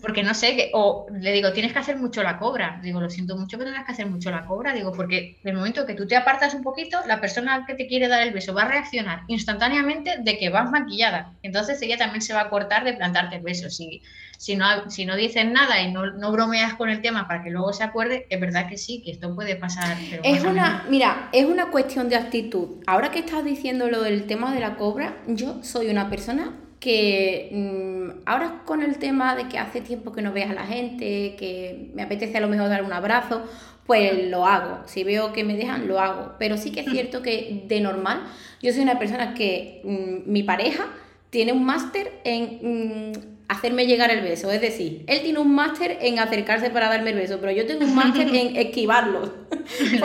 porque 0.00 0.22
no 0.22 0.34
sé, 0.34 0.56
que, 0.56 0.70
o 0.74 1.06
le 1.12 1.32
digo, 1.32 1.52
tienes 1.52 1.72
que 1.72 1.78
hacer 1.78 1.96
mucho 1.96 2.22
la 2.22 2.38
cobra, 2.38 2.80
digo, 2.82 3.00
lo 3.00 3.10
siento 3.10 3.36
mucho 3.36 3.58
que 3.58 3.64
tengas 3.64 3.84
que 3.84 3.92
hacer 3.92 4.06
mucho 4.06 4.30
la 4.30 4.44
cobra, 4.44 4.72
digo, 4.72 4.92
porque 4.92 5.38
en 5.42 5.50
el 5.50 5.56
momento 5.56 5.86
que 5.86 5.94
tú 5.94 6.06
te 6.06 6.16
apartas 6.16 6.54
un 6.54 6.62
poquito, 6.62 6.98
la 7.06 7.20
persona 7.20 7.64
que 7.66 7.74
te 7.74 7.86
quiere 7.86 8.08
dar 8.08 8.22
el 8.22 8.32
beso 8.32 8.54
va 8.54 8.62
a 8.62 8.68
reaccionar 8.68 9.22
instantáneamente 9.28 10.16
de 10.18 10.38
que 10.38 10.47
vas 10.50 10.70
maquillada, 10.70 11.32
entonces 11.42 11.80
ella 11.82 11.96
también 11.96 12.22
se 12.22 12.34
va 12.34 12.42
a 12.42 12.50
cortar 12.50 12.84
de 12.84 12.94
plantarte 12.94 13.36
el 13.36 13.42
beso, 13.42 13.70
si, 13.70 14.02
si, 14.36 14.56
no, 14.56 14.90
si 14.90 15.04
no 15.04 15.16
dices 15.16 15.46
nada 15.50 15.80
y 15.82 15.92
no, 15.92 16.12
no 16.12 16.32
bromeas 16.32 16.74
con 16.74 16.88
el 16.90 17.02
tema 17.02 17.26
para 17.26 17.42
que 17.42 17.50
luego 17.50 17.72
se 17.72 17.84
acuerde, 17.84 18.26
es 18.30 18.40
verdad 18.40 18.68
que 18.68 18.78
sí, 18.78 19.02
que 19.04 19.10
esto 19.10 19.34
puede 19.34 19.56
pasar. 19.56 19.96
es 20.22 20.44
una, 20.44 20.84
mira, 20.88 21.28
es 21.32 21.44
una 21.44 21.70
cuestión 21.70 22.08
de 22.08 22.16
actitud. 22.16 22.82
Ahora 22.86 23.10
que 23.10 23.20
estás 23.20 23.44
diciendo 23.44 23.88
lo 23.88 24.02
del 24.02 24.26
tema 24.26 24.52
de 24.54 24.60
la 24.60 24.76
cobra, 24.76 25.16
yo 25.26 25.62
soy 25.62 25.88
una 25.88 26.08
persona 26.08 26.52
que 26.80 27.50
mm, 27.52 28.22
ahora 28.26 28.62
con 28.64 28.82
el 28.82 28.98
tema 28.98 29.34
de 29.34 29.48
que 29.48 29.58
hace 29.58 29.80
tiempo 29.80 30.12
que 30.12 30.22
no 30.22 30.32
veas 30.32 30.50
a 30.50 30.54
la 30.54 30.66
gente, 30.66 31.34
que 31.36 31.90
me 31.94 32.02
apetece 32.02 32.38
a 32.38 32.40
lo 32.40 32.48
mejor 32.48 32.68
dar 32.68 32.84
un 32.84 32.92
abrazo, 32.92 33.44
pues 33.88 34.28
lo 34.28 34.44
hago. 34.44 34.82
Si 34.84 35.02
veo 35.02 35.32
que 35.32 35.44
me 35.44 35.56
dejan, 35.56 35.88
lo 35.88 35.98
hago. 35.98 36.34
Pero 36.38 36.58
sí 36.58 36.70
que 36.70 36.80
es 36.80 36.90
cierto 36.90 37.22
que 37.22 37.64
de 37.66 37.80
normal, 37.80 38.22
yo 38.62 38.70
soy 38.70 38.82
una 38.82 38.98
persona 38.98 39.32
que 39.32 39.80
mm, 39.82 40.30
mi 40.30 40.42
pareja 40.42 40.88
tiene 41.30 41.52
un 41.52 41.64
máster 41.64 42.20
en 42.24 42.58
mm, 42.60 43.12
hacerme 43.48 43.86
llegar 43.86 44.10
el 44.10 44.20
beso. 44.20 44.52
Es 44.52 44.60
decir, 44.60 45.04
él 45.06 45.22
tiene 45.22 45.38
un 45.38 45.54
máster 45.54 45.96
en 46.02 46.18
acercarse 46.18 46.68
para 46.68 46.90
darme 46.90 47.10
el 47.10 47.16
beso, 47.16 47.38
pero 47.40 47.50
yo 47.50 47.66
tengo 47.66 47.86
un 47.86 47.94
máster 47.94 48.28
en 48.34 48.56
esquivarlo. 48.56 49.32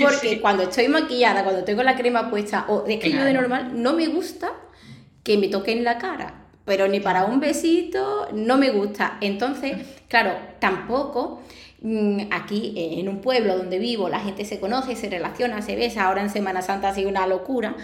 porque, 0.00 0.40
cuando 0.40 0.62
estoy 0.62 0.86
maquillada, 0.86 1.42
cuando 1.42 1.64
tengo 1.64 1.82
la 1.82 1.96
crema 1.96 2.30
puesta, 2.30 2.66
o 2.68 2.86
es 2.86 3.00
que 3.00 3.10
yo 3.10 3.24
de 3.24 3.32
normal 3.32 3.72
no 3.74 3.94
me 3.94 4.06
gusta 4.06 4.52
que 5.24 5.36
me 5.36 5.48
toquen 5.48 5.82
la 5.82 5.98
cara. 5.98 6.45
Pero 6.66 6.88
ni 6.88 7.00
para 7.00 7.24
un 7.24 7.40
besito 7.40 8.28
no 8.34 8.58
me 8.58 8.70
gusta. 8.70 9.16
Entonces, 9.22 9.76
claro, 10.08 10.32
tampoco 10.58 11.42
mm, 11.80 12.24
aquí 12.30 12.74
en 12.76 13.08
un 13.08 13.22
pueblo 13.22 13.56
donde 13.56 13.78
vivo 13.78 14.10
la 14.10 14.20
gente 14.20 14.44
se 14.44 14.60
conoce, 14.60 14.96
se 14.96 15.08
relaciona, 15.08 15.62
se 15.62 15.76
besa, 15.76 16.04
ahora 16.04 16.20
en 16.20 16.28
Semana 16.28 16.60
Santa 16.60 16.90
ha 16.90 16.94
sido 16.94 17.08
una 17.08 17.26
locura, 17.26 17.74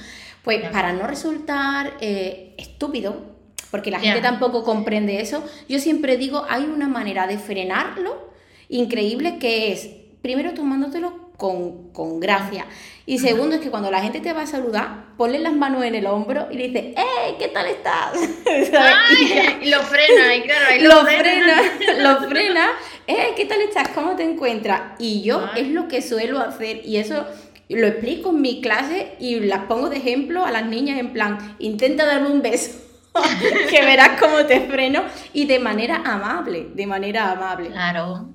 pues 0.43 0.69
para 0.69 0.93
no 0.93 1.07
resultar 1.07 1.95
eh, 2.01 2.55
estúpido, 2.59 3.33
porque 3.71 3.91
la 3.91 4.01
gente 4.01 4.21
tampoco 4.21 4.65
comprende 4.65 5.21
eso. 5.21 5.43
Yo 5.69 5.79
siempre 5.79 6.19
digo, 6.19 6.45
hay 6.51 6.65
una 6.65 6.89
manera 6.89 7.27
de 7.27 7.39
frenarlo 7.39 8.31
increíble 8.69 9.39
que 9.39 9.73
es, 9.73 9.89
primero 10.21 10.53
tomándotelo 10.55 11.22
con, 11.43 11.93
con 11.93 12.21
gracia. 12.21 12.67
Y 13.05 13.19
segundo 13.19 13.57
es 13.57 13.61
que 13.61 13.69
cuando 13.69 13.91
la 13.91 14.01
gente 14.01 14.21
te 14.21 14.33
va 14.33 14.43
a 14.43 14.47
saludar, 14.47 15.07
ponle 15.17 15.41
las 15.41 15.53
manos 15.53 15.83
en 15.83 15.97
el 15.97 16.07
hombro 16.07 16.47
y 16.53 16.57
le 16.57 16.69
dices, 16.69 16.85
¡eh! 16.97 17.35
¿Qué 17.37 17.49
tal 17.49 17.67
estás? 17.67 18.13
y 19.61 19.69
lo 19.69 19.81
frena, 19.81 20.37
y 20.37 20.43
claro, 20.43 20.67
ahí 20.71 20.81
lo, 20.81 20.89
lo 20.89 21.05
frena. 21.05 21.63
lo 21.99 22.29
frena, 22.29 22.69
¡eh! 23.09 23.33
¿Qué 23.37 23.45
tal 23.47 23.61
estás? 23.61 23.89
¿Cómo 23.89 24.15
te 24.15 24.23
encuentras? 24.23 24.93
Y 25.01 25.23
yo 25.23 25.45
es 25.57 25.67
lo 25.67 25.89
que 25.89 26.01
suelo 26.01 26.39
hacer 26.39 26.83
y 26.85 26.99
eso 26.99 27.27
lo 27.69 27.89
explico 27.89 28.31
en 28.31 28.41
mi 28.41 28.61
clase 28.61 29.17
y 29.19 29.41
las 29.41 29.65
pongo 29.65 29.91
de 29.91 29.97
ejemplo 29.97 30.47
a 30.47 30.53
las 30.53 30.65
niñas 30.67 31.01
en 31.01 31.13
plan, 31.13 31.57
intenta 31.59 32.07
darme 32.07 32.29
un 32.29 32.41
beso. 32.41 32.79
que 33.69 33.83
verás 33.83 34.19
cómo 34.21 34.47
te 34.47 34.61
freno 34.61 35.03
y 35.35 35.47
de 35.47 35.59
manera 35.59 36.03
amable, 36.05 36.69
de 36.73 36.87
manera 36.87 37.33
amable. 37.33 37.69
Claro. 37.69 38.32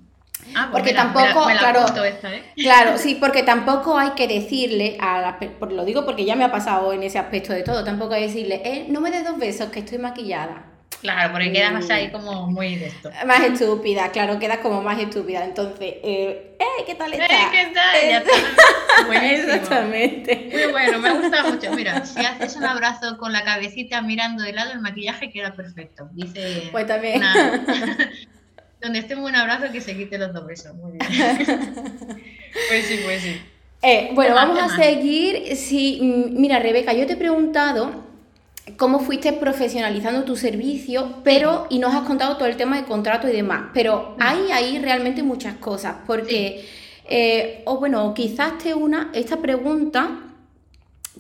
Ah, 0.55 0.69
pues 0.71 0.83
porque 0.83 0.93
tampoco, 0.93 1.45
claro, 1.45 1.85
¿eh? 2.05 2.43
claro, 2.55 2.97
sí, 2.97 3.15
porque 3.19 3.43
tampoco 3.43 3.97
hay 3.97 4.11
que 4.11 4.27
decirle 4.27 4.97
a 4.99 5.21
la, 5.21 5.37
lo 5.69 5.85
digo 5.85 6.05
porque 6.05 6.25
ya 6.25 6.35
me 6.35 6.43
ha 6.43 6.51
pasado 6.51 6.93
en 6.93 7.03
ese 7.03 7.19
aspecto 7.19 7.53
de 7.53 7.63
todo, 7.63 7.83
tampoco 7.83 8.13
hay 8.13 8.21
que 8.21 8.27
decirle, 8.27 8.61
eh, 8.63 8.85
no 8.89 9.01
me 9.01 9.11
des 9.11 9.25
dos 9.25 9.37
besos 9.37 9.69
que 9.69 9.79
estoy 9.79 9.97
maquillada. 9.97 10.65
Claro, 11.01 11.31
porque 11.31 11.51
quedas 11.51 11.73
más 11.73 11.89
ahí 11.89 12.09
como 12.11 12.47
muy 12.47 12.75
de 12.75 12.87
esto. 12.87 13.11
Más 13.25 13.41
estúpida, 13.41 14.11
claro, 14.11 14.39
quedas 14.39 14.59
como 14.59 14.81
más 14.81 14.99
estúpida. 14.99 15.43
Entonces, 15.43 15.95
eh, 16.03 16.57
¡eh! 16.59 16.83
¿Qué 16.85 16.95
tal 16.95 17.13
estás? 17.13 17.29
¡Eh! 17.29 17.47
¿Qué 17.51 17.71
tal? 17.73 18.09
Ya 18.09 18.17
está. 18.17 19.25
Exactamente. 19.31 20.49
Muy 20.51 20.71
bueno, 20.71 20.99
me 20.99 21.11
gusta 21.11 21.43
mucho. 21.43 21.71
Mira, 21.73 22.03
si 22.05 22.25
haces 22.25 22.55
un 22.55 22.65
abrazo 22.65 23.17
con 23.17 23.31
la 23.31 23.43
cabecita 23.43 24.01
mirando 24.01 24.43
de 24.43 24.53
lado, 24.53 24.71
el 24.71 24.81
maquillaje 24.81 25.29
queda 25.31 25.53
perfecto. 25.53 26.09
Dice. 26.13 26.69
Pues 26.71 26.87
también. 26.87 27.21
Donde 28.81 28.99
esté 28.99 29.15
un 29.15 29.21
buen 29.21 29.35
abrazo 29.35 29.71
que 29.71 29.81
se 29.81 29.95
quite 29.95 30.17
los 30.17 30.33
dos 30.33 30.45
besos. 30.45 30.75
Muy 30.75 30.93
bien. 30.93 31.07
pues 32.69 32.85
sí, 32.85 32.99
pues 33.03 33.21
sí. 33.21 33.41
Eh, 33.81 34.09
bueno, 34.13 34.35
vamos 34.35 34.59
a 34.59 34.75
seguir. 34.75 35.55
Sí, 35.55 35.99
mm, 36.01 36.39
mira, 36.39 36.59
Rebeca, 36.59 36.93
yo 36.93 37.05
te 37.05 37.13
he 37.13 37.17
preguntado 37.17 38.07
cómo 38.75 38.99
fuiste 38.99 39.33
profesionalizando 39.33 40.23
tu 40.23 40.35
servicio, 40.35 41.21
pero, 41.23 41.67
y 41.69 41.79
nos 41.79 41.93
has 41.93 42.01
contado 42.01 42.37
todo 42.37 42.47
el 42.47 42.57
tema 42.57 42.77
de 42.77 42.83
contrato 42.83 43.27
y 43.29 43.31
demás, 43.31 43.69
pero 43.73 44.15
mm. 44.17 44.21
hay 44.21 44.51
ahí 44.51 44.79
realmente 44.79 45.23
muchas 45.23 45.55
cosas, 45.55 45.95
porque, 46.05 46.65
eh, 47.09 47.61
o 47.65 47.77
bueno, 47.77 48.13
quizás 48.13 48.57
te 48.57 48.73
una, 48.73 49.09
esta 49.13 49.37
pregunta 49.37 50.21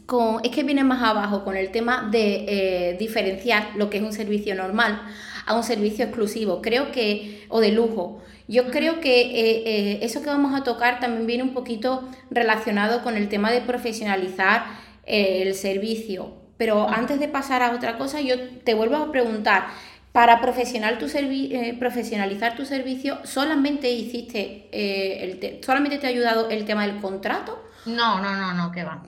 con, 0.05 0.41
es 0.43 0.51
que 0.51 0.63
viene 0.63 0.83
más 0.83 1.01
abajo 1.01 1.43
con 1.43 1.55
el 1.55 1.71
tema 1.71 2.09
de 2.11 2.45
eh, 2.47 2.97
diferenciar 2.99 3.69
lo 3.75 3.89
que 3.89 3.97
es 3.97 4.03
un 4.03 4.13
servicio 4.13 4.53
normal 4.55 5.01
a 5.47 5.55
un 5.55 5.63
servicio 5.63 6.05
exclusivo, 6.05 6.61
creo 6.61 6.91
que, 6.91 7.45
o 7.49 7.59
de 7.59 7.71
lujo. 7.71 8.21
Yo 8.47 8.69
creo 8.69 8.99
que 8.99 9.21
eh, 9.21 9.99
eso 10.03 10.21
que 10.21 10.27
vamos 10.27 10.53
a 10.53 10.63
tocar 10.63 10.99
también 10.99 11.25
viene 11.25 11.43
un 11.43 11.53
poquito 11.53 12.07
relacionado 12.29 13.01
con 13.01 13.17
el 13.17 13.27
tema 13.27 13.51
de 13.51 13.61
profesionalizar 13.61 14.65
el 15.05 15.55
servicio 15.55 16.47
pero 16.57 16.89
antes 16.89 17.19
de 17.19 17.27
pasar 17.27 17.61
a 17.61 17.71
otra 17.71 17.97
cosa, 17.97 18.19
yo 18.19 18.35
te 18.63 18.73
vuelvo 18.73 18.97
a 18.97 19.11
preguntar, 19.11 19.67
para 20.11 20.41
profesional 20.41 20.97
tu 20.97 21.05
eh, 21.05 21.75
profesionalizar 21.77 22.55
tu 22.55 22.65
servicio, 22.65 23.19
¿solamente 23.23 23.91
hiciste, 23.91 24.67
eh, 24.71 25.39
el 25.39 25.63
solamente 25.63 25.99
te 25.99 26.07
ha 26.07 26.09
ayudado 26.09 26.49
el 26.49 26.65
tema 26.65 26.87
del 26.87 26.99
contrato? 26.99 27.63
No, 27.85 28.19
no, 28.19 28.35
no, 28.35 28.53
no, 28.53 28.71
que 28.71 28.83
va. 28.83 29.03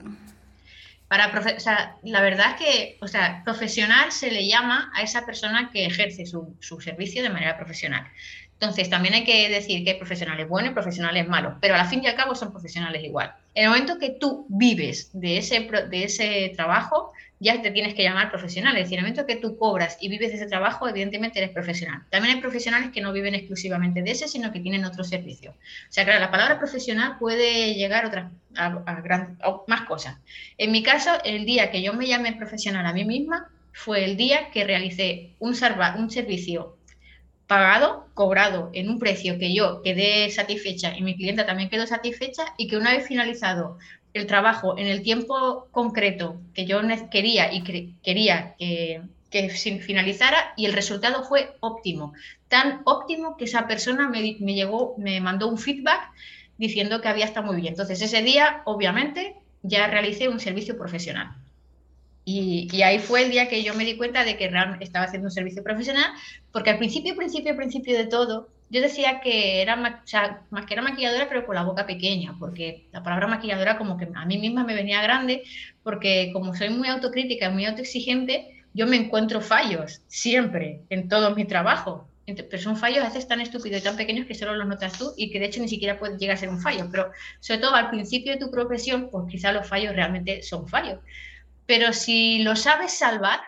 Para 1.10 1.26
o 1.56 1.58
sea, 1.58 1.96
la 2.04 2.22
verdad 2.22 2.52
es 2.52 2.64
que, 2.64 2.98
o 3.00 3.08
sea, 3.08 3.42
profesional 3.44 4.12
se 4.12 4.30
le 4.30 4.46
llama 4.46 4.92
a 4.94 5.02
esa 5.02 5.26
persona 5.26 5.68
que 5.72 5.84
ejerce 5.84 6.24
su, 6.24 6.56
su 6.60 6.80
servicio 6.80 7.24
de 7.24 7.30
manera 7.30 7.56
profesional. 7.56 8.06
Entonces, 8.52 8.88
también 8.88 9.14
hay 9.14 9.24
que 9.24 9.48
decir 9.48 9.82
que 9.82 9.90
hay 9.90 9.98
profesionales 9.98 10.48
buenos 10.48 10.70
y 10.70 10.74
profesionales 10.74 11.26
malos, 11.26 11.54
pero 11.60 11.74
al 11.74 11.88
fin 11.88 12.04
y 12.04 12.06
al 12.06 12.14
cabo 12.14 12.36
son 12.36 12.52
profesionales 12.52 13.02
igual. 13.02 13.34
En 13.56 13.64
el 13.64 13.70
momento 13.70 13.98
que 13.98 14.10
tú 14.20 14.46
vives 14.50 15.10
de 15.12 15.38
ese, 15.38 15.68
de 15.90 16.04
ese 16.04 16.52
trabajo, 16.54 17.12
ya 17.40 17.62
te 17.62 17.70
tienes 17.70 17.94
que 17.94 18.02
llamar 18.02 18.30
profesional. 18.30 18.76
Es 18.76 18.84
decir, 18.84 18.98
en 18.98 19.04
el 19.04 19.10
momento 19.10 19.26
que 19.26 19.40
tú 19.40 19.56
cobras 19.56 19.96
y 20.00 20.08
vives 20.08 20.30
de 20.30 20.36
ese 20.36 20.46
trabajo, 20.46 20.86
evidentemente 20.86 21.38
eres 21.38 21.50
profesional. 21.50 22.02
También 22.10 22.36
hay 22.36 22.40
profesionales 22.40 22.90
que 22.92 23.00
no 23.00 23.12
viven 23.14 23.34
exclusivamente 23.34 24.02
de 24.02 24.10
ese, 24.10 24.28
sino 24.28 24.52
que 24.52 24.60
tienen 24.60 24.84
otro 24.84 25.02
servicio. 25.02 25.52
O 25.52 25.92
sea, 25.92 26.04
claro, 26.04 26.20
la 26.20 26.30
palabra 26.30 26.58
profesional 26.58 27.16
puede 27.18 27.74
llegar 27.74 28.04
a, 28.04 28.08
otras, 28.08 28.32
a, 28.56 29.62
más 29.66 29.80
cosas. 29.82 30.18
En 30.58 30.70
mi 30.70 30.82
caso, 30.82 31.10
el 31.24 31.46
día 31.46 31.70
que 31.70 31.82
yo 31.82 31.94
me 31.94 32.06
llamé 32.06 32.34
profesional 32.34 32.84
a 32.84 32.92
mí 32.92 33.06
misma 33.06 33.48
fue 33.72 34.04
el 34.04 34.18
día 34.18 34.50
que 34.52 34.64
realicé 34.64 35.30
un, 35.38 35.56
un 35.96 36.10
servicio 36.10 36.76
pagado, 37.46 38.06
cobrado 38.14 38.70
en 38.74 38.88
un 38.90 38.98
precio 38.98 39.38
que 39.38 39.52
yo 39.54 39.82
quedé 39.82 40.30
satisfecha 40.30 40.96
y 40.96 41.02
mi 41.02 41.16
clienta 41.16 41.46
también 41.46 41.68
quedó 41.68 41.86
satisfecha 41.86 42.44
y 42.56 42.68
que 42.68 42.76
una 42.76 42.92
vez 42.92 43.08
finalizado 43.08 43.78
el 44.12 44.26
trabajo 44.26 44.76
en 44.78 44.86
el 44.86 45.02
tiempo 45.02 45.68
concreto 45.70 46.40
que 46.54 46.66
yo 46.66 46.80
quería 47.10 47.52
y 47.52 47.62
quería 48.02 48.54
que, 48.58 49.02
que, 49.30 49.48
finalizara 49.50 50.52
y 50.56 50.66
el 50.66 50.72
resultado 50.72 51.24
fue 51.24 51.54
óptimo. 51.60 52.12
Tan 52.48 52.82
óptimo 52.84 53.36
que 53.36 53.44
esa 53.44 53.66
persona 53.66 54.08
me, 54.08 54.34
llegó, 54.34 54.94
me 54.98 55.20
mandó 55.20 55.48
un 55.48 55.58
feedback 55.58 56.10
diciendo 56.58 57.00
que 57.00 57.08
había 57.08 57.24
estado 57.24 57.46
muy 57.46 57.60
bien. 57.60 57.74
Entonces 57.74 58.02
ese 58.02 58.22
día, 58.22 58.62
obviamente, 58.64 59.36
ya 59.62 59.86
realicé 59.86 60.28
un 60.28 60.40
servicio 60.40 60.76
profesional. 60.76 61.36
Y, 62.24 62.68
y, 62.70 62.82
ahí 62.82 62.98
fue 62.98 63.22
el 63.22 63.30
día 63.30 63.48
que 63.48 63.62
yo 63.62 63.74
me 63.74 63.84
di 63.84 63.96
cuenta 63.96 64.24
de 64.24 64.36
que 64.36 64.48
realmente 64.48 64.84
estaba 64.84 65.06
haciendo 65.06 65.28
un 65.28 65.32
servicio 65.32 65.64
profesional, 65.64 66.12
porque 66.52 66.70
al 66.70 66.78
principio, 66.78 67.16
principio, 67.16 67.56
principio 67.56 67.96
de 67.96 68.06
todo, 68.06 68.48
yo 68.70 68.80
decía 68.80 69.20
que 69.20 69.60
era, 69.60 69.74
más 69.74 70.66
que 70.66 70.74
era 70.74 70.82
maquilladora, 70.82 71.28
pero 71.28 71.44
con 71.44 71.56
la 71.56 71.64
boca 71.64 71.86
pequeña, 71.86 72.36
porque 72.38 72.86
la 72.92 73.02
palabra 73.02 73.26
maquilladora 73.26 73.76
como 73.76 73.96
que 73.96 74.08
a 74.14 74.24
mí 74.24 74.38
misma 74.38 74.64
me 74.64 74.74
venía 74.74 75.02
grande, 75.02 75.42
porque 75.82 76.30
como 76.32 76.54
soy 76.54 76.70
muy 76.70 76.88
autocrítica 76.88 77.46
y 77.46 77.52
muy 77.52 77.66
autoexigente, 77.66 78.64
yo 78.72 78.86
me 78.86 78.96
encuentro 78.96 79.40
fallos 79.40 80.02
siempre 80.06 80.82
en 80.88 81.08
todo 81.08 81.34
mi 81.34 81.44
trabajo. 81.44 82.06
Pero 82.26 82.62
son 82.62 82.76
fallos 82.76 83.02
a 83.02 83.08
veces 83.08 83.26
tan 83.26 83.40
estúpidos 83.40 83.80
y 83.80 83.84
tan 83.84 83.96
pequeños 83.96 84.24
que 84.24 84.36
solo 84.36 84.54
los 84.54 84.68
notas 84.68 84.96
tú 84.96 85.12
y 85.16 85.32
que 85.32 85.40
de 85.40 85.46
hecho 85.46 85.60
ni 85.60 85.68
siquiera 85.68 85.98
puede 85.98 86.16
llegar 86.16 86.36
a 86.36 86.38
ser 86.38 86.48
un 86.48 86.60
fallo. 86.60 86.88
Pero 86.92 87.10
sobre 87.40 87.60
todo 87.60 87.74
al 87.74 87.90
principio 87.90 88.32
de 88.32 88.38
tu 88.38 88.52
profesión, 88.52 89.08
pues 89.10 89.24
quizá 89.28 89.50
los 89.50 89.66
fallos 89.66 89.96
realmente 89.96 90.44
son 90.44 90.68
fallos. 90.68 91.00
Pero 91.66 91.92
si 91.92 92.44
lo 92.44 92.54
sabes 92.54 92.92
salvar, 92.92 93.40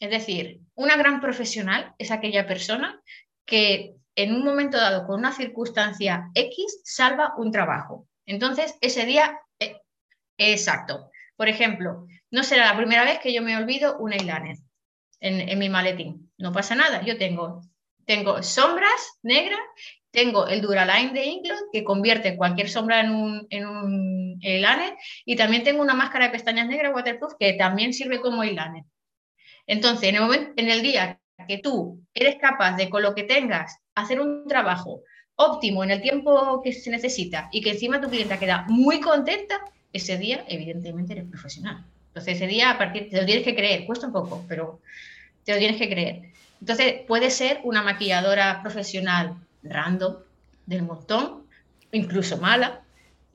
es 0.00 0.10
decir, 0.10 0.60
una 0.74 0.98
gran 0.98 1.22
profesional 1.22 1.94
es 1.96 2.10
aquella 2.10 2.46
persona 2.46 3.00
que 3.46 3.95
en 4.16 4.34
un 4.34 4.44
momento 4.44 4.78
dado, 4.78 5.06
con 5.06 5.18
una 5.20 5.32
circunstancia 5.32 6.30
X, 6.34 6.80
salva 6.84 7.34
un 7.36 7.52
trabajo. 7.52 8.08
Entonces, 8.24 8.76
ese 8.80 9.04
día, 9.04 9.38
eh, 9.60 9.76
exacto. 10.38 11.10
Por 11.36 11.48
ejemplo, 11.48 12.06
no 12.30 12.42
será 12.42 12.66
la 12.66 12.76
primera 12.76 13.04
vez 13.04 13.18
que 13.18 13.32
yo 13.32 13.42
me 13.42 13.56
olvido 13.56 13.98
un 13.98 14.14
eyeliner 14.14 14.56
en, 15.20 15.58
mi 15.58 15.68
maletín. 15.68 16.32
No 16.38 16.50
pasa 16.50 16.74
nada. 16.74 17.02
Yo 17.02 17.18
tengo, 17.18 17.60
tengo 18.06 18.42
sombras 18.42 19.18
negras, 19.22 19.60
tengo 20.10 20.46
el 20.46 20.62
Duraline 20.62 21.12
de 21.12 21.24
England, 21.24 21.66
que 21.70 21.84
convierte 21.84 22.38
cualquier 22.38 22.70
sombra 22.70 23.00
en 23.00 23.10
un, 23.10 23.46
en 23.50 23.66
un 23.66 24.38
eyeliner, 24.40 24.96
y 25.26 25.36
también 25.36 25.62
tengo 25.62 25.82
una 25.82 25.94
máscara 25.94 26.26
de 26.26 26.32
pestañas 26.32 26.68
negras 26.68 26.94
waterproof 26.94 27.34
que 27.38 27.52
también 27.52 27.92
sirve 27.92 28.22
como 28.22 28.42
eyeliner. 28.42 28.84
Entonces, 29.66 30.08
en 30.08 30.14
el, 30.14 30.22
momento, 30.22 30.52
en 30.56 30.70
el 30.70 30.80
día 30.80 31.20
que 31.46 31.58
tú 31.58 32.02
eres 32.14 32.36
capaz 32.36 32.76
de 32.76 32.88
con 32.88 33.02
lo 33.02 33.14
que 33.14 33.24
tengas 33.24 33.78
hacer 33.96 34.20
un 34.20 34.46
trabajo 34.46 35.02
óptimo 35.34 35.82
en 35.82 35.90
el 35.90 36.00
tiempo 36.00 36.62
que 36.62 36.72
se 36.72 36.90
necesita 36.90 37.48
y 37.50 37.60
que 37.60 37.70
encima 37.70 38.00
tu 38.00 38.08
clienta 38.08 38.38
queda 38.38 38.64
muy 38.68 39.00
contenta, 39.00 39.60
ese 39.92 40.16
día 40.18 40.44
evidentemente 40.48 41.14
eres 41.14 41.28
profesional. 41.28 41.84
Entonces 42.08 42.36
ese 42.36 42.46
día 42.46 42.70
a 42.70 42.78
partir 42.78 43.10
te 43.10 43.16
lo 43.18 43.26
tienes 43.26 43.44
que 43.44 43.54
creer, 43.54 43.84
cuesta 43.84 44.06
un 44.06 44.12
poco, 44.12 44.44
pero 44.48 44.80
te 45.44 45.52
lo 45.52 45.58
tienes 45.58 45.78
que 45.78 45.88
creer. 45.88 46.22
Entonces 46.60 47.02
puede 47.06 47.30
ser 47.30 47.60
una 47.64 47.82
maquilladora 47.82 48.62
profesional 48.62 49.34
random 49.62 50.16
del 50.66 50.82
montón, 50.82 51.42
incluso 51.92 52.38
mala, 52.38 52.82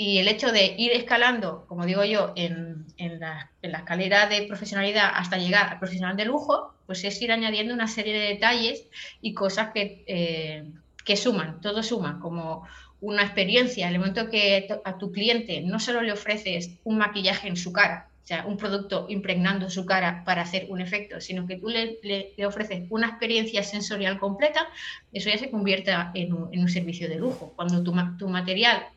y 0.01 0.17
el 0.17 0.27
hecho 0.27 0.51
de 0.51 0.73
ir 0.79 0.93
escalando, 0.93 1.63
como 1.67 1.85
digo 1.85 2.03
yo, 2.03 2.33
en, 2.35 2.87
la, 3.19 3.51
escalera 3.61 4.25
de 4.25 4.47
profesionalidad 4.47 5.11
hasta 5.13 5.37
llegar 5.37 5.73
al 5.73 5.77
profesional 5.77 6.17
de 6.17 6.25
lujo, 6.25 6.73
pues 6.87 7.03
es 7.03 7.21
ir 7.21 7.31
añadiendo 7.31 7.71
una 7.71 7.87
serie 7.87 8.11
de 8.11 8.29
detalles 8.29 8.87
y 9.21 9.35
cosas 9.35 9.69
que, 9.71 10.03
eh, 10.07 10.63
que 11.05 11.15
suman, 11.15 11.61
todo 11.61 11.83
suma, 11.83 12.19
como 12.19 12.67
una 12.99 13.21
experiencia. 13.21 13.87
En 13.87 13.93
el 13.93 13.99
momento 13.99 14.27
que 14.27 14.69
a 14.83 14.97
tu 14.97 15.11
cliente 15.11 15.61
no 15.61 15.79
solo 15.79 16.01
le 16.01 16.13
ofreces 16.13 16.71
un 16.83 16.97
maquillaje 16.97 17.47
en 17.47 17.55
su 17.55 17.71
cara, 17.71 18.09
o 18.23 18.27
sea, 18.27 18.47
un 18.47 18.57
producto 18.57 19.05
impregnando 19.07 19.69
su 19.69 19.85
cara 19.85 20.23
para 20.25 20.41
hacer 20.41 20.65
un 20.69 20.81
efecto, 20.81 21.21
sino 21.21 21.45
que 21.45 21.57
tú 21.57 21.69
le, 21.69 21.99
le, 22.01 22.45
ofreces 22.47 22.87
una 22.89 23.07
experiencia 23.07 23.61
sensorial 23.61 24.17
completa, 24.17 24.67
eso 25.13 25.29
ya 25.29 25.37
se 25.37 25.51
convierte 25.51 25.91
en 26.15 26.33
un, 26.33 26.51
en 26.51 26.61
un 26.61 26.69
servicio 26.69 27.07
de 27.07 27.17
lujo. 27.17 27.53
Cuando 27.55 27.83
tu, 27.83 27.93
tu 28.17 28.27
material 28.29 28.87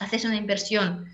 haces 0.00 0.24
una 0.24 0.36
inversión 0.36 1.06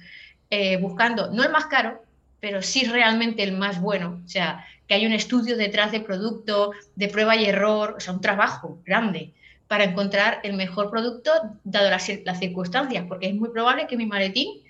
eh, 0.49 0.79
buscando, 0.79 1.31
no 1.31 1.45
el 1.45 1.51
más 1.51 1.67
caro, 1.67 2.03
pero 2.41 2.63
sí 2.63 2.85
realmente 2.85 3.43
el 3.43 3.53
más 3.53 3.81
bueno. 3.81 4.23
O 4.25 4.29
sea, 4.29 4.65
que 4.87 4.95
hay 4.95 5.05
un 5.05 5.13
estudio 5.13 5.57
detrás 5.57 5.93
de 5.93 6.01
producto, 6.01 6.71
de 6.95 7.09
prueba 7.09 7.37
y 7.37 7.45
error, 7.45 7.95
o 7.99 8.01
sea, 8.01 8.15
un 8.15 8.21
trabajo 8.21 8.81
grande 8.87 9.35
para 9.67 9.85
encontrar 9.85 10.41
el 10.45 10.55
mejor 10.55 10.91
producto 10.91 11.33
dado 11.65 11.91
las, 11.91 12.05
circunstancias, 12.39 13.05
porque 13.09 13.27
es 13.27 13.35
muy 13.35 13.51
probable 13.51 13.89
que 13.89 13.97
mi 13.97 14.07
maletín 14.07 14.63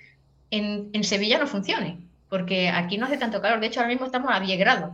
en, 0.50 0.88
en, 0.94 1.04
Sevilla 1.04 1.38
no 1.38 1.46
funcione, 1.46 1.98
porque 2.30 2.70
aquí 2.70 2.96
no 2.96 3.04
hace 3.04 3.18
tanto 3.18 3.42
calor, 3.42 3.60
de 3.60 3.66
hecho 3.66 3.80
ahora 3.80 3.92
mismo 3.92 4.06
estamos 4.06 4.30
a 4.32 4.40
10 4.40 4.58
grados. 4.58 4.92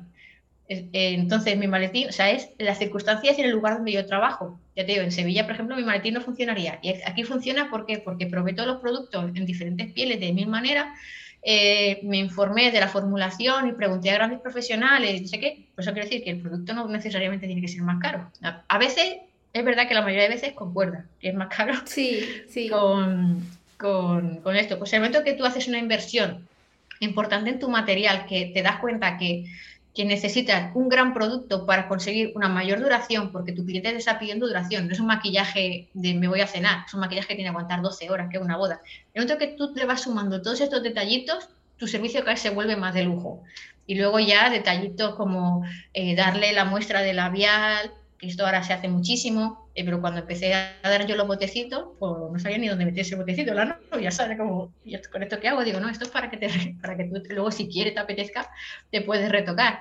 Eh, 0.92 1.14
entonces, 1.14 1.56
mi 1.56 1.66
maletín, 1.66 2.08
o 2.08 2.12
sea, 2.12 2.30
es 2.30 2.50
las 2.58 2.78
circunstancias 2.78 3.38
y 3.38 3.42
el 3.42 3.50
lugar 3.50 3.74
donde 3.74 3.92
yo 3.92 4.06
trabajo. 4.06 4.58
Ya 4.76 4.86
te 4.86 4.92
digo, 4.92 5.04
en 5.04 5.12
Sevilla, 5.12 5.44
por 5.44 5.54
ejemplo, 5.54 5.76
mi 5.76 5.84
maletín 5.84 6.14
no 6.14 6.20
funcionaría. 6.20 6.78
Y 6.82 6.94
aquí 7.04 7.24
funciona 7.24 7.70
¿por 7.70 7.86
porque 8.04 8.26
probé 8.26 8.54
todos 8.54 8.68
los 8.68 8.80
productos 8.80 9.30
en 9.34 9.46
diferentes 9.46 9.92
pieles 9.92 10.20
de 10.20 10.32
mil 10.32 10.48
maneras. 10.48 10.86
Eh, 11.44 12.00
me 12.04 12.18
informé 12.18 12.70
de 12.70 12.78
la 12.78 12.86
formulación 12.86 13.68
y 13.68 13.72
pregunté 13.72 14.10
a 14.10 14.14
grandes 14.14 14.40
profesionales. 14.40 15.28
Sé 15.28 15.40
que, 15.40 15.66
por 15.74 15.82
eso 15.82 15.92
quiero 15.92 16.08
decir 16.08 16.22
que 16.22 16.30
el 16.30 16.40
producto 16.40 16.72
no 16.72 16.86
necesariamente 16.88 17.46
tiene 17.46 17.60
que 17.60 17.68
ser 17.68 17.82
más 17.82 18.00
caro. 18.00 18.30
A, 18.68 18.78
veces, 18.78 19.16
es 19.52 19.64
verdad 19.64 19.88
que 19.88 19.94
la 19.94 20.02
mayoría 20.02 20.24
de 20.24 20.34
veces 20.34 20.52
concuerda 20.52 21.04
que 21.20 21.30
es 21.30 21.34
más 21.34 21.48
caro 21.48 21.74
sí, 21.84 22.24
sí. 22.48 22.68
Con, 22.70 23.44
con, 23.76 24.36
con 24.42 24.54
esto. 24.54 24.78
Pues 24.78 24.92
el 24.92 25.00
momento 25.00 25.24
que 25.24 25.32
tú 25.32 25.44
haces 25.44 25.66
una 25.66 25.78
inversión 25.78 26.46
importante 27.00 27.50
en 27.50 27.58
tu 27.58 27.68
material, 27.68 28.26
que 28.26 28.52
te 28.54 28.62
das 28.62 28.78
cuenta 28.78 29.18
que 29.18 29.44
que 29.94 30.04
necesitas 30.04 30.74
un 30.74 30.88
gran 30.88 31.12
producto 31.12 31.66
para 31.66 31.86
conseguir 31.86 32.32
una 32.34 32.48
mayor 32.48 32.80
duración, 32.80 33.30
porque 33.30 33.52
tu 33.52 33.64
cliente 33.64 33.90
te 33.90 33.98
está 33.98 34.18
pidiendo 34.18 34.46
duración, 34.46 34.86
no 34.86 34.92
es 34.92 35.00
un 35.00 35.06
maquillaje 35.06 35.88
de 35.92 36.14
me 36.14 36.28
voy 36.28 36.40
a 36.40 36.46
cenar, 36.46 36.84
es 36.86 36.94
un 36.94 37.00
maquillaje 37.00 37.28
que 37.28 37.34
tiene 37.34 37.50
que 37.50 37.56
aguantar 37.56 37.82
12 37.82 38.10
horas, 38.10 38.28
que 38.30 38.38
es 38.38 38.42
una 38.42 38.56
boda. 38.56 38.80
En 39.12 39.22
otro 39.22 39.36
que 39.36 39.48
tú 39.48 39.72
le 39.74 39.84
vas 39.84 40.02
sumando 40.02 40.40
todos 40.40 40.60
estos 40.60 40.82
detallitos, 40.82 41.48
tu 41.76 41.86
servicio 41.86 42.20
cada 42.20 42.32
vez 42.32 42.40
se 42.40 42.50
vuelve 42.50 42.76
más 42.76 42.94
de 42.94 43.04
lujo. 43.04 43.42
Y 43.86 43.96
luego 43.96 44.18
ya 44.20 44.48
detallitos 44.48 45.14
como 45.16 45.64
eh, 45.92 46.14
darle 46.14 46.52
la 46.52 46.64
muestra 46.64 47.02
de 47.02 47.12
labial, 47.12 47.92
que 48.22 48.28
esto 48.28 48.46
ahora 48.46 48.62
se 48.62 48.72
hace 48.72 48.86
muchísimo, 48.86 49.68
eh, 49.74 49.84
pero 49.84 50.00
cuando 50.00 50.20
empecé 50.20 50.54
a 50.54 50.76
dar 50.84 51.08
yo 51.08 51.16
los 51.16 51.26
botecitos, 51.26 51.88
pues 51.98 52.12
no 52.32 52.38
sabía 52.38 52.58
ni 52.58 52.68
dónde 52.68 52.84
meter 52.84 53.00
ese 53.00 53.16
botecito, 53.16 53.52
la 53.52 53.80
ya 54.00 54.12
sabe 54.12 54.36
como, 54.36 54.72
¿y 54.84 54.96
con 55.10 55.24
esto 55.24 55.40
qué 55.40 55.48
hago? 55.48 55.64
Digo, 55.64 55.80
no, 55.80 55.88
esto 55.88 56.04
es 56.04 56.10
para 56.12 56.30
que, 56.30 56.36
te, 56.36 56.48
para 56.80 56.96
que 56.96 57.04
tú 57.04 57.20
luego 57.30 57.50
si 57.50 57.68
quieres 57.68 57.94
te 57.94 58.00
apetezca, 58.00 58.48
te 58.92 59.00
puedes 59.00 59.28
retocar. 59.28 59.80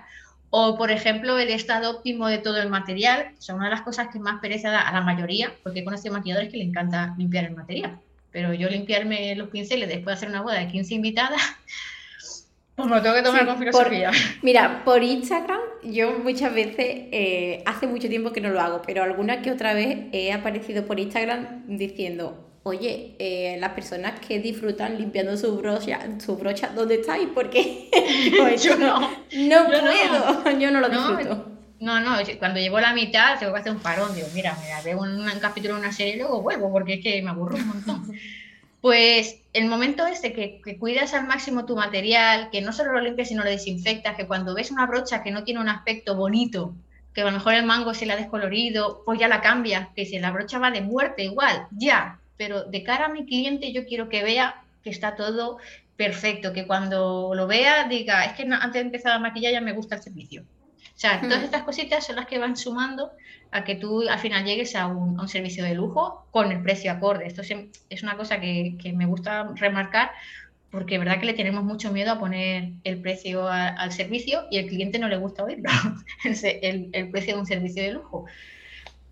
O, 0.50 0.76
por 0.76 0.90
ejemplo, 0.90 1.38
el 1.38 1.50
estado 1.50 1.92
óptimo 1.92 2.28
de 2.28 2.40
todo 2.40 2.60
el 2.60 2.70
material, 2.70 3.36
o 3.38 3.42
sea, 3.42 3.54
una 3.54 3.66
de 3.66 3.72
las 3.72 3.84
cosas 3.84 4.08
que 4.12 4.20
más 4.20 4.42
pereza 4.42 4.72
da 4.72 4.82
a 4.82 4.92
la 4.92 5.02
mayoría, 5.02 5.54
porque 5.62 5.82
he 5.82 5.86
conocido 5.86 6.16
maquilladores 6.16 6.50
que 6.50 6.58
le 6.58 6.64
encanta 6.64 7.14
limpiar 7.20 7.46
el 7.46 7.56
material, 7.56 8.00
pero 8.32 8.54
yo 8.56 8.70
limpiarme 8.70 9.36
los 9.36 9.50
pinceles 9.50 9.88
después 9.88 10.08
de 10.08 10.14
hacer 10.14 10.30
una 10.30 10.42
boda 10.42 10.56
de 10.56 10.68
15 10.68 10.96
invitadas, 10.96 11.42
pues 12.82 12.92
me 12.92 13.02
tengo 13.02 13.16
que 13.16 13.22
tomar 13.22 13.46
con 13.46 13.58
filosofía. 13.58 14.12
mira, 14.42 14.84
por 14.84 15.04
Instagram 15.04 15.60
yo 15.84 16.20
muchas 16.20 16.54
veces, 16.54 16.86
eh, 17.12 17.64
hace 17.66 17.88
mucho 17.88 18.10
tiempo 18.10 18.32
que 18.32 18.42
no 18.42 18.50
lo 18.50 18.62
hago, 18.62 18.82
pero 18.86 19.04
alguna 19.04 19.42
que 19.42 19.52
otra 19.52 19.74
vez 19.74 19.98
he 20.12 20.32
aparecido 20.32 20.86
por 20.86 21.00
Instagram 21.00 21.66
diciendo, 21.68 22.60
oye, 22.64 23.16
eh, 23.20 23.58
las 23.60 23.72
personas 23.72 24.20
que 24.20 24.40
disfrutan 24.40 24.98
limpiando 24.98 25.36
su 25.38 25.58
brocha, 25.58 26.00
su 26.20 26.36
brocha 26.38 26.72
¿dónde 26.76 26.96
estáis? 26.96 27.28
Porque 27.34 27.90
yo, 28.62 28.78
no, 28.78 29.00
no 29.00 29.66
puedo, 29.66 30.60
yo 30.60 30.72
no 30.72 30.80
lo 30.80 30.90
disfruto. 30.90 31.48
No, 31.80 32.00
no, 32.00 32.18
cuando 32.38 32.60
llevo 32.60 32.80
la 32.80 32.94
mitad 32.94 33.40
tengo 33.40 33.54
que 33.54 33.60
hacer 33.60 33.72
un 33.72 33.80
parón, 33.80 34.14
digo, 34.14 34.28
mira, 34.36 34.56
me 34.56 34.84
veo 34.84 35.02
un, 35.02 35.20
un 35.20 35.40
capítulo 35.40 35.74
de 35.74 35.80
una 35.80 35.92
serie 35.92 36.14
y 36.14 36.20
luego 36.20 36.44
vuelvo, 36.44 36.72
porque 36.72 36.96
es 36.96 37.04
que 37.04 37.22
me 37.24 37.32
aburro 37.32 37.56
un 37.56 37.68
montón. 37.68 38.14
Pues 38.82 39.40
el 39.54 39.68
momento 39.68 40.08
este 40.08 40.34
que, 40.34 40.60
que, 40.64 40.80
cuidas 40.80 41.14
al 41.14 41.28
máximo 41.28 41.66
tu 41.66 41.76
material, 41.76 42.50
que 42.52 42.62
no 42.62 42.74
solo 42.74 42.94
lo 42.94 43.02
limpias 43.02 43.28
sino 43.28 43.44
lo 43.44 43.50
desinfectas, 43.50 44.16
que 44.16 44.28
cuando 44.28 44.56
ves 44.56 44.72
una 44.72 44.88
brocha 44.88 45.22
que 45.22 45.32
no 45.32 45.44
tiene 45.44 45.60
un 45.60 45.70
aspecto 45.70 46.16
bonito, 46.16 46.74
que 47.14 47.22
a 47.22 47.26
lo 47.26 47.32
mejor 47.32 47.54
el 47.54 47.66
mango 47.66 47.94
se 47.94 48.06
le 48.06 48.14
ha 48.14 48.18
descolorido, 48.18 49.04
pues 49.06 49.20
ya 49.20 49.28
la 49.28 49.42
cambias, 49.42 49.90
que 49.96 50.06
si 50.06 50.18
la 50.18 50.32
brocha 50.32 50.60
va 50.60 50.72
de 50.72 50.82
muerte 50.82 51.24
igual, 51.24 51.68
ya, 51.72 52.20
pero 52.38 52.64
de 52.64 52.84
cara 52.84 53.06
a 53.06 53.10
mi 53.10 53.26
cliente 53.26 53.72
yo 53.72 53.86
quiero 53.86 54.10
que 54.10 54.24
vea 54.24 54.64
que 54.84 54.90
está 54.90 55.16
todo 55.16 55.60
perfecto, 55.96 56.54
que 56.54 56.66
cuando 56.66 57.34
lo 57.36 57.46
vea 57.46 57.88
diga, 57.88 58.26
es 58.26 58.34
que 58.34 58.44
antes 58.44 58.74
de 58.74 58.80
empezar 58.80 59.12
a 59.12 59.20
maquillar 59.20 59.52
ya 59.52 59.62
me 59.62 59.74
gusta 59.74 59.96
el 59.96 60.02
servicio. 60.02 60.44
O 61.02 61.04
sea, 61.04 61.20
todas 61.20 61.42
hmm. 61.42 61.46
estas 61.46 61.64
cositas 61.64 62.06
son 62.06 62.18
las 62.18 62.28
que 62.28 62.38
van 62.38 62.56
sumando 62.56 63.10
a 63.50 63.64
que 63.64 63.74
tú 63.74 64.08
al 64.08 64.20
final 64.20 64.46
llegues 64.46 64.76
a 64.76 64.86
un, 64.86 65.28
servicio 65.28 65.64
de 65.64 65.74
lujo 65.74 66.28
con 66.30 66.52
el 66.52 66.62
precio 66.62 66.92
acorde. 66.92 67.26
Esto 67.26 67.42
es 67.42 68.04
una 68.04 68.18
cosa 68.18 68.40
que, 68.40 68.78
me 68.96 69.08
gusta 69.08 69.52
remarcar 69.56 70.12
porque 70.70 70.96
es 70.96 71.00
verdad 71.00 71.20
que 71.20 71.26
le 71.26 71.34
tenemos 71.34 71.64
mucho 71.64 71.92
miedo 71.92 72.12
a 72.12 72.20
poner 72.20 72.74
el 72.84 73.02
precio 73.02 73.48
al 73.48 73.92
servicio 73.92 74.46
y 74.52 74.60
el 74.60 74.68
cliente 74.68 75.00
no 75.00 75.08
le 75.08 75.18
gusta 75.18 75.44
oírlo, 75.44 75.72
el, 76.62 76.90
el, 76.94 77.10
precio 77.10 77.34
de 77.34 77.40
un 77.40 77.48
servicio 77.48 77.82
de 77.82 77.94
lujo. 77.94 78.26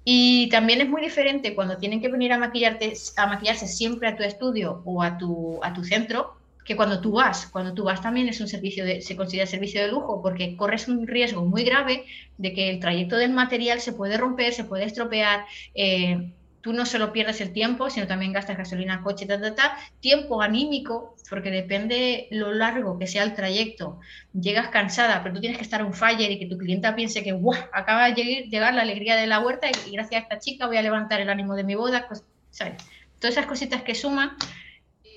Y 0.05 0.47
también 0.49 0.81
es 0.81 0.89
muy 0.89 1.01
diferente 1.01 1.55
cuando 1.55 1.79
tienen 1.79 2.01
que 2.01 2.09
venir 2.09 2.33
a, 2.33 2.37
maquillarte, 2.37 2.93
a 3.17 3.25
maquillarse 3.25 3.67
siempre 3.67 4.09
a 4.09 4.15
tu 4.15 4.21
estudio 4.21 4.83
o 4.85 5.01
a 5.01 5.17
tu, 5.17 5.59
a 5.63 5.73
tu 5.73 5.83
centro, 5.83 6.38
que 6.69 6.75
cuando 6.75 7.01
tú 7.01 7.13
vas, 7.13 7.47
cuando 7.47 7.73
tú 7.73 7.85
vas 7.85 7.99
también 7.99 8.29
es 8.29 8.39
un 8.41 8.47
servicio 8.47 8.85
de, 8.85 9.01
se 9.01 9.15
considera 9.15 9.47
servicio 9.47 9.81
de 9.81 9.87
lujo 9.87 10.21
porque 10.21 10.55
corres 10.55 10.87
un 10.87 11.07
riesgo 11.07 11.43
muy 11.43 11.63
grave 11.63 12.05
de 12.37 12.53
que 12.53 12.69
el 12.69 12.79
trayecto 12.79 13.17
del 13.17 13.31
material 13.31 13.81
se 13.81 13.91
puede 13.91 14.17
romper, 14.17 14.53
se 14.53 14.65
puede 14.65 14.83
estropear, 14.83 15.45
eh, 15.73 16.31
tú 16.61 16.71
no 16.71 16.85
solo 16.85 17.11
pierdes 17.11 17.41
el 17.41 17.53
tiempo, 17.53 17.89
sino 17.89 18.05
también 18.05 18.33
gastas 18.33 18.55
gasolina, 18.55 19.01
coche, 19.01 19.25
ta, 19.25 19.41
ta, 19.41 19.55
ta, 19.55 19.77
tiempo 19.99 20.43
anímico, 20.43 21.15
porque 21.27 21.49
depende 21.49 22.27
lo 22.29 22.53
largo 22.53 22.99
que 22.99 23.07
sea 23.07 23.23
el 23.23 23.33
trayecto, 23.33 23.99
llegas 24.39 24.67
cansada, 24.67 25.23
pero 25.23 25.33
tú 25.33 25.41
tienes 25.41 25.57
que 25.57 25.63
estar 25.63 25.83
un 25.83 25.95
fire 25.95 26.29
y 26.29 26.37
que 26.37 26.45
tu 26.45 26.59
clienta 26.59 26.95
piense 26.95 27.23
que. 27.23 27.35
Acaba 27.73 28.11
de 28.11 28.45
llegar 28.47 28.75
la 28.75 28.83
alegría 28.83 29.15
de 29.15 29.25
la 29.25 29.39
huerta 29.39 29.69
y 29.87 29.91
gracias 29.93 30.21
a 30.21 30.23
esta 30.23 30.37
chica 30.37 30.67
voy 30.67 30.77
a 30.77 30.83
levantar 30.83 31.19
el 31.19 31.31
ánimo 31.31 31.55
de 31.55 31.63
mi 31.63 31.73
boda, 31.73 32.05
pues, 32.07 32.23
¿sabes? 32.51 32.75
Todas 33.17 33.37
esas 33.37 33.47
cositas 33.47 33.81
que 33.81 33.95
suman 33.95 34.37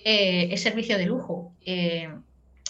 eh, 0.05 0.49
es 0.51 0.63
servicio 0.63 0.99
de 0.99 1.07
lujo. 1.07 1.42
Eh, 1.65 2.09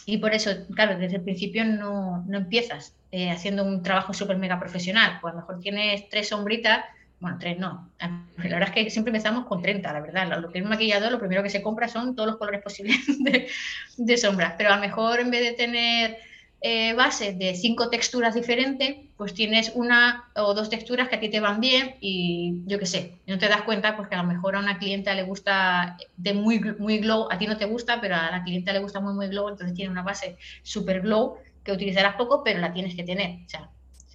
y 0.07 0.19
por 0.19 0.35
eso, 0.35 0.51
claro, 0.75 0.99
desde 0.99 1.17
el 1.17 1.23
principio 1.23 1.65
no, 1.65 2.25
no 2.27 2.39
empiezas 2.39 2.95
eh, 3.13 3.31
haciendo 3.31 3.65
un 3.65 3.83
trabajo 3.83 4.13
súper 4.13 4.37
mega 4.37 4.59
profesional. 4.59 5.19
Pues 5.21 5.33
a 5.33 5.37
lo 5.37 5.43
mejor 5.43 5.61
tienes 5.61 6.09
tres 6.09 6.29
sombritas, 6.29 6.85
bueno, 7.21 7.39
tres 7.39 7.59
no. 7.59 7.89
La 8.01 8.25
verdad 8.43 8.69
es 8.69 8.75
que 8.75 8.91
siempre 8.91 9.11
empezamos 9.11 9.47
con 9.47 9.63
30, 9.63 9.93
la 9.93 10.01
verdad. 10.01 10.41
Lo 10.41 10.51
que 10.51 10.59
es 10.59 10.65
un 10.65 10.71
maquillador, 10.71 11.13
lo 11.13 11.19
primero 11.21 11.43
que 11.43 11.51
se 11.51 11.63
compra 11.63 11.87
son 11.87 12.17
todos 12.17 12.29
los 12.29 12.39
colores 12.39 12.63
posibles 12.63 12.99
de, 13.21 13.49
de 13.97 14.17
sombras. 14.17 14.55
Pero 14.59 14.73
a 14.73 14.77
lo 14.77 14.81
mejor 14.81 15.21
en 15.21 15.31
vez 15.31 15.43
de 15.43 15.53
tener 15.53 16.19
eh, 16.65 16.95
bases 16.95 17.39
de 17.39 17.55
cinco 17.55 17.91
texturas 17.91 18.35
diferentes, 18.35 18.97
pues 19.17 19.35
tienes 19.35 19.73
una 19.75 20.31
o 20.37 20.55
dos 20.55 20.71
texturas 20.71 21.09
que 21.09 21.17
a 21.17 21.21
ti 21.21 21.29
te 21.29 21.41
van 21.41 21.61
bien 21.61 21.97
y 22.01 22.63
yo 22.67 22.79
qué 22.79 22.87
sé, 22.87 23.19
no 23.27 23.37
te 23.39 23.49
das 23.49 23.63
cuenta 23.63 23.97
porque 23.97 24.15
a 24.15 24.23
lo 24.23 24.29
mejor 24.29 24.55
a 24.55 24.61
una 24.61 24.79
clienta 24.79 25.15
le 25.15 25.25
gusta 25.25 25.97
de 26.17 26.35
muy, 26.35 26.61
muy 26.79 26.99
glow, 26.99 27.27
a 27.31 27.39
ti 27.39 27.47
no 27.47 27.57
te 27.57 27.65
gusta, 27.65 28.01
pero 28.01 28.15
a 28.15 28.31
la 28.31 28.45
clienta 28.45 28.73
le 28.73 28.79
gusta 28.79 29.01
muy, 29.01 29.13
muy 29.13 29.27
glow, 29.27 29.49
entonces 29.49 29.75
tiene 29.75 29.91
una 29.91 30.03
base 30.03 30.37
super 30.63 31.01
glow 31.01 31.39
que 31.65 31.73
utilizarás 31.73 32.15
poco, 32.15 32.45
pero 32.45 32.61
la 32.61 32.73
tienes 32.73 32.95
que 32.95 33.03
tener. 33.03 33.45
O 33.45 33.49
sea, 33.49 33.71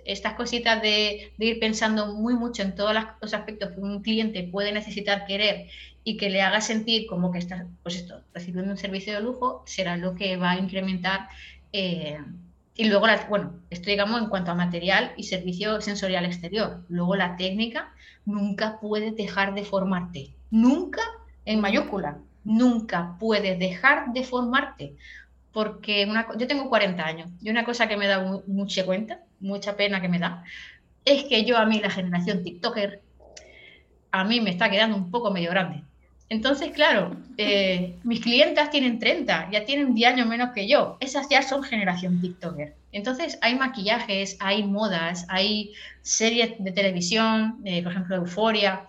estas 0.07 0.33
cositas 0.33 0.81
de, 0.81 1.33
ir 1.37 1.59
pensando 1.59 2.15
muy 2.15 2.33
mucho 2.33 2.63
en 2.63 2.75
todos 2.75 2.95
los 3.21 3.33
aspectos 3.33 3.71
que 3.71 3.81
un 3.81 4.01
cliente 4.01 4.43
puede 4.43 4.71
necesitar 4.71 5.25
querer 5.25 5.67
y 6.03 6.15
que 6.15 6.29
le 6.29 6.41
haga 6.41 6.61
sentir 6.61 7.07
como 7.07 7.31
que 7.31 7.39
está, 7.39 7.67
pues 7.83 7.97
esto, 7.97 8.21
recibiendo 8.33 8.71
un 8.71 8.77
servicio 8.77 9.13
de 9.13 9.21
lujo, 9.21 9.63
será 9.65 9.97
lo 9.97 10.15
que 10.15 10.37
va 10.37 10.51
a 10.51 10.57
incrementar 10.57 11.27
eh, 11.73 12.19
y 12.75 12.85
luego, 12.85 13.07
bueno, 13.27 13.53
esto 13.71 13.89
digamos 13.89 14.21
en 14.21 14.29
cuanto 14.29 14.51
a 14.51 14.55
material 14.55 15.11
y 15.17 15.23
servicio 15.23 15.81
sensorial 15.81 16.25
exterior. 16.25 16.85
Luego 16.89 17.15
la 17.15 17.35
técnica, 17.35 17.91
nunca 18.25 18.79
puedes 18.79 19.15
dejar 19.15 19.55
de 19.55 19.65
formarte. 19.65 20.35
Nunca, 20.51 21.01
en 21.45 21.59
mayúscula, 21.59 22.19
nunca 22.43 23.15
puedes 23.19 23.57
dejar 23.57 24.13
de 24.13 24.23
formarte. 24.23 24.95
Porque 25.51 26.05
una, 26.07 26.27
yo 26.37 26.45
tengo 26.45 26.69
40 26.69 27.03
años 27.03 27.29
y 27.41 27.49
una 27.49 27.65
cosa 27.65 27.87
que 27.87 27.97
me 27.97 28.05
da 28.05 28.43
mucha 28.45 28.85
cuenta, 28.85 29.21
mucha 29.39 29.75
pena 29.75 29.99
que 29.99 30.09
me 30.09 30.19
da, 30.19 30.43
es 31.03 31.23
que 31.23 31.45
yo 31.45 31.57
a 31.57 31.65
mí 31.65 31.79
la 31.79 31.89
generación 31.89 32.43
TikToker, 32.43 33.01
a 34.11 34.23
mí 34.23 34.39
me 34.39 34.51
está 34.51 34.69
quedando 34.69 34.95
un 34.97 35.09
poco 35.09 35.31
medio 35.31 35.49
grande. 35.49 35.83
Entonces, 36.29 36.71
claro, 36.71 37.15
eh, 37.37 37.95
mis 38.03 38.19
clientas 38.19 38.69
tienen 38.69 38.99
30, 38.99 39.49
ya 39.49 39.63
tienen 39.63 39.93
10 39.93 40.13
años 40.13 40.27
menos 40.27 40.49
que 40.53 40.67
yo. 40.67 40.97
Esas 40.99 41.29
ya 41.29 41.41
son 41.41 41.63
generación 41.63 42.19
TikToker. 42.19 42.75
Entonces, 42.91 43.37
hay 43.41 43.55
maquillajes, 43.55 44.35
hay 44.41 44.63
modas, 44.63 45.25
hay 45.29 45.73
series 46.01 46.51
de 46.59 46.71
televisión, 46.71 47.61
eh, 47.63 47.81
por 47.81 47.93
ejemplo, 47.93 48.17
Euforia. 48.17 48.81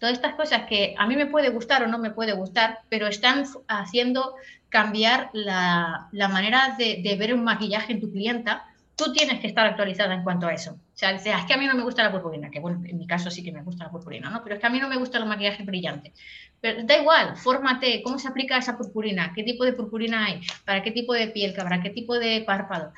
Todas 0.00 0.14
estas 0.14 0.34
cosas 0.34 0.62
que 0.68 0.94
a 0.98 1.06
mí 1.06 1.14
me 1.16 1.26
puede 1.26 1.50
gustar 1.50 1.84
o 1.84 1.86
no 1.86 1.98
me 1.98 2.10
puede 2.10 2.32
gustar, 2.32 2.80
pero 2.88 3.06
están 3.06 3.44
haciendo 3.68 4.34
cambiar 4.68 5.30
la, 5.32 6.08
manera 6.12 6.74
de, 6.76 7.16
ver 7.18 7.32
un 7.32 7.44
maquillaje 7.44 7.92
en 7.92 8.00
tu 8.00 8.10
clienta 8.10 8.64
tú 8.96 9.12
tienes 9.12 9.40
que 9.40 9.46
estar 9.46 9.66
actualizada 9.66 10.14
en 10.14 10.24
cuanto 10.24 10.46
a 10.46 10.54
eso. 10.54 10.72
O 10.72 10.98
sea, 10.98 11.10
ah, 11.10 11.14
es 11.14 11.44
que 11.44 11.52
a 11.52 11.58
mí 11.58 11.66
no 11.66 11.74
me 11.74 11.82
gusta 11.82 12.02
la 12.02 12.10
purpurina, 12.10 12.50
que 12.50 12.60
bueno, 12.60 12.82
en 12.84 12.96
mi 12.96 13.06
caso 13.06 13.30
sí 13.30 13.44
que 13.44 13.52
me 13.52 13.62
gusta 13.62 13.84
la 13.84 13.90
purpurina, 13.90 14.30
¿no? 14.30 14.42
Pero 14.42 14.54
es 14.54 14.60
que 14.60 14.66
a 14.66 14.70
mí 14.70 14.80
no 14.80 14.88
me 14.88 14.96
gusta 14.96 15.18
el 15.18 15.26
maquillaje 15.26 15.62
brillante. 15.62 16.14
Pero 16.60 16.84
da 16.84 16.98
igual, 16.98 17.36
fórmate, 17.36 18.02
¿cómo 18.02 18.18
se 18.18 18.28
aplica 18.28 18.58
esa 18.58 18.76
purpurina? 18.76 19.32
¿Qué 19.34 19.42
tipo 19.42 19.64
de 19.64 19.72
purpurina 19.72 20.26
hay? 20.26 20.40
¿Para 20.64 20.82
qué 20.82 20.90
tipo 20.90 21.12
de 21.12 21.28
piel? 21.28 21.54
¿Para 21.54 21.82
qué 21.82 21.90
tipo 21.90 22.18
de 22.18 22.42
párpado? 22.42 22.92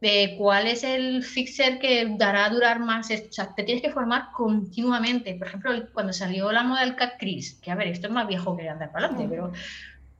de 0.00 0.36
cuál 0.38 0.66
es 0.66 0.84
el 0.84 1.24
fixer 1.24 1.78
que 1.78 2.14
dará 2.16 2.46
a 2.46 2.50
durar 2.50 2.78
más. 2.78 3.10
O 3.10 3.32
sea, 3.32 3.54
te 3.54 3.64
tienes 3.64 3.82
que 3.82 3.90
formar 3.90 4.30
continuamente. 4.32 5.34
Por 5.34 5.48
ejemplo, 5.48 5.72
cuando 5.92 6.12
salió 6.12 6.52
la 6.52 6.62
moda 6.62 6.82
del 6.82 6.96
Cat 6.96 7.14
Crease, 7.18 7.60
que 7.60 7.70
a 7.70 7.74
ver, 7.74 7.88
esto 7.88 8.06
es 8.06 8.12
más 8.12 8.28
viejo 8.28 8.56
que 8.56 8.68
andar 8.68 8.92
para 8.92 9.06
adelante, 9.06 9.28
pero, 9.28 9.52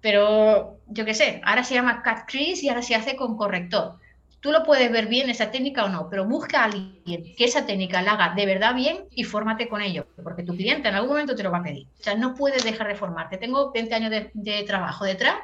pero 0.00 0.80
yo 0.88 1.04
qué 1.04 1.14
sé, 1.14 1.40
ahora 1.44 1.64
se 1.64 1.74
llama 1.74 2.02
Cat 2.02 2.28
Crease 2.28 2.66
y 2.66 2.68
ahora 2.68 2.82
se 2.82 2.94
hace 2.94 3.16
con 3.16 3.36
corrector. 3.36 3.98
Tú 4.40 4.52
lo 4.52 4.62
puedes 4.62 4.90
ver 4.92 5.06
bien 5.06 5.30
esa 5.30 5.50
técnica 5.50 5.84
o 5.84 5.88
no, 5.88 6.08
pero 6.08 6.24
busca 6.24 6.60
a 6.60 6.64
alguien 6.66 7.02
que 7.04 7.44
esa 7.44 7.66
técnica 7.66 8.02
la 8.02 8.12
haga 8.12 8.34
de 8.36 8.46
verdad 8.46 8.74
bien 8.74 8.98
y 9.10 9.24
fórmate 9.24 9.68
con 9.68 9.82
ello, 9.82 10.06
porque 10.22 10.44
tu 10.44 10.56
cliente 10.56 10.88
en 10.88 10.94
algún 10.94 11.10
momento 11.10 11.34
te 11.34 11.42
lo 11.42 11.50
va 11.50 11.58
a 11.58 11.62
pedir. 11.62 11.86
O 11.98 12.02
sea, 12.02 12.14
no 12.14 12.34
puedes 12.34 12.62
dejar 12.62 12.86
de 12.86 12.94
formarte. 12.94 13.36
Tengo 13.36 13.72
20 13.72 13.94
años 13.94 14.12
de, 14.32 14.62
trabajo 14.64 15.04
detrás, 15.04 15.34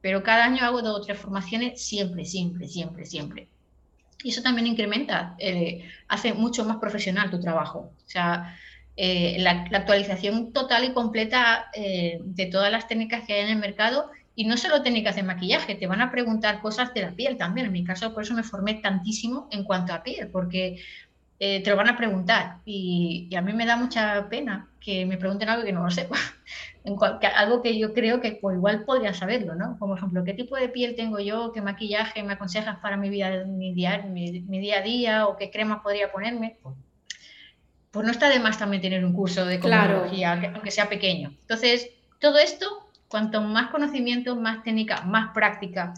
pero 0.00 0.22
cada 0.22 0.44
año 0.44 0.64
hago 0.64 0.80
dos 0.80 1.00
o 1.00 1.04
tres 1.04 1.18
formaciones 1.18 1.82
siempre, 1.82 2.24
siempre, 2.24 2.68
siempre, 2.68 3.04
siempre. 3.04 3.48
Y 4.22 4.28
eso 4.28 4.42
también 4.42 4.66
incrementa, 4.66 5.34
eh, 5.38 5.88
hace 6.06 6.32
mucho 6.32 6.64
más 6.64 6.76
profesional 6.76 7.30
tu 7.30 7.40
trabajo. 7.40 7.92
O 8.06 8.08
sea, 8.08 8.56
eh, 8.96 9.36
la, 9.38 9.66
actualización 9.72 10.52
total 10.52 10.84
y 10.84 10.92
completa 10.92 11.70
eh, 11.72 12.18
de 12.22 12.46
todas 12.46 12.70
las 12.70 12.86
técnicas 12.86 13.24
que 13.24 13.32
hay 13.32 13.40
en 13.40 13.48
el 13.48 13.58
mercado 13.58 14.10
y 14.40 14.44
no 14.44 14.56
solo 14.56 14.80
técnicas 14.80 15.16
de 15.16 15.22
maquillaje, 15.22 15.74
te 15.74 15.86
van 15.86 16.00
a 16.00 16.10
preguntar 16.10 16.62
cosas 16.62 16.94
de 16.94 17.02
la 17.02 17.10
piel 17.10 17.36
también. 17.36 17.66
En 17.66 17.72
mi 17.72 17.84
caso, 17.84 18.14
por 18.14 18.22
eso 18.22 18.32
me 18.32 18.42
formé 18.42 18.72
tantísimo 18.72 19.48
en 19.50 19.64
cuanto 19.64 19.92
a 19.92 20.02
piel, 20.02 20.28
porque 20.28 20.80
eh, 21.38 21.62
te 21.62 21.68
lo 21.68 21.76
van 21.76 21.90
a 21.90 21.96
preguntar. 21.98 22.56
Y, 22.64 23.28
a 23.36 23.42
mí 23.42 23.52
me 23.52 23.66
da 23.66 23.76
mucha 23.76 24.30
pena 24.30 24.70
que 24.80 25.04
me 25.04 25.18
pregunten 25.18 25.50
algo 25.50 25.62
que 25.62 25.74
no 25.74 25.84
lo 25.84 25.90
sepa. 25.90 26.16
en 26.84 26.96
algo 27.36 27.60
que 27.60 27.78
yo 27.78 27.92
creo 27.92 28.22
que 28.22 28.38
pues, 28.40 28.56
igual 28.56 28.84
podría 28.86 29.12
saberlo, 29.12 29.56
¿no? 29.56 29.78
Como 29.78 29.94
ejemplo, 29.94 30.24
¿qué 30.24 30.32
tipo 30.32 30.56
de 30.56 30.70
piel 30.70 30.96
tengo 30.96 31.18
yo? 31.18 31.52
¿Qué 31.52 31.60
maquillaje 31.60 32.22
me 32.22 32.32
aconsejas 32.32 32.78
para 32.78 32.96
mi, 32.96 33.10
vida, 33.10 33.44
mi, 33.44 33.74
día, 33.74 33.98
mi, 34.08 34.40
día 34.40 34.78
a 34.78 34.82
día? 34.82 35.26
¿O 35.26 35.36
qué 35.36 35.50
crema 35.50 35.82
podría 35.82 36.10
ponerme? 36.10 36.56
Pues 37.90 38.06
no 38.06 38.10
está 38.10 38.30
de 38.30 38.40
más 38.40 38.56
también 38.56 38.80
tener 38.80 39.04
un 39.04 39.12
curso 39.12 39.44
de 39.44 39.60
cosmetología, 39.60 40.32
aunque 40.54 40.70
sea 40.70 40.88
pequeño. 40.88 41.34
Entonces, 41.42 41.90
todo 42.20 42.38
esto 42.38 42.89
cuanto 43.10 43.40
más 43.42 43.70
conocimiento, 43.70 44.36
más 44.36 44.62
técnica, 44.62 45.02
más 45.02 45.32
práctica 45.34 45.94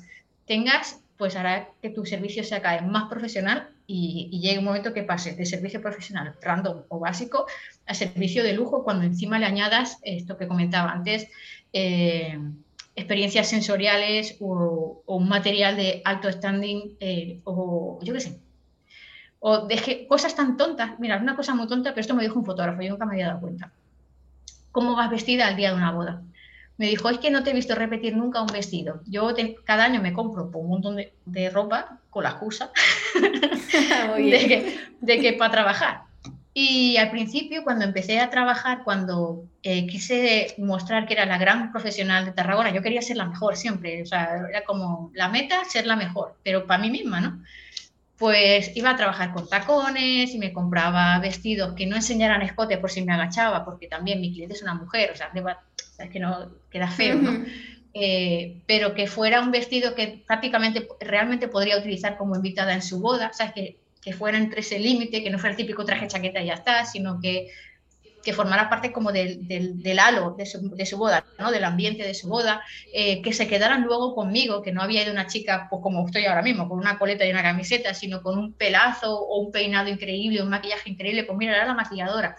tengas, 0.46 1.00
pues 1.18 1.36
hará 1.36 1.68
que 1.80 1.90
tu 1.90 2.04
servicio 2.04 2.42
sea 2.42 2.62
cada 2.62 2.80
vez 2.80 2.90
más 2.90 3.08
profesional 3.08 3.68
y, 3.86 4.40
llegue 4.40 4.58
un 4.58 4.64
momento 4.64 4.92
que 4.92 5.02
pase 5.02 5.34
de 5.34 5.44
servicio 5.46 5.80
profesional 5.80 6.34
random 6.40 6.82
o 6.88 6.98
básico 6.98 7.46
a 7.86 7.94
servicio 7.94 8.42
de 8.42 8.54
lujo 8.54 8.82
cuando 8.82 9.04
encima 9.04 9.38
le 9.38 9.46
añadas 9.46 9.98
esto 10.02 10.36
que 10.36 10.48
comentaba 10.48 10.90
antes, 10.90 11.28
eh, 11.72 12.38
experiencias 12.96 13.48
sensoriales 13.48 14.36
o, 14.40 15.02
un 15.06 15.28
material 15.28 15.76
de 15.76 16.02
alto 16.04 16.32
standing 16.32 16.96
eh, 16.98 17.40
o 17.44 17.98
yo 18.02 18.14
qué 18.14 18.20
sé. 18.20 18.38
O 19.38 19.66
de 19.66 20.06
cosas 20.08 20.34
tan 20.34 20.56
tontas. 20.56 20.98
Mira, 20.98 21.18
una 21.18 21.36
cosa 21.36 21.54
muy 21.54 21.66
tonta, 21.66 21.90
pero 21.90 22.00
esto 22.00 22.14
me 22.14 22.22
dijo 22.22 22.38
un 22.38 22.44
fotógrafo, 22.44 22.80
yo 22.80 22.90
nunca 22.90 23.06
me 23.06 23.14
había 23.14 23.28
dado 23.28 23.40
cuenta. 23.40 23.72
¿Cómo 24.70 24.94
vas 24.96 25.10
vestida 25.10 25.48
al 25.48 25.56
día 25.56 25.70
de 25.70 25.76
una 25.76 25.90
boda? 25.90 26.22
Me 26.82 26.88
dijo, 26.88 27.08
es 27.10 27.18
que 27.18 27.30
no 27.30 27.44
te 27.44 27.50
he 27.50 27.54
visto 27.54 27.76
repetir 27.76 28.16
nunca 28.16 28.42
un 28.42 28.48
vestido. 28.48 29.02
Yo 29.06 29.32
cada 29.62 29.84
año 29.84 30.02
me 30.02 30.12
compro 30.12 30.50
un 30.52 30.68
montón 30.68 30.96
de, 30.96 31.50
ropa 31.50 32.00
con 32.10 32.24
la 32.24 32.30
excusa 32.30 32.72
de 34.16 35.20
que, 35.20 35.32
para 35.34 35.52
trabajar. 35.52 36.00
Y 36.52 36.96
al 36.96 37.12
principio, 37.12 37.62
cuando 37.62 37.84
empecé 37.84 38.18
a 38.18 38.30
trabajar, 38.30 38.82
cuando 38.82 39.44
eh, 39.62 39.86
quise 39.86 40.56
mostrar 40.58 41.06
que 41.06 41.14
era 41.14 41.24
la 41.24 41.38
gran 41.38 41.70
profesional 41.70 42.24
de 42.24 42.32
Tarragona, 42.32 42.74
yo 42.74 42.82
quería 42.82 43.00
ser 43.00 43.16
la 43.16 43.26
mejor 43.26 43.56
siempre, 43.56 44.02
o 44.02 44.06
sea, 44.06 44.48
era 44.50 44.64
como 44.64 45.12
la 45.14 45.28
meta, 45.28 45.64
ser 45.64 45.86
la 45.86 45.94
mejor, 45.94 46.34
pero 46.42 46.66
para 46.66 46.82
mí 46.82 46.90
misma, 46.90 47.20
¿no? 47.20 47.44
Pues 48.22 48.70
iba 48.76 48.90
a 48.90 48.96
trabajar 48.96 49.32
con 49.32 49.48
tacones 49.48 50.32
y 50.32 50.38
me 50.38 50.52
compraba 50.52 51.18
vestidos 51.18 51.74
que 51.74 51.86
no 51.86 51.96
enseñaran 51.96 52.40
escote 52.42 52.78
por 52.78 52.88
si 52.88 53.02
me 53.02 53.12
agachaba, 53.12 53.64
porque 53.64 53.88
también 53.88 54.20
mi 54.20 54.32
cliente 54.32 54.54
es 54.54 54.62
una 54.62 54.74
mujer, 54.74 55.10
o 55.10 55.16
sea, 55.16 55.32
es 55.98 56.08
que 56.08 56.20
no 56.20 56.52
queda 56.70 56.86
feo, 56.86 57.16
¿no? 57.16 57.44
eh, 57.94 58.62
pero 58.68 58.94
que 58.94 59.08
fuera 59.08 59.40
un 59.40 59.50
vestido 59.50 59.96
que 59.96 60.22
prácticamente 60.24 60.86
realmente 61.00 61.48
podría 61.48 61.76
utilizar 61.76 62.16
como 62.16 62.36
invitada 62.36 62.74
en 62.74 62.82
su 62.82 63.00
boda, 63.00 63.26
o 63.32 63.34
sea, 63.34 63.50
que, 63.50 63.80
que 64.00 64.12
fuera 64.12 64.38
entre 64.38 64.60
ese 64.60 64.78
límite, 64.78 65.24
que 65.24 65.30
no 65.30 65.40
fuera 65.40 65.54
el 65.54 65.56
típico 65.56 65.84
traje 65.84 66.06
chaqueta 66.06 66.40
y 66.40 66.46
ya 66.46 66.54
está, 66.54 66.84
sino 66.84 67.18
que 67.20 67.48
que 68.22 68.32
formara 68.32 68.70
parte 68.70 68.92
como 68.92 69.12
del, 69.12 69.46
del, 69.46 69.98
halo 69.98 70.34
de 70.36 70.46
su, 70.46 70.70
de 70.74 70.86
su, 70.86 70.96
boda, 70.96 71.24
¿no? 71.38 71.50
del 71.50 71.64
ambiente 71.64 72.02
de 72.02 72.14
su 72.14 72.28
boda, 72.28 72.62
eh, 72.92 73.20
que 73.22 73.32
se 73.32 73.48
quedaran 73.48 73.82
luego 73.82 74.14
conmigo, 74.14 74.62
que 74.62 74.72
no 74.72 74.82
había 74.82 75.02
ido 75.02 75.12
una 75.12 75.26
chica 75.26 75.66
pues, 75.68 75.82
como 75.82 76.06
estoy 76.06 76.26
ahora 76.26 76.42
mismo, 76.42 76.68
con 76.68 76.78
una 76.78 76.98
coleta 76.98 77.26
y 77.26 77.30
una 77.30 77.42
camiseta, 77.42 77.94
sino 77.94 78.22
con 78.22 78.38
un 78.38 78.52
pelazo 78.52 79.18
o 79.18 79.40
un 79.40 79.52
peinado 79.52 79.88
increíble, 79.88 80.42
un 80.42 80.50
maquillaje 80.50 80.90
increíble, 80.90 81.24
pues 81.24 81.36
mira, 81.36 81.56
era 81.56 81.66
la 81.66 81.74
maquilladora. 81.74 82.36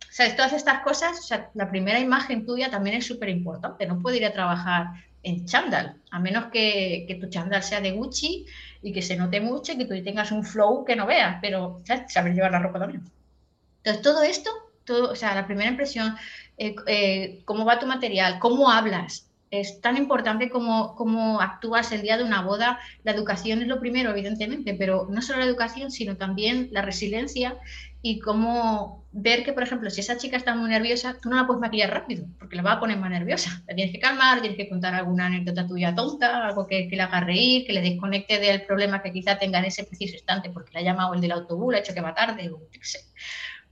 O 0.00 0.12
sea, 0.12 0.34
todas 0.34 0.52
estas 0.52 0.80
cosas, 0.80 1.18
o 1.20 1.22
sea, 1.22 1.50
la 1.54 1.70
primera 1.70 2.00
imagen 2.00 2.44
tuya 2.44 2.68
también 2.70 2.96
es 2.96 3.06
súper 3.06 3.28
importante, 3.28 3.86
no 3.86 4.00
puede 4.00 4.16
ir 4.16 4.26
a 4.26 4.32
trabajar 4.32 4.86
en 5.22 5.46
chándal, 5.46 5.96
a 6.10 6.18
menos 6.18 6.46
que, 6.46 7.04
que 7.06 7.14
tu 7.14 7.28
chándal 7.28 7.62
sea 7.62 7.80
de 7.80 7.92
Gucci 7.92 8.46
y 8.82 8.92
que 8.92 9.02
se 9.02 9.16
note 9.16 9.40
mucho 9.40 9.72
y 9.72 9.78
que 9.78 9.84
tú 9.84 10.02
tengas 10.02 10.32
un 10.32 10.44
flow 10.44 10.84
que 10.84 10.96
no 10.96 11.06
veas, 11.06 11.38
pero 11.40 11.82
¿sabes? 11.84 12.12
saber 12.12 12.34
llevar 12.34 12.52
la 12.52 12.58
ropa 12.58 12.80
también. 12.80 13.04
Entonces, 13.82 14.02
todo 14.02 14.22
esto 14.22 14.50
o 14.90 15.14
sea, 15.14 15.34
la 15.34 15.46
primera 15.46 15.70
impresión, 15.70 16.16
eh, 16.58 16.74
eh, 16.86 17.42
cómo 17.44 17.64
va 17.64 17.78
tu 17.78 17.86
material, 17.86 18.38
cómo 18.38 18.70
hablas. 18.70 19.26
Es 19.50 19.80
tan 19.80 19.96
importante 19.96 20.48
como 20.48 20.94
cómo 20.94 21.40
actúas 21.40 21.90
el 21.90 22.02
día 22.02 22.16
de 22.16 22.22
una 22.22 22.42
boda. 22.42 22.78
La 23.02 23.12
educación 23.12 23.62
es 23.62 23.66
lo 23.66 23.80
primero, 23.80 24.10
evidentemente, 24.10 24.74
pero 24.74 25.08
no 25.10 25.22
solo 25.22 25.40
la 25.40 25.46
educación, 25.46 25.90
sino 25.90 26.16
también 26.16 26.68
la 26.70 26.82
resiliencia 26.82 27.56
y 28.02 28.20
cómo 28.20 29.04
ver 29.12 29.44
que, 29.44 29.52
por 29.52 29.62
ejemplo, 29.62 29.90
si 29.90 30.00
esa 30.00 30.16
chica 30.16 30.36
está 30.36 30.54
muy 30.54 30.70
nerviosa, 30.70 31.16
tú 31.20 31.28
no 31.28 31.36
la 31.36 31.46
puedes 31.46 31.60
maquillar 31.60 31.90
rápido, 31.90 32.26
porque 32.38 32.56
la 32.56 32.62
va 32.62 32.72
a 32.72 32.80
poner 32.80 32.96
más 32.98 33.10
nerviosa. 33.10 33.62
La 33.66 33.74
tienes 33.74 33.92
que 33.92 33.98
calmar, 33.98 34.40
tienes 34.40 34.56
que 34.56 34.68
contar 34.68 34.94
alguna 34.94 35.26
anécdota 35.26 35.66
tuya 35.66 35.94
tonta, 35.94 36.46
algo 36.46 36.66
que, 36.66 36.88
que 36.88 36.96
le 36.96 37.02
haga 37.02 37.20
reír, 37.20 37.66
que 37.66 37.72
le 37.72 37.82
desconecte 37.82 38.38
del 38.38 38.62
problema 38.62 39.02
que 39.02 39.12
quizá 39.12 39.38
tenga 39.38 39.58
en 39.58 39.66
ese 39.66 39.84
preciso 39.84 40.14
instante, 40.14 40.50
porque 40.50 40.72
le 40.74 40.80
ha 40.80 40.82
llamado 40.82 41.14
el 41.14 41.20
del 41.20 41.32
autobús, 41.32 41.72
le 41.72 41.78
ha 41.78 41.80
hecho 41.80 41.94
que 41.94 42.00
va 42.00 42.14
tarde, 42.14 42.50
o 42.50 42.60
sé. 42.82 43.00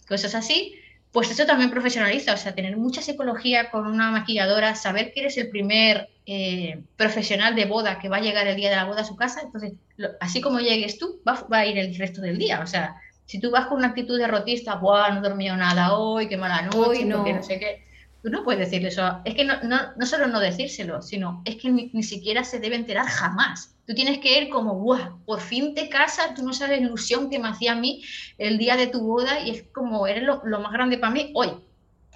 Cosas 0.09 0.35
así 0.35 0.75
pues 1.19 1.33
eso 1.33 1.47
también 1.47 1.73
profesionaliza, 1.73 2.33
o 2.33 2.37
sea, 2.37 2.55
tener 2.55 2.77
mucha 2.77 3.03
psicología 3.03 3.73
con 3.73 3.89
una 3.89 4.13
maquilladora, 4.13 4.77
saber 4.77 5.13
que 5.13 5.19
eres 5.19 5.37
el 5.37 5.51
primer 5.51 6.11
eh, 6.27 6.81
profesional 6.97 7.57
de 7.57 7.65
boda 7.65 7.99
que 7.99 8.09
va 8.09 8.19
a 8.19 8.21
llegar 8.21 8.47
el 8.47 8.55
día 8.55 8.71
de 8.71 8.77
la 8.77 8.85
boda 8.85 9.01
a 9.01 9.05
su 9.05 9.17
casa, 9.17 9.41
entonces, 9.43 9.73
así 10.21 10.41
como 10.41 10.61
llegues 10.61 10.97
tú, 10.97 11.21
va, 11.27 11.45
a 11.51 11.67
ir 11.67 11.77
el 11.77 11.93
resto 11.97 12.21
del 12.21 12.39
día, 12.39 12.61
o 12.61 12.69
sea, 12.69 12.95
si 13.27 13.41
tú 13.41 13.51
vas 13.51 13.67
con 13.67 13.79
una 13.79 13.89
actitud 13.89 14.17
derrotista, 14.17 14.77
Buah, 14.77 15.11
no 15.11 15.19
he 15.19 15.29
dormido 15.29 15.57
nada 15.57 15.95
hoy, 15.95 16.29
qué 16.29 16.37
mala 16.37 16.63
noche, 16.63 17.05
no. 17.05 17.27
no 17.27 17.43
sé 17.43 17.59
qué, 17.59 17.88
tú 18.23 18.31
no 18.31 18.45
puedes 18.45 18.61
decirle 18.61 18.89
eso, 18.89 19.21
es 19.25 19.35
que 19.35 19.45
no, 19.45 19.63
no, 19.63 19.79
no 19.97 20.07
solo 20.07 20.27
no 20.27 20.41
decírselo, 20.41 21.03
sino 21.03 21.43
es 21.45 21.57
que 21.57 21.71
ni 21.71 22.03
siquiera 22.03 22.45
se 22.45 22.61
debe 22.61 22.77
enterar 22.77 23.07
jamás, 23.07 23.79
Tú 23.89 23.95
tienes 23.95 24.19
que 24.19 24.39
ir 24.39 24.51
como, 24.51 24.75
¡guau! 24.75 25.25
Por 25.25 25.41
fin 25.41 25.75
te 25.75 25.89
casas, 25.89 26.35
tú 26.35 26.43
no 26.43 26.53
sabes 26.53 26.79
la 26.79 26.87
ilusión 26.87 27.31
que 27.31 27.39
me 27.39 27.49
hacía 27.49 27.73
a 27.73 27.75
mí 27.75 28.03
el 28.37 28.59
día 28.59 28.77
de 28.77 28.87
tu 28.87 29.01
boda 29.01 29.41
y 29.41 29.49
es 29.49 29.63
como, 29.73 30.07
eres 30.07 30.25
lo, 30.25 30.43
más 30.61 30.73
grande 30.73 30.99
para 30.99 31.11
mí 31.11 31.33
hoy. 31.35 31.49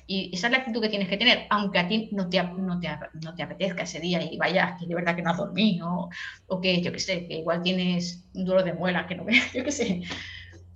Y 0.06 0.30
esa 0.34 0.48
es 0.48 0.52
la 0.52 0.58
actitud 0.58 0.82
que 0.82 0.90
tienes 0.90 1.08
que 1.08 1.16
tener, 1.16 1.46
aunque 1.48 1.78
a 1.78 1.88
ti 1.88 2.10
no 2.12 2.28
te, 2.28 2.42
no 2.42 2.78
te, 2.78 2.90
no 3.22 3.34
te 3.34 3.42
apetezca 3.42 3.84
ese 3.84 4.00
día 4.00 4.22
y 4.22 4.36
vayas, 4.36 4.78
que 4.78 4.86
de 4.86 4.94
verdad 4.94 5.16
que 5.16 5.22
no 5.22 5.30
has 5.30 5.38
dormido, 5.38 6.10
o 6.46 6.60
que 6.60 6.82
yo 6.82 6.92
qué 6.92 6.98
sé, 6.98 7.26
que 7.26 7.38
igual 7.38 7.62
tienes 7.62 8.22
un 8.34 8.44
dolor 8.44 8.64
de 8.64 8.74
muela, 8.74 9.06
que 9.06 9.14
no 9.14 9.24
veas, 9.24 9.50
yo 9.54 9.64
qué 9.64 9.72
sé, 9.72 10.02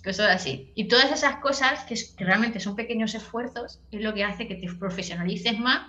cosas 0.06 0.34
así. 0.34 0.70
Y 0.74 0.84
todas 0.84 1.10
esas 1.12 1.36
cosas, 1.36 1.84
que, 1.84 1.96
realmente 2.24 2.60
son 2.60 2.76
pequeños 2.76 3.14
esfuerzos, 3.14 3.80
es 3.90 4.00
lo 4.00 4.14
que 4.14 4.24
hace 4.24 4.46
que 4.46 4.54
te 4.54 4.72
profesionalices 4.74 5.58
más 5.58 5.88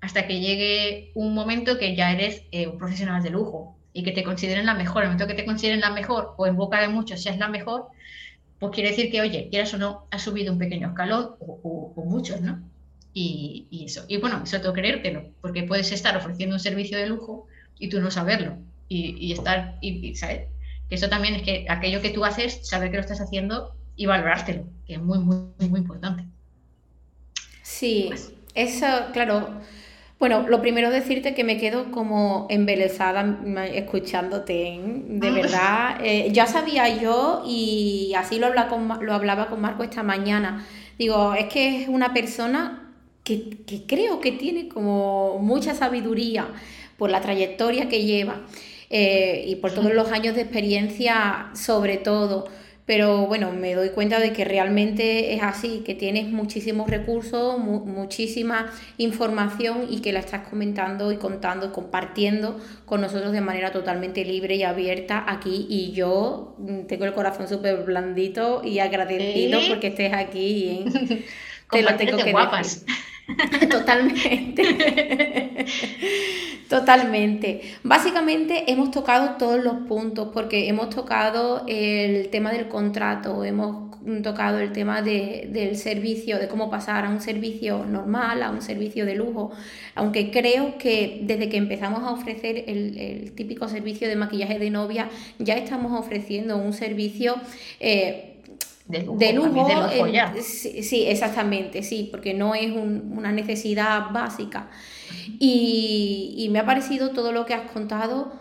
hasta 0.00 0.26
que 0.26 0.40
llegue 0.40 1.12
un 1.14 1.34
momento 1.34 1.78
que 1.78 1.94
ya 1.94 2.10
eres 2.10 2.42
eh, 2.52 2.66
un 2.66 2.78
profesional 2.78 3.22
de 3.22 3.30
lujo 3.30 3.76
y 3.92 4.02
que 4.02 4.12
te 4.12 4.24
consideren 4.24 4.64
la 4.64 4.74
mejor, 4.74 5.02
el 5.02 5.08
momento 5.10 5.26
que 5.26 5.34
te 5.34 5.44
consideren 5.44 5.80
la 5.80 5.90
mejor 5.90 6.34
o 6.38 6.46
en 6.46 6.56
boca 6.56 6.80
de 6.80 6.88
muchos 6.88 7.22
seas 7.22 7.38
la 7.38 7.48
mejor, 7.48 7.88
pues 8.58 8.72
quiere 8.72 8.90
decir 8.90 9.10
que, 9.10 9.20
oye, 9.20 9.48
quieras 9.50 9.74
o 9.74 9.78
no, 9.78 10.06
has 10.10 10.22
subido 10.22 10.52
un 10.52 10.58
pequeño 10.58 10.88
escalón 10.88 11.36
o, 11.40 11.92
muchos, 12.06 12.40
¿no? 12.40 12.62
Y, 13.12 13.66
y, 13.70 13.84
eso. 13.86 14.04
Y 14.08 14.18
bueno, 14.18 14.42
tengo 14.44 14.72
que 14.72 14.80
creértelo, 14.80 15.30
porque 15.40 15.64
puedes 15.64 15.92
estar 15.92 16.16
ofreciendo 16.16 16.56
un 16.56 16.60
servicio 16.60 16.96
de 16.96 17.08
lujo 17.08 17.46
y 17.78 17.88
tú 17.88 18.00
no 18.00 18.10
saberlo. 18.10 18.56
Y, 18.88 19.16
y 19.18 19.32
estar, 19.32 19.78
y, 19.80 20.14
¿sabes? 20.14 20.48
Que 20.90 20.96
eso 20.96 21.08
también 21.08 21.36
es 21.36 21.42
que 21.42 21.64
aquello 21.70 22.02
que 22.02 22.10
tú 22.10 22.24
haces, 22.24 22.68
saber 22.68 22.90
que 22.90 22.96
lo 22.96 23.02
estás 23.02 23.22
haciendo 23.22 23.74
y 23.96 24.04
valorártelo, 24.04 24.64
que 24.86 24.94
es 24.94 25.00
muy, 25.00 25.18
muy, 25.18 25.36
muy, 25.58 25.80
importante. 25.80 26.24
Sí, 27.62 28.06
pues 28.08 28.32
eso, 28.54 28.86
claro 29.14 29.62
bueno, 30.20 30.44
lo 30.46 30.60
primero 30.60 30.90
decirte 30.90 31.34
que 31.34 31.44
me 31.44 31.56
quedo 31.56 31.90
como 31.90 32.46
embelesada 32.50 33.38
escuchándote, 33.72 34.78
de 34.82 35.28
ah. 35.28 35.32
verdad. 35.32 36.00
Eh, 36.02 36.30
ya 36.32 36.46
sabía 36.46 37.00
yo 37.00 37.42
y 37.46 38.12
así 38.16 38.38
lo 38.38 38.46
hablaba, 38.46 38.68
con, 38.68 39.04
lo 39.04 39.14
hablaba 39.14 39.48
con 39.48 39.60
Marco 39.60 39.82
esta 39.82 40.02
mañana. 40.02 40.66
Digo, 40.98 41.34
es 41.34 41.46
que 41.46 41.82
es 41.82 41.88
una 41.88 42.12
persona 42.12 42.92
que, 43.24 43.62
que 43.66 43.86
creo 43.86 44.20
que 44.20 44.32
tiene 44.32 44.68
como 44.68 45.38
mucha 45.40 45.74
sabiduría 45.74 46.48
por 46.98 47.10
la 47.10 47.20
trayectoria 47.20 47.88
que 47.88 48.04
lleva 48.04 48.40
eh, 48.90 49.44
y 49.46 49.56
por 49.56 49.72
todos 49.72 49.94
los 49.94 50.12
años 50.12 50.34
de 50.34 50.42
experiencia 50.42 51.50
sobre 51.54 51.96
todo 51.96 52.48
pero 52.90 53.28
bueno, 53.28 53.52
me 53.52 53.72
doy 53.76 53.90
cuenta 53.90 54.18
de 54.18 54.32
que 54.32 54.44
realmente 54.44 55.32
es 55.32 55.44
así, 55.44 55.84
que 55.86 55.94
tienes 55.94 56.26
muchísimos 56.26 56.90
recursos, 56.90 57.56
muchísima 57.56 58.72
información 58.96 59.86
y 59.88 60.00
que 60.00 60.12
la 60.12 60.18
estás 60.18 60.48
comentando 60.48 61.12
y 61.12 61.16
contando 61.16 61.66
y 61.66 61.68
compartiendo 61.68 62.58
con 62.86 63.00
nosotros 63.00 63.30
de 63.30 63.42
manera 63.42 63.70
totalmente 63.70 64.24
libre 64.24 64.56
y 64.56 64.64
abierta 64.64 65.24
aquí 65.28 65.68
y 65.70 65.92
yo 65.92 66.56
mm, 66.58 66.86
tengo 66.88 67.04
el 67.04 67.12
corazón 67.12 67.46
súper 67.46 67.84
blandito 67.84 68.62
y 68.64 68.80
agradecido 68.80 69.60
porque 69.68 69.86
estés 69.86 70.12
aquí. 70.12 70.84
¿eh? 70.84 71.24
Te 71.70 71.82
lo 71.82 71.94
tengo 71.94 72.18
que 72.18 72.32
guapas. 72.32 72.84
Totalmente. 73.70 74.62
Totalmente. 76.68 77.62
Básicamente 77.82 78.70
hemos 78.70 78.90
tocado 78.90 79.36
todos 79.38 79.62
los 79.62 79.86
puntos 79.88 80.28
porque 80.32 80.68
hemos 80.68 80.90
tocado 80.90 81.64
el 81.66 82.28
tema 82.28 82.52
del 82.52 82.68
contrato, 82.68 83.44
hemos 83.44 83.90
tocado 84.22 84.58
el 84.60 84.72
tema 84.72 85.02
del 85.02 85.76
servicio, 85.76 86.38
de 86.38 86.48
cómo 86.48 86.70
pasar 86.70 87.04
a 87.04 87.10
un 87.10 87.20
servicio 87.20 87.84
normal, 87.84 88.42
a 88.42 88.50
un 88.50 88.62
servicio 88.62 89.04
de 89.04 89.14
lujo, 89.14 89.50
aunque 89.94 90.30
creo 90.30 90.78
que 90.78 91.20
desde 91.22 91.48
que 91.48 91.56
empezamos 91.56 92.02
a 92.02 92.12
ofrecer 92.12 92.64
el, 92.66 93.32
típico 93.34 93.68
servicio 93.68 94.08
de 94.08 94.16
maquillaje 94.16 94.58
de 94.58 94.70
novia, 94.70 95.08
ya 95.38 95.54
estamos 95.54 95.98
ofreciendo 95.98 96.56
un 96.56 96.72
servicio... 96.72 97.34
Eh, 97.80 98.29
de 98.90 99.32
lujo, 99.32 99.66
sí, 100.42 101.04
exactamente, 101.06 101.82
sí, 101.82 102.08
porque 102.10 102.34
no 102.34 102.54
es 102.54 102.72
una 102.72 103.32
necesidad 103.32 104.10
básica. 104.10 104.68
Y, 105.38 106.48
me 106.50 106.58
ha 106.58 106.66
parecido 106.66 107.10
todo 107.10 107.32
lo 107.32 107.46
que 107.46 107.54
has 107.54 107.70
contado 107.70 108.32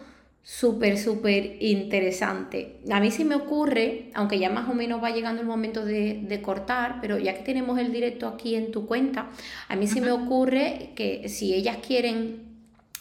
súper, 0.44 0.98
súper 0.98 1.58
interesante. 1.62 2.80
A 2.92 3.00
mí 3.00 3.12
sí 3.12 3.24
me 3.24 3.36
ocurre, 3.36 4.10
aunque 4.16 4.40
ya 4.40 4.50
más 4.50 4.68
o 4.68 4.74
menos 4.74 5.04
va 5.04 5.12
llegando 5.12 5.42
el 5.42 5.48
momento 5.48 5.86
de, 5.86 6.42
cortar, 6.44 6.98
pero 7.02 7.18
ya 7.18 7.36
que 7.36 7.44
tenemos 7.44 7.78
el 7.80 7.92
directo 7.92 8.28
aquí 8.28 8.56
en 8.56 8.72
tu 8.72 8.86
cuenta, 8.88 9.30
a 9.68 9.76
mí 9.76 9.88
sí 9.88 10.02
me 10.02 10.12
ocurre 10.12 10.92
que 10.96 11.30
si 11.30 11.54
ellas 11.54 11.78
quieren 11.86 12.50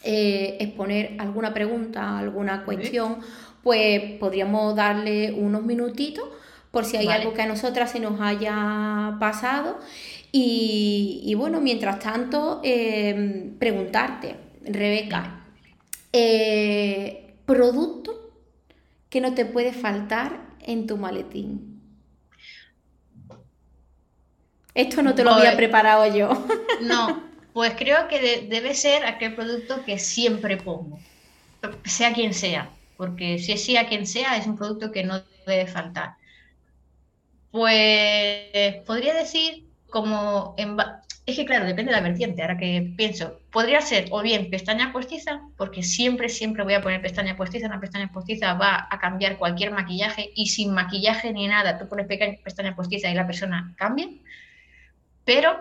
eh, 0.05 0.59
exponer 0.61 1.17
alguna 1.19 1.55
pregunta, 1.55 2.19
alguna 2.19 2.65
cuestión, 2.65 3.19
pues 3.63 4.19
podríamos 4.19 4.77
darle 4.77 5.33
unos 5.33 5.63
minutitos 5.63 6.25
por 6.71 6.85
si 6.85 6.97
hay 6.97 7.09
algo 7.09 7.33
que 7.35 7.43
a 7.43 7.47
nosotras 7.47 7.93
se 7.93 8.01
nos 8.01 8.21
haya 8.21 9.17
pasado. 9.19 9.79
Y, 10.31 11.35
bueno, 11.37 11.61
mientras 11.61 11.99
tanto, 11.99 12.61
em, 12.63 13.57
preguntarte, 13.59 14.37
Rebeca, 14.63 15.41
eh, 16.13 17.35
producto 17.47 18.33
que 19.09 19.21
no 19.21 19.35
te 19.35 19.47
puede 19.47 19.73
faltar 19.73 20.41
en 20.61 20.87
tu 20.87 20.99
maletín. 20.99 21.81
Esto 24.75 25.03
no 25.03 25.15
te 25.15 25.25
lo 25.25 25.31
había 25.31 25.57
preparado 25.57 26.15
yo. 26.15 26.31
No, 26.83 27.23
pues 27.53 27.75
creo 27.77 28.07
que 28.07 28.47
debe 28.49 28.75
ser 28.75 29.07
aquel 29.07 29.35
producto 29.35 29.85
que 29.85 29.99
siempre 29.99 30.57
pongo, 30.59 31.01
sea 31.85 32.13
quien 32.13 32.35
sea, 32.35 32.71
porque 32.97 33.39
si 33.39 33.53
es 33.53 33.65
sí 33.65 33.77
a 33.77 33.89
quien 33.89 34.07
sea, 34.07 34.37
es 34.37 34.47
un 34.47 34.57
producto 34.57 34.93
que 34.93 35.05
no 35.05 35.21
debe 35.47 35.67
faltar. 35.67 36.17
Pues 37.51 38.77
podría 38.87 39.15
decir 39.15 39.65
como 39.91 40.55
es 41.29 41.37
que 41.37 41.45
claro, 41.45 41.67
depende 41.67 41.93
de 41.93 42.01
la 42.01 42.03
vertiente, 42.03 42.41
ahora 42.41 42.57
que 42.57 42.91
pienso, 42.97 43.39
podría 43.53 43.83
ser 43.83 44.07
o 44.11 44.23
bien 44.23 44.49
pestaña 44.49 44.93
postiza, 44.93 45.43
porque 45.59 45.83
siempre, 45.83 46.31
siempre 46.31 46.65
voy 46.65 46.73
a 46.73 46.81
poner 46.81 47.03
pestaña 47.03 47.37
postiza, 47.37 47.67
una 47.67 47.81
pestaña 47.81 48.11
postiza 48.11 48.55
va 48.55 48.89
a 48.91 48.99
cambiar 48.99 49.37
cualquier 49.37 49.71
maquillaje 49.71 50.31
y 50.35 50.47
sin 50.47 50.73
maquillaje 50.73 51.33
ni 51.35 51.47
nada, 51.47 51.79
tú 51.79 51.87
pones 51.87 52.07
pestaña 52.07 52.75
postiza 52.75 53.11
y 53.11 53.15
la 53.15 53.27
persona 53.27 53.75
cambia, 53.77 54.09
pero 55.27 55.59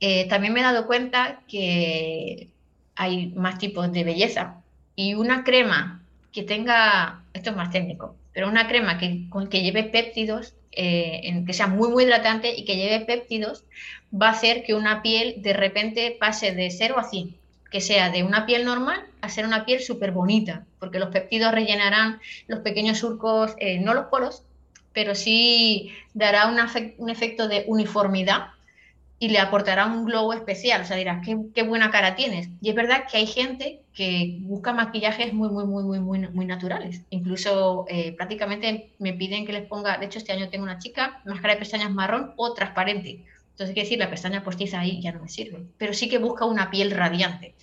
eh, 0.00 0.28
también 0.28 0.52
me 0.52 0.58
he 0.60 0.64
dado 0.64 0.88
cuenta 0.88 1.42
que 1.46 2.48
hay 2.96 3.28
más 3.28 3.58
tipos 3.58 3.92
de 3.92 4.04
belleza. 4.04 4.60
Y 4.96 5.14
una 5.14 5.44
crema 5.44 6.02
que 6.32 6.42
tenga, 6.42 7.22
esto 7.32 7.50
es 7.50 7.56
más 7.56 7.70
técnico, 7.70 8.16
pero 8.32 8.48
una 8.48 8.66
crema 8.66 8.98
que, 8.98 9.28
que 9.48 9.62
lleve 9.62 9.84
péptidos, 9.84 10.54
eh, 10.76 11.42
que 11.46 11.52
sea 11.52 11.66
muy, 11.66 11.88
muy 11.88 12.04
hidratante 12.04 12.54
y 12.56 12.64
que 12.64 12.76
lleve 12.76 13.04
péptidos, 13.04 13.64
va 14.12 14.28
a 14.28 14.32
hacer 14.32 14.62
que 14.64 14.74
una 14.74 15.02
piel 15.02 15.42
de 15.42 15.52
repente 15.52 16.16
pase 16.18 16.52
de 16.52 16.70
0 16.70 16.98
a 16.98 17.04
100 17.04 17.36
que 17.74 17.80
sea 17.80 18.08
de 18.08 18.22
una 18.22 18.46
piel 18.46 18.64
normal 18.64 19.04
a 19.20 19.28
ser 19.28 19.44
una 19.44 19.64
piel 19.64 19.80
súper 19.80 20.12
bonita, 20.12 20.64
porque 20.78 21.00
los 21.00 21.08
péptidos 21.08 21.50
rellenarán 21.50 22.20
los 22.46 22.60
pequeños 22.60 22.98
surcos, 22.98 23.56
eh, 23.58 23.80
no 23.80 23.94
los 23.94 24.04
poros, 24.04 24.44
pero 24.92 25.16
sí 25.16 25.90
dará 26.14 26.46
un, 26.46 27.10
efecto 27.10 27.48
de 27.48 27.64
uniformidad 27.66 28.50
y 29.18 29.28
le 29.28 29.38
aportará 29.38 29.86
un 29.86 30.04
glow 30.04 30.32
especial. 30.32 30.82
O 30.82 30.84
sea, 30.84 30.96
dirás, 30.96 31.24
qué, 31.24 31.62
buena 31.62 31.90
cara 31.90 32.16
tienes. 32.16 32.48
Y 32.60 32.70
es 32.70 32.74
verdad 32.74 33.04
que 33.10 33.18
hay 33.18 33.26
gente 33.26 33.80
que 33.94 34.38
busca 34.40 34.72
maquillajes 34.72 35.32
muy, 35.32 35.48
muy, 35.48 35.64
muy, 35.64 35.84
muy, 35.84 36.00
muy, 36.00 36.28
muy 36.28 36.46
naturales. 36.46 37.02
Incluso 37.10 37.86
eh, 37.88 38.12
prácticamente 38.12 38.90
me 38.98 39.12
piden 39.12 39.46
que 39.46 39.52
les 39.52 39.66
ponga, 39.66 39.98
de 39.98 40.06
hecho 40.06 40.18
este 40.18 40.32
año 40.32 40.48
tengo 40.50 40.64
una 40.64 40.78
chica, 40.78 41.22
máscara 41.24 41.54
de 41.54 41.60
pestañas 41.60 41.90
marrón 41.90 42.32
o 42.36 42.52
transparente. 42.54 43.24
Entonces, 43.52 43.72
quiere 43.72 43.86
decir, 43.86 43.98
la 43.98 44.10
pestaña 44.10 44.42
postiza 44.42 44.80
ahí 44.80 45.00
ya 45.00 45.12
no 45.12 45.22
me 45.22 45.28
sirve. 45.28 45.64
Pero 45.78 45.94
sí 45.94 46.08
que 46.08 46.18
busca 46.18 46.44
una 46.44 46.70
piel 46.70 46.90
radiante. 46.90 47.54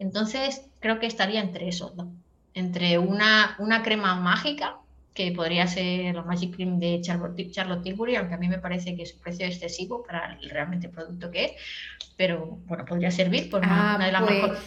Entonces, 0.00 0.62
creo 0.80 0.98
que 0.98 1.06
estaría 1.06 1.40
entre 1.40 1.68
eso, 1.68 1.94
¿no? 1.96 2.12
Entre 2.52 2.98
una, 2.98 3.54
una 3.58 3.82
crema 3.82 4.16
mágica, 4.16 4.78
que 5.16 5.32
podría 5.32 5.66
ser 5.66 6.14
la 6.14 6.22
Magic 6.22 6.54
Cream 6.54 6.78
de 6.78 7.00
Charlotte, 7.00 7.82
Tilbury, 7.82 8.16
aunque 8.16 8.34
a 8.34 8.36
mí 8.36 8.48
me 8.48 8.58
parece 8.58 8.94
que 8.94 9.06
su 9.06 9.18
precio 9.18 9.46
es 9.46 9.54
excesivo 9.54 10.04
para 10.06 10.38
el 10.40 10.50
realmente 10.50 10.90
producto 10.90 11.30
que 11.30 11.46
es, 11.46 11.52
pero 12.16 12.58
bueno, 12.66 12.84
podría 12.84 13.10
servir 13.10 13.48
por 13.48 13.60
una, 13.60 13.94
ah, 13.94 13.98
de 13.98 14.12
las 14.12 14.22
pues, 14.22 14.34
mejores. 14.34 14.58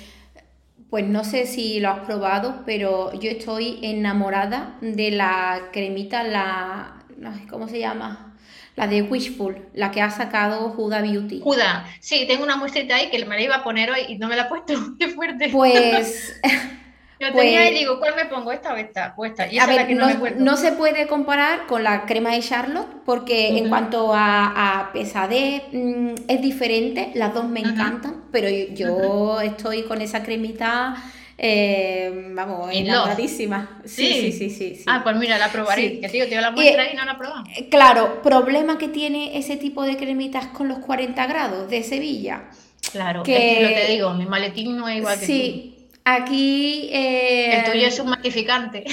Pues 0.89 1.06
no 1.06 1.24
sé 1.24 1.45
si 1.45 1.80
lo 1.80 1.91
has 1.91 2.00
probado, 2.00 2.64
pero 2.66 3.14
yo 3.14 3.30
estoy 3.30 3.80
enamorada 3.84 4.78
de 4.82 5.12
la 5.12 5.70
cremita, 5.72 6.24
la. 6.24 7.04
¿Cómo 7.47 7.68
se 7.68 7.80
llama? 7.80 8.36
La 8.76 8.88
de 8.88 9.04
Wishful, 9.04 9.68
la 9.74 9.91
que 9.91 10.02
ha 10.02 10.10
sacado 10.10 10.74
Huda 10.76 11.02
Beauty. 11.02 11.41
Huda, 11.43 11.86
sí, 12.00 12.26
tengo 12.28 12.43
una 12.43 12.56
muestrita 12.56 12.95
ahí 12.95 13.12
que 13.12 13.24
me 13.26 13.36
la 13.36 13.41
iba 13.41 13.56
a 13.58 13.64
poner 13.64 13.91
hoy 13.91 14.02
y 14.08 14.18
no 14.18 14.28
me 14.28 14.36
la 14.36 14.43
he 14.43 14.45
puesto. 14.47 14.74
Qué 15.00 15.10
fuerte. 15.10 15.50
Pues. 15.50 16.41
Yo 17.20 17.34
tenía 17.34 17.65
y 17.65 17.70
pues 17.70 17.80
digo, 17.80 17.99
¿cuál 17.99 18.15
me 18.15 18.26
pongo? 18.26 18.51
¿Esta 18.51 18.74
o 18.74 18.78
esta? 18.78 19.13
O 19.17 19.26
esta. 19.26 19.51
Y 19.51 19.59
a 19.59 19.65
ver, 19.65 19.95
no, 20.38 20.57
se 20.57 20.72
puede 20.72 21.07
comparar 21.07 21.67
con 21.67 21.84
la 21.84 22.05
crema 22.05 22.32
de 22.32 22.39
Charlotte 22.39 22.88
porque 23.05 23.57
en 23.57 23.70
cuanto 23.70 24.11
a, 24.13 24.89
pesadez 24.93 25.63
mm, 25.72 26.13
es 26.28 26.41
diferente, 26.41 27.11
las 27.15 27.34
dos 27.34 27.47
me 27.47 27.59
encantan, 27.59 28.24
pero 28.32 28.47
yo 28.49 29.41
estoy 29.41 29.84
con 29.84 30.01
esa 30.01 30.24
cremita 30.24 30.95
eh, 31.41 32.32
vamos, 32.34 32.70
enamoradísima. 32.74 33.80
Sí, 33.86 34.32
sí, 34.32 34.49
sí, 34.49 34.76
sí, 34.76 34.84
Ah, 34.88 34.99
pues 35.03 35.15
mira, 35.15 35.38
la 35.38 35.49
probaré. 35.49 36.01
Que 36.01 36.09
tío, 36.09 36.28
te 36.28 36.36
la 36.36 36.51
muestra 36.51 36.91
y, 36.91 36.95
no 36.97 37.05
la 37.05 37.17
probamos. 37.17 37.47
Eh, 37.55 37.70
claro, 37.70 38.22
problema 38.22 38.78
que 38.78 38.89
tiene 38.89 39.38
ese 39.38 39.55
tipo 39.55 39.84
de 39.84 39.95
cremitas 39.95 40.47
con 40.47 40.67
los 40.67 40.80
40 40.80 41.26
grados 41.28 41.70
de 41.70 41.84
Sevilla. 41.84 42.49
Claro, 42.91 43.24
que, 43.24 43.63
es 43.63 43.70
lo 43.70 43.76
te 43.76 43.91
digo, 43.91 44.13
mi 44.15 44.26
maletín 44.26 44.76
no 44.76 44.89
es 44.89 44.97
igual 44.97 45.17
que 45.17 45.26
Sí, 45.26 45.78
aquí... 46.16 46.89
Eh, 46.91 47.57
El 47.57 47.72
tuyo 47.72 47.88
es 47.88 47.99
un 47.99 48.10
matificante. 48.10 48.86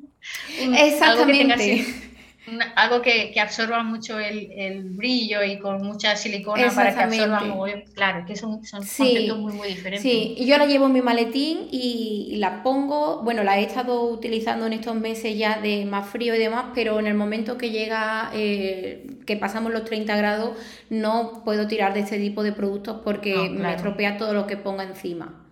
Exactamente 0.58 1.84
algo 2.76 3.00
que, 3.00 3.32
absorba 3.40 3.82
mucho 3.82 4.18
el, 4.18 4.82
brillo 4.90 5.42
y 5.42 5.58
con 5.58 5.82
mucha 5.82 6.16
silicona 6.16 6.70
para 6.74 6.94
que 6.94 7.00
absorba 7.00 7.40
muy 7.40 7.84
Claro, 7.94 8.24
que 8.26 8.36
son, 8.36 8.64
son 8.64 8.80
conceptos 8.80 9.38
muy, 9.38 9.52
muy 9.52 9.68
diferentes. 9.68 10.02
Sí, 10.02 10.34
y 10.36 10.46
yo 10.46 10.58
la 10.58 10.66
llevo 10.66 10.86
en 10.86 10.92
mi 10.92 11.00
maletín 11.00 11.68
y, 11.70 12.36
la 12.38 12.62
pongo, 12.62 13.22
bueno, 13.22 13.42
la 13.44 13.58
he 13.58 13.62
estado 13.62 14.04
utilizando 14.04 14.66
en 14.66 14.74
estos 14.74 14.94
meses 14.94 15.36
ya 15.36 15.60
de 15.60 15.84
más 15.84 16.08
frío 16.08 16.34
y 16.34 16.38
demás, 16.38 16.66
pero 16.74 16.98
en 16.98 17.06
el 17.06 17.14
momento 17.14 17.56
que 17.56 17.70
llega, 17.70 18.30
eh, 18.34 19.06
que 19.26 19.36
pasamos 19.36 19.72
los 19.72 19.84
30 19.84 20.16
grados, 20.16 20.58
no 20.90 21.42
puedo 21.44 21.66
tirar 21.66 21.94
de 21.94 22.00
este 22.00 22.18
tipo 22.18 22.42
de 22.42 22.52
productos 22.52 23.00
porque 23.02 23.48
me 23.50 23.74
estropea 23.74 24.16
todo 24.18 24.34
lo 24.34 24.46
que 24.46 24.56
ponga 24.56 24.84
encima. 24.84 25.43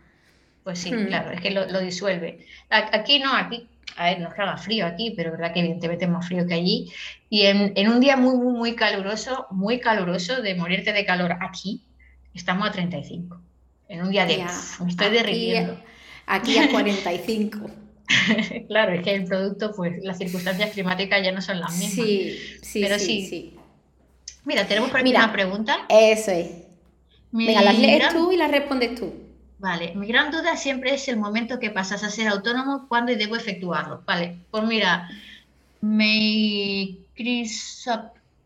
Pues 0.64 0.78
sí, 0.78 0.92
hmm. 0.92 1.06
claro, 1.06 1.30
es 1.32 1.40
que 1.40 1.50
lo, 1.50 1.66
lo, 1.66 1.80
disuelve. 1.80 2.46
Aquí 2.70 3.18
no, 3.18 3.34
aquí 3.34 3.68
a 3.96 4.06
ver, 4.06 4.20
no 4.20 4.28
es 4.28 4.34
que 4.34 4.42
haga 4.42 4.56
frío 4.56 4.86
aquí, 4.86 5.12
pero 5.16 5.30
es 5.30 5.38
verdad 5.38 5.52
que 5.52 5.60
evidentemente 5.60 6.04
es 6.04 6.10
más 6.10 6.26
frío 6.26 6.46
que 6.46 6.54
allí. 6.54 6.90
Y 7.28 7.42
en, 7.42 7.88
un 7.88 8.00
día 8.00 8.16
muy, 8.16 8.36
muy, 8.36 8.52
muy 8.52 8.74
caluroso, 8.74 9.46
muy 9.50 9.80
caluroso, 9.80 10.40
de 10.42 10.54
morirte 10.54 10.92
de 10.92 11.04
calor 11.04 11.36
aquí, 11.40 11.82
estamos 12.34 12.68
a 12.68 12.72
35. 12.72 13.40
En 13.88 14.02
un 14.02 14.10
día 14.10 14.24
de... 14.24 14.44
me 14.82 14.90
estoy 14.90 15.10
derritiendo. 15.10 15.78
Aquí 16.26 16.56
a 16.58 16.70
45. 16.70 17.58
claro, 18.68 18.92
es 18.92 19.02
que 19.02 19.14
el 19.14 19.24
producto, 19.24 19.72
pues 19.74 20.02
las 20.02 20.18
circunstancias 20.18 20.70
climáticas 20.70 21.22
ya 21.22 21.32
no 21.32 21.42
son 21.42 21.60
las 21.60 21.76
mismas. 21.78 22.06
Sí, 22.06 22.38
sí, 22.62 22.80
pero 22.82 22.98
sí. 22.98 23.26
sí. 23.26 23.56
Mira, 24.44 24.66
tenemos 24.66 24.90
por 24.90 25.00
aquí 25.00 25.10
una 25.10 25.32
pregunta. 25.32 25.86
Eso 25.88 26.30
es. 26.30 26.48
Venga, 27.30 27.62
las 27.62 27.78
lees 27.78 28.08
tú 28.12 28.32
y 28.32 28.36
las 28.36 28.50
respondes 28.50 28.94
tú. 28.94 29.12
Vale, 29.62 29.94
mi 29.94 30.08
gran 30.08 30.32
duda 30.32 30.56
siempre 30.56 30.92
es 30.92 31.06
el 31.06 31.18
momento 31.18 31.60
que 31.60 31.70
pasas 31.70 32.02
a 32.02 32.10
ser 32.10 32.26
autónomo, 32.26 32.88
cuándo 32.88 33.12
y 33.12 33.14
debo 33.14 33.36
efectuarlo. 33.36 34.02
Vale, 34.04 34.44
pues 34.50 34.64
mira, 34.64 35.08
me 35.80 36.98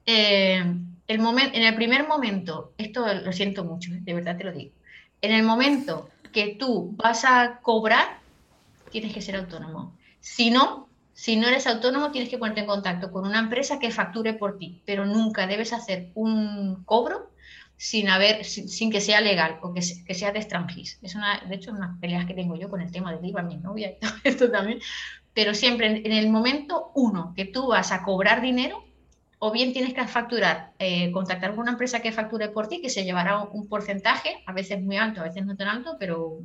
eh, 0.04 0.62
el 1.06 1.20
en 1.54 1.62
el 1.62 1.74
primer 1.74 2.06
momento, 2.06 2.74
esto 2.76 3.06
lo 3.14 3.32
siento 3.32 3.64
mucho, 3.64 3.92
de 3.92 4.12
verdad 4.12 4.36
te 4.36 4.44
lo 4.44 4.52
digo, 4.52 4.74
en 5.22 5.32
el 5.32 5.42
momento 5.42 6.10
que 6.34 6.56
tú 6.60 6.94
vas 6.96 7.24
a 7.24 7.60
cobrar, 7.62 8.20
tienes 8.90 9.14
que 9.14 9.22
ser 9.22 9.36
autónomo. 9.36 9.96
Si 10.20 10.50
no, 10.50 10.90
si 11.14 11.36
no 11.36 11.48
eres 11.48 11.66
autónomo, 11.66 12.10
tienes 12.12 12.28
que 12.28 12.36
ponerte 12.36 12.60
en 12.60 12.66
contacto 12.66 13.10
con 13.10 13.26
una 13.26 13.38
empresa 13.38 13.78
que 13.78 13.90
facture 13.90 14.34
por 14.34 14.58
ti, 14.58 14.82
pero 14.84 15.06
nunca 15.06 15.46
debes 15.46 15.72
hacer 15.72 16.10
un 16.14 16.84
cobro 16.84 17.30
sin 17.76 18.08
haber, 18.08 18.44
sin, 18.44 18.90
que 18.90 19.00
sea 19.00 19.20
legal 19.20 19.58
o 19.62 19.74
que, 19.74 19.82
sea 19.82 20.32
de 20.32 20.38
extranjis. 20.38 20.98
Es 21.02 21.14
una, 21.14 21.40
de 21.40 21.54
hecho, 21.54 21.72
unas 21.72 21.98
peleas 22.00 22.24
que 22.26 22.34
tengo 22.34 22.56
yo 22.56 22.70
con 22.70 22.80
el 22.80 22.90
tema 22.90 23.14
del 23.14 23.24
IVA, 23.24 23.42
mi 23.42 23.56
novia 23.56 23.90
y 23.90 23.94
todo 24.00 24.14
esto 24.24 24.50
también. 24.50 24.80
Pero 25.34 25.54
siempre 25.54 25.86
en, 25.86 26.12
el 26.12 26.30
momento 26.30 26.92
uno 26.94 27.34
que 27.36 27.44
tú 27.44 27.68
vas 27.68 27.92
a 27.92 28.02
cobrar 28.02 28.40
dinero, 28.40 28.82
o 29.38 29.52
bien 29.52 29.74
tienes 29.74 29.92
que 29.92 30.06
facturar, 30.06 30.72
eh, 30.78 31.12
contactar 31.12 31.50
con 31.50 31.60
una 31.60 31.72
empresa 31.72 32.00
que 32.00 32.10
facture 32.10 32.48
por 32.48 32.68
ti, 32.68 32.80
que 32.80 32.88
se 32.88 33.04
llevará 33.04 33.42
un 33.42 33.68
porcentaje, 33.68 34.42
a 34.46 34.52
veces 34.54 34.82
muy 34.82 34.96
alto, 34.96 35.20
a 35.20 35.24
veces 35.24 35.44
no 35.44 35.56
tan 35.56 35.68
alto, 35.68 35.96
pero 35.98 36.38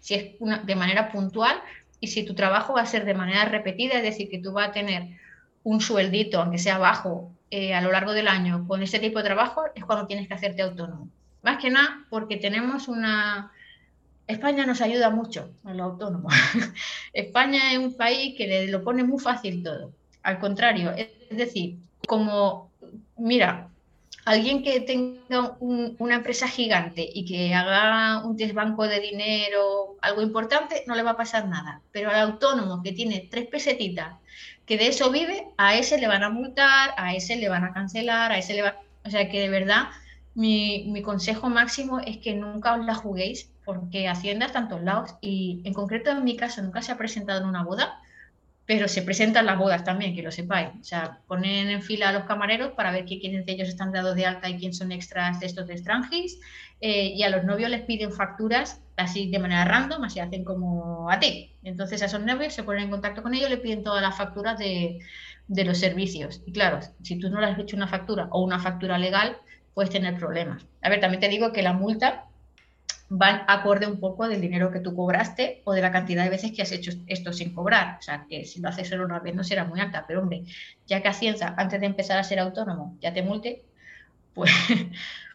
si 0.00 0.14
es 0.14 0.34
de 0.66 0.74
manera 0.74 1.12
puntual 1.12 1.60
y 2.00 2.08
si 2.08 2.24
tu 2.24 2.34
trabajo 2.34 2.74
va 2.74 2.82
a 2.82 2.86
ser 2.86 3.04
de 3.04 3.14
manera 3.14 3.44
repetida, 3.44 3.94
es 3.94 4.02
decir, 4.02 4.28
que 4.28 4.40
tú 4.40 4.52
vas 4.52 4.70
a 4.70 4.72
tener 4.72 5.16
un 5.62 5.80
sueldito, 5.80 6.40
aunque 6.40 6.58
sea 6.58 6.78
bajo, 6.78 7.30
eh, 7.54 7.74
a 7.74 7.82
lo 7.82 7.92
largo 7.92 8.14
del 8.14 8.28
año 8.28 8.66
con 8.66 8.82
este 8.82 8.98
tipo 8.98 9.18
de 9.18 9.24
trabajo 9.24 9.64
es 9.74 9.84
cuando 9.84 10.06
tienes 10.06 10.26
que 10.26 10.32
hacerte 10.32 10.62
autónomo. 10.62 11.10
Más 11.42 11.60
que 11.60 11.68
nada 11.68 12.06
porque 12.08 12.38
tenemos 12.38 12.88
una... 12.88 13.52
España 14.26 14.64
nos 14.64 14.80
ayuda 14.80 15.10
mucho 15.10 15.50
a 15.64 15.74
los 15.74 15.82
autónomos. 15.82 16.32
España 17.12 17.72
es 17.72 17.78
un 17.78 17.94
país 17.94 18.34
que 18.38 18.46
le 18.46 18.68
lo 18.68 18.82
pone 18.82 19.04
muy 19.04 19.20
fácil 19.20 19.62
todo. 19.62 19.92
Al 20.22 20.38
contrario, 20.38 20.94
es 20.96 21.36
decir, 21.36 21.76
como, 22.06 22.70
mira, 23.18 23.68
alguien 24.24 24.62
que 24.62 24.80
tenga 24.80 25.54
una 25.60 26.14
empresa 26.14 26.48
gigante 26.48 27.06
y 27.12 27.26
que 27.26 27.52
haga 27.52 28.24
un 28.24 28.34
desbanco 28.34 28.88
de 28.88 29.00
dinero, 29.00 29.98
algo 30.00 30.22
importante, 30.22 30.84
no 30.86 30.94
le 30.94 31.02
va 31.02 31.10
a 31.10 31.16
pasar 31.18 31.46
nada. 31.48 31.82
Pero 31.92 32.08
al 32.08 32.20
autónomo 32.20 32.82
que 32.82 32.92
tiene 32.92 33.28
tres 33.30 33.46
pesetitas 33.46 34.14
que 34.66 34.78
de 34.78 34.88
eso 34.88 35.10
vive, 35.10 35.48
a 35.56 35.76
ese 35.76 35.98
le 35.98 36.06
van 36.06 36.22
a 36.22 36.30
multar, 36.30 36.90
a 36.96 37.14
ese 37.14 37.36
le 37.36 37.48
van 37.48 37.64
a 37.64 37.72
cancelar, 37.72 38.32
a 38.32 38.38
ese 38.38 38.54
le 38.54 38.62
va... 38.62 38.80
O 39.04 39.10
sea 39.10 39.28
que 39.28 39.40
de 39.40 39.48
verdad 39.48 39.88
mi, 40.34 40.84
mi 40.88 41.02
consejo 41.02 41.48
máximo 41.48 42.00
es 42.00 42.18
que 42.18 42.34
nunca 42.34 42.74
os 42.74 42.86
la 42.86 42.94
juguéis 42.94 43.50
porque 43.64 44.08
Hacienda 44.08 44.46
está 44.46 44.68
en 44.70 44.84
lados 44.84 45.14
y 45.20 45.60
en 45.64 45.72
concreto 45.72 46.10
en 46.10 46.24
mi 46.24 46.36
caso 46.36 46.62
nunca 46.62 46.82
se 46.82 46.92
ha 46.92 46.98
presentado 46.98 47.40
en 47.40 47.48
una 47.48 47.62
boda, 47.62 48.00
pero 48.66 48.88
se 48.88 49.02
presentan 49.02 49.46
las 49.46 49.58
bodas 49.58 49.84
también, 49.84 50.14
que 50.14 50.22
lo 50.22 50.30
sepáis. 50.30 50.70
O 50.80 50.84
sea, 50.84 51.20
ponen 51.26 51.68
en 51.68 51.82
fila 51.82 52.08
a 52.08 52.12
los 52.12 52.24
camareros 52.24 52.72
para 52.72 52.92
ver 52.92 53.04
quiénes 53.04 53.44
de 53.44 53.52
ellos 53.52 53.68
están 53.68 53.92
dados 53.92 54.16
de 54.16 54.26
alta 54.26 54.48
y 54.48 54.58
quién 54.58 54.72
son 54.72 54.92
extras 54.92 55.40
de 55.40 55.46
estos 55.46 55.66
de 55.66 55.74
extranjis 55.74 56.38
eh, 56.84 57.12
y 57.14 57.22
a 57.22 57.30
los 57.30 57.44
novios 57.44 57.70
les 57.70 57.82
piden 57.82 58.10
facturas 58.10 58.82
así 58.96 59.30
de 59.30 59.38
manera 59.38 59.64
random, 59.64 60.02
así 60.02 60.18
hacen 60.18 60.42
como 60.42 61.08
a 61.08 61.20
ti. 61.20 61.54
Entonces 61.62 62.02
a 62.02 62.06
esos 62.06 62.20
novios 62.20 62.54
se 62.54 62.64
ponen 62.64 62.84
en 62.84 62.90
contacto 62.90 63.22
con 63.22 63.34
ellos, 63.34 63.48
le 63.48 63.58
piden 63.58 63.84
todas 63.84 64.02
las 64.02 64.16
facturas 64.16 64.58
de, 64.58 64.98
los 65.46 65.78
servicios. 65.78 66.42
Y 66.44 66.52
claro, 66.52 66.80
si 67.02 67.20
tú 67.20 67.30
no 67.30 67.40
le 67.40 67.46
has 67.46 67.58
hecho 67.60 67.76
una 67.76 67.86
factura 67.86 68.26
o 68.32 68.42
una 68.42 68.58
factura 68.58 68.98
legal, 68.98 69.36
puedes 69.74 69.92
tener 69.92 70.18
problemas. 70.18 70.66
A 70.82 70.88
ver, 70.88 70.98
también 70.98 71.20
te 71.20 71.28
digo 71.28 71.52
que 71.52 71.62
la 71.62 71.72
multa 71.72 72.24
va 73.10 73.44
acorde 73.46 73.86
un 73.86 74.00
poco 74.00 74.26
del 74.26 74.40
dinero 74.40 74.72
que 74.72 74.80
tú 74.80 74.96
cobraste 74.96 75.62
o 75.64 75.74
de 75.74 75.82
la 75.82 75.92
cantidad 75.92 76.24
de 76.24 76.30
veces 76.30 76.50
que 76.50 76.62
has 76.62 76.72
hecho 76.72 76.90
esto 77.06 77.32
sin 77.32 77.54
cobrar. 77.54 77.98
O 78.00 78.02
sea, 78.02 78.26
que 78.28 78.44
si 78.44 78.60
lo 78.60 78.70
haces 78.70 78.88
solo 78.88 79.04
una 79.04 79.20
vez 79.20 79.36
no 79.36 79.44
será 79.44 79.64
muy 79.64 79.78
alta, 79.78 80.04
pero 80.08 80.20
hombre, 80.20 80.42
ya 80.88 81.00
que 81.00 81.08
Hacienda, 81.08 81.54
antes 81.56 81.78
de 81.78 81.86
empezar 81.86 82.18
a 82.18 82.24
ser 82.24 82.40
autónomo, 82.40 82.96
ya 83.00 83.12
te 83.12 83.22
multe, 83.22 83.62
pues, 84.34 84.50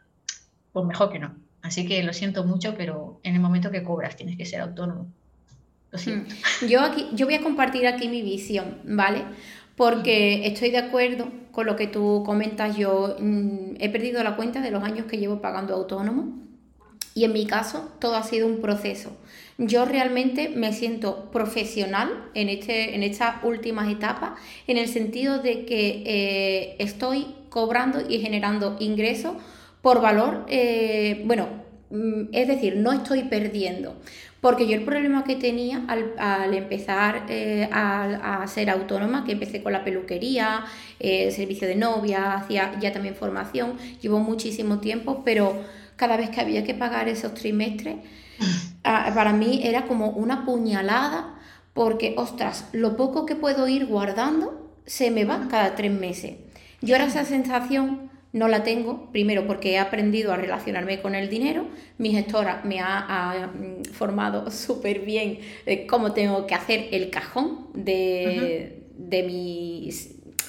pues 0.77 0.87
mejor 0.87 1.11
que 1.11 1.17
no. 1.17 1.33
Así 1.63 1.87
que 1.87 2.03
lo 2.03 2.13
siento 2.13 2.43
mucho, 2.43 2.75
pero 2.77 3.19
en 3.23 3.33
el 3.33 3.41
momento 3.41 3.71
que 3.71 3.81
cobras 3.81 4.15
tienes 4.15 4.37
que 4.37 4.45
ser 4.45 4.61
autónomo. 4.61 5.07
Lo 5.91 5.97
siento. 5.97 6.35
Mm. 6.61 6.67
Yo, 6.67 6.81
aquí, 6.81 7.07
yo 7.13 7.25
voy 7.25 7.33
a 7.33 7.41
compartir 7.41 7.87
aquí 7.87 8.07
mi 8.09 8.21
visión, 8.21 8.77
¿vale? 8.83 9.23
Porque 9.75 10.45
estoy 10.45 10.69
de 10.69 10.77
acuerdo 10.77 11.29
con 11.51 11.65
lo 11.65 11.75
que 11.75 11.87
tú 11.87 12.21
comentas. 12.23 12.77
Yo 12.77 13.15
mm, 13.19 13.77
he 13.79 13.89
perdido 13.89 14.23
la 14.23 14.35
cuenta 14.35 14.61
de 14.61 14.69
los 14.69 14.83
años 14.83 15.07
que 15.07 15.17
llevo 15.17 15.41
pagando 15.41 15.73
autónomo 15.73 16.37
y 17.15 17.23
en 17.23 17.33
mi 17.33 17.47
caso 17.47 17.91
todo 17.99 18.15
ha 18.15 18.23
sido 18.23 18.45
un 18.45 18.61
proceso. 18.61 19.17
Yo 19.57 19.85
realmente 19.85 20.49
me 20.49 20.73
siento 20.73 21.31
profesional 21.31 22.29
en, 22.35 22.49
este, 22.49 22.93
en 22.93 23.01
estas 23.01 23.43
últimas 23.43 23.91
etapas, 23.91 24.39
en 24.67 24.77
el 24.77 24.87
sentido 24.87 25.39
de 25.39 25.65
que 25.65 26.03
eh, 26.05 26.75
estoy 26.77 27.25
cobrando 27.49 28.07
y 28.07 28.19
generando 28.19 28.77
ingresos 28.79 29.33
por 29.81 30.01
valor, 30.01 30.45
eh, 30.47 31.23
bueno, 31.25 31.47
mm, 31.89 32.29
es 32.31 32.47
decir, 32.47 32.77
no 32.77 32.91
estoy 32.91 33.23
perdiendo. 33.23 33.95
Porque 34.41 34.67
yo 34.67 34.75
el 34.75 34.83
problema 34.83 35.23
que 35.23 35.35
tenía 35.35 35.83
al, 35.87 36.53
empezar 36.53 37.25
eh, 37.27 37.67
a, 37.71 38.45
ser 38.47 38.69
autónoma, 38.69 39.25
que 39.25 39.31
empecé 39.31 39.63
con 39.63 39.73
la 39.73 39.83
peluquería, 39.83 40.63
eh, 40.99 41.31
servicio 41.31 41.67
de 41.67 41.75
novia, 41.75 42.35
hacía 42.35 42.79
ya 42.79 42.93
también 42.93 43.15
formación, 43.15 43.77
llevo 43.99 44.19
muchísimo 44.19 44.79
tiempo, 44.79 45.23
pero 45.25 45.55
cada 45.95 46.17
vez 46.17 46.29
que 46.29 46.39
había 46.39 46.63
que 46.63 46.75
pagar 46.75 47.09
esos 47.09 47.33
trimestres, 47.33 47.95
para 48.83 49.33
mí 49.33 49.61
era 49.63 49.87
como 49.87 50.11
una 50.11 50.45
puñalada, 50.45 51.33
porque, 51.73 52.13
ostras, 52.17 52.69
lo 52.73 52.95
poco 52.95 53.25
que 53.25 53.35
puedo 53.35 53.67
ir 53.67 53.85
guardando 53.87 54.71
se 54.85 55.11
me 55.11 55.25
va 55.25 55.47
cada 55.49 55.75
tres 55.75 55.91
meses. 55.91 56.37
Yo 56.81 56.95
era 56.95 57.05
esa 57.05 57.25
sensación 57.25 58.09
no 58.37 58.47
la 58.47 58.63
tengo, 58.63 59.11
primero 59.11 59.47
porque 59.47 59.71
he 59.71 59.79
aprendido 59.79 60.31
a 60.31 60.37
relacionarme 60.37 61.01
con 61.01 61.15
el 61.15 61.29
dinero, 61.29 61.67
mi 61.97 62.11
gestora 62.11 62.61
me 62.63 62.79
ha, 62.79 63.51
mm, 63.53 63.83
formado 63.93 64.51
súper 64.51 64.99
bien 64.99 65.39
cómo 65.87 66.13
tengo 66.13 66.47
que 66.47 66.55
hacer 66.55 66.87
el 66.91 67.09
cajón 67.09 67.67
de, 67.73 68.83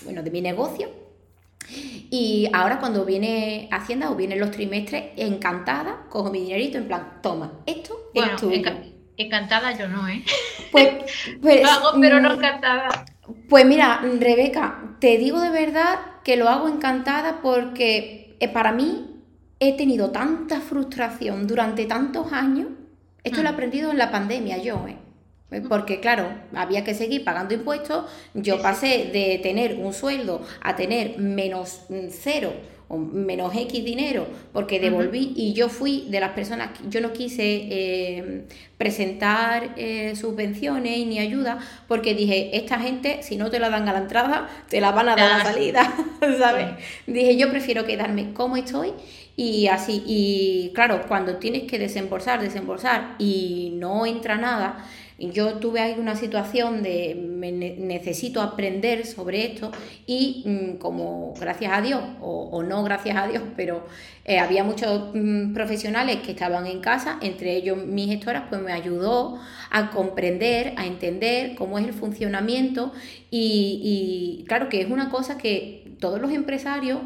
bueno, 0.04 0.22
de 0.22 0.30
mi 0.30 0.40
negocio. 0.40 0.88
Y 2.10 2.48
ahora 2.54 2.78
cuando 2.78 3.04
viene 3.04 3.68
Hacienda 3.70 4.10
o 4.10 4.14
vienen 4.14 4.40
los 4.40 4.50
trimestres, 4.50 5.04
encantada, 5.16 6.06
cojo 6.08 6.30
mi 6.30 6.40
dinerito 6.40 6.78
en 6.78 6.86
plan, 6.86 7.18
toma, 7.22 7.60
esto 7.66 8.10
es 8.14 8.36
tuyo. 8.36 8.62
encantada 9.16 9.76
yo 9.76 9.88
no, 9.88 10.08
¿eh? 10.08 10.24
Pues, 10.72 10.88
pues 11.40 11.62
Lo 11.62 11.68
hago, 11.68 12.00
pero 12.00 12.20
no 12.20 12.30
mm, 12.30 12.32
encantada. 12.32 13.04
Pues 13.48 13.66
mira, 13.66 14.00
Rebeca, 14.18 14.96
te 15.00 15.18
digo 15.18 15.40
de 15.40 15.50
verdad 15.50 15.98
que 16.24 16.36
lo 16.36 16.48
hago 16.48 16.68
encantada 16.68 17.40
porque 17.42 18.36
eh, 18.40 18.48
para 18.48 18.72
mí 18.72 19.22
he 19.60 19.76
tenido 19.76 20.10
tanta 20.10 20.60
frustración 20.60 21.46
durante 21.46 21.86
tantos 21.86 22.32
años. 22.32 22.68
Esto 23.24 23.42
lo 23.42 23.48
he 23.48 23.52
mm. 23.52 23.54
aprendido 23.54 23.90
en 23.90 23.98
la 23.98 24.10
pandemia 24.10 24.58
yo, 24.58 24.86
¿eh? 24.86 24.96
eh 25.50 25.62
porque 25.68 26.00
claro, 26.00 26.28
había 26.54 26.84
que 26.84 26.94
seguir 26.94 27.24
pagando 27.24 27.54
impuestos. 27.54 28.06
Yo 28.34 28.62
pasé 28.62 29.10
de 29.12 29.40
tener 29.42 29.76
un 29.76 29.92
sueldo 29.92 30.42
a 30.60 30.76
tener 30.76 31.18
menos 31.18 31.82
cero 32.10 32.52
o 32.88 32.96
menos 32.96 33.54
X 33.54 33.84
dinero 33.84 34.26
porque 34.52 34.80
devolví 34.80 35.32
y 35.36 35.52
yo 35.52 35.68
fui 35.68 36.06
de 36.08 36.20
las 36.20 36.30
personas, 36.30 36.70
yo 36.88 37.00
no 37.00 37.12
quise 37.12 37.42
eh, 37.44 38.44
presentar 38.78 39.74
eh, 39.76 40.16
subvenciones 40.16 41.06
ni 41.06 41.18
ayuda 41.18 41.58
porque 41.86 42.14
dije, 42.14 42.56
esta 42.56 42.80
gente 42.80 43.22
si 43.22 43.36
no 43.36 43.50
te 43.50 43.60
la 43.60 43.68
dan 43.68 43.88
a 43.88 43.92
la 43.92 43.98
entrada, 44.00 44.48
te 44.68 44.80
la 44.80 44.90
van 44.90 45.10
a 45.10 45.16
dar 45.16 45.32
a 45.32 45.38
la 45.38 45.44
salida, 45.44 45.94
¿sabes? 46.38 46.66
Dije, 47.06 47.36
yo 47.36 47.50
prefiero 47.50 47.84
quedarme 47.84 48.32
como 48.32 48.56
estoy 48.56 48.92
y 49.36 49.68
así, 49.68 50.02
y 50.04 50.72
claro, 50.74 51.02
cuando 51.06 51.36
tienes 51.36 51.62
que 51.64 51.78
desembolsar, 51.78 52.40
desembolsar 52.40 53.14
y 53.18 53.72
no 53.74 54.04
entra 54.04 54.36
nada, 54.36 54.84
yo 55.18 55.54
tuve 55.54 55.80
ahí 55.80 55.96
una 55.98 56.14
situación 56.14 56.82
de 56.82 57.16
necesito 57.16 58.40
aprender 58.40 59.04
sobre 59.04 59.46
esto 59.46 59.72
y 60.06 60.44
mm, 60.46 60.78
como 60.78 61.34
gracias 61.38 61.72
a 61.72 61.82
Dios, 61.82 62.00
o, 62.20 62.62
no 62.62 62.84
gracias 62.84 63.16
a 63.16 63.26
Dios, 63.26 63.42
pero 63.56 63.84
eh, 64.24 64.38
había 64.38 64.62
muchos 64.62 65.10
mm, 65.14 65.54
profesionales 65.54 66.18
que 66.24 66.32
estaban 66.32 66.66
en 66.66 66.80
casa, 66.80 67.18
entre 67.20 67.56
ellos 67.56 67.84
mis 67.84 68.08
gestoras, 68.08 68.44
pues 68.48 68.62
me 68.62 68.72
ayudó 68.72 69.40
a 69.70 69.90
comprender, 69.90 70.74
a 70.76 70.86
entender 70.86 71.56
cómo 71.56 71.78
es 71.78 71.86
el 71.86 71.94
funcionamiento 71.94 72.92
y, 73.28 74.40
y 74.42 74.44
claro 74.46 74.68
que 74.68 74.80
es 74.80 74.88
una 74.88 75.10
cosa 75.10 75.36
que 75.36 75.96
todos 75.98 76.20
los 76.20 76.30
empresarios 76.30 77.00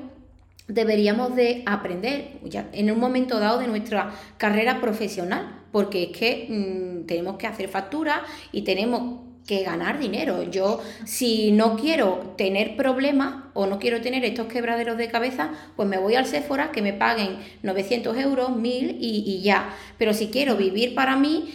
deberíamos 0.69 1.35
de 1.35 1.63
aprender 1.65 2.39
ya 2.45 2.69
en 2.73 2.91
un 2.91 3.01
momento 3.01 3.41
dado 3.41 3.59
de 3.59 3.69
nuestra 3.69 4.13
carrera 4.37 4.81
profesional 4.81 5.62
porque 5.73 6.05
es 6.05 6.17
que 6.17 6.47
mm, 6.49 7.07
tenemos 7.07 7.37
que 7.37 7.47
hacer 7.47 7.69
facturas 7.69 8.21
y 8.53 8.63
tenemos 8.63 9.33
que 9.47 9.65
ganar 9.65 9.99
dinero. 9.99 10.45
Yo, 10.45 10.81
si 11.05 11.51
no 11.53 11.77
quiero 11.77 12.35
tener 12.37 12.77
problemas 12.77 13.45
o 13.55 13.67
no 13.67 13.79
quiero 13.79 14.01
tener 14.01 14.25
estos 14.25 14.47
quebraderos 14.47 14.97
de 14.97 15.09
cabeza, 15.09 15.51
pues 15.77 15.89
me 15.89 15.99
voy 15.99 16.15
al 16.15 16.27
Sephora, 16.27 16.71
que 16.71 16.83
me 16.83 16.93
paguen 16.93 17.39
900 17.63 18.17
euros, 18.19 18.57
1000 18.57 18.99
y, 19.01 19.41
ya. 19.43 19.75
Pero 19.99 20.15
si 20.15 20.29
quiero 20.29 20.57
vivir 20.57 20.95
para 20.95 21.17
mí, 21.17 21.53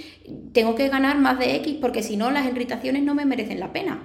tengo 0.53 0.75
que 0.75 0.89
ganar 0.89 1.17
más 1.17 1.39
de 1.39 1.55
X, 1.57 1.77
porque 1.79 2.03
si 2.03 2.17
no, 2.17 2.31
las 2.31 2.45
irritaciones 2.45 3.03
no 3.03 3.15
me 3.15 3.25
merecen 3.25 3.59
la 3.59 3.71
pena. 3.71 4.03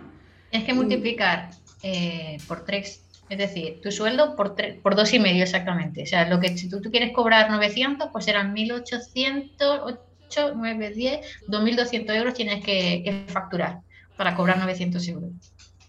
Tienes 0.51 0.67
que 0.67 0.75
multiplicar 0.75 1.51
eh, 1.83 2.39
por 2.47 2.65
tres. 2.65 3.02
Es 3.33 3.39
decir, 3.39 3.81
tu 3.81 3.91
sueldo 3.91 4.37
por, 4.37 4.55
por 4.83 4.95
dos 4.95 5.15
y 5.15 5.19
medio 5.19 5.43
exactamente. 5.43 6.03
O 6.03 6.07
sea, 6.07 6.29
lo 6.29 6.39
que 6.39 6.55
si 6.59 6.69
tú, 6.69 6.83
quieres 6.91 7.13
cobrar 7.15 7.51
900, 7.51 8.11
pues 8.13 8.27
serán 8.27 8.53
1800, 8.53 9.81
8, 10.29 10.53
9, 10.55 10.91
10, 10.91 11.21
2200 11.49 12.15
euros 12.15 12.35
tienes 12.35 12.63
que, 12.63 13.25
facturar 13.29 13.79
para 14.19 14.37
cobrar 14.37 14.59
900 14.59 15.09
euros. 15.09 15.31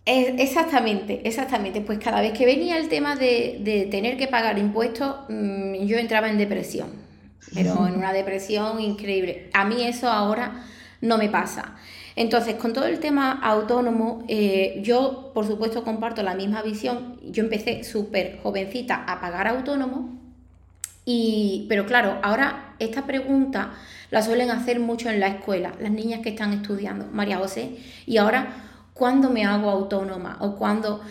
Exactamente, 0.05 1.19
exactamente. 1.25 1.81
Pues 1.81 1.99
cada 1.99 2.21
vez 2.21 2.31
que 2.31 2.45
venía 2.45 2.77
el 2.77 2.87
tema 2.87 3.17
de, 3.17 3.89
tener 3.91 4.15
que 4.15 4.29
pagar 4.29 4.57
impuestos, 4.57 5.25
mm, 5.27 5.85
yo 5.85 5.97
entraba 5.97 6.29
en 6.29 6.37
depresión, 6.37 6.91
pero 7.53 7.73
en 7.87 7.95
una 7.95 8.13
depresión 8.13 8.79
increíble. 8.79 9.49
A 9.51 9.65
mí 9.65 9.83
eso 9.83 10.07
ahora 10.07 10.63
no 11.01 11.17
me 11.17 11.27
pasa. 11.27 11.75
Entonces, 12.15 12.55
con 12.55 12.73
todo 12.73 12.85
el 12.85 12.99
tema 12.99 13.31
autónomo, 13.31 14.23
eh, 14.27 14.79
yo 14.83 15.31
por 15.33 15.47
supuesto 15.47 15.83
comparto 15.83 16.21
la 16.21 16.35
misma 16.35 16.61
visión. 16.61 17.17
Yo 17.23 17.43
empecé 17.43 17.83
súper 17.83 18.39
jovencita 18.41 19.03
a 19.07 19.19
pagar 19.19 19.47
autónomo, 19.47 20.19
y, 21.05 21.65
pero 21.67 21.85
claro, 21.85 22.19
ahora 22.21 22.75
esta 22.79 23.05
pregunta 23.05 23.73
la 24.09 24.21
suelen 24.21 24.51
hacer 24.51 24.79
mucho 24.79 25.09
en 25.09 25.19
la 25.19 25.27
escuela, 25.27 25.73
las 25.79 25.91
niñas 25.91 26.21
que 26.21 26.29
están 26.29 26.53
estudiando, 26.53 27.07
María 27.11 27.37
José, 27.37 27.77
y 28.05 28.17
ahora, 28.17 28.55
¿cuándo 28.93 29.29
me 29.29 29.45
hago 29.45 29.69
autónoma? 29.69 30.37
O 30.39 30.55
cuándo... 30.55 31.01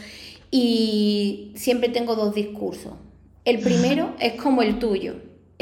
Y 0.54 1.52
siempre 1.54 1.88
tengo 1.88 2.14
dos 2.14 2.34
discursos. 2.34 2.92
El 3.46 3.60
primero 3.60 4.14
es 4.20 4.34
como 4.34 4.62
el 4.62 4.78
tuyo, 4.78 5.16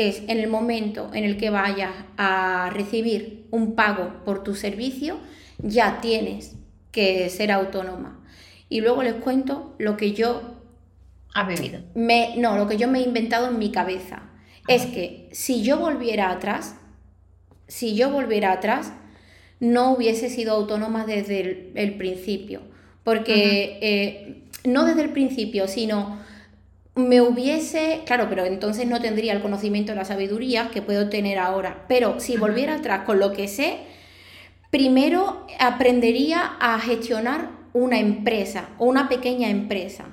es 0.09 0.23
en 0.29 0.39
el 0.39 0.49
momento 0.49 1.11
en 1.13 1.25
el 1.25 1.37
que 1.37 1.51
vayas 1.51 1.93
a 2.17 2.71
recibir 2.73 3.47
un 3.51 3.75
pago 3.75 4.25
por 4.25 4.43
tu 4.43 4.55
servicio, 4.55 5.19
ya 5.59 6.01
tienes 6.01 6.57
que 6.91 7.29
ser 7.29 7.53
autónoma. 7.53 8.25
Y 8.71 8.81
luego 8.81 9.03
les 9.03 9.15
cuento 9.15 9.75
lo 9.79 9.97
que 9.97 10.13
yo... 10.13 10.57
Ha 11.35 11.47
vivido. 11.47 11.81
Me, 11.95 12.35
no, 12.39 12.57
lo 12.57 12.67
que 12.67 12.77
yo 12.77 12.89
me 12.89 13.01
he 13.01 13.03
inventado 13.03 13.49
en 13.49 13.59
mi 13.59 13.71
cabeza. 13.71 14.23
Es 14.67 14.87
que 14.87 15.29
si 15.33 15.63
yo 15.63 15.79
volviera 15.79 16.31
atrás, 16.31 16.77
si 17.69 17.95
yo 17.95 18.11
volviera 18.11 18.53
atrás, 18.53 18.93
no 19.61 19.93
hubiese 19.93 20.31
sido 20.31 20.55
autónoma 20.55 21.05
desde 21.05 21.71
el, 21.75 21.95
principio. 21.99 22.63
Porque 23.05 23.79
eh, 23.83 24.43
no 24.65 24.85
desde 24.85 25.03
el 25.03 25.11
principio, 25.11 25.69
sino 25.69 26.19
me 27.09 27.21
hubiese, 27.21 28.03
claro, 28.07 28.27
pero 28.29 28.45
entonces 28.45 28.87
no 28.87 29.01
tendría 29.01 29.33
el 29.33 29.43
conocimiento, 29.43 29.95
la 29.95 30.05
sabiduría 30.05 30.71
que 30.71 30.83
puedo 30.83 31.09
tener 31.09 31.39
ahora. 31.39 31.85
Pero 31.89 32.21
si 32.21 32.37
volviera 32.37 32.77
atrás 32.77 33.05
con 33.05 33.19
lo 33.19 33.33
que 33.33 33.49
sé, 33.49 33.79
primero 34.71 35.47
aprendería 35.59 36.57
a 36.61 36.79
gestionar 36.79 37.51
una 37.73 37.99
empresa 37.99 38.71
o 38.79 38.87
una 38.87 39.09
pequeña 39.09 39.49
empresa. 39.49 40.07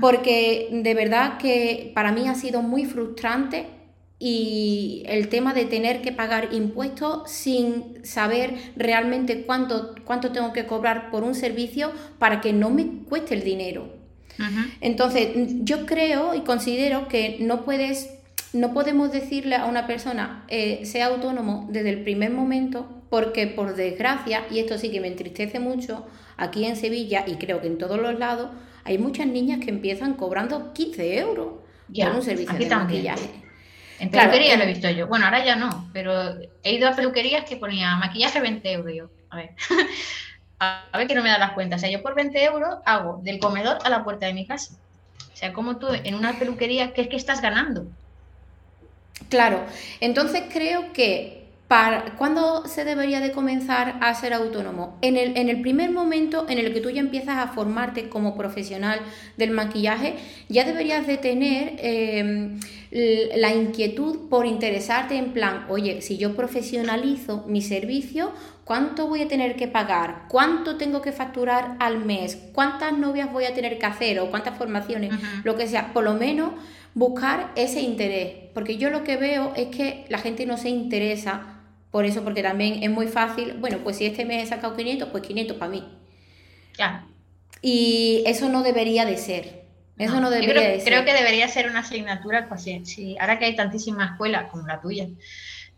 Porque 0.00 0.68
de 0.72 0.94
verdad 0.94 1.38
que 1.38 1.92
para 1.94 2.10
mí 2.10 2.26
ha 2.26 2.34
sido 2.34 2.62
muy 2.62 2.86
frustrante 2.86 3.66
y 4.18 5.02
el 5.06 5.28
tema 5.28 5.52
de 5.52 5.66
tener 5.66 6.00
que 6.00 6.10
pagar 6.10 6.48
impuestos 6.52 7.30
sin 7.30 8.04
saber 8.04 8.54
realmente 8.74 9.42
cuánto, 9.42 9.94
cuánto 10.04 10.32
tengo 10.32 10.52
que 10.52 10.66
cobrar 10.66 11.10
por 11.10 11.22
un 11.22 11.34
servicio 11.34 11.92
para 12.18 12.40
que 12.40 12.52
no 12.52 12.70
me 12.70 13.04
cueste 13.04 13.34
el 13.34 13.44
dinero. 13.44 13.95
Entonces, 14.80 15.28
yo 15.62 15.86
creo 15.86 16.34
y 16.34 16.40
considero 16.40 17.08
que 17.08 17.38
no 17.40 17.64
puedes, 17.64 18.10
no 18.52 18.72
podemos 18.72 19.12
decirle 19.12 19.56
a 19.56 19.66
una 19.66 19.86
persona 19.86 20.44
eh, 20.48 20.84
sea 20.84 21.06
autónomo 21.06 21.66
desde 21.70 21.90
el 21.90 22.02
primer 22.02 22.30
momento, 22.30 22.88
porque 23.08 23.46
por 23.46 23.74
desgracia, 23.76 24.44
y 24.50 24.58
esto 24.58 24.78
sí 24.78 24.90
que 24.90 25.00
me 25.00 25.08
entristece 25.08 25.60
mucho, 25.60 26.06
aquí 26.36 26.64
en 26.64 26.76
Sevilla 26.76 27.24
y 27.26 27.36
creo 27.36 27.60
que 27.60 27.66
en 27.66 27.78
todos 27.78 28.00
los 28.00 28.18
lados, 28.18 28.50
hay 28.84 28.98
muchas 28.98 29.26
niñas 29.26 29.60
que 29.60 29.70
empiezan 29.70 30.14
cobrando 30.14 30.72
15 30.72 31.18
euros 31.18 31.54
por 31.88 32.14
un 32.14 32.22
servicio 32.22 32.58
de 32.58 32.68
maquillaje. 32.68 33.46
En 33.98 34.10
peluquería 34.10 34.56
lo 34.56 34.64
he 34.64 34.66
visto 34.66 34.90
yo. 34.90 35.06
Bueno, 35.06 35.24
ahora 35.24 35.44
ya 35.44 35.56
no, 35.56 35.88
pero 35.92 36.12
he 36.62 36.74
ido 36.74 36.88
a 36.88 36.94
peluquerías 36.94 37.44
que 37.44 37.56
ponía 37.56 37.96
maquillaje 37.96 38.40
20 38.40 38.72
euros. 38.72 38.94
Yo, 38.94 39.10
a 39.30 39.36
ver, 39.36 39.50
a 40.58 40.84
ver 40.94 41.06
que 41.06 41.14
no 41.14 41.22
me 41.22 41.28
da 41.28 41.38
las 41.38 41.52
cuentas. 41.52 41.78
O 41.78 41.80
sea, 41.80 41.90
yo 41.90 42.02
por 42.02 42.14
20 42.14 42.44
euros 42.44 42.78
hago 42.84 43.20
del 43.22 43.38
comedor 43.38 43.78
a 43.84 43.90
la 43.90 44.04
puerta 44.04 44.26
de 44.26 44.34
mi 44.34 44.46
casa. 44.46 44.74
O 45.32 45.36
sea, 45.36 45.52
como 45.52 45.76
tú 45.76 45.88
en 45.90 46.14
una 46.14 46.38
peluquería, 46.38 46.94
¿qué 46.94 47.02
es 47.02 47.08
que 47.08 47.16
estás 47.16 47.42
ganando? 47.42 47.86
Claro, 49.28 49.62
entonces 50.00 50.44
creo 50.52 50.92
que 50.92 51.45
para, 51.68 52.14
¿Cuándo 52.16 52.64
se 52.66 52.84
debería 52.84 53.18
de 53.18 53.32
comenzar 53.32 53.98
a 54.00 54.14
ser 54.14 54.32
autónomo? 54.32 54.98
En 55.02 55.16
el, 55.16 55.36
en 55.36 55.48
el, 55.48 55.62
primer 55.62 55.90
momento 55.90 56.46
en 56.48 56.58
el 56.58 56.72
que 56.72 56.80
tú 56.80 56.90
ya 56.90 57.00
empiezas 57.00 57.38
a 57.38 57.48
formarte 57.48 58.08
como 58.08 58.36
profesional 58.36 59.00
del 59.36 59.50
maquillaje, 59.50 60.14
ya 60.48 60.64
deberías 60.64 61.08
de 61.08 61.16
tener 61.16 61.74
em, 61.78 62.60
la 62.92 63.52
inquietud 63.52 64.28
por 64.28 64.46
interesarte 64.46 65.16
en 65.16 65.32
plan, 65.32 65.66
oye, 65.68 66.02
si 66.02 66.18
yo 66.18 66.36
profesionalizo 66.36 67.44
mi 67.48 67.62
servicio, 67.62 68.30
¿cuánto 68.64 69.08
voy 69.08 69.22
a 69.22 69.28
tener 69.28 69.56
que 69.56 69.66
pagar? 69.66 70.26
¿Cuánto 70.28 70.76
tengo 70.76 71.02
que 71.02 71.10
facturar 71.10 71.76
al 71.80 72.04
mes? 72.04 72.38
¿Cuántas 72.52 72.96
novias 72.96 73.32
voy 73.32 73.44
a 73.44 73.54
tener 73.54 73.78
que 73.78 73.86
hacer? 73.86 74.20
¿O 74.20 74.30
cuántas 74.30 74.56
formaciones? 74.56 75.12
Lo 75.42 75.56
que 75.56 75.66
sea, 75.66 75.92
por 75.92 76.04
lo 76.04 76.14
menos 76.14 76.52
buscar 76.94 77.50
ese 77.56 77.80
interés, 77.80 78.34
porque 78.54 78.78
yo 78.78 78.88
lo 78.88 79.02
que 79.02 79.16
veo 79.16 79.52
es 79.56 79.66
que 79.66 80.06
la 80.08 80.18
gente 80.18 80.46
no 80.46 80.56
se 80.56 80.70
interesa 80.70 81.55
por 81.96 82.04
eso, 82.04 82.22
porque 82.22 82.42
también 82.42 82.82
es 82.82 82.90
muy 82.90 83.06
fácil, 83.06 83.54
bueno, 83.58 83.78
pues 83.82 83.96
si 83.96 84.04
este 84.04 84.26
mes 84.26 84.44
he 84.44 84.46
sacado 84.46 84.76
500, 84.76 85.08
pues 85.08 85.26
500 85.26 85.56
para 85.56 85.70
mí. 85.70 85.82
Ya. 86.76 87.06
Y 87.62 88.22
eso 88.26 88.50
no 88.50 88.62
debería 88.62 89.06
de 89.06 89.16
ser. 89.16 89.64
Eso 89.96 90.20
no, 90.20 90.28
debería 90.28 90.52
creo, 90.52 90.72
de 90.72 90.80
ser. 90.80 90.92
Creo 90.92 91.04
que 91.06 91.14
debería 91.14 91.48
ser 91.48 91.70
una 91.70 91.78
asignatura, 91.78 92.50
pues 92.50 92.66
ahora 93.18 93.38
que 93.38 93.46
hay 93.46 93.56
tantísimas 93.56 94.10
escuelas 94.10 94.50
como 94.50 94.66
la 94.66 94.78
tuya 94.78 95.06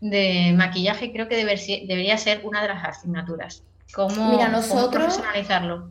de 0.01 0.53
maquillaje, 0.57 1.13
creo 1.13 1.29
que 1.29 1.37
debería 1.37 2.17
ser 2.17 2.41
una 2.43 2.61
de 2.63 2.67
las 2.67 2.83
asignaturas. 2.83 3.63
¿Cómo, 3.93 4.31
Mira, 4.31 4.49
nosotros, 4.49 4.91
profesionalizarlo? 5.05 5.89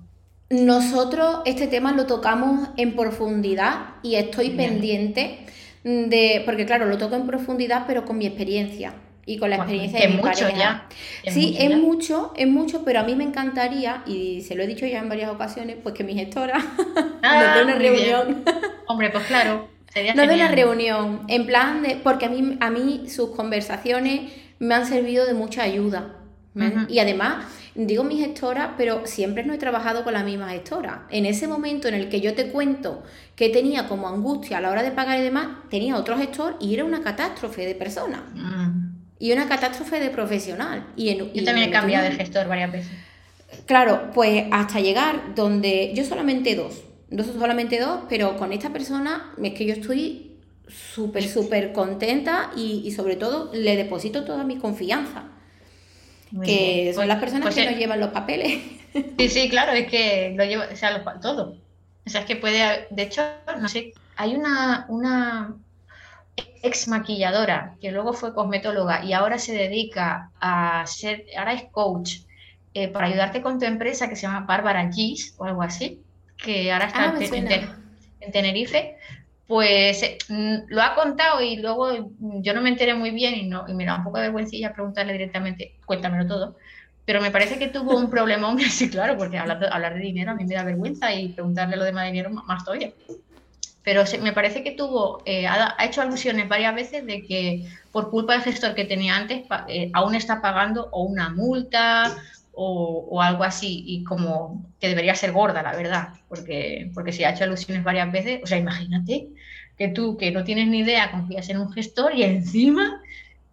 Nosotros 0.50 1.38
este 1.46 1.68
tema 1.68 1.92
lo 1.92 2.04
tocamos 2.04 2.68
en 2.76 2.94
profundidad 2.94 3.94
y 4.02 4.16
estoy 4.16 4.50
pendiente 4.50 5.46
de, 5.84 6.42
porque 6.44 6.66
claro, 6.66 6.84
lo 6.84 6.98
toco 6.98 7.16
en 7.16 7.26
profundidad, 7.26 7.84
pero 7.86 8.04
con 8.04 8.18
mi 8.18 8.26
experiencia 8.26 8.92
y 9.28 9.36
con 9.36 9.50
la 9.50 9.56
experiencia 9.56 10.00
de 10.00 10.08
mi 10.08 10.22
mucho 10.22 10.48
Ya. 10.48 10.86
sí, 11.26 11.54
es 11.58 11.76
mucho, 11.76 12.32
es 12.34 12.48
mucho, 12.48 12.82
pero 12.82 13.00
a 13.00 13.02
mí 13.02 13.14
me 13.14 13.24
encantaría, 13.24 14.02
y 14.06 14.40
se 14.40 14.54
lo 14.54 14.62
he 14.62 14.66
dicho 14.66 14.86
ya 14.86 15.00
en 15.00 15.10
varias 15.10 15.30
ocasiones, 15.30 15.76
pues 15.82 15.94
que 15.94 16.02
mi 16.02 16.14
gestora 16.14 16.56
ah, 17.22 17.42
nos 17.44 17.54
dé 17.54 17.62
una 17.62 17.74
reunión. 17.74 18.42
Hombre, 18.86 19.10
pues 19.10 19.26
claro, 19.26 19.68
sería 19.92 20.14
Nos 20.14 20.26
dé 20.28 20.34
una 20.34 20.48
reunión, 20.48 21.24
en 21.28 21.44
plan 21.44 21.82
de, 21.82 21.96
porque 22.02 22.24
a 22.24 22.30
mí, 22.30 22.56
a 22.58 22.70
mí 22.70 23.04
sus 23.08 23.30
conversaciones 23.36 24.32
me 24.58 24.74
han 24.74 24.86
servido 24.86 25.26
de 25.26 25.34
mucha 25.34 25.62
ayuda. 25.62 26.14
Y 26.88 26.98
además, 26.98 27.44
digo 27.76 28.02
mi 28.02 28.18
gestora, 28.18 28.74
pero 28.76 29.06
siempre 29.06 29.44
no 29.44 29.52
he 29.52 29.58
trabajado 29.58 30.02
con 30.02 30.12
la 30.12 30.24
misma 30.24 30.48
gestora. 30.48 31.06
En 31.08 31.24
ese 31.24 31.46
momento 31.46 31.86
en 31.86 31.94
el 31.94 32.08
que 32.08 32.20
yo 32.20 32.34
te 32.34 32.48
cuento 32.48 33.04
que 33.36 33.48
tenía 33.48 33.86
como 33.86 34.08
angustia 34.08 34.58
a 34.58 34.60
la 34.60 34.70
hora 34.70 34.82
de 34.82 34.90
pagar 34.90 35.20
y 35.20 35.22
demás, 35.22 35.46
tenía 35.70 35.96
otro 35.96 36.18
gestor 36.18 36.56
y 36.58 36.74
era 36.74 36.84
una 36.84 37.00
catástrofe 37.00 37.64
de 37.64 37.76
persona. 37.76 38.24
Mm 38.34 38.87
y 39.18 39.32
una 39.32 39.48
catástrofe 39.48 40.00
de 40.00 40.10
profesional. 40.10 40.86
Y 40.96 41.10
en, 41.10 41.32
yo 41.32 41.44
también 41.44 41.68
he 41.68 41.72
cambiado 41.72 42.04
de 42.04 42.12
gestor 42.12 42.46
varias 42.48 42.72
veces. 42.72 42.92
Claro, 43.66 44.10
pues 44.14 44.44
hasta 44.50 44.80
llegar 44.80 45.34
donde 45.34 45.92
yo 45.94 46.04
solamente 46.04 46.54
dos, 46.54 46.82
dos 47.10 47.26
solamente 47.26 47.80
dos, 47.80 48.00
pero 48.08 48.36
con 48.36 48.52
esta 48.52 48.70
persona 48.70 49.32
es 49.42 49.54
que 49.54 49.66
yo 49.66 49.74
estoy 49.74 50.36
súper, 50.68 51.26
súper 51.26 51.72
contenta 51.72 52.50
y, 52.56 52.90
sobre 52.92 53.16
todo 53.16 53.50
le 53.54 53.76
deposito 53.76 54.24
toda 54.24 54.44
mi 54.44 54.58
confianza. 54.58 55.24
que 56.44 56.92
son 56.94 56.96
pues, 56.96 57.08
las 57.08 57.18
personas 57.18 57.42
pues 57.42 57.54
que 57.54 57.70
nos 57.70 57.78
llevan 57.78 58.00
los 58.00 58.10
papeles. 58.10 58.62
Sí, 59.18 59.28
sí, 59.28 59.48
claro, 59.48 59.72
es 59.72 59.86
que 59.86 60.34
lo 60.36 60.44
lleva, 60.44 60.66
o 60.72 60.76
sea, 60.76 61.02
todo. 61.20 61.56
O 62.06 62.10
sea, 62.10 62.22
es 62.22 62.26
que 62.26 62.36
puede, 62.36 62.86
de 62.90 63.02
hecho, 63.02 63.22
no 63.60 63.68
sé, 63.68 63.92
hay 64.16 64.34
una, 64.34 64.86
una 64.88 65.54
ex 66.62 66.88
maquilladora, 66.88 67.76
que 67.80 67.92
luego 67.92 68.12
fue 68.12 68.34
cosmetóloga 68.34 69.04
y 69.04 69.12
ahora 69.12 69.38
se 69.38 69.54
dedica 69.54 70.30
a 70.40 70.84
ser, 70.86 71.26
ahora 71.36 71.52
es 71.54 71.64
coach 71.70 72.18
eh, 72.74 72.88
para 72.88 73.06
ayudarte 73.06 73.42
con 73.42 73.58
tu 73.58 73.64
empresa 73.64 74.08
que 74.08 74.16
se 74.16 74.22
llama 74.22 74.46
Bárbara 74.46 74.90
Gis 74.92 75.34
o 75.38 75.44
algo 75.44 75.62
así, 75.62 76.02
que 76.36 76.72
ahora 76.72 76.86
está 76.86 77.10
ah, 77.10 77.18
en, 78.20 78.32
Tenerife, 78.32 78.96
pues 79.46 80.02
eh, 80.02 80.18
mm, 80.28 80.54
lo 80.68 80.82
ha 80.82 80.94
contado 80.94 81.40
y 81.40 81.56
luego 81.56 82.12
yo 82.18 82.54
no 82.54 82.60
me 82.60 82.68
enteré 82.68 82.94
muy 82.94 83.10
bien 83.10 83.34
y, 83.34 83.46
no, 83.48 83.64
y 83.66 83.74
me 83.74 83.84
da 83.84 83.96
un 83.96 84.04
poco 84.04 84.18
de 84.18 84.24
vergüencilla 84.24 84.72
preguntarle 84.72 85.12
directamente, 85.12 85.76
cuéntamelo 85.86 86.26
todo, 86.26 86.56
pero 87.04 87.20
me 87.22 87.30
parece 87.30 87.58
que 87.58 87.68
tuvo 87.68 87.96
un 87.96 88.10
problemón, 88.10 88.58
sí, 88.60 88.90
claro, 88.90 89.16
porque 89.16 89.38
hablar 89.38 89.60
de, 89.60 89.68
hablar 89.68 89.94
de 89.94 90.00
dinero 90.00 90.32
a 90.32 90.34
mí 90.34 90.44
me 90.44 90.54
da 90.54 90.64
vergüenza 90.64 91.14
y 91.14 91.28
preguntarle 91.28 91.76
lo 91.76 91.84
demás 91.84 92.04
de 92.04 92.10
dinero 92.10 92.30
más 92.30 92.64
todavía 92.64 92.92
pero 93.88 94.04
me 94.20 94.34
parece 94.34 94.62
que 94.62 94.72
tuvo, 94.72 95.22
eh, 95.24 95.46
ha, 95.46 95.82
hecho 95.82 96.02
alusiones 96.02 96.46
varias 96.46 96.74
veces 96.74 97.06
de 97.06 97.22
que 97.22 97.64
por 97.90 98.10
culpa 98.10 98.34
del 98.34 98.42
gestor 98.42 98.74
que 98.74 98.84
tenía 98.84 99.16
antes 99.16 99.46
eh, 99.66 99.90
aún 99.94 100.14
está 100.14 100.42
pagando 100.42 100.90
o 100.92 101.04
una 101.04 101.30
multa 101.30 102.14
o, 102.52 103.22
algo 103.22 103.44
así, 103.44 103.84
y 103.86 104.04
como 104.04 104.62
que 104.78 104.88
debería 104.88 105.14
ser 105.14 105.32
gorda, 105.32 105.62
la 105.62 105.74
verdad, 105.74 106.08
porque, 106.28 106.90
porque 106.92 107.12
si 107.12 107.24
ha 107.24 107.30
hecho 107.30 107.44
alusiones 107.44 107.82
varias 107.82 108.12
veces, 108.12 108.40
o 108.42 108.46
sea, 108.46 108.58
imagínate 108.58 109.28
que 109.78 109.88
tú, 109.88 110.18
que 110.18 110.32
no 110.32 110.44
tienes 110.44 110.68
ni 110.68 110.80
idea, 110.80 111.10
confías 111.10 111.48
en 111.48 111.58
un 111.58 111.72
gestor 111.72 112.14
y 112.14 112.24
encima 112.24 113.00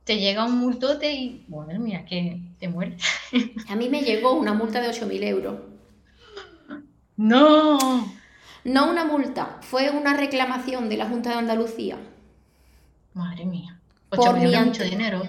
te 0.04 0.18
llega 0.18 0.44
un 0.44 0.58
multote 0.58 1.14
y, 1.14 1.46
bueno, 1.48 1.80
mira, 1.80 2.04
que 2.04 2.42
te 2.60 2.68
mueres. 2.68 3.02
A 3.70 3.76
mí 3.78 3.88
me 3.88 4.02
llegó 4.02 4.34
una 4.34 4.54
multa 4.54 4.82
de 4.82 4.90
8.000 4.90 5.24
euros. 5.24 5.60
No. 7.18 8.12
No 8.66 8.90
una 8.90 9.06
multa, 9.06 9.60
fue 9.62 9.92
una 9.92 10.18
reclamación 10.18 10.90
de 10.90 10.98
la 10.98 11.08
Junta 11.08 11.30
de 11.30 11.36
Andalucía. 11.36 11.98
Madre 13.14 13.46
mía. 13.46 13.80
por 14.10 14.36
mucho 14.36 14.84
dinero. 14.84 15.22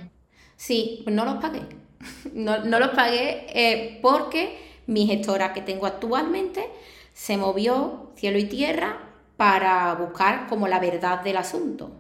Sí, 0.57 1.03
pues 1.05 1.15
no 1.15 1.25
los 1.25 1.37
pagué. 1.37 1.63
No, 2.33 2.59
los 2.59 2.91
pagué 2.91 3.47
eh, 3.49 3.99
porque 4.01 4.59
mi 4.87 5.07
gestora 5.07 5.53
que 5.53 5.61
tengo 5.61 5.87
actualmente 5.87 6.67
se 7.13 7.37
movió 7.37 8.13
cielo 8.17 8.39
y 8.39 8.45
tierra 8.45 8.99
para 9.37 9.95
buscar 9.95 10.47
como 10.47 10.69
la 10.69 10.79
verdad 10.79 11.23
del 11.23 11.37
asunto. 11.37 11.91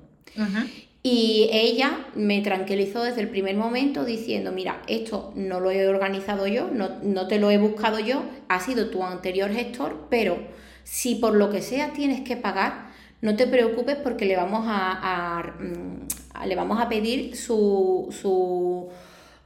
Y 1.03 1.49
ella 1.53 2.07
me 2.14 2.41
tranquilizó 2.41 3.03
desde 3.03 3.20
el 3.20 3.28
primer 3.28 3.57
momento 3.57 4.05
diciendo, 4.05 4.53
mira, 4.53 4.82
esto 4.87 5.32
no 5.34 5.61
lo 5.61 5.70
he 5.70 5.87
organizado 5.89 6.47
yo, 6.47 6.68
no, 6.68 6.89
no 7.03 7.26
te 7.26 7.39
lo 7.39 7.51
he 7.51 7.59
buscado 7.59 7.99
yo, 7.99 8.22
ha 8.49 8.61
sido 8.61 8.91
tu 8.91 9.03
anterior 9.03 9.50
gestor, 9.50 10.07
pero 10.11 10.38
si 10.87 11.17
por 11.17 11.34
lo 11.34 11.50
que 11.50 11.63
sea 11.63 11.92
tienes 11.92 12.21
que 12.21 12.37
pagar, 12.37 12.87
no 13.21 13.34
te 13.34 13.49
preocupes 13.49 13.96
porque 13.96 14.25
le 14.25 14.37
vamos 14.37 14.67
a, 14.68 15.42
mm, 15.58 16.46
le 16.46 16.54
vamos 16.54 16.80
a 16.80 16.88
pedir 16.88 17.37
su, 17.37 18.07
su 18.13 18.88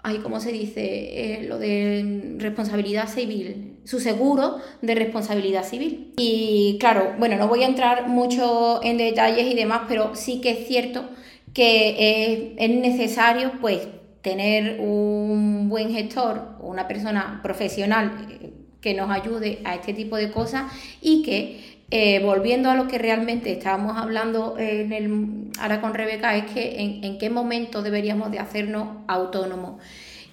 ay, 0.02 0.18
¿cómo 0.18 0.38
se 0.38 0.52
dice? 0.52 0.82
Eh, 0.82 1.46
lo 1.48 1.58
de 1.58 2.34
responsabilidad 2.36 3.08
civil, 3.08 3.78
su 3.84 4.00
seguro 4.00 4.58
de 4.82 4.94
responsabilidad 4.94 5.64
civil. 5.64 6.12
Y 6.18 6.76
claro, 6.78 7.14
bueno, 7.18 7.36
no 7.36 7.48
voy 7.48 7.62
a 7.62 7.68
entrar 7.68 8.06
mucho 8.06 8.80
en 8.82 8.98
detalles 8.98 9.50
y 9.50 9.54
demás, 9.54 9.82
pero 9.88 10.14
sí 10.14 10.42
que 10.42 10.50
es 10.50 10.68
cierto 10.68 11.08
que 11.54 12.52
es, 12.58 12.70
es 12.70 12.76
necesario, 12.76 13.52
pues, 13.62 13.88
tener 14.20 14.78
un 14.78 15.70
buen 15.70 15.90
gestor, 15.90 16.58
una 16.60 16.86
persona 16.86 17.40
profesional 17.42 18.50
que 18.80 18.94
nos 18.94 19.10
ayude 19.10 19.60
a 19.64 19.74
este 19.74 19.92
tipo 19.92 20.16
de 20.16 20.30
cosas 20.30 20.72
y 21.00 21.22
que, 21.22 21.78
eh, 21.90 22.20
volviendo 22.20 22.70
a 22.70 22.76
lo 22.76 22.86
que 22.86 22.98
realmente 22.98 23.52
estábamos 23.52 23.96
hablando 23.96 24.56
en 24.58 24.92
el, 24.92 25.50
ahora 25.58 25.80
con 25.80 25.94
Rebeca, 25.94 26.36
es 26.36 26.50
que 26.52 26.80
en, 26.80 27.18
qué 27.18 27.30
momento 27.30 27.82
deberíamos 27.82 28.30
de 28.30 28.38
hacernos 28.38 28.88
autónomos. 29.08 29.82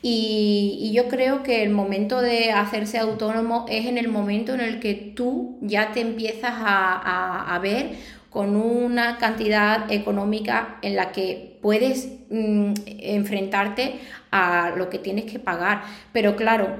Y, 0.01 0.91
yo 0.93 1.07
creo 1.09 1.43
que 1.43 1.63
el 1.63 1.71
momento 1.71 2.21
de 2.21 2.51
hacerse 2.51 2.97
autónomo 2.99 3.65
es 3.69 3.87
en 3.87 3.97
el 3.97 4.07
momento 4.07 4.53
en 4.53 4.61
el 4.61 4.79
que 4.79 4.93
tú 4.93 5.57
ya 5.61 5.91
te 5.91 6.01
empiezas 6.01 6.53
a, 6.55 7.59
ver 7.61 8.17
con 8.29 8.55
una 8.55 9.17
cantidad 9.17 9.91
económica 9.91 10.77
en 10.83 10.95
la 10.95 11.11
que 11.11 11.57
puedes 11.61 12.09
mm, 12.29 12.73
enfrentarte 12.99 13.99
a 14.31 14.73
lo 14.77 14.89
que 14.89 14.99
tienes 14.99 15.25
que 15.25 15.39
pagar. 15.39 15.81
Pero 16.13 16.35
claro, 16.35 16.77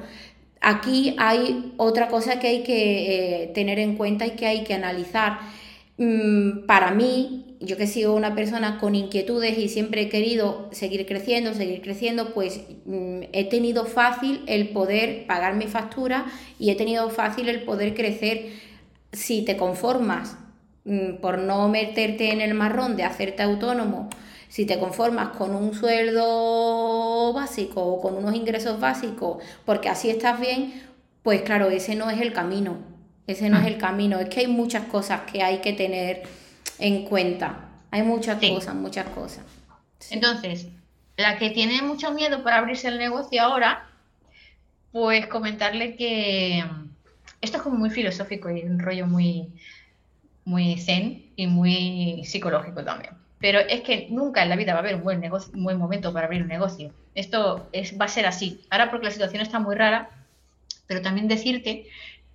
Aquí 0.61 1.15
hay 1.17 1.73
otra 1.77 2.07
cosa 2.07 2.39
que 2.39 2.47
hay 2.47 2.63
que 2.63 3.43
eh, 3.43 3.47
tener 3.47 3.79
en 3.79 3.95
cuenta 3.95 4.25
y 4.25 4.31
que 4.31 4.45
hay 4.45 4.63
que 4.63 4.73
analizar. 4.73 5.39
Mm, 5.97 6.65
para 6.65 6.91
mí, 6.91 7.57
yo 7.59 7.77
que 7.77 7.87
sigo 7.87 8.13
una 8.13 8.35
persona 8.35 8.77
con 8.79 8.95
inquietudes 8.95 9.57
y 9.57 9.67
siempre 9.69 10.03
he 10.03 10.09
querido 10.09 10.69
seguir 10.71 11.05
creciendo, 11.05 11.53
seguir 11.53 11.81
creciendo, 11.81 12.33
pues 12.33 12.61
mm, 12.85 13.21
he 13.33 13.45
tenido 13.49 13.85
fácil 13.85 14.41
el 14.47 14.69
poder 14.69 15.25
pagar 15.25 15.55
mi 15.55 15.65
factura 15.65 16.25
y 16.59 16.69
he 16.69 16.75
tenido 16.75 17.09
fácil 17.09 17.49
el 17.49 17.63
poder 17.63 17.93
crecer 17.95 18.47
si 19.11 19.43
te 19.43 19.57
conformas 19.57 20.37
mm, 20.85 21.15
por 21.21 21.39
no 21.39 21.67
meterte 21.69 22.31
en 22.31 22.41
el 22.41 22.53
marrón 22.53 22.95
de 22.95 23.03
hacerte 23.03 23.43
autónomo 23.43 24.09
Si 24.49 24.65
te 24.65 24.79
conformas 24.79 25.29
con 25.37 25.55
un 25.55 25.73
sueldo 25.73 27.33
básico 27.33 27.83
o 27.83 28.01
con 28.01 28.15
unos 28.15 28.35
ingresos 28.35 28.79
básicos, 28.79 29.43
porque 29.65 29.89
así 29.89 30.09
estás 30.09 30.39
bien, 30.39 30.83
pues 31.23 31.41
claro, 31.41 31.69
ese 31.69 31.95
no 31.95 32.09
es 32.09 32.21
el 32.21 32.33
camino. 32.33 32.77
Ese 33.27 33.49
no 33.49 33.59
es 33.59 33.67
el 33.67 33.77
camino. 33.77 34.19
Es 34.19 34.29
que 34.29 34.39
hay 34.41 34.47
muchas 34.47 34.85
cosas 34.85 35.21
que 35.29 35.43
hay 35.43 35.59
que 35.59 35.73
tener 35.73 36.23
en 36.79 37.03
cuenta. 37.03 37.69
Hay 37.91 38.03
muchas 38.03 38.39
cosas, 38.39 38.73
muchas 38.75 39.07
cosas. 39.09 39.43
Entonces, 40.09 40.67
la 41.17 41.37
que 41.37 41.49
tiene 41.49 41.81
mucho 41.81 42.13
miedo 42.13 42.43
para 42.43 42.59
abrirse 42.59 42.87
el 42.87 42.97
negocio 42.97 43.41
ahora, 43.41 43.89
pues 44.93 45.27
comentarle 45.27 45.95
que 45.95 46.63
esto 47.41 47.57
es 47.57 47.63
como 47.63 47.77
muy 47.77 47.89
filosófico 47.89 48.49
y 48.49 48.61
un 48.61 48.79
rollo 48.79 49.07
muy, 49.07 49.49
muy 50.45 50.77
zen 50.77 51.31
y 51.35 51.47
muy 51.47 52.23
psicológico 52.23 52.83
también. 52.83 53.16
Pero 53.39 53.59
es 53.59 53.81
que 53.81 54.07
nunca 54.09 54.43
en 54.43 54.49
la 54.49 54.55
vida 54.55 54.73
va 54.73 54.79
a 54.79 54.81
haber 54.81 54.95
un 54.95 55.03
buen, 55.03 55.19
negocio, 55.19 55.51
un 55.53 55.63
buen 55.63 55.77
momento 55.77 56.11
para 56.11 56.25
abrir 56.25 56.41
un 56.41 56.47
negocio. 56.47 56.91
Esto 57.13 57.67
es, 57.71 57.99
va 57.99 58.05
a 58.05 58.09
ser 58.09 58.25
así. 58.25 58.61
Ahora 58.69 58.89
porque 58.89 59.05
la 59.05 59.11
situación 59.11 59.41
está 59.41 59.59
muy 59.59 59.75
rara, 59.75 60.09
pero 60.87 61.01
también 61.01 61.27
decirte 61.27 61.85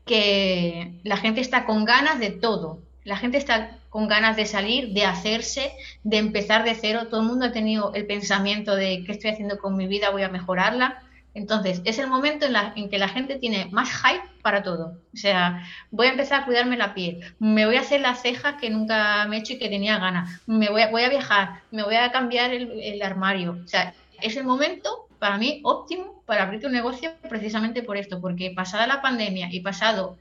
que 0.04 0.92
la 1.04 1.16
gente 1.16 1.40
está 1.40 1.64
con 1.64 1.84
ganas 1.84 2.18
de 2.18 2.30
todo. 2.30 2.80
La 3.04 3.16
gente 3.16 3.36
está 3.36 3.78
con 3.90 4.08
ganas 4.08 4.36
de 4.36 4.46
salir, 4.46 4.92
de 4.92 5.04
hacerse, 5.04 5.72
de 6.04 6.18
empezar 6.18 6.64
de 6.64 6.74
cero. 6.74 7.08
Todo 7.10 7.20
el 7.20 7.26
mundo 7.26 7.46
ha 7.46 7.52
tenido 7.52 7.92
el 7.94 8.06
pensamiento 8.06 8.76
de 8.76 9.02
qué 9.04 9.12
estoy 9.12 9.30
haciendo 9.30 9.58
con 9.58 9.76
mi 9.76 9.86
vida, 9.86 10.10
voy 10.10 10.22
a 10.22 10.28
mejorarla. 10.28 11.02
Entonces, 11.34 11.80
es 11.84 11.98
el 11.98 12.08
momento 12.08 12.44
en, 12.46 12.52
la, 12.52 12.74
que 12.74 12.98
la 12.98 13.08
gente 13.08 13.36
tiene 13.38 13.66
más 13.70 13.90
hype 13.90 14.22
para 14.42 14.62
todo. 14.62 14.98
O 15.14 15.16
sea, 15.16 15.66
voy 15.90 16.06
a 16.06 16.10
empezar 16.10 16.42
a 16.42 16.44
cuidarme 16.44 16.76
la 16.76 16.94
piel, 16.94 17.20
me 17.38 17.64
voy 17.64 17.76
a 17.76 17.80
hacer 17.80 18.00
las 18.00 18.20
cejas 18.20 18.56
que 18.60 18.68
nunca 18.68 19.26
me 19.28 19.36
he 19.36 19.40
hecho 19.40 19.54
y 19.54 19.58
que 19.58 19.68
tenía 19.68 19.98
ganas, 19.98 20.42
me 20.46 20.68
voy 20.68 20.82
a, 20.82 21.08
viajar, 21.08 21.62
me 21.70 21.82
voy 21.82 21.94
a 21.94 22.12
cambiar 22.12 22.52
el, 22.52 23.00
armario. 23.02 23.58
O 23.64 23.68
sea, 23.68 23.94
es 24.20 24.36
el 24.36 24.44
momento 24.44 25.08
para 25.18 25.38
mí 25.38 25.60
óptimo 25.64 26.22
para 26.26 26.42
abrir 26.44 26.60
tu 26.60 26.68
negocio 26.68 27.12
precisamente 27.28 27.82
por 27.82 27.96
esto, 27.96 28.20
porque 28.20 28.52
pasada 28.54 28.86
la 28.86 29.00
pandemia 29.00 29.48
y 29.50 29.60
pasado 29.60 30.18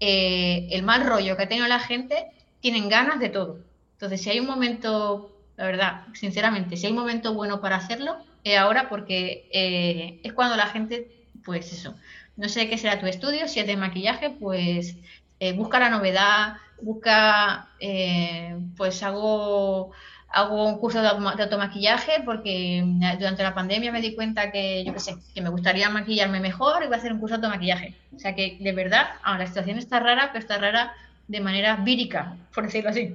eh, 0.00 0.68
el 0.70 0.82
mal 0.82 1.06
rollo 1.06 1.36
que 1.36 1.42
ha 1.44 1.48
tenido 1.48 1.68
la 1.68 1.80
gente, 1.80 2.26
tienen 2.60 2.88
ganas 2.88 3.20
de 3.20 3.28
todo. 3.28 3.58
Entonces, 3.92 4.22
si 4.22 4.30
hay 4.30 4.40
un 4.40 4.46
momento, 4.46 5.36
la 5.56 5.64
verdad, 5.64 6.06
sinceramente, 6.14 6.76
si 6.76 6.86
hay 6.86 6.92
un 6.92 6.98
momento 6.98 7.34
bueno 7.34 7.60
para 7.60 7.76
hacerlo, 7.76 8.16
ahora 8.58 8.88
porque 8.88 9.48
eh, 9.52 10.20
es 10.22 10.32
cuando 10.32 10.56
la 10.56 10.66
gente, 10.66 11.10
pues 11.44 11.72
eso, 11.72 11.94
no 12.36 12.48
sé 12.48 12.68
qué 12.68 12.78
será 12.78 13.00
tu 13.00 13.06
estudio, 13.06 13.48
si 13.48 13.60
es 13.60 13.66
de 13.66 13.76
maquillaje, 13.76 14.30
pues 14.30 14.96
eh, 15.40 15.52
busca 15.52 15.78
la 15.78 15.90
novedad, 15.90 16.56
busca, 16.80 17.68
eh, 17.80 18.56
pues 18.76 19.02
hago, 19.02 19.90
hago 20.28 20.66
un 20.66 20.78
curso 20.78 21.02
de, 21.02 21.08
automaquillaje 21.08 22.22
porque 22.24 22.82
durante 23.18 23.42
la 23.42 23.54
pandemia 23.54 23.92
me 23.92 24.00
di 24.00 24.14
cuenta 24.14 24.52
que, 24.52 24.84
yo 24.84 24.92
qué 24.92 25.00
sé, 25.00 25.16
que 25.34 25.42
me 25.42 25.48
gustaría 25.48 25.90
maquillarme 25.90 26.40
mejor 26.40 26.82
y 26.82 26.86
voy 26.86 26.94
a 26.94 26.98
hacer 26.98 27.12
un 27.12 27.20
curso 27.20 27.36
de 27.36 27.46
automaquillaje. 27.46 27.94
O 28.14 28.18
sea 28.18 28.34
que 28.34 28.56
de 28.60 28.72
verdad, 28.72 29.08
ahora 29.22 29.40
la 29.40 29.46
situación 29.46 29.78
está 29.78 30.00
rara, 30.00 30.30
pero 30.32 30.40
está 30.40 30.58
rara 30.58 30.94
de 31.26 31.40
manera 31.40 31.76
vírica, 31.76 32.36
por 32.54 32.64
decirlo 32.64 32.90
así. 32.90 33.14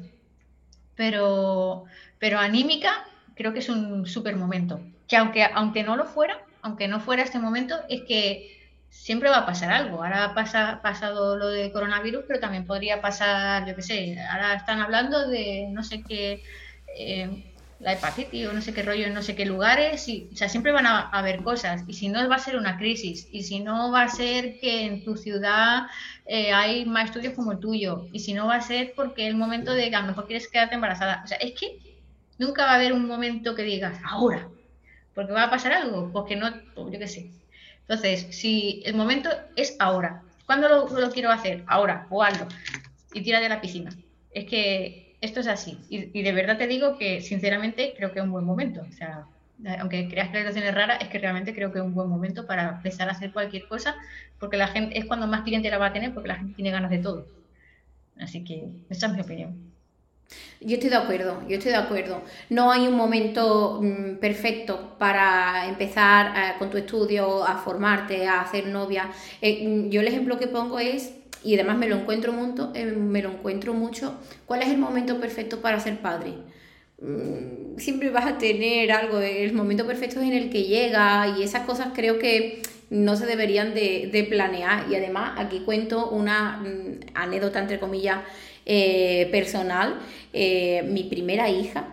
Pero, 0.95 1.85
pero 2.19 2.39
anímica, 2.39 3.05
creo 3.35 3.53
que 3.53 3.59
es 3.59 3.69
un 3.69 4.05
súper 4.05 4.35
momento 4.35 4.79
que 5.07 5.17
aunque, 5.17 5.43
aunque 5.43 5.83
no 5.83 5.95
lo 5.95 6.05
fuera, 6.05 6.39
aunque 6.61 6.87
no 6.87 6.99
fuera 6.99 7.23
este 7.23 7.39
momento, 7.39 7.75
es 7.89 8.01
que 8.03 8.59
siempre 8.89 9.29
va 9.29 9.39
a 9.39 9.45
pasar 9.45 9.71
algo. 9.71 10.03
Ahora 10.03 10.33
pasa 10.33 10.79
pasado 10.81 11.37
lo 11.37 11.47
de 11.49 11.71
coronavirus, 11.71 12.25
pero 12.27 12.39
también 12.39 12.65
podría 12.65 13.01
pasar, 13.01 13.67
yo 13.67 13.75
qué 13.75 13.81
sé, 13.81 14.17
ahora 14.31 14.53
están 14.55 14.79
hablando 14.79 15.27
de 15.27 15.67
no 15.71 15.83
sé 15.83 16.03
qué, 16.03 16.43
eh, 16.97 17.43
la 17.79 17.93
hepatitis 17.93 18.47
o 18.47 18.53
no 18.53 18.61
sé 18.61 18.73
qué 18.73 18.81
rollo 18.81 19.05
en 19.05 19.13
no 19.13 19.21
sé 19.21 19.35
qué 19.35 19.45
lugares, 19.45 20.07
y, 20.07 20.29
o 20.31 20.35
sea, 20.37 20.47
siempre 20.47 20.71
van 20.71 20.85
a, 20.85 21.09
haber 21.09 21.43
cosas. 21.43 21.83
Y 21.87 21.93
si 21.93 22.07
no, 22.07 22.27
va 22.29 22.35
a 22.35 22.39
ser 22.39 22.55
una 22.55 22.77
crisis. 22.77 23.27
Y 23.31 23.43
si 23.43 23.59
no, 23.59 23.91
va 23.91 24.03
a 24.03 24.09
ser 24.09 24.59
que 24.59 24.85
en 24.85 25.03
tu 25.03 25.17
ciudad 25.17 25.87
eh, 26.25 26.53
hay 26.53 26.85
más 26.85 27.05
estudios 27.09 27.33
como 27.33 27.51
el 27.51 27.59
tuyo. 27.59 28.07
Y 28.13 28.19
si 28.19 28.33
no, 28.33 28.47
va 28.47 28.55
a 28.55 28.61
ser 28.61 28.93
porque 28.95 29.27
el 29.27 29.35
momento 29.35 29.73
de 29.73 29.89
que 29.89 29.95
a 29.95 30.01
lo 30.01 30.07
mejor 30.07 30.27
quieres 30.27 30.47
quedarte 30.47 30.75
embarazada. 30.75 31.21
O 31.25 31.27
sea, 31.27 31.37
es 31.37 31.59
que 31.59 31.92
nunca 32.43 32.65
va 32.65 32.71
a 32.71 32.75
haber 32.75 32.93
un 32.93 33.07
momento 33.07 33.55
que 33.55 33.63
digas, 33.63 33.97
ahora, 34.03 34.47
porque 35.15 35.33
va 35.33 35.43
a 35.43 35.49
pasar 35.49 35.73
algo, 35.73 36.11
porque 36.11 36.35
no, 36.35 36.51
yo 36.75 36.99
qué 36.99 37.07
sé. 37.07 37.31
Entonces, 37.81 38.27
si 38.31 38.81
el 38.85 38.95
momento 38.95 39.29
es 39.55 39.75
ahora, 39.79 40.23
¿cuándo 40.45 40.69
lo, 40.69 41.11
quiero 41.11 41.31
hacer? 41.31 41.63
Ahora, 41.67 42.07
o 42.09 42.23
algo. 42.23 42.47
Y 43.13 43.21
tira 43.21 43.39
de 43.39 43.49
la 43.49 43.61
piscina. 43.61 43.91
Es 44.31 44.45
que 44.45 45.15
esto 45.21 45.41
es 45.41 45.47
así. 45.47 45.77
Y, 45.89 46.21
de 46.21 46.31
verdad 46.33 46.57
te 46.57 46.67
digo 46.67 46.97
que, 46.97 47.21
sinceramente, 47.21 47.93
creo 47.95 48.11
que 48.11 48.19
es 48.19 48.25
un 48.25 48.31
buen 48.31 48.45
momento. 48.45 48.81
O 48.81 48.91
sea, 48.93 49.25
aunque 49.79 50.07
creas 50.07 50.29
que 50.29 50.35
la 50.35 50.39
situación 50.39 50.65
es 50.65 50.73
rara, 50.75 50.95
es 50.95 51.09
que 51.09 51.19
realmente 51.19 51.53
creo 51.53 51.71
que 51.71 51.79
es 51.79 51.85
un 51.85 51.93
buen 51.93 52.09
momento 52.09 52.47
para 52.47 52.69
empezar 52.69 53.09
a 53.09 53.11
hacer 53.11 53.31
cualquier 53.31 53.67
cosa, 53.67 53.95
porque 54.39 54.57
la 54.57 54.67
gente 54.67 54.97
es 54.97 55.05
cuando 55.05 55.27
más 55.27 55.41
cliente 55.41 55.69
la 55.69 55.77
va 55.77 55.87
a 55.87 55.93
tener, 55.93 56.13
porque 56.13 56.29
la 56.29 56.35
gente 56.35 56.53
tiene 56.55 56.71
ganas 56.71 56.89
de 56.89 56.99
todo. 56.99 57.27
Así 58.19 58.43
que 58.43 58.69
esa 58.89 59.07
es 59.07 59.13
mi 59.13 59.21
opinión. 59.21 59.72
Yo 60.65 60.75
estoy 60.75 60.89
de 60.89 60.95
acuerdo, 60.95 61.41
yo 61.47 61.57
estoy 61.57 61.71
de 61.71 61.77
acuerdo. 61.77 62.21
No 62.49 62.71
hay 62.71 62.87
un 62.87 62.95
momento 62.95 63.79
mm, 63.81 64.15
perfecto 64.15 64.95
para 64.97 65.67
empezar 65.67 66.33
eh, 66.35 66.53
con 66.57 66.69
tu 66.69 66.77
estudio, 66.77 67.43
a 67.45 67.57
formarte, 67.57 68.27
a 68.27 68.41
hacer 68.41 68.67
novia. 68.67 69.09
Eh, 69.41 69.67
mm, 69.67 69.89
yo 69.89 70.01
el 70.01 70.07
ejemplo 70.07 70.37
que 70.39 70.47
pongo 70.47 70.79
es, 70.79 71.13
y 71.43 71.55
además 71.55 71.77
me 71.77 71.89
lo 71.89 71.97
encuentro 71.97 72.31
mucho, 72.31 72.71
eh, 72.75 72.85
me 72.85 73.21
lo 73.21 73.31
encuentro 73.31 73.73
mucho, 73.73 74.15
¿cuál 74.45 74.61
es 74.61 74.69
el 74.69 74.77
momento 74.77 75.19
perfecto 75.19 75.59
para 75.61 75.79
ser 75.79 75.97
padre? 75.99 76.33
Mm, 77.01 77.77
siempre 77.77 78.09
vas 78.09 78.25
a 78.25 78.37
tener 78.37 78.91
algo, 78.93 79.19
el 79.19 79.53
momento 79.53 79.85
perfecto 79.85 80.21
es 80.21 80.27
en 80.27 80.33
el 80.33 80.49
que 80.49 80.63
llega 80.63 81.35
y 81.37 81.43
esas 81.43 81.65
cosas 81.65 81.89
creo 81.93 82.19
que 82.19 82.61
no 82.89 83.15
se 83.15 83.25
deberían 83.25 83.73
de, 83.73 84.09
de 84.11 84.23
planear. 84.23 84.85
Y 84.89 84.95
además 84.95 85.33
aquí 85.37 85.61
cuento 85.65 86.09
una 86.09 86.63
anécdota, 87.15 87.59
entre 87.59 87.79
comillas, 87.79 88.19
eh, 88.65 89.27
personal, 89.31 89.99
eh, 90.33 90.83
mi 90.89 91.03
primera 91.03 91.49
hija, 91.49 91.87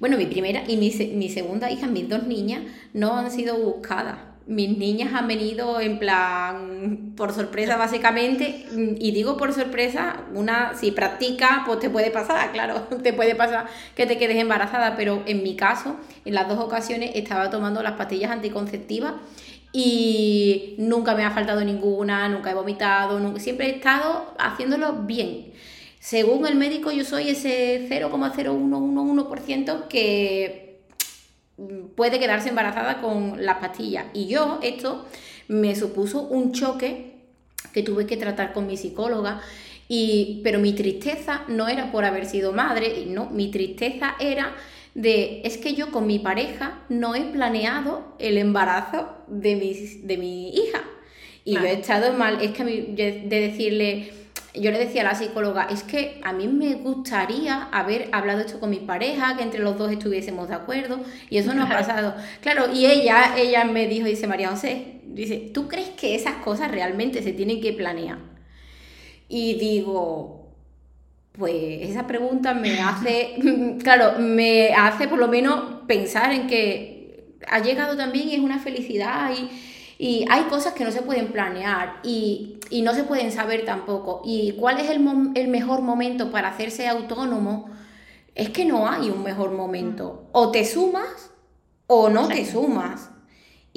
bueno, 0.00 0.16
mi 0.16 0.26
primera 0.26 0.62
y 0.68 0.76
mi, 0.76 0.90
mi 1.14 1.28
segunda 1.28 1.70
hija, 1.70 1.86
mis 1.86 2.08
dos 2.08 2.24
niñas, 2.24 2.62
no 2.92 3.16
han 3.16 3.30
sido 3.30 3.56
buscadas 3.56 4.28
mis 4.48 4.78
niñas 4.78 5.12
han 5.12 5.28
venido 5.28 5.78
en 5.78 5.98
plan 5.98 7.12
por 7.16 7.34
sorpresa 7.34 7.76
básicamente 7.76 8.64
y 8.98 9.10
digo 9.10 9.36
por 9.36 9.52
sorpresa, 9.52 10.22
una 10.34 10.74
si 10.74 10.90
practica 10.90 11.64
pues 11.66 11.80
te 11.80 11.90
puede 11.90 12.10
pasar, 12.10 12.50
claro, 12.52 12.80
te 13.02 13.12
puede 13.12 13.34
pasar 13.34 13.66
que 13.94 14.06
te 14.06 14.16
quedes 14.16 14.38
embarazada, 14.38 14.96
pero 14.96 15.22
en 15.26 15.42
mi 15.42 15.54
caso 15.54 15.96
en 16.24 16.34
las 16.34 16.48
dos 16.48 16.58
ocasiones 16.58 17.10
estaba 17.14 17.50
tomando 17.50 17.82
las 17.82 17.92
pastillas 17.92 18.30
anticonceptivas 18.30 19.12
y 19.70 20.76
nunca 20.78 21.14
me 21.14 21.24
ha 21.24 21.30
faltado 21.30 21.62
ninguna, 21.62 22.26
nunca 22.30 22.50
he 22.50 22.54
vomitado, 22.54 23.20
nunca, 23.20 23.40
siempre 23.40 23.66
he 23.66 23.76
estado 23.76 24.34
haciéndolo 24.38 25.02
bien. 25.02 25.52
Según 26.00 26.46
el 26.46 26.54
médico, 26.54 26.92
yo 26.92 27.04
soy 27.04 27.30
ese 27.30 27.88
0,0111% 27.88 29.88
que 29.88 30.68
puede 31.96 32.18
quedarse 32.18 32.50
embarazada 32.50 33.00
con 33.00 33.44
las 33.44 33.58
pastillas. 33.58 34.06
Y 34.14 34.26
yo, 34.26 34.60
esto 34.62 35.06
me 35.48 35.74
supuso 35.74 36.22
un 36.22 36.52
choque 36.52 37.14
que 37.72 37.82
tuve 37.82 38.06
que 38.06 38.16
tratar 38.16 38.52
con 38.52 38.66
mi 38.66 38.76
psicóloga. 38.76 39.40
Y, 39.88 40.40
pero 40.44 40.58
mi 40.58 40.74
tristeza 40.74 41.42
no 41.48 41.66
era 41.66 41.90
por 41.90 42.04
haber 42.04 42.26
sido 42.26 42.52
madre, 42.52 43.06
no, 43.06 43.30
mi 43.30 43.50
tristeza 43.50 44.16
era 44.20 44.54
de, 44.94 45.40
es 45.44 45.56
que 45.56 45.74
yo 45.74 45.90
con 45.90 46.06
mi 46.06 46.18
pareja 46.18 46.82
no 46.90 47.14
he 47.14 47.22
planeado 47.22 48.14
el 48.18 48.36
embarazo 48.36 49.08
de 49.28 49.56
mi, 49.56 49.72
de 49.72 50.18
mi 50.18 50.50
hija. 50.50 50.82
Y 51.44 51.54
yo 51.54 51.64
he 51.64 51.72
estado 51.72 52.12
mal, 52.12 52.42
es 52.42 52.50
que 52.50 52.64
de 52.64 53.40
decirle, 53.40 54.12
yo 54.54 54.70
le 54.70 54.78
decía 54.78 55.02
a 55.02 55.04
la 55.04 55.14
psicóloga, 55.14 55.68
es 55.70 55.82
que 55.82 56.20
a 56.24 56.32
mí 56.32 56.48
me 56.48 56.74
gustaría 56.74 57.64
haber 57.64 58.08
hablado 58.12 58.40
esto 58.40 58.60
con 58.60 58.70
mi 58.70 58.80
pareja, 58.80 59.36
que 59.36 59.42
entre 59.42 59.60
los 59.60 59.78
dos 59.78 59.92
estuviésemos 59.92 60.48
de 60.48 60.54
acuerdo, 60.54 61.00
y 61.30 61.38
eso 61.38 61.54
no 61.54 61.64
ha 61.64 61.68
pasado. 61.68 62.14
Claro, 62.40 62.72
y 62.72 62.86
ella, 62.86 63.36
ella 63.36 63.64
me 63.64 63.86
dijo, 63.86 64.06
dice 64.06 64.26
María 64.26 64.50
José, 64.50 65.00
dice, 65.04 65.50
¿tú 65.52 65.68
crees 65.68 65.90
que 65.90 66.14
esas 66.14 66.36
cosas 66.36 66.70
realmente 66.70 67.22
se 67.22 67.32
tienen 67.32 67.60
que 67.60 67.72
planear? 67.72 68.18
Y 69.28 69.54
digo, 69.54 70.48
pues 71.32 71.54
esa 71.88 72.06
pregunta 72.06 72.54
me 72.54 72.80
hace, 72.80 73.36
claro, 73.82 74.18
me 74.18 74.74
hace 74.74 75.08
por 75.08 75.18
lo 75.18 75.28
menos 75.28 75.82
pensar 75.86 76.32
en 76.32 76.46
que 76.46 77.34
ha 77.46 77.60
llegado 77.60 77.96
también 77.96 78.28
y 78.28 78.34
es 78.34 78.40
una 78.40 78.58
felicidad 78.58 79.30
y 79.32 79.48
y 80.00 80.24
hay 80.30 80.44
cosas 80.44 80.74
que 80.74 80.84
no 80.84 80.92
se 80.92 81.02
pueden 81.02 81.32
planear 81.32 82.00
y, 82.04 82.60
no 82.84 82.94
se 82.94 83.02
pueden 83.02 83.32
saber 83.32 83.64
tampoco. 83.64 84.22
¿Y 84.24 84.52
cuál 84.52 84.78
es 84.78 84.88
el, 84.90 85.00
mejor 85.00 85.82
momento 85.82 86.30
para 86.30 86.48
hacerse 86.48 86.86
autónomo? 86.86 87.68
Es 88.36 88.50
que 88.50 88.64
no 88.64 88.88
hay 88.88 89.10
un 89.10 89.24
mejor 89.24 89.50
momento. 89.50 90.28
O 90.30 90.52
te 90.52 90.64
sumas 90.64 91.30
o 91.88 92.08
no 92.08 92.28
te 92.28 92.46
sumas. 92.46 93.10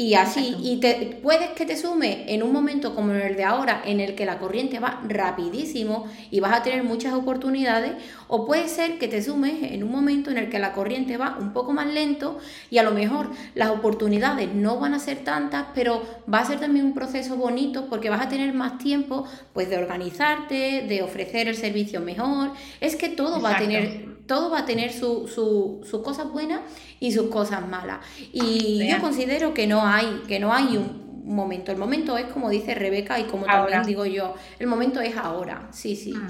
Y 0.01 0.15
así, 0.15 0.55
y 0.63 0.77
te, 0.77 1.19
puedes 1.21 1.51
que 1.51 1.63
te 1.63 1.77
sume 1.77 2.25
en 2.33 2.41
un 2.41 2.51
momento 2.51 2.95
como 2.95 3.11
el 3.13 3.35
de 3.35 3.43
ahora, 3.43 3.83
en 3.85 3.99
el 3.99 4.15
que 4.15 4.25
la 4.25 4.39
corriente 4.39 4.79
va 4.79 4.99
rapidísimo 5.07 6.07
y 6.31 6.39
vas 6.39 6.53
a 6.53 6.63
tener 6.63 6.83
muchas 6.83 7.13
oportunidades, 7.13 7.91
o 8.27 8.47
puede 8.47 8.67
ser 8.67 8.97
que 8.97 9.07
te 9.07 9.21
sumes 9.21 9.61
en 9.61 9.83
un 9.83 9.91
momento 9.91 10.31
en 10.31 10.39
el 10.39 10.49
que 10.49 10.57
la 10.57 10.73
corriente 10.73 11.17
va 11.17 11.37
un 11.39 11.53
poco 11.53 11.71
más 11.73 11.85
lento 11.85 12.39
y 12.71 12.79
a 12.79 12.83
lo 12.83 12.93
mejor 12.93 13.29
las 13.53 13.69
oportunidades 13.69 14.51
no 14.51 14.79
van 14.79 14.95
a 14.95 14.99
ser 14.99 15.19
tantas, 15.19 15.67
pero 15.75 16.01
va 16.33 16.39
a 16.39 16.45
ser 16.45 16.59
también 16.59 16.87
un 16.87 16.95
proceso 16.95 17.35
bonito 17.35 17.85
porque 17.87 18.09
vas 18.09 18.25
a 18.25 18.29
tener 18.29 18.55
más 18.55 18.79
tiempo 18.79 19.27
pues 19.53 19.69
de 19.69 19.77
organizarte, 19.77 20.83
de 20.89 21.03
ofrecer 21.03 21.47
el 21.47 21.55
servicio 21.55 22.01
mejor. 22.01 22.53
Es 22.79 22.95
que 22.95 23.09
todo 23.09 23.39
va 23.39 23.51
a 23.51 23.57
tener 23.59 24.10
todo 24.27 24.49
va 24.49 24.59
a 24.59 24.65
tener 24.65 24.93
sus 24.93 25.31
su, 25.33 26.01
cosas 26.03 26.31
buenas 26.31 26.61
y 26.99 27.11
sus 27.11 27.29
cosas 27.29 27.67
malas. 27.67 27.99
Y 28.31 28.87
yo 28.87 28.99
considero 28.99 29.53
que 29.53 29.67
no 29.67 29.85
hay, 29.85 30.21
que 30.27 30.39
no 30.39 30.53
hay 30.53 30.77
un 30.77 31.25
momento. 31.25 31.71
El 31.71 31.77
momento 31.77 32.17
es 32.17 32.25
como 32.25 32.49
dice 32.49 32.75
Rebeca 32.75 33.19
y 33.19 33.23
como 33.23 33.45
también 33.45 33.83
digo 33.83 34.05
yo, 34.05 34.35
el 34.59 34.67
momento 34.67 35.01
es 35.01 35.15
ahora. 35.17 35.67
Sí, 35.71 35.95
sí. 35.95 36.13
Mm. 36.13 36.27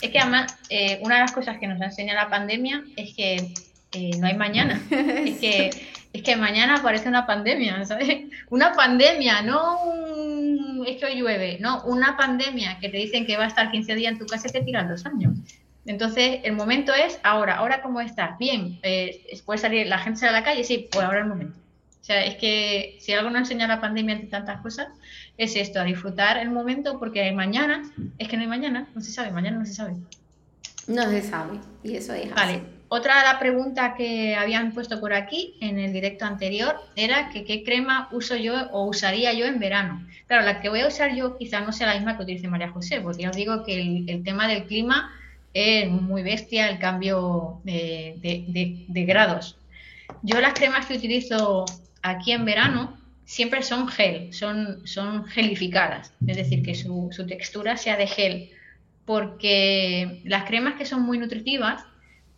Es 0.00 0.10
que 0.10 0.18
además, 0.18 0.56
eh, 0.70 0.98
una 1.02 1.16
de 1.16 1.20
las 1.22 1.32
cosas 1.32 1.58
que 1.58 1.66
nos 1.66 1.80
enseña 1.80 2.14
la 2.14 2.30
pandemia 2.30 2.84
es 2.96 3.14
que 3.14 3.52
eh, 3.92 4.10
no 4.18 4.26
hay 4.26 4.36
mañana. 4.36 4.80
es, 4.90 5.38
que, 5.38 5.70
es 6.12 6.22
que 6.22 6.36
mañana 6.36 6.76
aparece 6.76 7.08
una 7.08 7.26
pandemia, 7.26 7.84
¿sabes? 7.84 8.30
Una 8.48 8.72
pandemia, 8.72 9.42
no 9.42 9.82
un... 9.84 10.84
es 10.86 10.96
que 10.96 11.06
hoy 11.06 11.16
llueve, 11.16 11.58
no, 11.60 11.82
una 11.84 12.16
pandemia 12.16 12.78
que 12.80 12.88
te 12.88 12.96
dicen 12.96 13.26
que 13.26 13.36
va 13.36 13.44
a 13.44 13.48
estar 13.48 13.70
15 13.70 13.94
días 13.94 14.12
en 14.12 14.18
tu 14.18 14.26
casa 14.26 14.48
y 14.48 14.52
te 14.52 14.62
tiran 14.62 14.88
dos 14.88 15.04
años. 15.04 15.36
Entonces, 15.86 16.40
el 16.44 16.52
momento 16.52 16.92
es 16.92 17.18
ahora. 17.22 17.56
¿Ahora 17.56 17.82
cómo 17.82 18.00
estás? 18.00 18.38
Bien. 18.38 18.78
Eh, 18.82 19.40
¿Puede 19.44 19.58
salir 19.58 19.86
la 19.86 19.98
gente 19.98 20.26
a 20.26 20.32
la 20.32 20.42
calle? 20.42 20.64
Sí, 20.64 20.88
pues 20.90 21.04
ahora 21.04 21.20
el 21.20 21.26
momento. 21.26 21.56
O 22.00 22.04
sea, 22.04 22.24
es 22.24 22.36
que 22.36 22.96
si 23.00 23.12
algo 23.12 23.30
nos 23.30 23.40
enseña 23.40 23.66
la 23.66 23.80
pandemia 23.80 24.14
entre 24.14 24.28
tantas 24.28 24.60
cosas, 24.62 24.88
es 25.36 25.54
esto, 25.56 25.80
a 25.80 25.84
disfrutar 25.84 26.38
el 26.38 26.50
momento, 26.50 26.98
porque 26.98 27.30
mañana, 27.32 27.82
es 28.18 28.28
que 28.28 28.36
no 28.36 28.42
hay 28.42 28.48
mañana, 28.48 28.88
no 28.94 29.00
se 29.00 29.12
sabe, 29.12 29.30
mañana 29.30 29.58
no 29.58 29.66
se 29.66 29.74
sabe. 29.74 29.94
No 30.86 31.08
se 31.08 31.22
sabe, 31.22 31.58
y 31.84 31.96
eso 31.96 32.14
es 32.14 32.34
Vale. 32.34 32.62
Otra 32.88 33.18
de 33.18 33.24
la 33.24 33.38
pregunta 33.38 33.94
que 33.94 34.34
habían 34.34 34.72
puesto 34.72 34.98
por 34.98 35.12
aquí 35.12 35.56
en 35.60 35.78
el 35.78 35.92
directo 35.92 36.24
anterior 36.24 36.74
era 36.96 37.28
que 37.28 37.44
qué 37.44 37.62
crema 37.62 38.08
uso 38.10 38.34
yo 38.34 38.68
o 38.72 38.86
usaría 38.86 39.32
yo 39.32 39.46
en 39.46 39.60
verano. 39.60 40.04
Claro, 40.26 40.44
la 40.44 40.60
que 40.60 40.68
voy 40.68 40.80
a 40.80 40.88
usar 40.88 41.14
yo 41.14 41.36
quizá 41.36 41.60
no 41.60 41.72
sea 41.72 41.86
la 41.86 41.94
misma 41.94 42.16
que 42.16 42.24
utilice 42.24 42.48
María 42.48 42.70
José, 42.70 43.00
porque 43.00 43.22
ya 43.22 43.30
os 43.30 43.36
digo 43.36 43.62
que 43.64 44.04
el 44.08 44.24
tema 44.24 44.48
del 44.48 44.64
clima 44.64 45.12
es 45.52 45.88
muy 45.90 46.22
bestia 46.22 46.68
el 46.68 46.78
cambio 46.78 47.60
de, 47.64 48.84
grados. 49.06 49.56
Yo 50.22 50.40
las 50.40 50.54
cremas 50.54 50.86
que 50.86 50.94
utilizo 50.94 51.64
aquí 52.02 52.32
en 52.32 52.44
verano 52.44 52.96
siempre 53.24 53.62
son 53.62 53.88
gel, 53.88 54.32
son, 54.32 54.86
son 54.86 55.24
gelificadas, 55.26 56.12
es 56.26 56.36
decir, 56.36 56.62
que 56.62 56.74
su, 56.74 57.10
textura 57.28 57.76
sea 57.76 57.96
de 57.96 58.06
gel, 58.06 58.50
porque 59.04 60.20
las 60.24 60.44
cremas 60.44 60.74
que 60.74 60.84
son 60.84 61.02
muy 61.02 61.18
nutritivas 61.18 61.84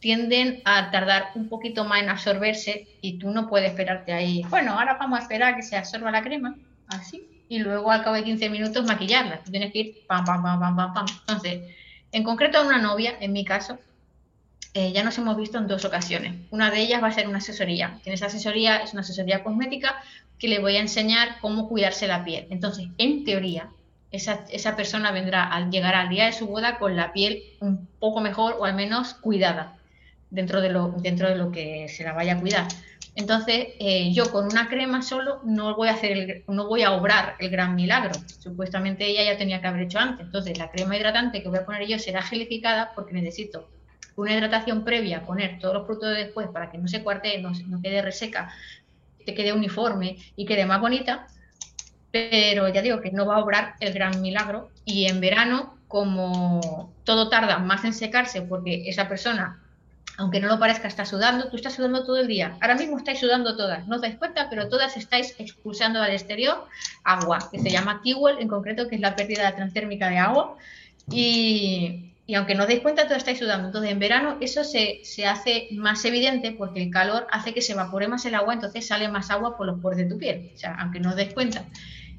tienden 0.00 0.60
a 0.64 0.90
tardar 0.90 1.30
un 1.34 1.48
poquito 1.48 1.84
más 1.84 2.02
en 2.02 2.08
absorberse 2.08 2.88
y 3.00 3.18
tú 3.18 3.30
no 3.30 3.48
puedes 3.48 3.70
esperarte 3.70 4.12
ahí. 4.12 4.42
Bueno, 4.50 4.72
ahora 4.72 4.96
vamos 4.98 5.18
a 5.18 5.22
esperar 5.22 5.52
a 5.52 5.56
que 5.56 5.62
se 5.62 5.76
absorba 5.76 6.10
la 6.10 6.22
crema, 6.22 6.56
así, 6.88 7.22
y 7.48 7.58
luego 7.60 7.90
al 7.90 8.02
cabo 8.02 8.16
de 8.16 8.24
15 8.24 8.50
minutos 8.50 8.84
maquillarla. 8.84 9.42
Tú 9.44 9.50
tienes 9.50 9.72
que 9.72 9.78
ir 9.78 10.06
pam, 10.06 10.24
pam, 10.24 10.42
pam, 10.42 10.58
pam, 10.58 10.76
pam, 10.76 10.92
pam. 10.94 11.06
Entonces, 11.20 11.60
en 12.12 12.22
concreto 12.24 12.58
a 12.58 12.66
una 12.66 12.78
novia, 12.78 13.16
en 13.20 13.32
mi 13.32 13.44
caso, 13.44 13.78
eh, 14.74 14.92
ya 14.92 15.02
nos 15.02 15.18
hemos 15.18 15.36
visto 15.36 15.58
en 15.58 15.66
dos 15.66 15.84
ocasiones. 15.84 16.34
Una 16.50 16.70
de 16.70 16.80
ellas 16.80 17.02
va 17.02 17.08
a 17.08 17.12
ser 17.12 17.28
una 17.28 17.38
asesoría. 17.38 17.98
En 18.04 18.12
esa 18.12 18.26
asesoría 18.26 18.76
es 18.78 18.92
una 18.92 19.00
asesoría 19.00 19.42
cosmética 19.42 19.96
que 20.38 20.48
le 20.48 20.60
voy 20.60 20.76
a 20.76 20.80
enseñar 20.80 21.38
cómo 21.40 21.68
cuidarse 21.68 22.06
la 22.06 22.24
piel. 22.24 22.46
Entonces, 22.50 22.86
en 22.98 23.24
teoría, 23.24 23.68
esa, 24.10 24.44
esa 24.50 24.76
persona 24.76 25.10
vendrá 25.10 25.44
al 25.44 25.70
llegar 25.70 25.94
al 25.94 26.08
día 26.08 26.26
de 26.26 26.32
su 26.32 26.46
boda 26.46 26.78
con 26.78 26.96
la 26.96 27.12
piel 27.12 27.42
un 27.60 27.86
poco 27.98 28.20
mejor 28.20 28.56
o 28.58 28.64
al 28.64 28.74
menos 28.74 29.14
cuidada 29.14 29.76
dentro 30.30 30.60
de 30.60 30.70
lo, 30.70 30.94
dentro 30.98 31.28
de 31.28 31.36
lo 31.36 31.52
que 31.52 31.88
se 31.88 32.04
la 32.04 32.12
vaya 32.12 32.34
a 32.34 32.40
cuidar. 32.40 32.66
Entonces, 33.14 33.68
eh, 33.78 34.12
yo 34.12 34.30
con 34.30 34.46
una 34.46 34.68
crema 34.68 35.02
solo 35.02 35.40
no 35.44 35.76
voy 35.76 35.88
a 35.88 35.92
hacer 35.92 36.44
no 36.48 36.66
voy 36.66 36.82
a 36.82 36.92
obrar 36.92 37.36
el 37.40 37.50
gran 37.50 37.74
milagro. 37.74 38.12
Supuestamente 38.38 39.06
ella 39.06 39.24
ya 39.24 39.38
tenía 39.38 39.60
que 39.60 39.66
haber 39.66 39.82
hecho 39.82 39.98
antes. 39.98 40.26
Entonces, 40.26 40.56
la 40.58 40.70
crema 40.70 40.96
hidratante 40.96 41.42
que 41.42 41.48
voy 41.48 41.58
a 41.58 41.66
poner 41.66 41.86
yo 41.86 41.98
será 41.98 42.22
gelificada 42.22 42.92
porque 42.94 43.12
necesito 43.12 43.68
una 44.16 44.34
hidratación 44.34 44.84
previa, 44.84 45.24
poner 45.24 45.58
todos 45.58 45.74
los 45.74 45.84
productos 45.84 46.16
después 46.16 46.48
para 46.48 46.70
que 46.70 46.78
no 46.78 46.88
se 46.88 47.02
cuarte, 47.02 47.38
no 47.40 47.80
quede 47.82 48.02
reseca, 48.02 48.52
te 49.24 49.34
quede 49.34 49.52
uniforme 49.52 50.16
y 50.36 50.44
quede 50.46 50.66
más 50.66 50.80
bonita. 50.80 51.26
Pero 52.10 52.68
ya 52.68 52.82
digo 52.82 53.00
que 53.00 53.10
no 53.10 53.26
va 53.26 53.36
a 53.36 53.40
obrar 53.40 53.74
el 53.80 53.92
gran 53.92 54.20
milagro. 54.20 54.70
Y 54.84 55.06
en 55.06 55.20
verano, 55.20 55.78
como 55.88 56.92
todo 57.04 57.28
tarda 57.28 57.58
más 57.58 57.84
en 57.84 57.94
secarse 57.94 58.42
porque 58.42 58.88
esa 58.88 59.08
persona 59.08 59.61
aunque 60.18 60.40
no 60.40 60.48
lo 60.48 60.58
parezca, 60.58 60.88
está 60.88 61.04
sudando, 61.04 61.48
tú 61.48 61.56
estás 61.56 61.74
sudando 61.74 62.04
todo 62.04 62.18
el 62.18 62.26
día. 62.26 62.56
Ahora 62.60 62.74
mismo 62.74 62.98
estáis 62.98 63.18
sudando 63.18 63.56
todas, 63.56 63.86
no 63.88 63.96
os 63.96 64.02
dais 64.02 64.16
cuenta, 64.16 64.48
pero 64.50 64.68
todas 64.68 64.96
estáis 64.96 65.34
expulsando 65.38 66.02
al 66.02 66.12
exterior 66.12 66.66
agua, 67.02 67.38
que 67.50 67.58
se 67.58 67.70
llama 67.70 68.00
Tewell 68.04 68.38
en 68.38 68.48
concreto, 68.48 68.88
que 68.88 68.96
es 68.96 69.00
la 69.00 69.16
pérdida 69.16 69.54
transtérmica 69.54 70.08
de 70.10 70.18
agua. 70.18 70.56
Y, 71.10 72.10
aunque 72.36 72.54
no 72.54 72.62
os 72.62 72.68
dais 72.68 72.80
cuenta, 72.80 73.04
todas 73.04 73.18
estáis 73.18 73.38
sudando. 73.38 73.68
Entonces, 73.68 73.90
en 73.90 73.98
verano 73.98 74.36
eso 74.40 74.64
se, 74.64 75.02
hace 75.26 75.68
más 75.72 76.04
evidente 76.04 76.52
porque 76.52 76.82
el 76.82 76.90
calor 76.90 77.26
hace 77.30 77.52
que 77.52 77.62
se 77.62 77.72
evapore 77.72 78.06
más 78.06 78.24
el 78.26 78.34
agua, 78.34 78.54
entonces 78.54 78.86
sale 78.86 79.08
más 79.08 79.30
agua 79.30 79.56
por 79.56 79.66
los 79.66 79.80
poros 79.80 79.98
de 79.98 80.04
tu 80.04 80.18
piel, 80.18 80.52
o 80.54 80.58
sea, 80.58 80.76
aunque 80.78 81.00
no 81.00 81.10
os 81.10 81.16
dais 81.16 81.32
cuenta. 81.32 81.64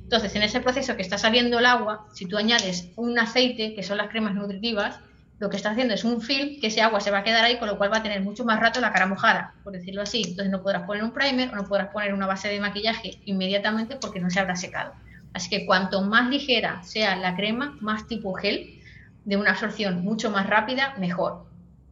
Entonces, 0.02 0.36
en 0.36 0.44
ese 0.44 0.60
proceso 0.60 0.96
que 0.96 1.02
está 1.02 1.18
saliendo 1.18 1.60
el 1.60 1.66
agua, 1.66 2.08
si 2.14 2.26
tú 2.26 2.38
añades 2.38 2.90
un 2.96 3.18
aceite, 3.18 3.74
que 3.74 3.82
son 3.82 3.98
las 3.98 4.10
cremas 4.10 4.36
nutritivas, 4.36 5.00
lo 5.44 5.50
que 5.50 5.58
está 5.58 5.72
haciendo 5.72 5.94
es 5.94 6.06
un 6.06 6.22
film 6.22 6.58
que 6.62 6.68
ese 6.68 6.82
agua 6.82 7.02
se 7.02 7.12
va 7.12 7.18
a 7.18 7.24
quedar 7.26 7.44
ahí, 7.44 7.60
con 7.60 7.68
lo 7.68 7.78
cual 7.78 7.92
va 7.92 7.98
a 7.98 8.02
tener 8.02 8.22
mucho 8.22 8.46
más 8.46 8.62
rato 8.62 8.80
la 8.80 8.94
cara 8.94 9.08
mojada, 9.08 9.54
por 9.66 9.74
decirlo 9.74 10.02
así. 10.02 10.24
Entonces 10.26 10.50
no 10.50 10.64
podrás 10.64 10.84
poner 10.84 11.04
un 11.04 11.12
primer 11.12 11.50
o 11.50 11.56
no 11.58 11.68
podrás 11.68 11.90
poner 11.90 12.14
una 12.14 12.26
base 12.26 12.48
de 12.48 12.62
maquillaje 12.62 13.20
inmediatamente 13.26 13.98
porque 14.00 14.22
no 14.22 14.30
se 14.30 14.40
habrá 14.40 14.56
secado. 14.56 14.94
Así 15.34 15.50
que 15.50 15.66
cuanto 15.66 16.02
más 16.02 16.30
ligera 16.30 16.82
sea 16.84 17.18
la 17.18 17.36
crema, 17.36 17.78
más 17.82 18.08
tipo 18.08 18.34
gel, 18.34 18.80
de 19.26 19.36
una 19.36 19.52
absorción 19.52 20.02
mucho 20.02 20.32
más 20.32 20.48
rápida, 20.48 20.96
mejor. 20.98 21.46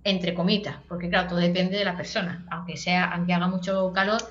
Entre 0.06 0.34
comitas, 0.34 0.78
porque 0.88 1.10
claro, 1.10 1.28
todo 1.28 1.40
depende 1.40 1.78
de 1.78 1.84
la 1.84 1.98
persona. 1.98 2.46
Aunque 2.52 2.78
sea, 2.78 3.12
aunque 3.12 3.34
haga 3.34 3.50
mucho 3.50 3.92
calor, 3.92 4.22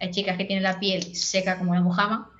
hay 0.00 0.12
chicas 0.12 0.36
que 0.36 0.44
tienen 0.44 0.62
la 0.62 0.78
piel 0.78 1.16
seca 1.16 1.58
como 1.58 1.74
la 1.74 1.80
mojama 1.80 2.30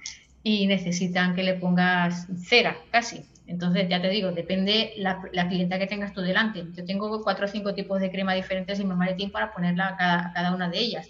y 0.44 0.68
necesitan 0.68 1.34
que 1.34 1.42
le 1.42 1.54
pongas 1.54 2.28
cera, 2.46 2.76
casi. 2.92 3.24
Entonces, 3.48 3.88
ya 3.88 4.00
te 4.00 4.10
digo, 4.10 4.30
depende 4.30 4.92
la, 4.98 5.22
la 5.32 5.48
clienta 5.48 5.78
que 5.78 5.86
tengas 5.86 6.12
tú 6.12 6.20
delante. 6.20 6.64
Yo 6.74 6.84
tengo 6.84 7.22
cuatro 7.22 7.46
o 7.46 7.48
cinco 7.48 7.74
tipos 7.74 7.98
de 7.98 8.10
crema 8.10 8.34
diferentes 8.34 8.78
en 8.78 8.88
mi 8.88 8.94
maletín 8.94 9.30
para 9.30 9.54
ponerla 9.54 9.96
a 9.98 10.32
cada, 10.34 10.54
una 10.54 10.68
de 10.68 10.78
ellas. 10.78 11.08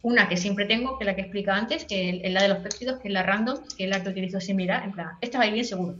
Una 0.00 0.26
que 0.26 0.38
siempre 0.38 0.64
tengo, 0.64 0.96
que 0.96 1.04
es 1.04 1.06
la 1.06 1.14
que 1.14 1.20
he 1.20 1.24
explicado 1.24 1.58
antes, 1.58 1.84
que 1.84 2.22
es 2.24 2.32
la 2.32 2.42
de 2.42 2.48
los 2.48 2.58
péptidos, 2.58 2.98
que 3.00 3.08
es 3.08 3.14
la 3.14 3.22
random, 3.22 3.58
que 3.76 3.84
es 3.84 3.90
la 3.90 4.02
que 4.02 4.08
utilizo 4.08 4.40
similar. 4.40 4.84
En 4.84 4.92
plan, 4.92 5.10
esta 5.20 5.36
va 5.36 5.44
a 5.44 5.46
ir 5.48 5.52
bien 5.52 5.66
seguro. 5.66 5.96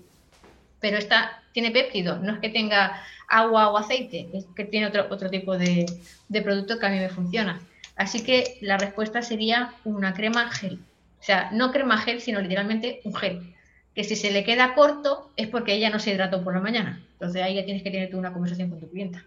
Pero 0.80 0.96
esta 0.96 1.42
tiene 1.52 1.70
péptidos, 1.70 2.22
no 2.22 2.32
es 2.32 2.38
que 2.38 2.48
tenga 2.48 2.98
agua 3.28 3.68
o 3.68 3.76
aceite, 3.76 4.30
es 4.32 4.46
que 4.56 4.64
tiene 4.64 4.86
otro, 4.86 5.08
otro 5.10 5.28
tipo 5.28 5.58
de, 5.58 5.84
de 6.28 6.42
producto 6.42 6.78
que 6.78 6.86
a 6.86 6.88
mí 6.88 6.98
me 6.98 7.10
funciona. 7.10 7.60
Así 7.96 8.24
que 8.24 8.56
la 8.62 8.78
respuesta 8.78 9.20
sería 9.20 9.74
una 9.84 10.14
crema 10.14 10.50
gel. 10.50 10.80
O 11.20 11.22
sea, 11.22 11.50
no 11.52 11.70
crema 11.70 11.98
gel, 11.98 12.22
sino 12.22 12.40
literalmente 12.40 13.02
un 13.04 13.14
gel 13.14 13.54
que 13.94 14.04
si 14.04 14.16
se 14.16 14.30
le 14.30 14.44
queda 14.44 14.74
corto 14.74 15.30
es 15.36 15.48
porque 15.48 15.74
ella 15.74 15.90
no 15.90 15.98
se 15.98 16.12
hidrató 16.12 16.44
por 16.44 16.54
la 16.54 16.60
mañana. 16.60 17.02
Entonces 17.12 17.42
ahí 17.42 17.54
ya 17.54 17.64
tienes 17.64 17.82
que 17.82 17.90
tener 17.90 18.10
tú 18.10 18.18
una 18.18 18.32
conversación 18.32 18.70
con 18.70 18.80
tu 18.80 18.88
clienta. 18.88 19.24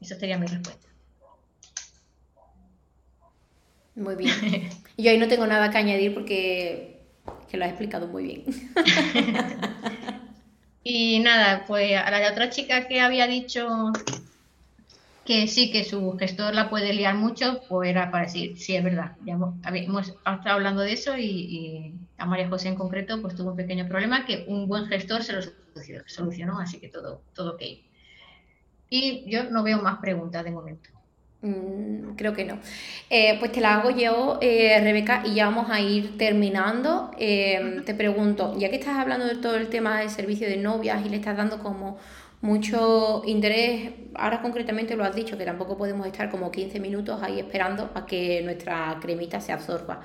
Esa 0.00 0.16
sería 0.16 0.38
mi 0.38 0.46
respuesta. 0.46 0.86
Muy 3.94 4.14
bien. 4.14 4.70
Yo 4.98 5.10
ahí 5.10 5.18
no 5.18 5.28
tengo 5.28 5.46
nada 5.46 5.70
que 5.70 5.78
añadir 5.78 6.14
porque 6.14 7.00
lo 7.52 7.64
has 7.64 7.70
explicado 7.70 8.06
muy 8.06 8.24
bien. 8.24 8.44
y 10.84 11.18
nada, 11.20 11.64
pues 11.66 11.96
a 11.96 12.10
la 12.10 12.30
otra 12.30 12.50
chica 12.50 12.86
que 12.86 13.00
había 13.00 13.26
dicho 13.26 13.92
que 15.26 15.46
sí, 15.48 15.70
que 15.70 15.84
su 15.84 16.16
gestor 16.18 16.54
la 16.54 16.70
puede 16.70 16.92
liar 16.92 17.16
mucho, 17.16 17.60
pues 17.68 17.90
era 17.90 18.10
para 18.10 18.24
decir, 18.24 18.56
sí, 18.56 18.76
es 18.76 18.82
verdad. 18.82 19.16
Ya 19.24 19.34
hemos, 19.34 20.08
estado 20.08 20.50
hablando 20.50 20.82
de 20.82 20.92
eso 20.92 21.16
y, 21.18 21.94
a 22.16 22.24
María 22.24 22.48
José 22.48 22.68
en 22.68 22.76
concreto 22.76 23.20
pues 23.20 23.34
tuvo 23.34 23.50
un 23.50 23.56
pequeño 23.56 23.86
problema 23.86 24.24
que 24.24 24.44
un 24.48 24.66
buen 24.66 24.86
gestor 24.86 25.22
se 25.22 25.34
lo 25.34 25.40
solucionó, 26.06 26.58
así 26.58 26.78
que 26.80 26.88
todo, 26.88 27.22
todo 27.34 27.54
ok. 27.54 27.62
Y 28.88 29.28
yo 29.30 29.50
no 29.50 29.62
veo 29.62 29.82
más 29.82 29.98
preguntas 29.98 30.44
de 30.44 30.50
momento. 30.50 30.90
Mm, 31.42 32.16
creo 32.16 32.32
que 32.32 32.44
no. 32.44 32.58
Eh, 33.10 33.36
pues 33.38 33.52
te 33.52 33.60
la 33.60 33.74
hago 33.74 33.90
yo, 33.90 34.38
eh, 34.40 34.80
Rebeca, 34.80 35.22
y 35.24 35.34
ya 35.34 35.46
vamos 35.46 35.70
a 35.70 35.80
ir 35.80 36.16
terminando. 36.16 37.10
Eh, 37.18 37.82
te 37.84 37.94
pregunto, 37.94 38.56
ya 38.58 38.70
que 38.70 38.76
estás 38.76 38.96
hablando 38.96 39.26
de 39.26 39.36
todo 39.36 39.56
el 39.56 39.68
tema 39.68 40.00
del 40.00 40.10
servicio 40.10 40.48
de 40.48 40.56
novias 40.56 41.04
y 41.04 41.08
le 41.08 41.16
estás 41.16 41.36
dando 41.36 41.58
como 41.58 41.98
mucho 42.46 43.22
interés. 43.26 43.90
Ahora 44.14 44.40
concretamente 44.40 44.96
lo 44.96 45.04
has 45.04 45.14
dicho, 45.14 45.36
que 45.36 45.44
tampoco 45.44 45.76
podemos 45.76 46.06
estar 46.06 46.30
como 46.30 46.50
15 46.50 46.80
minutos 46.80 47.20
ahí 47.22 47.40
esperando 47.40 47.90
a 47.94 48.06
que 48.06 48.40
nuestra 48.42 48.98
cremita 49.00 49.40
se 49.40 49.52
absorba. 49.52 50.00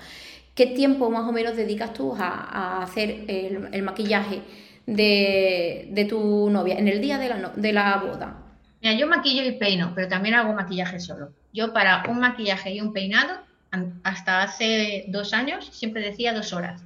¿qué 0.55 0.67
tiempo 0.67 1.09
más 1.09 1.27
o 1.27 1.31
menos 1.31 1.55
dedicas 1.55 1.93
tú 1.93 2.15
a, 2.17 2.83
hacer 2.83 3.25
el, 3.27 3.83
maquillaje 3.83 4.41
de, 4.85 6.05
tu 6.09 6.49
novia 6.49 6.77
en 6.77 6.87
el 6.87 7.01
día 7.01 7.17
de 7.17 7.29
la, 7.29 7.49
de 7.55 7.73
la 7.73 7.97
boda? 7.97 8.37
Mira, 8.81 8.93
yo 8.95 9.07
maquillo 9.07 9.43
y 9.43 9.53
peino, 9.53 9.93
pero 9.95 10.07
también 10.07 10.35
hago 10.35 10.53
maquillaje 10.53 10.99
solo. 10.99 11.31
Yo 11.53 11.73
para 11.73 12.03
un 12.09 12.19
maquillaje 12.19 12.73
y 12.73 12.81
un 12.81 12.93
peinado, 12.93 13.39
hasta 14.03 14.43
hace 14.43 15.05
dos 15.07 15.33
años, 15.33 15.69
siempre 15.71 16.01
decía 16.01 16.33
dos 16.33 16.51
horas, 16.53 16.83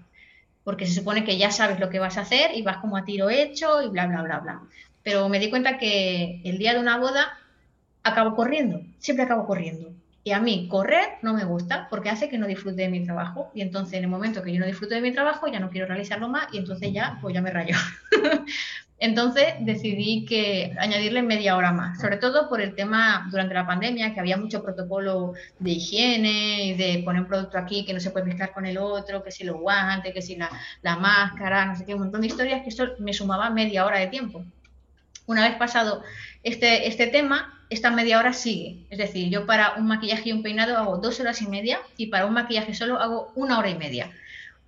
porque 0.64 0.86
se 0.86 0.94
supone 0.94 1.24
que 1.24 1.38
ya 1.38 1.52
sabes 1.52 1.80
lo 1.80 1.90
que 1.90 2.00
vas 2.00 2.18
a 2.18 2.22
hacer 2.22 2.52
y 2.56 2.62
vas 2.62 2.78
como 2.78 2.98
a 2.98 3.06
tiro 3.06 3.30
hecho 3.30 3.82
y 3.82 3.90
bla, 3.90 4.08
bla, 4.08 4.22
bla, 4.24 4.40
bla. 4.40 4.62
Pero 5.06 5.30
me 5.30 5.40
di 5.40 5.52
cuenta 5.52 5.78
que 5.78 6.42
el 6.44 6.58
día 6.58 6.74
de 6.74 6.80
una 6.80 6.98
boda 6.98 7.38
acabo 8.02 8.36
corriendo, 8.36 8.82
siempre 8.98 9.24
acabo 9.24 9.46
corriendo. 9.46 9.94
Y 10.24 10.32
a 10.32 10.40
mí 10.40 10.68
correr 10.68 11.20
no 11.22 11.36
me 11.36 11.46
gusta 11.46 11.86
porque 11.92 12.10
hace 12.10 12.28
que 12.28 12.40
no 12.40 12.48
disfrute 12.48 12.82
de 12.82 12.90
mi 12.90 13.06
trabajo. 13.06 13.52
Y 13.54 13.62
entonces 13.62 13.94
en 14.00 14.06
el 14.06 14.10
momento 14.10 14.42
que 14.42 14.52
yo 14.52 14.60
no 14.60 14.66
disfruto 14.66 14.96
de 14.96 15.02
mi 15.02 15.12
trabajo 15.12 15.46
ya 15.46 15.60
no 15.60 15.70
quiero 15.70 15.86
realizarlo 15.86 16.28
más 16.28 16.48
y 16.52 16.58
entonces 16.58 16.92
ya, 16.92 17.20
pues 17.22 17.36
ya 17.36 17.44
me 17.44 17.52
rayo. 17.52 17.76
Entonces 18.98 19.56
decidí 19.60 20.24
que 20.24 20.74
añadirle 20.80 21.22
media 21.22 21.58
hora 21.58 21.74
más, 21.74 22.00
sobre 22.00 22.16
todo 22.16 22.48
por 22.48 22.62
el 22.62 22.76
tema 22.76 23.28
durante 23.30 23.54
la 23.54 23.68
pandemia, 23.68 24.14
que 24.14 24.22
había 24.22 24.38
mucho 24.38 24.64
protocolo 24.64 25.34
de 25.60 25.72
higiene 25.72 26.76
de 26.78 27.04
poner 27.04 27.24
un 27.24 27.28
producto 27.28 27.58
aquí 27.58 27.86
que 27.86 27.94
no 27.94 28.00
se 28.00 28.12
puede 28.12 28.26
mezclar 28.26 28.54
con 28.54 28.66
el 28.66 28.78
otro, 28.78 29.22
que 29.22 29.32
si 29.32 29.44
los 29.44 29.58
guantes, 29.58 30.14
que 30.14 30.22
si 30.22 30.38
la, 30.38 30.50
la 30.82 30.96
máscara, 30.96 31.66
no 31.66 31.76
sé 31.76 31.86
qué, 31.86 31.94
un 31.94 32.04
montón 32.04 32.22
de 32.22 32.28
historias 32.28 32.64
que 32.64 32.70
eso 32.70 32.86
me 33.00 33.12
sumaba 33.12 33.50
media 33.50 33.86
hora 33.86 34.00
de 34.00 34.08
tiempo. 34.08 34.46
Una 35.28 35.48
vez 35.48 35.58
pasado 35.58 36.04
este, 36.44 36.88
este 36.88 37.08
tema, 37.08 37.60
esta 37.70 37.92
media 37.92 38.20
hora 38.20 38.34
sigue. 38.34 38.86
Es 38.90 38.98
decir, 38.98 39.30
yo 39.30 39.46
para 39.46 39.74
un 39.76 39.88
maquillaje 39.88 40.30
y 40.30 40.34
un 40.34 40.44
peinado 40.44 40.78
hago 40.78 40.98
dos 40.98 41.20
horas 41.20 41.42
y 41.42 41.48
media 41.48 41.80
y 41.98 42.08
para 42.08 42.26
un 42.26 42.34
maquillaje 42.34 42.74
solo 42.74 43.00
hago 43.00 43.32
una 43.36 43.58
hora 43.58 43.70
y 43.70 43.76
media, 43.76 44.12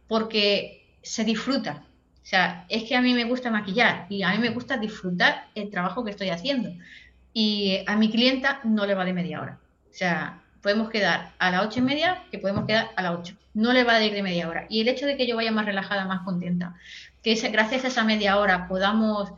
porque 0.07 0.83
se 1.01 1.23
disfruta, 1.23 1.83
o 2.27 2.29
sea, 2.29 2.65
es 2.67 2.83
que 2.83 2.93
a 2.93 3.01
mí 3.01 3.13
me 3.13 3.23
gusta 3.23 3.49
maquillar 3.49 4.05
y 4.09 4.21
a 4.21 4.31
mí 4.31 4.39
me 4.39 4.49
gusta 4.49 4.75
disfrutar 4.75 5.47
el 5.55 5.69
trabajo 5.69 6.03
que 6.03 6.11
estoy 6.11 6.29
haciendo. 6.29 6.73
Y 7.31 7.79
a 7.87 7.95
mi 7.95 8.11
clienta 8.11 8.59
no 8.65 8.85
le 8.85 8.95
va 8.95 9.05
de 9.05 9.13
media 9.13 9.39
hora. 9.39 9.59
O 9.89 9.93
sea, 9.93 10.41
podemos 10.61 10.89
quedar 10.89 11.31
a 11.39 11.51
las 11.51 11.65
ocho 11.65 11.79
y 11.79 11.83
media, 11.83 12.21
que 12.29 12.37
podemos 12.37 12.65
quedar 12.65 12.89
a 12.97 13.01
las 13.01 13.17
ocho. 13.17 13.35
No 13.53 13.71
le 13.71 13.85
va 13.85 13.95
a 13.95 14.03
ir 14.03 14.11
de 14.11 14.23
media 14.23 14.49
hora. 14.49 14.65
Y 14.67 14.81
el 14.81 14.89
hecho 14.89 15.05
de 15.05 15.15
que 15.15 15.25
yo 15.25 15.37
vaya 15.37 15.53
más 15.53 15.65
relajada, 15.65 16.03
más 16.03 16.25
contenta, 16.25 16.75
que 17.23 17.33
gracias 17.49 17.85
a 17.85 17.87
esa 17.87 18.03
media 18.03 18.37
hora 18.37 18.67
podamos 18.67 19.31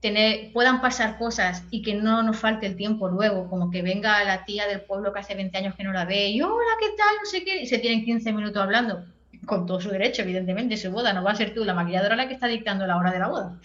tener, 0.00 0.52
puedan 0.52 0.80
pasar 0.80 1.18
cosas 1.18 1.64
y 1.70 1.82
que 1.82 1.94
no 1.94 2.22
nos 2.22 2.38
falte 2.38 2.66
el 2.66 2.76
tiempo 2.76 3.08
luego, 3.08 3.48
como 3.48 3.70
que 3.70 3.82
venga 3.82 4.22
la 4.24 4.44
tía 4.44 4.66
del 4.66 4.82
pueblo 4.82 5.12
que 5.12 5.20
hace 5.20 5.34
20 5.34 5.58
años 5.58 5.74
que 5.74 5.84
no 5.84 5.92
la 5.92 6.04
ve 6.04 6.28
y 6.28 6.40
hola, 6.40 6.76
¿qué 6.78 6.88
tal? 6.96 7.16
No 7.18 7.26
sé 7.28 7.44
qué, 7.44 7.62
y 7.62 7.66
se 7.66 7.78
tienen 7.78 8.04
15 8.04 8.32
minutos 8.32 8.62
hablando 8.62 9.04
con 9.46 9.66
todo 9.66 9.80
su 9.80 9.90
derecho, 9.90 10.22
evidentemente, 10.22 10.76
su 10.76 10.90
boda, 10.90 11.12
no 11.12 11.24
va 11.24 11.32
a 11.32 11.36
ser 11.36 11.54
tú 11.54 11.64
la 11.64 11.74
maquilladora 11.74 12.16
la 12.16 12.28
que 12.28 12.34
está 12.34 12.46
dictando 12.46 12.86
la 12.86 12.96
hora 12.96 13.10
de 13.10 13.18
la 13.18 13.28
boda. 13.28 13.60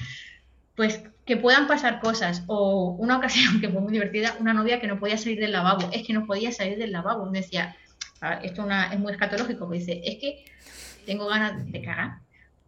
Pues 0.76 1.04
que 1.26 1.38
puedan 1.38 1.68
pasar 1.68 2.00
cosas, 2.00 2.44
o 2.48 2.96
una 2.98 3.18
ocasión 3.18 3.62
que 3.62 3.70
fue 3.70 3.82
muy 3.82 3.94
divertida, 3.94 4.36
una 4.40 4.54
novia 4.54 4.80
que 4.80 4.88
no 4.88 5.00
podía 5.00 5.18
salir 5.18 5.40
del 5.40 5.52
lavabo, 5.52 5.90
es 5.92 6.06
que 6.06 6.14
no 6.14 6.26
podía 6.26 6.52
salir 6.52 6.78
del 6.78 6.92
lavabo, 6.92 7.30
me 7.30 7.40
decía, 7.40 7.76
ah, 8.22 8.40
esto 8.42 8.68
es 8.92 9.00
muy 9.00 9.12
escatológico, 9.12 9.68
me 9.68 9.78
dice, 9.78 10.02
es 10.04 10.18
que 10.18 10.46
tengo 11.06 11.28
ganas 11.28 11.72
de 11.72 11.82
cagar, 11.82 12.20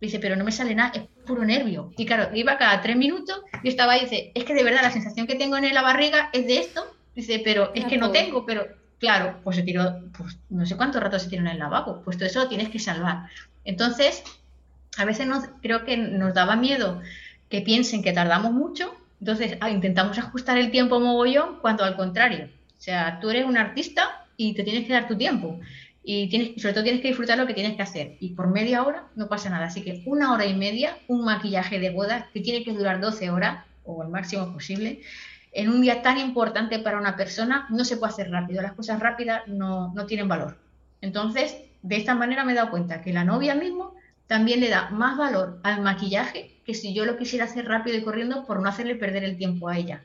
dice, 0.05 0.19
pero 0.19 0.35
no 0.35 0.43
me 0.43 0.51
sale 0.51 0.75
nada, 0.75 0.91
es 0.93 1.03
puro 1.25 1.43
nervio. 1.45 1.91
Y 1.97 2.05
claro, 2.05 2.35
iba 2.35 2.57
cada 2.57 2.81
tres 2.81 2.95
minutos 2.95 3.41
y 3.63 3.69
estaba 3.69 3.93
ahí, 3.93 4.01
dice, 4.01 4.31
es 4.33 4.43
que 4.43 4.53
de 4.53 4.63
verdad 4.63 4.81
la 4.81 4.91
sensación 4.91 5.27
que 5.27 5.35
tengo 5.35 5.57
en 5.57 5.73
la 5.73 5.81
barriga 5.81 6.29
es 6.33 6.47
de 6.47 6.59
esto, 6.59 6.85
dice, 7.15 7.41
pero 7.43 7.71
es 7.75 7.85
que 7.85 7.97
no 7.97 8.11
tengo, 8.11 8.45
pero 8.45 8.65
Claro, 8.99 9.39
pues 9.43 9.57
se 9.57 9.63
tiró, 9.63 10.01
pues 10.17 10.37
no 10.49 10.65
sé 10.65 10.77
cuánto 10.77 10.99
rato 10.99 11.19
se 11.19 11.29
tiró 11.29 11.41
en 11.41 11.49
el 11.49 11.59
lavabo, 11.59 12.01
pues 12.03 12.17
todo 12.17 12.27
eso 12.27 12.43
lo 12.43 12.47
tienes 12.47 12.69
que 12.69 12.79
salvar. 12.79 13.29
Entonces, 13.65 14.23
a 14.97 15.05
veces 15.05 15.27
nos, 15.27 15.43
creo 15.61 15.83
que 15.83 15.97
nos 15.97 16.33
daba 16.33 16.55
miedo 16.55 17.01
que 17.49 17.61
piensen 17.61 18.01
que 18.01 18.13
tardamos 18.13 18.51
mucho, 18.51 18.95
entonces 19.19 19.57
ah, 19.59 19.69
intentamos 19.69 20.17
ajustar 20.17 20.57
el 20.57 20.71
tiempo 20.71 20.99
mogollón 20.99 21.59
cuando 21.59 21.83
al 21.83 21.95
contrario. 21.95 22.49
O 22.77 22.81
sea, 22.81 23.19
tú 23.19 23.29
eres 23.29 23.45
un 23.45 23.57
artista 23.57 24.25
y 24.37 24.53
te 24.53 24.63
tienes 24.63 24.87
que 24.87 24.93
dar 24.93 25.07
tu 25.07 25.17
tiempo 25.17 25.59
y 26.07 26.29
tienes, 26.29 26.61
sobre 26.61 26.73
todo 26.73 26.83
tienes 26.83 27.01
que 27.01 27.07
disfrutar 27.07 27.35
lo 27.39 27.47
que 27.47 27.55
tienes 27.55 27.75
que 27.75 27.81
hacer. 27.81 28.15
Y 28.19 28.35
por 28.35 28.47
media 28.47 28.83
hora 28.83 29.07
no 29.15 29.27
pasa 29.27 29.49
nada. 29.49 29.65
Así 29.65 29.81
que 29.81 30.03
una 30.05 30.33
hora 30.33 30.45
y 30.45 30.53
media, 30.53 30.99
un 31.07 31.25
maquillaje 31.25 31.79
de 31.79 31.89
boda 31.89 32.29
que 32.31 32.41
tiene 32.41 32.63
que 32.63 32.73
durar 32.73 33.01
12 33.01 33.31
horas 33.31 33.65
o 33.85 34.03
el 34.03 34.09
máximo 34.09 34.53
posible, 34.53 35.01
en 35.51 35.69
un 35.69 35.81
día 35.81 36.03
tan 36.03 36.19
importante 36.19 36.77
para 36.77 36.99
una 36.99 37.15
persona 37.15 37.65
no 37.71 37.83
se 37.85 37.97
puede 37.97 38.13
hacer 38.13 38.29
rápido, 38.29 38.61
las 38.61 38.73
cosas 38.73 38.99
rápidas 38.99 39.47
no, 39.47 39.93
tienen 40.07 40.27
valor. 40.27 40.59
Entonces, 41.01 41.57
de 41.81 41.95
esta 41.97 42.13
manera 42.13 42.43
me 42.43 42.51
he 42.51 42.55
dado 42.55 42.69
cuenta 42.69 43.01
que 43.01 43.11
la 43.11 43.23
novia 43.23 43.55
mismo 43.55 43.95
también 44.27 44.59
le 44.59 44.69
da 44.69 44.91
más 44.91 45.17
valor 45.17 45.59
al 45.63 45.81
maquillaje 45.81 46.51
que 46.65 46.75
si 46.75 46.93
yo 46.93 47.05
lo 47.05 47.17
quisiera 47.17 47.45
hacer 47.45 47.65
rápido 47.65 47.97
y 47.97 48.03
corriendo 48.03 48.45
por 48.45 48.61
no 48.61 48.69
hacerle 48.69 48.95
perder 48.95 49.23
el 49.23 49.37
tiempo 49.37 49.69
a 49.69 49.77
ella. 49.77 50.03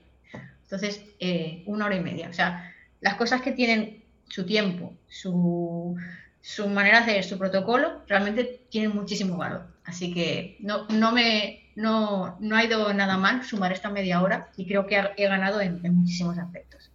Entonces, 0.63 1.05
eh, 1.19 1.63
una 1.67 1.87
hora 1.87 1.97
y 1.97 2.01
media. 2.01 2.29
O 2.31 2.33
sea, 2.33 2.73
las 3.01 3.17
cosas 3.17 3.43
que 3.43 3.53
tienen 3.53 4.00
su 4.31 4.47
tiempo, 4.47 4.95
su, 5.09 5.97
su 6.41 6.69
manera 6.69 7.01
de 7.01 7.13
hacer, 7.13 7.25
su 7.25 7.37
protocolo, 7.37 8.03
realmente 8.07 8.63
tienen 8.71 8.95
muchísimo 8.95 9.37
valor. 9.37 9.67
Así 9.85 10.15
que 10.15 10.57
no, 10.61 10.87
no 10.89 11.13
me, 11.13 11.71
no, 11.75 12.37
no 12.41 12.57
ha 12.57 12.65
ido 12.65 12.93
nada 12.95 13.17
mal 13.17 13.45
sumar 13.45 13.73
esta 13.73 13.91
media 13.91 14.23
hora 14.23 14.51
y 14.57 14.67
creo 14.67 14.87
que 14.87 15.03
he 15.17 15.27
ganado 15.27 15.61
en, 15.61 15.81
muchísimos 15.95 16.39
aspectos. 16.39 16.91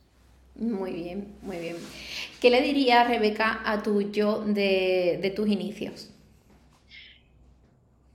Muy 0.56 0.94
bien, 0.94 1.36
muy 1.42 1.58
bien. 1.58 1.76
¿Qué 2.40 2.50
le 2.50 2.62
diría 2.62 3.04
Rebeca 3.04 3.62
a 3.66 3.84
tu 3.84 4.12
yo 4.12 4.42
de, 4.46 5.34
tus 5.36 5.50
inicios? 5.50 6.10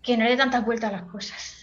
Que 0.03 0.17
no 0.17 0.25
le 0.25 0.31
dé 0.31 0.37
tantas 0.39 0.65
vueltas 0.65 0.91
a 0.91 0.97
las 0.97 1.03
cosas. 1.03 1.57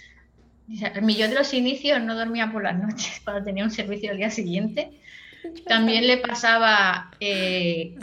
Mi 1.01 1.15
yo 1.15 1.27
de 1.27 1.33
los 1.33 1.53
inicios 1.53 1.99
no 2.01 2.15
dormía 2.15 2.51
por 2.51 2.61
las 2.61 2.77
noches 2.77 3.19
para 3.25 3.43
tener 3.43 3.63
un 3.63 3.71
servicio 3.71 4.11
al 4.11 4.17
día 4.17 4.29
siguiente. 4.29 4.99
También 5.67 6.07
le 6.07 6.17
pasaba 6.27 7.11
eh, 7.19 7.95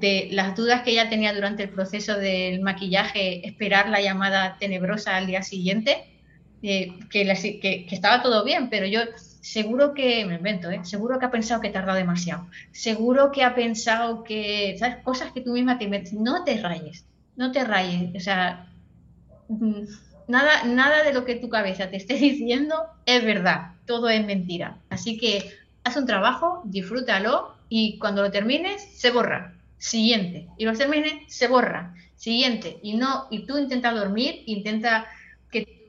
de 0.00 0.28
las 0.32 0.56
dudas 0.56 0.82
que 0.82 0.92
ella 0.92 1.08
tenía 1.08 1.34
durante 1.34 1.64
el 1.64 1.70
proceso 1.70 2.16
del 2.16 2.60
maquillaje, 2.60 3.46
esperar 3.46 3.88
la 3.88 4.00
llamada 4.00 4.56
tenebrosa 4.58 5.16
al 5.16 5.26
día 5.26 5.42
siguiente 5.42 6.18
que, 6.62 6.98
que, 7.10 7.86
estaba 7.90 8.22
todo 8.22 8.44
bien, 8.44 8.68
pero 8.68 8.86
yo 8.86 9.00
seguro 9.40 9.94
que, 9.94 10.24
me 10.26 10.36
invento, 10.36 10.70
¿eh? 10.70 10.80
seguro 10.82 11.18
que 11.18 11.26
ha 11.26 11.30
pensado 11.30 11.60
que 11.60 11.70
tarda 11.70 11.94
demasiado, 11.94 12.48
seguro 12.72 13.30
que 13.30 13.44
ha 13.44 13.54
pensado 13.54 14.24
que, 14.24 14.76
¿sabes? 14.78 14.96
Cosas 15.04 15.32
que 15.32 15.40
tú 15.40 15.52
misma 15.52 15.78
te 15.78 15.84
inventas, 15.84 16.12
no 16.12 16.44
te 16.44 16.60
rayes, 16.60 17.06
no 17.36 17.52
te 17.52 17.64
rayes, 17.64 18.14
o 18.14 18.20
sea, 18.20 18.72
mm, 19.48 19.84
nada, 20.26 20.64
nada 20.64 21.04
de 21.04 21.12
lo 21.12 21.24
que 21.24 21.36
tu 21.36 21.48
cabeza 21.48 21.90
te 21.90 21.96
esté 21.96 22.14
diciendo 22.18 22.74
es 23.06 23.24
verdad, 23.24 23.74
todo 23.86 24.08
es 24.08 24.24
mentira. 24.24 24.78
Así 24.90 25.16
que 25.16 25.50
haz 25.84 25.96
un 25.96 26.06
trabajo, 26.06 26.62
disfrútalo 26.64 27.54
y 27.68 27.98
cuando 27.98 28.22
lo 28.22 28.30
termines, 28.30 28.82
se 28.82 29.10
borra. 29.10 29.54
Siguiente. 29.78 30.48
Y 30.56 30.64
lo 30.64 30.72
termines, 30.72 31.32
se 31.32 31.48
borra. 31.48 31.94
Siguiente. 32.16 32.78
Y 32.82 32.96
no, 32.96 33.26
y 33.30 33.46
tú 33.46 33.58
intenta 33.58 33.92
dormir, 33.92 34.42
intenta 34.46 35.06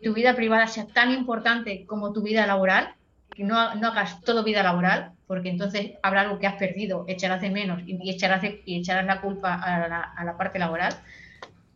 tu 0.04 0.14
vida 0.14 0.36
privada 0.36 0.68
sea 0.68 0.88
tan 0.88 1.12
importante 1.12 1.86
como 1.86 2.14
tu 2.14 2.22
vida 2.22 2.46
laboral, 2.46 2.94
que 3.36 3.44
no, 3.44 3.76
no 3.76 3.88
hagas 3.88 4.22
todo 4.22 4.44
vida 4.44 4.64
laboral, 4.64 5.12
porque 5.28 5.50
entonces 5.50 5.92
habrá 6.02 6.22
algo 6.22 6.40
que 6.40 6.48
has 6.48 6.56
perdido, 6.56 7.06
echarás 7.08 7.42
de 7.42 7.50
menos 7.50 7.82
y 7.86 8.10
echarás, 8.10 8.44
y 8.66 8.80
echarás 8.80 9.06
la 9.06 9.22
culpa 9.22 9.56
a 9.56 9.88
la, 9.88 10.02
a 10.02 10.24
la 10.24 10.38
parte 10.38 10.60
laboral. 10.60 10.94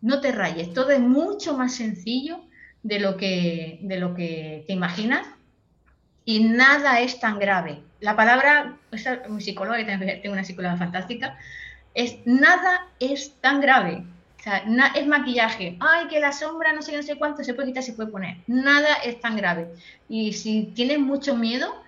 No 0.02 0.20
te 0.22 0.32
rayes, 0.32 0.74
todo 0.74 0.92
es 0.92 1.00
mucho 1.00 1.58
más 1.58 1.76
sencillo 1.76 2.42
de 2.82 3.00
lo 3.00 3.16
que, 3.16 3.80
de 3.82 3.98
lo 3.98 4.14
que 4.14 4.64
te 4.68 4.74
imaginas 4.74 5.26
y 6.26 6.44
nada 6.44 7.00
es 7.00 7.20
tan 7.20 7.40
grave. 7.40 7.82
La 8.04 8.18
palabra, 8.18 8.76
esta, 8.92 9.22
mi 9.30 9.40
psicóloga, 9.40 9.78
que 9.78 10.20
tengo 10.22 10.34
una 10.34 10.44
psicóloga 10.44 10.76
fantástica, 10.76 11.38
es 11.94 12.18
nada 12.26 12.90
es 13.00 13.36
tan 13.40 13.62
grave. 13.62 14.04
O 14.40 14.44
sea, 14.44 14.62
es 14.94 15.08
maquillaje. 15.08 15.78
Ay, 15.80 16.08
que 16.10 16.20
la 16.20 16.34
sombra 16.34 16.74
no 16.74 16.82
sé, 16.82 16.94
no 16.98 17.02
sé 17.02 17.16
cuánto 17.16 17.46
se 17.46 17.54
puede 17.54 17.70
quitar, 17.70 17.82
se 17.82 17.94
puede 17.94 18.12
poner. 18.12 18.40
Nada 18.46 18.96
es 19.06 19.22
tan 19.22 19.38
grave. 19.38 19.70
Y 20.10 20.34
si 20.34 20.74
tienes 20.76 21.00
mucho 21.00 21.38
miedo, 21.38 21.82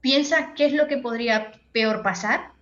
piensa 0.00 0.54
qué 0.54 0.66
es 0.66 0.74
lo 0.74 0.86
que 0.86 0.98
podría 0.98 1.50
peor 1.72 2.04
pasar 2.04 2.52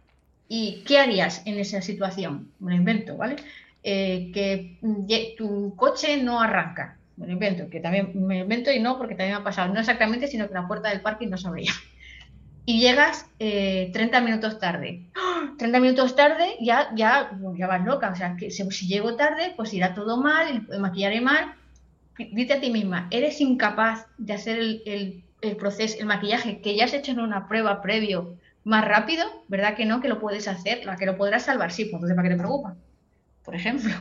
y 0.49 0.83
qué 0.87 0.99
harías 0.99 1.43
en 1.45 1.59
esa 1.59 1.83
situación. 1.83 2.51
Me 2.61 2.71
lo 2.71 2.77
invento, 2.79 3.19
¿vale? 3.19 3.37
Eh, 3.83 4.31
que 4.33 5.35
tu 5.37 5.77
coche 5.77 6.23
no 6.23 6.41
arranca. 6.41 6.97
Me 7.19 7.27
lo 7.27 7.35
invento, 7.35 7.69
que 7.69 7.81
también 7.81 8.13
me 8.27 8.39
invento 8.39 8.73
y 8.73 8.81
no, 8.81 8.97
porque 8.97 9.17
también 9.17 9.37
me 9.37 9.43
ha 9.43 9.45
pasado. 9.45 9.71
No 9.75 9.81
exactamente, 9.81 10.29
sino 10.29 10.49
que 10.49 10.55
la 10.55 10.67
puerta 10.67 10.89
del 10.89 11.03
parking 11.03 11.29
no 11.29 11.37
se 11.37 11.47
abría 11.47 11.73
y 12.67 12.81
llegas 12.81 13.27
30 13.39 13.39
eh, 13.39 14.21
minutos 14.23 14.59
tarde. 14.59 15.05
30 15.57 15.79
¡Ah! 15.79 15.81
minutos 15.81 16.17
tarde 16.17 16.57
ya, 16.61 16.91
ya, 16.97 17.31
ya 17.57 17.67
vas 17.69 17.85
loca. 17.85 18.11
O 18.11 18.17
sea, 18.17 18.37
que 18.37 18.51
si, 18.51 18.65
llego 18.87 19.15
tarde, 19.15 19.55
pues 19.57 19.73
irá 19.73 19.95
todo 19.95 20.17
mal, 20.17 20.67
maquillaré 20.79 21.21
mal. 21.21 21.55
Dite 22.19 22.55
a 22.55 22.61
ti 22.61 22.71
misma, 22.71 23.09
eres 23.11 23.41
incapaz 23.41 24.07
de 24.19 24.33
hacer 24.33 24.59
el, 24.59 25.23
proceso, 25.59 25.97
el 26.01 26.07
maquillaje 26.07 26.61
que 26.61 26.75
ya 26.75 26.87
has 26.87 26.95
hecho 26.95 27.13
en 27.13 27.21
una 27.21 27.47
prueba 27.47 27.83
previo 27.83 28.37
más 28.65 28.85
rápido, 28.85 29.25
¿verdad 29.49 29.77
que 29.77 29.85
no? 29.85 30.01
Que 30.01 30.09
lo 30.09 30.19
puedes 30.19 30.49
hacer, 30.49 30.85
la 30.87 30.97
que 30.97 31.07
lo 31.07 31.17
podrás 31.17 31.45
salvar, 31.45 31.71
sí, 31.71 31.85
pues 31.85 31.95
entonces 31.95 32.17
¿para 32.17 32.29
qué 32.29 32.35
te 32.35 32.39
preocupa? 32.39 32.75
Por 33.45 33.55
ejemplo. 33.55 33.93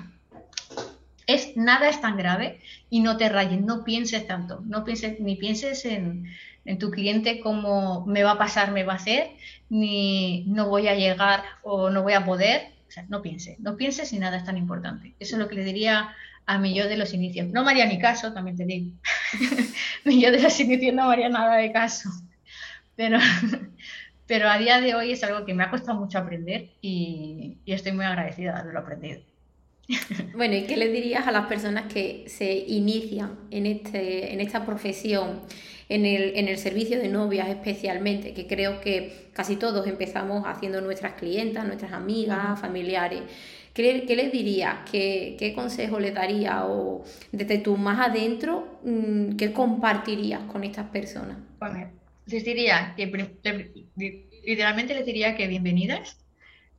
es 1.28 1.58
nada 1.58 1.90
es 1.90 2.00
tan 2.00 2.18
grave 2.18 2.62
y 2.90 3.02
no 3.02 3.18
te 3.18 3.28
rayes, 3.28 3.62
no 3.62 3.84
pienses 3.84 4.26
tanto, 4.26 4.62
no 4.66 4.86
pienses, 4.86 5.20
ni 5.20 5.36
pienses 5.36 5.84
en, 5.84 6.26
en 6.66 6.80
tu 6.80 6.92
cliente 6.92 7.40
como 7.40 8.06
me 8.06 8.24
va 8.24 8.32
a 8.32 8.38
pasar, 8.38 8.72
me 8.72 8.84
va 8.84 8.94
a 8.94 8.98
hacer, 8.98 9.30
ni 9.70 10.44
no 10.48 10.68
voy 10.68 10.88
a 10.88 10.96
llegar 10.96 11.44
o 11.64 11.90
no 11.90 12.04
voy 12.04 12.14
a 12.14 12.26
poder. 12.26 12.74
O 12.88 12.92
sea, 12.92 13.06
no 13.08 13.22
pienses, 13.22 13.60
no 13.60 13.78
pienses 13.78 14.10
si 14.10 14.20
nada 14.20 14.38
es 14.38 14.44
tan 14.44 14.58
importante. 14.58 15.16
Eso 15.20 15.36
es 15.36 15.40
lo 15.40 15.48
que 15.48 15.56
le 15.56 15.64
diría 15.64 16.14
a 16.46 16.58
mi 16.58 16.74
yo 16.74 16.88
de 16.88 16.98
los 16.98 17.14
inicios. 17.14 17.48
No 17.48 17.64
me 17.64 17.72
haría 17.72 17.86
ni 17.86 18.00
caso, 18.00 18.34
también 18.34 18.58
te 18.58 18.66
digo. 18.66 18.92
mi 20.06 20.22
yo 20.22 20.32
de 20.32 20.42
los 20.42 20.60
inicios 20.60 20.94
no 20.94 21.08
me 21.08 21.14
haría 21.14 21.30
nada 21.30 21.58
de 21.58 21.72
caso. 21.72 22.10
Pero, 22.96 23.20
pero 24.28 24.50
a 24.50 24.58
día 24.58 24.82
de 24.82 24.96
hoy 24.96 25.12
es 25.12 25.24
algo 25.24 25.46
que 25.46 25.54
me 25.54 25.64
ha 25.64 25.70
costado 25.70 26.00
mucho 26.00 26.18
aprender 26.18 26.70
y, 26.82 27.60
y 27.66 27.74
estoy 27.74 27.92
muy 27.92 28.06
agradecida 28.06 28.54
de 28.54 28.60
haberlo 28.60 28.80
aprendido. 28.80 29.22
Bueno, 30.36 30.56
¿y 30.56 30.64
qué 30.64 30.78
le 30.78 30.90
dirías 30.90 31.28
a 31.28 31.32
las 31.32 31.46
personas 31.48 31.92
que 31.92 32.26
se 32.28 32.54
inician 32.54 33.38
en, 33.52 33.66
este, 33.66 34.34
en 34.34 34.42
esta 34.42 34.66
profesión, 34.66 35.42
en 35.90 36.06
el, 36.06 36.36
en 36.36 36.48
el 36.48 36.58
servicio 36.58 37.00
de 37.00 37.08
novias 37.08 37.48
especialmente, 37.50 38.34
que 38.34 38.48
creo 38.48 38.82
que 38.82 39.30
casi 39.34 39.56
todos 39.56 39.88
empezamos 39.88 40.44
haciendo 40.46 40.82
nuestras 40.82 41.14
clientas, 41.14 41.66
nuestras 41.66 41.94
amigas, 41.94 42.60
familiares? 42.60 43.22
¿Qué, 43.74 44.06
qué 44.08 44.16
les 44.16 44.32
dirías? 44.32 44.90
¿Qué, 44.90 45.36
¿Qué, 45.38 45.54
consejo 45.54 46.00
les 46.00 46.14
daría? 46.14 46.66
O 46.66 47.04
desde 47.32 47.58
tú 47.58 47.78
más 47.78 48.10
adentro, 48.10 48.80
mm, 48.84 49.36
¿qué 49.36 49.52
compartirías 49.52 50.42
con 50.52 50.64
estas 50.64 50.90
personas? 50.90 51.38
Bueno, 51.60 51.92
les 52.26 52.44
diría 52.44 52.94
que 52.96 53.06
literalmente 54.46 54.94
les 54.94 55.06
diría 55.06 55.36
que 55.36 55.48
bienvenidas 55.48 56.18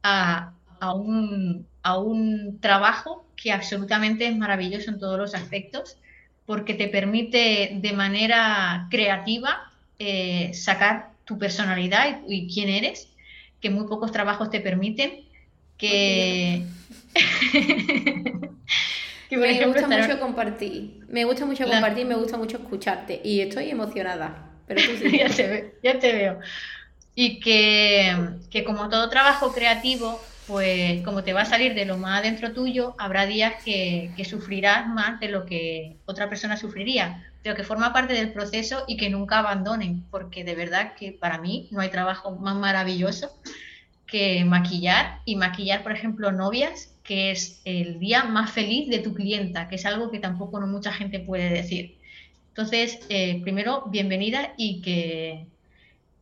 a, 0.02 0.54
a 0.80 0.94
un 0.94 1.66
a 1.86 1.96
un 1.98 2.58
trabajo 2.60 3.24
que 3.36 3.52
absolutamente 3.52 4.26
es 4.26 4.36
maravilloso 4.36 4.90
en 4.90 4.98
todos 4.98 5.16
los 5.16 5.36
aspectos, 5.36 5.96
porque 6.44 6.74
te 6.74 6.88
permite 6.88 7.78
de 7.80 7.92
manera 7.92 8.88
creativa 8.90 9.70
eh, 10.00 10.50
sacar 10.52 11.10
tu 11.24 11.38
personalidad 11.38 12.22
y, 12.26 12.52
quién 12.52 12.70
eres, 12.70 13.08
que 13.60 13.70
muy 13.70 13.86
pocos 13.86 14.10
trabajos 14.10 14.50
te 14.50 14.58
permiten, 14.58 15.26
que... 15.78 16.64
me 19.30 19.66
gusta 19.66 19.86
mucho 19.86 20.18
compartir, 20.18 21.04
me 21.08 21.24
gusta 21.24 21.46
mucho 21.46 21.68
compartir, 21.68 22.04
me 22.04 22.16
gusta 22.16 22.36
mucho 22.36 22.56
escucharte 22.56 23.20
y 23.22 23.42
estoy 23.42 23.70
emocionada. 23.70 24.50
Pero 24.66 24.80
ya, 25.12 25.28
te 25.28 25.46
veo, 25.46 25.70
ya 25.84 26.00
te 26.00 26.12
veo. 26.12 26.40
Y 27.14 27.38
que, 27.38 28.12
que 28.50 28.64
como 28.64 28.88
todo 28.88 29.08
trabajo 29.08 29.52
creativo, 29.52 30.20
pues 30.46 31.02
como 31.02 31.24
te 31.24 31.32
va 31.32 31.42
a 31.42 31.46
salir 31.46 31.74
de 31.74 31.84
lo 31.84 31.98
más 31.98 32.20
adentro 32.20 32.52
tuyo, 32.52 32.94
habrá 32.98 33.26
días 33.26 33.54
que, 33.64 34.12
sufrirás 34.28 34.86
más 34.86 35.18
de 35.20 35.28
lo 35.28 35.44
que 35.44 35.96
otra 36.06 36.28
persona 36.28 36.56
sufriría, 36.56 37.24
pero 37.42 37.56
que 37.56 37.64
forma 37.64 37.92
parte 37.92 38.14
del 38.14 38.32
proceso 38.32 38.84
y 38.86 38.96
que 38.96 39.10
nunca 39.10 39.38
abandonen, 39.38 40.04
porque 40.10 40.44
de 40.44 40.54
verdad 40.54 40.94
que 40.94 41.12
para 41.12 41.38
mí 41.38 41.68
no 41.70 41.80
hay 41.80 41.90
trabajo 41.90 42.36
más 42.36 42.56
maravilloso 42.56 43.30
que 44.06 44.44
maquillar 44.44 45.20
y 45.24 45.34
maquillar, 45.34 45.82
por 45.82 45.92
ejemplo, 45.92 46.30
novias, 46.30 46.94
que 47.02 47.32
es 47.32 47.60
el 47.64 47.98
día 47.98 48.24
más 48.24 48.52
feliz 48.52 48.88
de 48.88 49.00
tu 49.00 49.14
clienta, 49.14 49.68
que 49.68 49.74
es 49.74 49.86
algo 49.86 50.10
que 50.10 50.20
tampoco 50.20 50.60
mucha 50.60 50.92
gente 50.92 51.18
puede 51.18 51.50
decir. 51.50 51.98
Entonces, 52.48 53.00
eh, 53.08 53.40
primero, 53.42 53.84
bienvenida 53.88 54.54
y 54.56 54.80
que, 54.80 55.46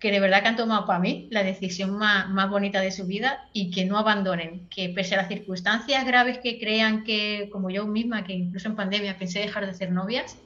que 0.05 0.10
de 0.10 0.20
verdad 0.20 0.43
que 0.43 0.48
han 0.48 0.56
tomado 0.56 0.85
para 0.85 0.98
mí 0.98 1.28
la 1.31 1.43
decisión 1.43 1.97
más, 1.97 2.28
más, 2.28 2.51
bonita 2.51 2.82
de 2.82 2.93
su 2.93 3.06
vida 3.06 3.48
y 3.55 3.70
que 3.70 3.86
no 3.86 3.97
abandonen, 3.97 4.68
que 4.68 4.90
pese 4.90 5.14
a 5.14 5.16
las 5.16 5.28
circunstancias 5.28 6.05
graves 6.05 6.36
que 6.40 6.59
crean 6.59 7.05
que, 7.05 7.48
como 7.51 7.70
yo 7.70 7.86
misma, 7.86 8.22
que 8.22 8.35
incluso 8.35 8.68
en 8.68 8.76
pandemia 8.76 9.16
pensé 9.16 9.39
dejar 9.39 9.64
de 9.64 9.72
ser 9.72 9.93
novias, 9.93 10.36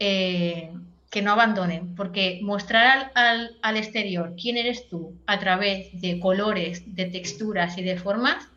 eh, 0.00 0.72
que 1.10 1.22
no 1.22 1.30
abandonen, 1.30 1.94
porque 1.94 2.40
mostrar 2.42 3.12
al, 3.14 3.52
al, 3.62 3.76
exterior 3.76 4.34
quién 4.34 4.56
eres 4.56 4.88
tú 4.88 5.14
a 5.28 5.38
través 5.38 5.90
de 6.00 6.18
colores, 6.18 6.82
de 6.96 7.04
texturas 7.04 7.78
y 7.78 7.84
de 7.84 7.98
formas 7.98 8.48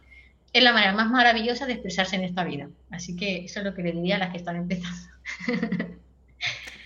es 0.53 0.63
la 0.63 0.73
manera 0.73 0.93
más 0.93 1.07
maravillosa 1.11 1.67
de 1.67 1.73
expresarse 1.73 2.15
en 2.15 2.23
esta 2.23 2.43
vida. 2.43 2.67
Así 2.89 3.15
que 3.15 3.45
eso 3.45 3.59
es 3.59 3.65
lo 3.65 3.75
que 3.75 3.83
le 3.83 3.91
diría 3.91 4.15
a 4.15 4.19
las 4.19 4.31
que 4.31 4.39
están 4.39 4.55
empezando. 4.55 5.07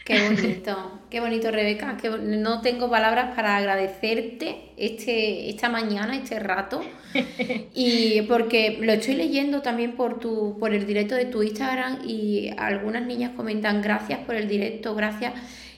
Qué 0.06 0.22
bonito, 0.30 1.02
qué 1.10 1.20
bonito 1.20 1.50
Rebeca, 1.50 1.98
que 1.98 2.12
no 2.12 2.62
tengo 2.62 2.92
palabras 2.92 3.36
para 3.36 3.58
agradecerte 3.58 4.70
este, 4.78 5.50
esta 5.50 5.68
mañana, 5.68 6.16
este 6.16 6.38
rato, 6.38 6.84
y 7.74 8.22
porque 8.28 8.78
lo 8.82 8.94
estoy 8.94 9.16
leyendo 9.16 9.64
también 9.64 9.94
por, 9.94 10.20
tu, 10.20 10.60
por 10.60 10.76
el 10.76 10.86
directo 10.86 11.16
de 11.16 11.26
tu 11.26 11.42
Instagram 11.42 12.08
y 12.08 12.52
algunas 12.56 13.04
niñas 13.04 13.32
comentan 13.36 13.82
gracias 13.82 14.20
por 14.20 14.36
el 14.36 14.48
directo, 14.48 14.94
gracias 14.94 15.34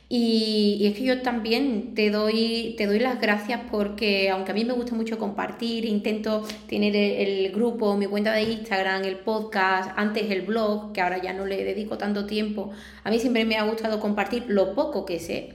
y, 0.09 0.87
es 0.87 0.97
que 0.97 1.03
yo 1.03 1.21
también 1.21 1.93
te 1.93 2.09
doy, 2.09 2.75
te 2.77 2.85
doy 2.85 2.99
las 2.99 3.19
gracias 3.19 3.61
porque 3.69 4.29
aunque 4.29 4.51
a 4.51 4.53
mí 4.53 4.63
me 4.63 4.71
gusta 4.73 4.95
mucho 4.95 5.17
compartir, 5.17 5.83
intento 5.83 6.45
tener 6.67 6.95
el, 6.95 7.51
grupo, 7.51 7.97
mi 7.97 8.05
cuenta 8.05 8.31
de 8.31 8.43
Instagram, 8.43 9.03
el 9.03 9.17
podcast, 9.17 9.91
antes 9.97 10.31
el 10.31 10.43
blog, 10.43 10.93
que 10.93 11.01
ahora 11.01 11.21
ya 11.21 11.33
no 11.33 11.45
le 11.45 11.63
dedico 11.63 11.97
tanto 11.97 12.25
tiempo, 12.25 12.71
a 13.03 13.09
mí 13.09 13.19
siempre 13.19 13.43
me 13.43 13.57
ha 13.57 13.63
gustado 13.63 13.99
compartir 13.99 14.45
lo 14.47 14.73
poco 14.75 15.05
que 15.05 15.19
sé. 15.19 15.49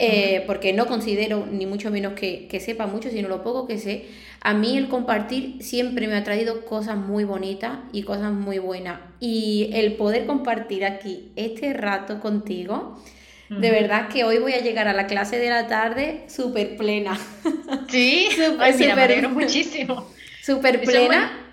Eh, 0.00 0.42
porque 0.48 0.72
no 0.72 0.86
considero 0.86 1.46
ni 1.46 1.66
mucho 1.66 1.88
menos 1.92 2.14
que, 2.14 2.48
que, 2.48 2.58
sepa 2.58 2.86
mucho, 2.86 3.10
sino 3.10 3.28
lo 3.28 3.44
poco 3.44 3.68
que 3.68 3.78
sé, 3.78 4.06
a 4.40 4.52
mí 4.52 4.76
el 4.76 4.88
compartir 4.88 5.62
siempre 5.62 6.08
me 6.08 6.16
ha 6.16 6.24
traído 6.24 6.64
cosas 6.64 6.96
muy 6.96 7.22
bonitas 7.22 7.78
y 7.92 8.02
cosas 8.02 8.32
muy 8.32 8.58
buenas. 8.58 9.00
Y 9.20 9.70
el 9.72 9.94
poder 9.94 10.26
compartir 10.26 10.84
aquí 10.84 11.30
este 11.36 11.72
rato 11.72 12.18
contigo, 12.20 12.98
de 13.48 13.70
verdad 13.70 14.08
que 14.08 14.24
hoy 14.24 14.38
voy 14.38 14.52
a 14.54 14.60
llegar 14.60 14.88
a 14.88 14.92
la 14.92 15.06
clase 15.06 15.38
de 15.38 15.50
la 15.50 15.66
tarde 15.66 16.24
súper 16.28 16.76
plena. 16.76 17.18
Sí, 17.88 18.28
super, 18.36 18.72
super, 18.72 19.28
muchísimo. 19.28 20.10
Súper 20.42 20.82
plena. 20.82 21.44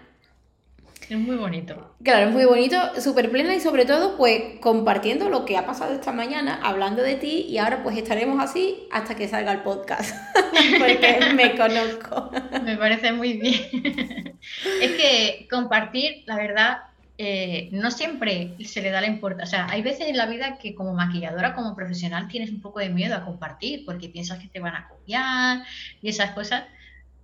Es 1.11 1.19
muy 1.19 1.35
bonito. 1.35 1.93
Claro, 2.03 2.30
es 2.30 2.34
muy 2.34 2.45
bonito, 2.45 2.77
súper 3.01 3.30
plena 3.30 3.53
y 3.53 3.59
sobre 3.59 3.84
todo 3.84 4.15
pues 4.15 4.41
compartiendo 4.61 5.30
lo 5.30 5.43
que 5.43 5.57
ha 5.57 5.65
pasado 5.65 5.93
esta 5.93 6.13
mañana, 6.13 6.61
hablando 6.63 7.03
de 7.03 7.15
ti 7.15 7.47
y 7.49 7.57
ahora 7.57 7.84
pues 7.84 7.97
estaremos 7.97 8.41
así 8.41 8.88
hasta 8.91 9.15
que 9.15 9.27
salga 9.27 9.51
el 9.51 9.59
podcast, 9.59 10.15
porque 10.80 11.19
me 11.35 11.57
conozco. 11.57 12.31
Me 12.63 12.77
parece 12.77 13.11
muy 13.11 13.34
bien. 13.34 14.39
es 14.81 14.91
que 14.91 15.47
compartir, 15.51 16.23
la 16.27 16.38
verdad, 16.38 16.77
eh, 17.17 17.69
no 17.71 17.91
siempre 17.91 18.55
se 18.63 18.81
le 18.81 18.89
da 18.89 19.01
la 19.01 19.07
importancia. 19.07 19.67
Hay 19.69 19.81
veces 19.81 20.07
en 20.07 20.17
la 20.17 20.25
vida 20.25 20.57
que 20.57 20.73
como 20.73 20.93
maquilladora, 20.93 21.53
como 21.53 21.75
profesional, 21.75 22.27
tienes 22.27 22.49
un 22.49 22.61
poco 22.61 22.79
de 22.79 22.89
miedo 22.89 23.15
a 23.15 23.25
compartir 23.25 23.85
porque 23.85 24.09
piensas 24.09 24.39
que 24.39 24.47
te 24.47 24.59
van 24.59 24.75
a 24.75 24.88
copiar 24.88 25.63
y 26.01 26.09
esas 26.09 26.31
cosas. 26.31 26.63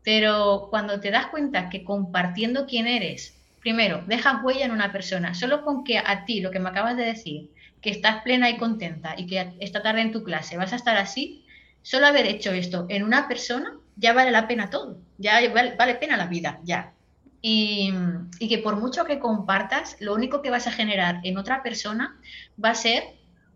Pero 0.03 0.68
cuando 0.69 0.99
te 0.99 1.11
das 1.11 1.27
cuenta 1.27 1.69
que 1.69 1.84
compartiendo 1.84 2.65
quién 2.65 2.88
eres, 2.88 3.35
primero, 3.61 4.03
dejas 4.07 4.43
huella 4.43 4.65
en 4.65 4.72
una 4.72 4.91
persona, 4.91 5.34
solo 5.34 5.64
con 5.64 5.84
que 5.84 5.97
a 5.97 6.26
ti, 6.26 6.41
lo 6.41 6.51
que 6.51 6.59
me 6.59 6.69
acabas 6.69 6.95
de 6.95 7.03
decir, 7.03 7.51
que 7.81 7.89
estás 7.89 8.23
plena 8.23 8.49
y 8.49 8.57
contenta 8.57 9.15
y 9.18 9.27
que 9.27 9.53
esta 9.59 9.81
tarde 9.81 10.01
en 10.01 10.11
tu 10.11 10.23
clase 10.23 10.57
vas 10.57 10.73
a 10.73 10.77
estar 10.77 10.97
así, 10.97 11.45
solo 11.81 12.07
haber 12.07 12.26
hecho 12.26 12.51
esto 12.51 12.85
en 12.89 13.03
una 13.03 13.27
persona 13.27 13.77
ya 13.95 14.14
vale 14.14 14.31
la 14.31 14.47
pena 14.47 14.69
todo, 14.69 15.01
ya 15.18 15.34
vale, 15.51 15.76
vale 15.76 15.95
pena 15.95 16.18
la 16.18 16.27
vida, 16.27 16.59
ya. 16.64 16.93
Y, 17.41 17.93
que 18.39 18.57
por 18.57 18.77
mucho 18.77 19.05
que 19.05 19.19
compartas, 19.19 19.97
lo 19.99 20.14
único 20.14 20.41
que 20.41 20.49
vas 20.49 20.68
a 20.68 20.72
generar 20.72 21.19
en 21.23 21.38
otra 21.38 21.64
persona 21.64 22.19
va 22.64 22.72
a 22.72 22.76
ser 22.76 23.03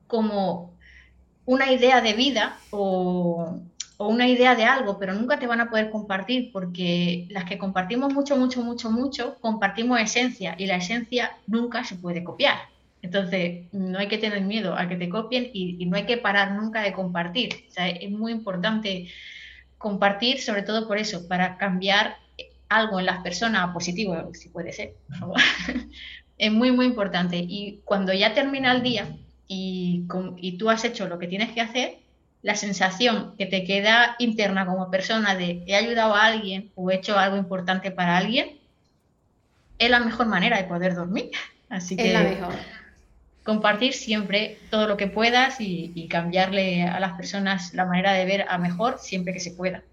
como 0.08 0.74
una 1.46 1.72
idea 1.72 2.02
de 2.02 2.14
vida 2.14 2.58
o, 2.70 3.60
una 3.98 4.28
idea 4.28 4.56
de 4.56 4.64
algo, 4.64 4.98
pero 4.98 5.14
nunca 5.14 5.38
te 5.38 5.46
van 5.46 5.62
a 5.62 5.70
poder 5.70 5.92
compartir 5.92 6.52
porque 6.52 7.28
las 7.30 7.46
que 7.46 7.60
compartimos 7.60 8.12
mucho, 8.12 8.36
mucho, 8.36 8.64
mucho, 8.64 8.90
mucho, 8.90 9.38
compartimos 9.42 10.00
esencia 10.00 10.56
y 10.58 10.66
la 10.66 10.78
esencia 10.78 11.38
nunca 11.46 11.84
se 11.84 11.96
puede 11.96 12.24
copiar. 12.24 12.58
Entonces, 13.04 13.66
no 13.72 14.00
hay 14.00 14.08
que 14.08 14.18
tener 14.18 14.42
miedo 14.42 14.76
a 14.76 14.88
que 14.88 14.96
te 14.96 15.10
copien 15.10 15.52
y, 15.54 15.78
y 15.80 15.86
no 15.86 15.98
hay 15.98 16.06
que 16.06 16.18
parar 16.18 16.54
nunca 16.54 16.82
de 16.82 16.94
compartir. 16.94 17.66
O 17.70 17.72
sea, 17.72 17.90
es 17.90 18.10
muy 18.10 18.32
importante 18.32 19.08
compartir, 19.78 20.42
sobre 20.42 20.64
todo 20.64 20.88
por 20.88 20.98
eso, 20.98 21.28
para 21.28 21.58
cambiar 21.58 22.16
algo 22.72 23.00
en 23.00 23.06
las 23.06 23.22
personas 23.22 23.74
positivo, 23.74 24.16
si 24.34 24.48
puede 24.50 24.72
ser, 24.72 24.96
es 26.38 26.52
muy, 26.52 26.72
muy 26.72 26.86
importante. 26.86 27.38
Y 27.38 27.82
cuando 27.84 28.14
ya 28.14 28.34
termina 28.34 28.72
el 28.72 28.82
día 28.82 29.08
y, 29.48 30.06
y, 30.38 30.58
tú 30.58 30.70
has 30.70 30.86
hecho 30.86 31.08
lo 31.08 31.20
que 31.20 31.28
tienes 31.28 31.52
que 31.52 31.60
hacer, 31.60 31.98
la 32.42 32.56
sensación 32.56 33.36
que 33.38 33.46
te 33.46 33.66
queda 33.66 34.16
interna 34.20 34.66
como 34.66 34.90
persona 34.90 35.36
de 35.36 35.64
he 35.68 35.76
ayudado 35.76 36.16
a 36.16 36.26
alguien 36.26 36.72
o 36.76 36.90
he 36.90 36.96
hecho 36.96 37.20
algo 37.20 37.36
importante 37.36 37.92
para 37.92 38.18
alguien, 38.18 38.58
es 39.78 39.90
la 39.90 40.00
mejor 40.00 40.28
manera 40.28 40.58
de 40.58 40.64
poder 40.64 40.96
dormir. 40.96 41.30
Así 41.70 41.98
que 41.98 42.08
es 42.08 42.14
la 42.14 42.24
mejor. 42.24 42.54
compartir 43.44 43.94
siempre 43.94 44.58
todo 44.70 44.88
lo 44.88 44.96
que 44.96 45.08
puedas 45.08 45.60
y, 45.60 45.92
y 45.94 46.08
cambiarle 46.08 46.84
a 46.84 47.00
las 47.02 47.14
personas 47.14 47.74
la 47.74 47.86
manera 47.86 48.14
de 48.14 48.26
ver 48.26 48.46
a 48.48 48.58
mejor 48.58 48.98
siempre 48.98 49.34
que 49.34 49.40
se 49.42 49.52
pueda. 49.52 49.84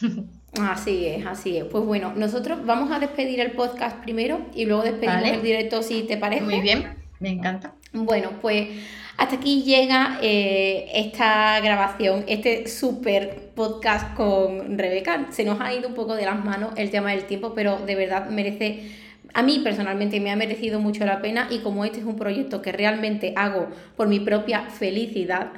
Así 0.60 1.06
es, 1.06 1.26
así 1.26 1.56
es. 1.56 1.64
Pues 1.64 1.84
bueno, 1.84 2.12
nosotros 2.14 2.64
vamos 2.64 2.92
a 2.92 3.00
despedir 3.00 3.40
el 3.40 3.50
podcast 3.52 3.96
primero 4.04 4.40
y 4.54 4.66
luego 4.66 4.84
despedimos 4.84 5.28
el 5.28 5.42
directo 5.42 5.82
si 5.82 6.04
te 6.04 6.16
parece. 6.16 6.44
Muy 6.44 6.60
bien, 6.60 6.94
me 7.18 7.30
encanta. 7.30 7.74
Bueno, 7.92 8.30
pues 8.40 8.68
hasta 9.16 9.34
aquí 9.34 9.64
llega 9.64 10.18
eh, 10.22 10.86
esta 10.94 11.58
grabación, 11.60 12.24
este 12.28 12.68
super 12.68 13.50
podcast 13.56 14.14
con 14.14 14.78
Rebeca. 14.78 15.26
Se 15.30 15.44
nos 15.44 15.60
ha 15.60 15.74
ido 15.74 15.88
un 15.88 15.94
poco 15.94 16.14
de 16.14 16.24
las 16.24 16.44
manos 16.44 16.72
el 16.76 16.90
tema 16.90 17.10
del 17.10 17.24
tiempo, 17.24 17.52
pero 17.52 17.78
de 17.78 17.96
verdad 17.96 18.30
merece 18.30 18.92
a 19.34 19.42
mí 19.42 19.60
personalmente 19.64 20.20
me 20.20 20.30
ha 20.30 20.36
merecido 20.36 20.78
mucho 20.78 21.04
la 21.04 21.20
pena 21.20 21.48
y 21.50 21.58
como 21.58 21.84
este 21.84 21.98
es 21.98 22.04
un 22.04 22.16
proyecto 22.16 22.62
que 22.62 22.70
realmente 22.70 23.32
hago 23.36 23.68
por 23.96 24.06
mi 24.06 24.20
propia 24.20 24.70
felicidad, 24.70 25.50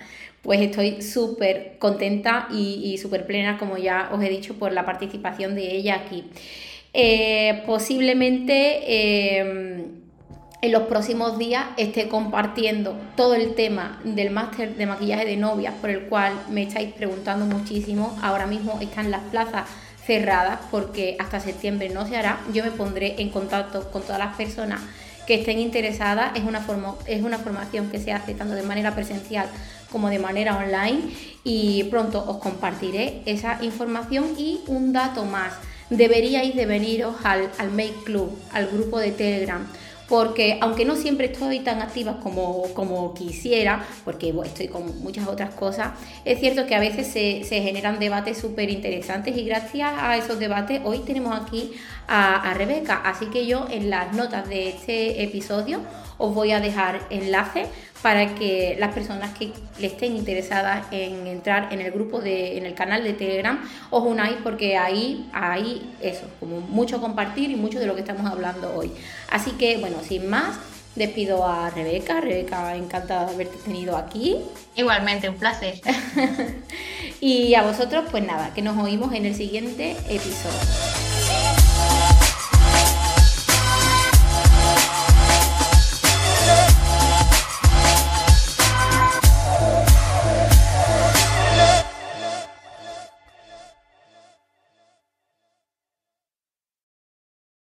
pues 0.47 0.61
estoy 0.61 1.03
súper 1.03 1.77
contenta 1.81 2.47
y, 2.53 2.97
súper 2.99 3.27
plena, 3.27 3.59
como 3.59 3.77
ya 3.77 4.11
os 4.13 4.23
he 4.23 4.29
dicho, 4.29 4.55
por 4.55 4.73
la 4.73 4.87
participación 4.87 5.57
de 5.57 5.75
ella 5.75 5.97
aquí. 5.97 6.25
Eh, 6.95 7.65
posiblemente 7.67 9.41
em, 9.41 9.85
en 10.63 10.73
los 10.73 10.85
próximos 10.85 11.37
días 11.37 11.67
esté 11.77 12.07
compartiendo 12.07 12.97
todo 13.17 13.35
el 13.35 13.55
tema 13.55 14.01
del 14.05 14.31
máster 14.31 14.77
de 14.77 14.87
maquillaje 14.87 15.27
de 15.27 15.37
novias, 15.37 15.75
por 15.81 15.91
el 15.91 16.03
cual 16.03 16.33
me 16.49 16.63
estáis 16.63 16.93
preguntando 16.95 17.45
muchísimo. 17.45 18.17
Ahora 18.23 18.47
mismo 18.47 18.79
están 18.81 19.11
las 19.11 19.23
plazas 19.25 19.69
cerradas 20.07 20.61
porque 20.71 21.17
hasta 21.19 21.41
septiembre 21.41 21.89
no 21.89 22.07
se 22.07 22.17
hará. 22.17 22.39
Yo 22.55 22.63
me 22.63 22.71
pondré 22.71 23.17
en 23.19 23.31
contacto 23.31 23.91
con 23.91 24.03
todas 24.03 24.21
las 24.21 24.37
personas 24.37 24.81
que 25.27 25.35
estén 25.35 25.59
interesadas. 25.59 26.37
Es 26.37 26.45
una, 26.45 26.65
es 27.07 27.23
una 27.23 27.39
formación 27.39 27.91
que 27.91 27.99
se 27.99 28.13
hace 28.13 28.35
tanto 28.35 28.55
de 28.55 28.63
manera 28.63 28.95
presencial 28.95 29.49
como 29.91 30.11
de 30.11 30.19
manera 30.19 30.57
online 30.57 31.01
y 31.45 31.85
pronto 31.85 32.25
os 32.27 32.39
compartiré 32.39 33.23
esa 33.27 33.63
información 33.63 34.35
y 34.39 34.61
un 34.67 34.93
dato 34.93 35.25
más. 35.25 35.53
Deberíais 35.91 36.57
de 36.57 36.67
veniros 36.67 37.15
al, 37.23 37.51
al 37.59 37.71
Make 37.71 37.95
Club, 38.05 38.37
al 38.53 38.67
grupo 38.67 38.99
de 38.99 39.13
Telegram 39.13 39.67
porque 40.09 40.59
aunque 40.61 40.85
no 40.85 40.95
siempre 40.97 41.27
estoy 41.33 41.61
tan 41.61 41.83
activa 41.83 42.21
como, 42.21 42.63
como 42.75 43.13
quisiera, 43.15 43.85
porque 44.05 44.33
estoy 44.45 44.69
con 44.69 45.03
muchas 45.03 45.27
otras 45.27 45.55
cosas, 45.55 45.93
es 46.25 46.39
cierto 46.39 46.67
que 46.67 46.75
a 46.75 46.81
veces 46.81 47.09
se, 47.09 47.43
se 47.45 47.61
generan 47.63 47.99
debates 47.99 48.39
súper 48.39 48.71
interesantes 48.71 49.37
y 49.37 49.45
gracias 49.45 49.93
a 49.97 50.17
esos 50.17 50.39
debates 50.39 50.81
hoy 50.85 51.01
tenemos 51.01 51.39
aquí 51.39 51.73
a, 52.09 52.51
a 52.51 52.55
Rebeca, 52.55 53.01
así 53.05 53.27
que 53.27 53.47
yo 53.47 53.67
en 53.71 53.91
las 53.91 54.13
notas 54.15 54.49
de 54.49 54.69
este 54.69 55.23
episodio 55.23 55.81
os 56.19 56.35
voy 56.35 56.53
a 56.53 56.61
dejar 56.61 57.01
enlace 57.11 57.67
para 58.03 58.35
que 58.35 58.77
las 58.79 58.95
personas 58.95 59.37
que 59.37 59.53
le 59.79 59.89
estén 59.89 60.17
interesadas 60.17 60.87
en 60.93 61.27
entrar 61.27 61.73
en 61.73 61.81
el 61.81 61.91
grupo 61.91 62.21
de, 62.21 62.57
en 62.57 62.65
el 62.65 62.75
canal 62.75 63.03
de 63.03 63.15
Telegram, 63.15 63.59
os 63.91 64.05
unáis 64.05 64.37
porque 64.43 64.77
ahí 64.77 65.29
hay 65.33 65.93
eso, 66.01 66.27
como 66.39 66.61
mucho 66.61 67.01
compartir 67.01 67.51
y 67.51 67.57
mucho 67.57 67.81
de 67.81 67.87
lo 67.87 67.95
que 67.95 68.03
estamos 68.03 68.31
hablando 68.31 68.73
hoy. 68.77 68.93
Así 69.31 69.53
que, 69.53 69.79
bueno, 69.79 69.97
sin 70.07 70.29
más, 70.29 70.57
despido 70.95 71.47
a 71.47 71.71
Rebeca. 71.71 72.21
Rebeca, 72.21 72.77
encantada 72.77 73.27
de 73.27 73.35
haberte 73.35 73.57
tenido 73.59 73.97
aquí. 73.97 74.37
Igualmente, 74.77 75.29
un 75.29 75.37
placer. 75.37 75.81
y 77.21 77.55
a 77.55 77.63
vosotros, 77.63 78.05
pues 78.11 78.25
nada, 78.25 78.55
que 78.55 78.63
nos 78.63 78.79
oímos 78.79 79.13
en 79.15 79.27
el 79.27 79.35
siguiente 79.35 79.97
episodio. 80.09 81.16